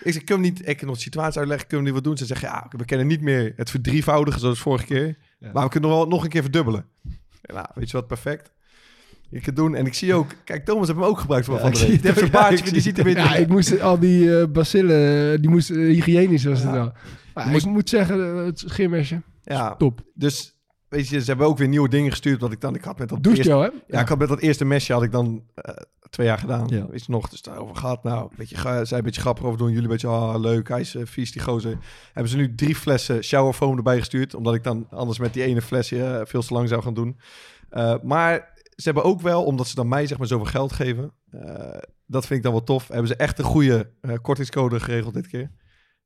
Ik 0.03 0.13
zeg, 0.13 0.23
kun 0.23 0.35
je 0.35 0.41
niet, 0.41 0.67
ik 0.67 0.77
kan 0.77 0.87
nog 0.87 0.99
situatie 0.99 1.39
uitleggen, 1.39 1.67
kunnen 1.67 1.85
we 1.85 1.91
niet 1.91 2.01
wat 2.01 2.09
doen? 2.09 2.17
Ze 2.17 2.25
zeggen, 2.25 2.47
ja, 2.47 2.65
we 2.77 2.85
kennen 2.85 3.07
niet 3.07 3.21
meer 3.21 3.53
het 3.55 3.69
verdrievoudigen 3.69 4.39
zoals 4.39 4.59
vorige 4.59 4.85
keer. 4.85 5.17
Maar 5.53 5.63
we 5.63 5.69
kunnen 5.69 5.89
nog 5.89 5.99
wel 5.99 6.07
nog 6.07 6.23
een 6.23 6.29
keer 6.29 6.41
verdubbelen. 6.41 6.85
Ja, 7.41 7.53
nou, 7.53 7.67
weet 7.75 7.91
je 7.91 7.97
wat, 7.97 8.07
perfect. 8.07 8.52
Je 9.33 9.41
kunt 9.41 9.55
doen. 9.55 9.75
En 9.75 9.85
ik 9.85 9.93
zie 9.93 10.13
ook, 10.13 10.27
kijk, 10.43 10.65
Thomas 10.65 10.87
heeft 10.87 10.99
hem 10.99 11.07
ook 11.09 11.19
gebruikt 11.19 11.45
voor 11.45 11.55
Ja, 11.55 11.61
van 11.61 11.71
de 11.71 11.77
week. 11.79 11.87
Die 11.87 11.95
het 11.95 12.19
heeft. 12.19 12.19
Ja, 12.19 12.39
baardje, 12.39 12.63
die 12.63 12.73
zie 12.73 12.81
ziet 12.81 12.97
er 12.97 13.03
weer 13.03 13.17
Ja, 13.17 13.35
ik 13.35 13.47
moest 13.47 13.81
al 13.81 13.99
die 13.99 14.39
eh 14.39 14.47
bacillen, 14.47 15.41
die 15.41 15.49
moest 15.49 15.69
eh, 15.69 15.77
hygiënisch 15.77 16.43
was 16.43 16.61
het 16.61 16.71
wel. 16.71 16.91
Maar 17.33 17.47
Moest- 17.47 17.65
ik 17.65 17.71
moet 17.71 17.89
zeggen, 17.89 18.37
eh, 18.39 18.45
het 18.45 18.59
scheermesje, 18.59 19.21
Ja, 19.43 19.75
top. 19.75 20.01
dus 20.13 20.57
weet 20.89 21.07
je, 21.07 21.19
ze 21.19 21.25
hebben 21.25 21.47
ook 21.47 21.57
weer 21.57 21.67
nieuwe 21.67 21.89
dingen 21.89 22.11
gestuurd. 22.11 22.41
Wat 22.41 22.51
ik 22.51 22.61
dan, 22.61 22.75
ik 22.75 22.83
had 22.83 22.97
met 22.99 23.09
dat 23.09 23.25
eerste- 23.27 23.43
jou, 23.47 23.63
hè? 23.63 23.69
Ja, 23.87 24.01
ik 24.01 24.07
had 24.07 24.17
met 24.17 24.27
dat 24.27 24.39
eerste 24.39 24.65
mesje 24.65 24.93
had 24.93 25.03
ik 25.03 25.11
dan 25.11 25.43
eh, 25.55 25.73
twee 26.09 26.27
jaar 26.27 26.37
gedaan. 26.37 26.67
Ja. 26.67 26.87
Weet 26.89 27.05
je 27.05 27.11
nog, 27.11 27.29
dus 27.29 27.41
daarover 27.41 27.75
gehad. 27.75 28.03
Nou, 28.03 28.21
een 28.23 28.35
beetje, 28.37 28.85
zij 28.85 28.97
een 28.97 29.03
beetje 29.03 29.21
grappig 29.21 29.45
over 29.45 29.57
doen. 29.57 29.67
Jullie 29.67 29.83
een 29.83 29.89
beetje, 29.89 30.07
ah, 30.07 30.39
leuk, 30.39 30.67
hij 30.67 30.79
is 30.81 30.95
eh, 30.95 31.01
vies, 31.05 31.31
die 31.31 31.41
gozer. 31.41 31.77
Hebben 32.13 32.31
ze 32.31 32.37
nu 32.37 32.55
drie 32.55 32.75
flessen 32.75 33.23
showerfoam 33.23 33.77
erbij 33.77 33.97
gestuurd. 33.99 34.35
Omdat 34.35 34.55
ik 34.55 34.63
dan 34.63 34.87
anders 34.89 35.19
met 35.19 35.33
die 35.33 35.43
ene 35.43 35.61
flesje 35.61 36.03
eh, 36.03 36.21
veel 36.25 36.41
te 36.41 36.53
lang 36.53 36.69
zou 36.69 36.81
gaan 36.81 36.93
doen. 36.93 37.19
Eh, 37.69 37.95
maar 38.03 38.52
ze 38.83 38.89
hebben 38.91 39.03
ook 39.11 39.21
wel, 39.21 39.43
omdat 39.43 39.67
ze 39.67 39.75
dan 39.75 39.87
mij 39.87 40.07
zeg 40.07 40.17
maar 40.17 40.27
zoveel 40.27 40.45
geld 40.51 40.73
geven. 40.73 41.11
eh, 41.31 41.77
dat 42.05 42.25
vind 42.25 42.37
ik 42.37 42.43
dan 42.43 42.51
wel 42.51 42.63
tof. 42.63 42.87
Hebben 42.87 43.07
ze 43.07 43.15
echt 43.15 43.39
een 43.39 43.45
goede 43.45 43.89
eh, 44.01 44.13
kortingscode 44.21 44.79
geregeld 44.79 45.13
dit 45.13 45.27
keer. 45.27 45.51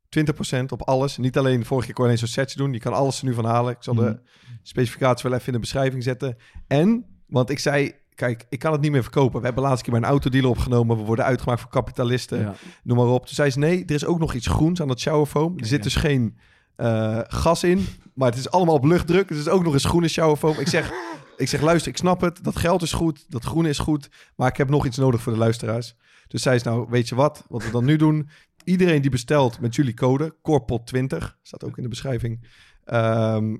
20% 0.09 0.71
op 0.71 0.81
alles. 0.81 1.17
Niet 1.17 1.37
alleen, 1.37 1.65
vorige 1.65 1.85
keer 1.85 1.95
kon 1.95 2.03
je 2.05 2.09
alleen 2.11 2.27
zo'n 2.27 2.33
setje 2.43 2.57
doen. 2.57 2.73
Je 2.73 2.79
kan 2.79 2.93
alles 2.93 3.19
er 3.19 3.25
nu 3.25 3.33
van 3.33 3.45
halen. 3.45 3.71
Ik 3.71 3.77
zal 3.83 3.93
Mhm. 3.93 4.03
de 4.05 4.19
specificatie 4.63 5.23
wel 5.29 5.33
even 5.33 5.47
in 5.47 5.53
de 5.53 5.59
beschrijving 5.59 6.03
zetten. 6.03 6.37
En, 6.67 7.05
want 7.27 7.49
ik 7.49 7.59
zei, 7.59 7.91
kijk, 8.15 8.45
ik 8.49 8.59
kan 8.59 8.71
het 8.71 8.81
niet 8.81 8.91
meer 8.91 9.01
verkopen. 9.01 9.39
We 9.39 9.45
hebben 9.45 9.63
laatst 9.63 9.83
keer 9.83 9.91
bij 9.93 10.01
een 10.01 10.07
autodealer 10.09 10.49
opgenomen. 10.49 10.97
We 10.97 11.03
worden 11.03 11.25
uitgemaakt 11.25 11.61
voor 11.61 11.69
kapitalisten. 11.69 12.39
Ja. 12.39 12.53
Noem 12.83 12.97
maar 12.97 13.07
op. 13.07 13.25
Toen 13.25 13.35
zei 13.35 13.49
ze, 13.49 13.59
nee, 13.59 13.85
er 13.85 13.95
is 13.95 14.05
ook 14.05 14.19
nog 14.19 14.33
iets 14.33 14.47
groens 14.47 14.81
aan 14.81 14.87
dat 14.87 14.99
showerfoam. 14.99 15.57
Er 15.59 15.65
zit 15.65 15.83
dus 15.83 15.95
geen 15.95 16.37
eh, 16.75 17.19
gas 17.23 17.63
in, 17.63 17.85
maar 18.13 18.29
het 18.29 18.39
is 18.39 18.49
allemaal 18.51 18.75
op 18.75 18.85
luchtdruk. 18.85 19.27
Dus 19.27 19.37
er 19.37 19.43
is 19.45 19.51
ook 19.51 19.63
nog 19.63 19.73
eens 19.73 19.85
groene 19.85 20.07
showerfoam. 20.07 20.59
Ik 20.59 20.67
zeg, 20.67 20.91
ik 21.37 21.47
zeg, 21.47 21.61
luister, 21.61 21.91
ik 21.91 21.97
snap 21.97 22.21
het. 22.21 22.43
Dat 22.43 22.55
geld 22.55 22.81
is 22.81 22.93
goed, 22.93 23.25
dat 23.29 23.43
groene 23.43 23.69
is 23.69 23.79
goed. 23.79 24.09
Maar 24.35 24.49
ik 24.49 24.57
heb 24.57 24.69
nog 24.69 24.85
iets 24.85 24.97
nodig 24.97 25.21
voor 25.21 25.31
de 25.31 25.39
luisteraars. 25.39 25.95
Dus 26.27 26.41
zei 26.41 26.59
ze, 26.59 26.69
nou, 26.69 26.87
weet 26.89 27.09
je 27.09 27.15
wat? 27.15 27.45
Wat 27.49 27.63
we 27.63 27.71
dan 27.71 27.85
nu 27.85 27.95
doen... 27.95 28.29
Iedereen 28.63 29.01
die 29.01 29.11
bestelt 29.11 29.59
met 29.59 29.75
jullie 29.75 29.93
code, 29.93 30.35
Corpot20, 30.35 31.17
staat 31.41 31.63
ook 31.63 31.77
in 31.77 31.83
de 31.83 31.89
beschrijving, 31.89 32.47
ehm, 32.83 33.55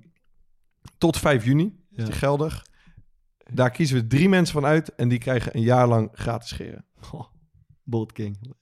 tot 0.98 1.18
5 1.18 1.46
juni 1.46 1.80
is 1.92 2.04
die 2.04 2.14
geldig. 2.14 2.66
Daar 3.54 3.72
kiezen 3.72 3.98
we 3.98 4.08
drie 4.08 4.30
mensen 4.30 4.54
van 4.54 4.66
uit 4.66 4.96
en 4.96 5.08
die 5.08 5.18
krijgen 5.18 5.56
een 5.56 5.62
jaar 5.62 5.88
lang 5.88 6.10
gratis 6.14 6.50
scheren. 6.50 6.86
Goh, 7.00 7.26
Bolt 7.84 8.12
King. 8.12 8.56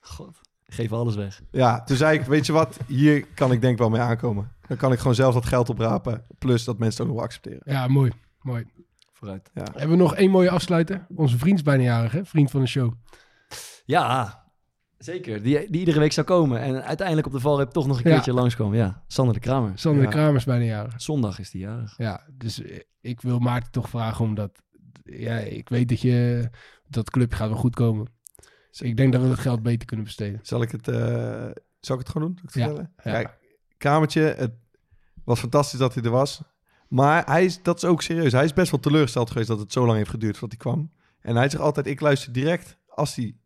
God, 0.00 0.40
geef 0.66 0.92
alles 0.92 1.14
weg. 1.14 1.42
Ja, 1.50 1.82
toen 1.82 1.96
zei 1.96 2.18
ik, 2.18 2.24
weet 2.24 2.46
je 2.46 2.52
wat, 2.52 2.78
hier 2.86 3.26
kan 3.26 3.52
ik 3.52 3.60
denk 3.60 3.72
ik 3.72 3.78
wel 3.78 3.90
mee 3.90 4.00
aankomen. 4.00 4.52
Dan 4.66 4.76
kan 4.76 4.92
ik 4.92 4.98
gewoon 4.98 5.14
zelf 5.14 5.34
dat 5.34 5.46
geld 5.46 5.68
oprapen, 5.68 6.24
plus 6.38 6.64
dat 6.64 6.78
mensen 6.78 6.96
het 6.96 7.00
ook 7.00 7.06
nog 7.06 7.16
wel 7.16 7.24
accepteren. 7.24 7.62
Ja, 7.64 7.88
mooi. 7.88 8.12
Mooi. 8.44 8.64
Vooruit. 9.12 9.50
Ja. 9.54 9.62
Hebben 9.62 9.90
we 9.96 10.02
nog 10.02 10.14
één 10.14 10.30
mooie 10.30 10.50
afsluiter? 10.50 11.06
Onze 11.14 11.38
vriend 11.38 11.56
is 11.58 11.62
bijna 11.64 11.82
jarig, 11.82 12.12
hè? 12.12 12.24
Vriend 12.24 12.50
van 12.50 12.60
de 12.60 12.66
show. 12.66 12.92
Ja, 13.84 14.42
zeker. 14.98 15.42
Die, 15.42 15.70
die 15.70 15.80
iedere 15.80 15.98
week 15.98 16.12
zou 16.12 16.26
komen. 16.26 16.60
En 16.60 16.84
uiteindelijk 16.84 17.26
op 17.26 17.32
de 17.32 17.40
valreep 17.40 17.70
toch 17.70 17.86
nog 17.86 17.96
een 17.96 18.08
Ja. 18.08 18.14
keertje 18.14 18.32
langskomen. 18.32 18.78
Ja, 18.78 19.04
Sander 19.06 19.34
de 19.34 19.40
Kramer. 19.40 19.78
Sander 19.78 20.02
Ja. 20.02 20.08
de 20.10 20.14
Kramer 20.14 20.34
is 20.36 20.44
bijna 20.44 20.64
jarig. 20.64 21.02
Zondag 21.02 21.38
is 21.38 21.50
die 21.50 21.60
jarig. 21.60 21.94
Ja, 21.96 22.26
dus 22.32 22.62
eh, 22.62 22.80
ik 23.00 23.20
wil 23.20 23.38
Maarten 23.38 23.72
toch 23.72 23.88
vragen 23.88 24.24
omdat... 24.24 24.62
Ja, 25.04 25.36
ik 25.38 25.68
weet 25.68 25.88
dat 25.88 26.00
je... 26.00 26.48
Dat 26.88 27.10
clubje 27.10 27.36
gaat 27.36 27.48
wel 27.48 27.58
goed 27.58 27.74
komen. 27.74 28.06
Dus 28.70 28.80
ik 28.80 28.96
denk 28.96 29.12
dat 29.12 29.22
we 29.22 29.28
het 29.28 29.38
geld 29.38 29.62
beter 29.62 29.86
kunnen 29.86 30.04
besteden. 30.04 30.40
Zal 30.42 30.62
ik 30.62 30.70
het, 30.70 30.88
eh, 30.88 31.50
zal 31.80 31.94
ik 31.98 32.02
het 32.02 32.08
gewoon 32.08 32.28
doen? 32.28 32.38
Zal 32.50 32.70
ik 32.70 32.76
het 32.76 32.86
Ja, 33.04 33.10
ja. 33.10 33.22
Kijk, 33.22 33.38
Kamertje, 33.76 34.20
het 34.20 34.52
was 35.24 35.40
fantastisch 35.40 35.78
dat 35.78 35.94
hij 35.94 36.02
er 36.02 36.10
was. 36.10 36.42
Maar 36.94 37.24
hij 37.26 37.44
is, 37.44 37.62
dat 37.62 37.76
is 37.76 37.84
ook 37.84 38.02
serieus. 38.02 38.32
Hij 38.32 38.44
is 38.44 38.52
best 38.52 38.70
wel 38.70 38.80
teleurgesteld 38.80 39.30
geweest 39.30 39.48
dat 39.48 39.58
het 39.58 39.72
zo 39.72 39.86
lang 39.86 39.96
heeft 39.96 40.10
geduurd 40.10 40.38
voordat 40.38 40.62
hij 40.62 40.72
kwam. 40.72 40.90
En 41.20 41.36
hij 41.36 41.48
zegt 41.48 41.62
altijd, 41.62 41.86
ik 41.86 42.00
luister 42.00 42.32
direct 42.32 42.78
als 42.88 43.14
hij 43.14 43.36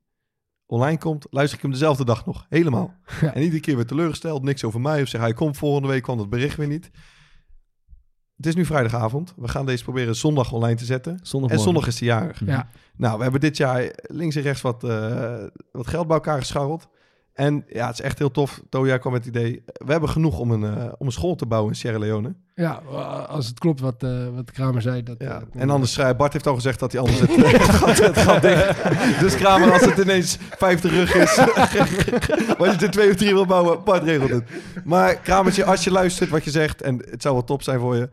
online 0.67 0.99
komt, 0.99 1.27
luister 1.31 1.57
ik 1.57 1.63
hem 1.63 1.73
dezelfde 1.73 2.05
dag 2.05 2.27
nog. 2.27 2.47
Helemaal. 2.49 2.95
Ja. 3.21 3.35
En 3.35 3.43
iedere 3.43 3.61
keer 3.61 3.77
weer 3.77 3.87
teleurgesteld, 3.87 4.43
niks 4.43 4.65
over 4.65 4.81
mij. 4.81 5.03
Of 5.03 5.09
zeg 5.09 5.21
hij 5.21 5.33
komt 5.33 5.57
volgende 5.57 5.89
week, 5.89 6.03
kwam 6.03 6.17
dat 6.17 6.31
bericht 6.31 6.57
weer 6.57 6.67
niet. 6.67 6.91
Het 8.37 8.47
is 8.47 8.55
nu 8.55 8.65
vrijdagavond. 8.65 9.35
We 9.37 9.49
gaan 9.49 9.67
deze 9.67 9.85
proberen 9.85 10.17
zondag 10.17 10.53
online 10.53 10.77
te 10.77 10.85
zetten. 10.85 11.19
Zondag 11.23 11.51
En 11.51 11.59
zondag 11.59 11.87
is 11.87 12.01
hij 12.01 12.09
jarig. 12.09 12.45
Ja, 12.45 12.69
Nou, 12.97 13.17
we 13.17 13.23
hebben 13.23 13.41
dit 13.41 13.57
jaar 13.57 13.93
links 14.03 14.37
en 14.37 14.43
rechts 14.43 14.61
wat, 14.63 14.85
eh, 14.85 15.45
wat 15.73 15.87
geld 15.87 16.07
bij 16.07 16.17
elkaar 16.17 16.39
gescharreld. 16.39 16.89
En 17.39 17.65
ja, 17.69 17.87
het 17.87 17.99
is 17.99 18.05
echt 18.05 18.19
heel 18.19 18.31
tof. 18.31 18.63
Toja 18.69 18.97
kwam 18.99 19.13
met 19.13 19.25
het 19.25 19.37
idee. 19.37 19.63
We 19.65 19.91
hebben 19.93 20.09
genoeg 20.09 20.39
om 20.39 20.51
een, 20.51 20.65
eh, 20.77 20.93
om 20.99 21.07
een 21.07 21.13
school 21.13 21.35
te 21.35 21.47
bouwen 21.47 21.71
in 21.73 21.77
Sierra 21.79 21.99
Leone. 21.99 22.35
ja 22.55 22.73
als 23.29 23.47
het 23.47 23.59
klopt 23.59 23.81
wat, 23.81 24.03
eh, 24.03 24.11
wat 24.35 24.47
de 24.47 24.53
Kramer 24.53 24.83
zei. 24.83 25.03
Dat, 25.03 25.17
Ja. 25.19 25.43
eh, 25.55 25.61
En 25.63 25.71
anders, 25.71 25.97
Bart 26.17 26.33
heeft 26.33 26.47
al 26.47 26.55
gezegd 26.55 26.79
dat 26.81 26.93
hij 26.93 27.01
anders 27.01 27.21
het, 27.21 27.31
het, 27.37 27.71
gat, 27.71 27.99
het 27.99 28.43
dicht. 28.43 28.83
Dus 29.23 29.37
Kramer, 29.37 29.73
als 29.73 29.85
het 29.85 29.99
ineens 29.99 30.39
50 30.57 30.91
rug 30.91 31.15
is, 31.15 31.37
wat 32.59 32.79
je 32.81 32.85
in 32.85 32.91
twee 32.91 33.11
of 33.11 33.17
drie 33.17 33.33
wil 33.35 33.47
bouwen, 33.47 33.85
Bart 33.85 34.03
regelt 34.03 34.31
het. 34.31 34.45
Maar 34.85 35.15
Kramertje, 35.15 35.65
als 35.65 35.85
je 35.85 35.91
luistert 35.91 36.31
wat 36.31 36.45
je 36.45 36.51
zegt, 36.51 36.83
en 36.83 36.97
het 37.11 37.23
zou 37.23 37.35
wel 37.35 37.45
top 37.45 37.63
zijn 37.63 37.81
voor 37.81 37.97
je, 37.97 38.09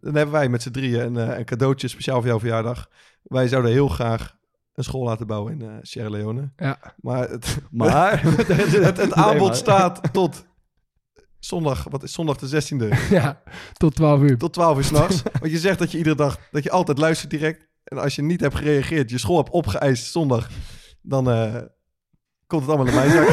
dan 0.00 0.14
hebben 0.14 0.30
wij 0.30 0.48
met 0.48 0.62
z'n 0.62 0.70
drieën 0.70 1.00
een, 1.04 1.16
eh, 1.30 1.38
een 1.38 1.44
cadeautje 1.44 1.88
speciaal 1.88 2.18
voor 2.18 2.28
jouw 2.28 2.38
verjaardag. 2.38 2.88
Wij 3.22 3.48
zouden 3.48 3.70
heel 3.70 3.88
graag 3.88 4.36
een 4.80 4.84
school 4.84 5.04
laten 5.04 5.26
bouwen 5.26 5.52
in 5.52 5.62
eh, 5.62 5.74
Sierra 5.82 6.10
Leone. 6.10 6.50
Ja. 6.56 6.78
Maar 6.96 7.28
het, 7.28 7.58
Maar... 7.70 8.22
het, 8.24 8.96
het 8.96 9.12
aanbod 9.12 9.46
maar. 9.46 9.56
staat 9.56 10.12
tot 10.12 10.44
zondag, 11.38 11.86
wat 11.90 12.02
is 12.02 12.12
zondag 12.12 12.36
de 12.36 12.62
16e, 12.62 12.88
ja, 13.10 13.42
tot 13.72 13.94
12 13.94 14.20
uur. 14.22 14.38
tot 14.38 14.52
12 14.52 14.76
uur 14.76 14.84
s'nachts. 14.84 15.22
Want 15.40 15.52
je 15.52 15.58
zegt 15.58 15.78
dat 15.78 15.90
je 15.92 15.98
iedere 15.98 16.16
dag, 16.16 16.38
dat 16.50 16.62
je 16.62 16.70
altijd 16.70 16.98
luistert 16.98 17.30
direct. 17.30 17.68
En 17.84 17.98
als 17.98 18.14
je 18.14 18.22
niet 18.22 18.40
hebt 18.40 18.54
gereageerd, 18.56 19.10
je 19.10 19.18
school 19.18 19.36
hebt 19.36 19.50
opgeëist 19.50 20.10
zondag, 20.12 20.48
dan 21.02 21.30
eh, 21.30 21.54
komt 22.46 22.62
het 22.66 22.70
allemaal 22.70 22.86
in 22.86 22.94
mijn 22.94 23.10
zak. 23.10 23.28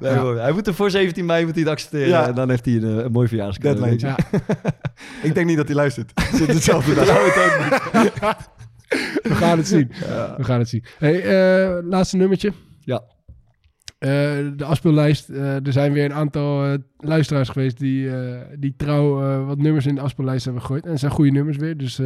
Nee, 0.00 0.12
Ja. 0.12 0.18
hoor. 0.18 0.36
Hij 0.38 0.52
moet 0.52 0.66
er 0.66 0.74
voor 0.74 0.90
17 0.90 1.24
mei 1.26 1.44
moet 1.44 1.54
hij 1.54 1.62
het 1.62 1.72
accepteren. 1.72 2.08
Ja. 2.08 2.26
En 2.26 2.34
dan 2.34 2.48
heeft 2.50 2.64
hij 2.64 2.74
een, 2.74 2.98
eh, 2.98 3.04
een 3.04 3.12
mooi 3.12 3.28
je. 3.28 4.06
Ja, 4.06 4.16
Ik 5.22 5.34
denk 5.34 5.46
niet 5.46 5.56
dat 5.56 5.66
hij 5.66 5.76
luistert. 5.76 6.12
Zit 6.34 6.46
hetzelfde 6.46 6.94
dag. 6.94 7.06
We 9.22 9.34
gaan 9.34 9.58
het 9.58 9.68
zien. 9.68 9.90
We 10.36 10.44
gaan 10.44 10.58
het 10.58 10.68
zien. 10.68 10.84
Hey, 10.98 11.22
eh, 11.22 11.78
laatste 11.84 12.16
nummertje. 12.16 12.52
Ja. 12.80 13.02
Eh, 13.98 14.10
de 14.56 14.64
afspeellijst. 14.64 15.28
Eh, 15.28 15.66
er 15.66 15.72
zijn 15.72 15.92
weer 15.92 16.04
een 16.04 16.14
aantal 16.14 16.78
luisteraars 16.98 17.48
geweest 17.48 17.78
die, 17.78 18.10
die 18.58 18.74
trouw 18.76 19.44
wat 19.46 19.58
nummers 19.58 19.86
in 19.86 19.94
de 19.94 20.00
afspeellijst 20.00 20.44
hebben 20.44 20.62
gegooid. 20.62 20.84
En 20.84 20.90
het 20.90 21.00
zijn 21.00 21.12
goede 21.12 21.30
nummers 21.30 21.56
weer. 21.56 21.76
Dus, 21.76 22.00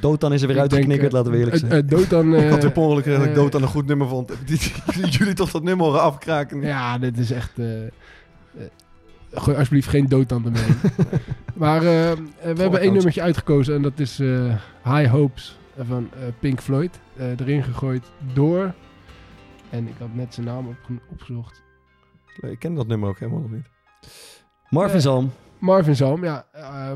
Dotan 0.00 0.32
is 0.32 0.42
er 0.42 0.48
weer 0.48 0.60
uitgeknikkerd, 0.60 1.12
laten 1.12 1.32
we 1.32 1.38
eerlijk 1.38 1.56
zijn. 1.56 1.86
Dotan, 1.86 2.34
Ik 2.36 2.50
had 2.50 2.62
weer 2.62 2.72
per 2.72 2.82
ongeluk 2.82 3.34
dat 3.34 3.46
ik 3.46 3.54
aan 3.54 3.62
een 3.62 3.68
goed 3.68 3.86
nummer 3.86 4.08
vond. 4.08 4.32
Jullie 5.18 5.34
toch 5.34 5.50
dat 5.50 5.62
nummer 5.62 5.86
horen 5.86 6.02
afkraken. 6.02 6.60
Ja, 6.60 6.98
dit 6.98 7.18
is 7.18 7.30
echt... 7.30 7.52
gooi 9.32 9.56
alsjeblieft 9.56 9.88
geen 9.88 10.06
doodtand 10.06 10.44
ermee. 10.44 10.76
maar 11.54 11.80
we 11.80 12.62
hebben 12.62 12.80
één 12.80 12.92
nummertje 12.92 13.22
uitgekozen 13.22 13.74
en 13.74 13.82
dat 13.82 13.98
is 13.98 14.18
High 14.84 15.10
Hopes 15.10 15.56
van 15.78 16.08
eh, 16.12 16.18
Pink 16.38 16.60
Floyd. 16.60 17.00
Eh, 17.16 17.26
erin 17.40 17.62
gegooid 17.62 18.04
door... 18.32 18.74
En 19.70 19.86
ik 19.88 19.94
had 19.98 20.08
net 20.14 20.34
zijn 20.34 20.46
naam 20.46 20.66
opge- 20.68 21.00
opgezocht. 21.10 21.62
Ik 22.40 22.58
ken 22.58 22.74
dat 22.74 22.86
nummer 22.86 23.08
ook 23.08 23.18
helemaal 23.18 23.40
nog 23.40 23.50
niet. 23.50 23.66
Marvin 24.68 24.96
eh, 24.96 25.02
Zalm. 25.02 25.32
Marvin 25.58 25.96
Zalm, 25.96 26.24
ja. 26.24 26.46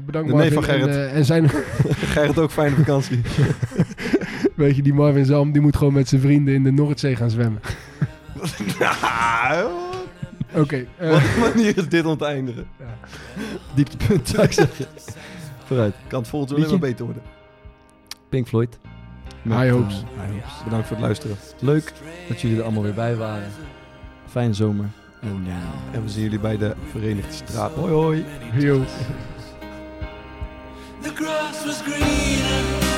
bedankt 0.05 0.29
De 0.29 0.35
Marvin. 0.35 0.53
van 0.53 0.63
Gerrit. 0.65 0.87
En, 0.97 1.11
en 1.11 1.25
zijn... 1.25 1.49
Gerrit 2.15 2.39
ook 2.39 2.51
fijne 2.51 2.77
vakantie. 2.77 3.21
Weet 4.57 4.77
je, 4.77 4.83
die 4.83 4.95
Marvin 4.95 5.25
Zalm, 5.25 5.53
die 5.53 5.61
moet 5.63 5.77
gewoon 5.77 5.93
met 5.93 6.09
zijn 6.09 6.21
vrienden 6.21 6.55
in 6.55 6.63
de 6.63 6.71
Noordzee 6.73 7.17
gaan 7.17 7.31
zwemmen. 7.31 7.61
Nou, 8.79 9.71
Oké. 10.55 10.87
Wat 10.99 11.23
een 11.23 11.41
manier 11.41 11.77
is 11.79 11.89
dit 11.89 12.05
om 12.05 12.17
te 12.17 12.25
eindigen. 12.25 12.69
Dieptepunt 13.75 14.29
zou 14.29 14.43
ik 14.43 14.53
zeggen. 14.53 14.87
Vooruit. 15.65 15.95
Kan 16.07 16.21
het 16.21 16.29
volgend 16.29 16.59
jaar 16.59 16.69
maar 16.71 16.79
beter 16.79 17.05
worden. 17.05 17.23
Pink 18.31 18.47
Floyd. 18.49 18.79
Met, 19.43 19.57
High 19.59 19.69
eh, 19.69 19.75
hopes. 19.75 19.95
high 19.95 20.33
hopes. 20.33 20.65
Bedankt 20.65 20.87
voor 20.87 20.97
het 20.97 21.05
luisteren. 21.07 21.37
Leuk 21.61 21.93
dat 22.29 22.41
jullie 22.41 22.57
er 22.57 22.63
allemaal 22.63 22.83
weer 22.83 22.95
bij 22.95 23.17
waren. 23.17 23.49
Fijne 24.29 24.55
zomer. 24.55 24.87
En 25.21 25.47
En 25.93 26.03
we 26.03 26.09
zien 26.11 26.23
jullie 26.23 26.39
bij 26.39 26.57
de 26.57 26.75
Verenigde 26.91 27.33
Straat. 27.33 27.73
hoi 27.73 27.93
hoi. 27.93 28.25
yo. 28.59 28.81
The 31.03 31.11
grass 31.15 31.65
was 31.65 31.83
greener 31.83 32.90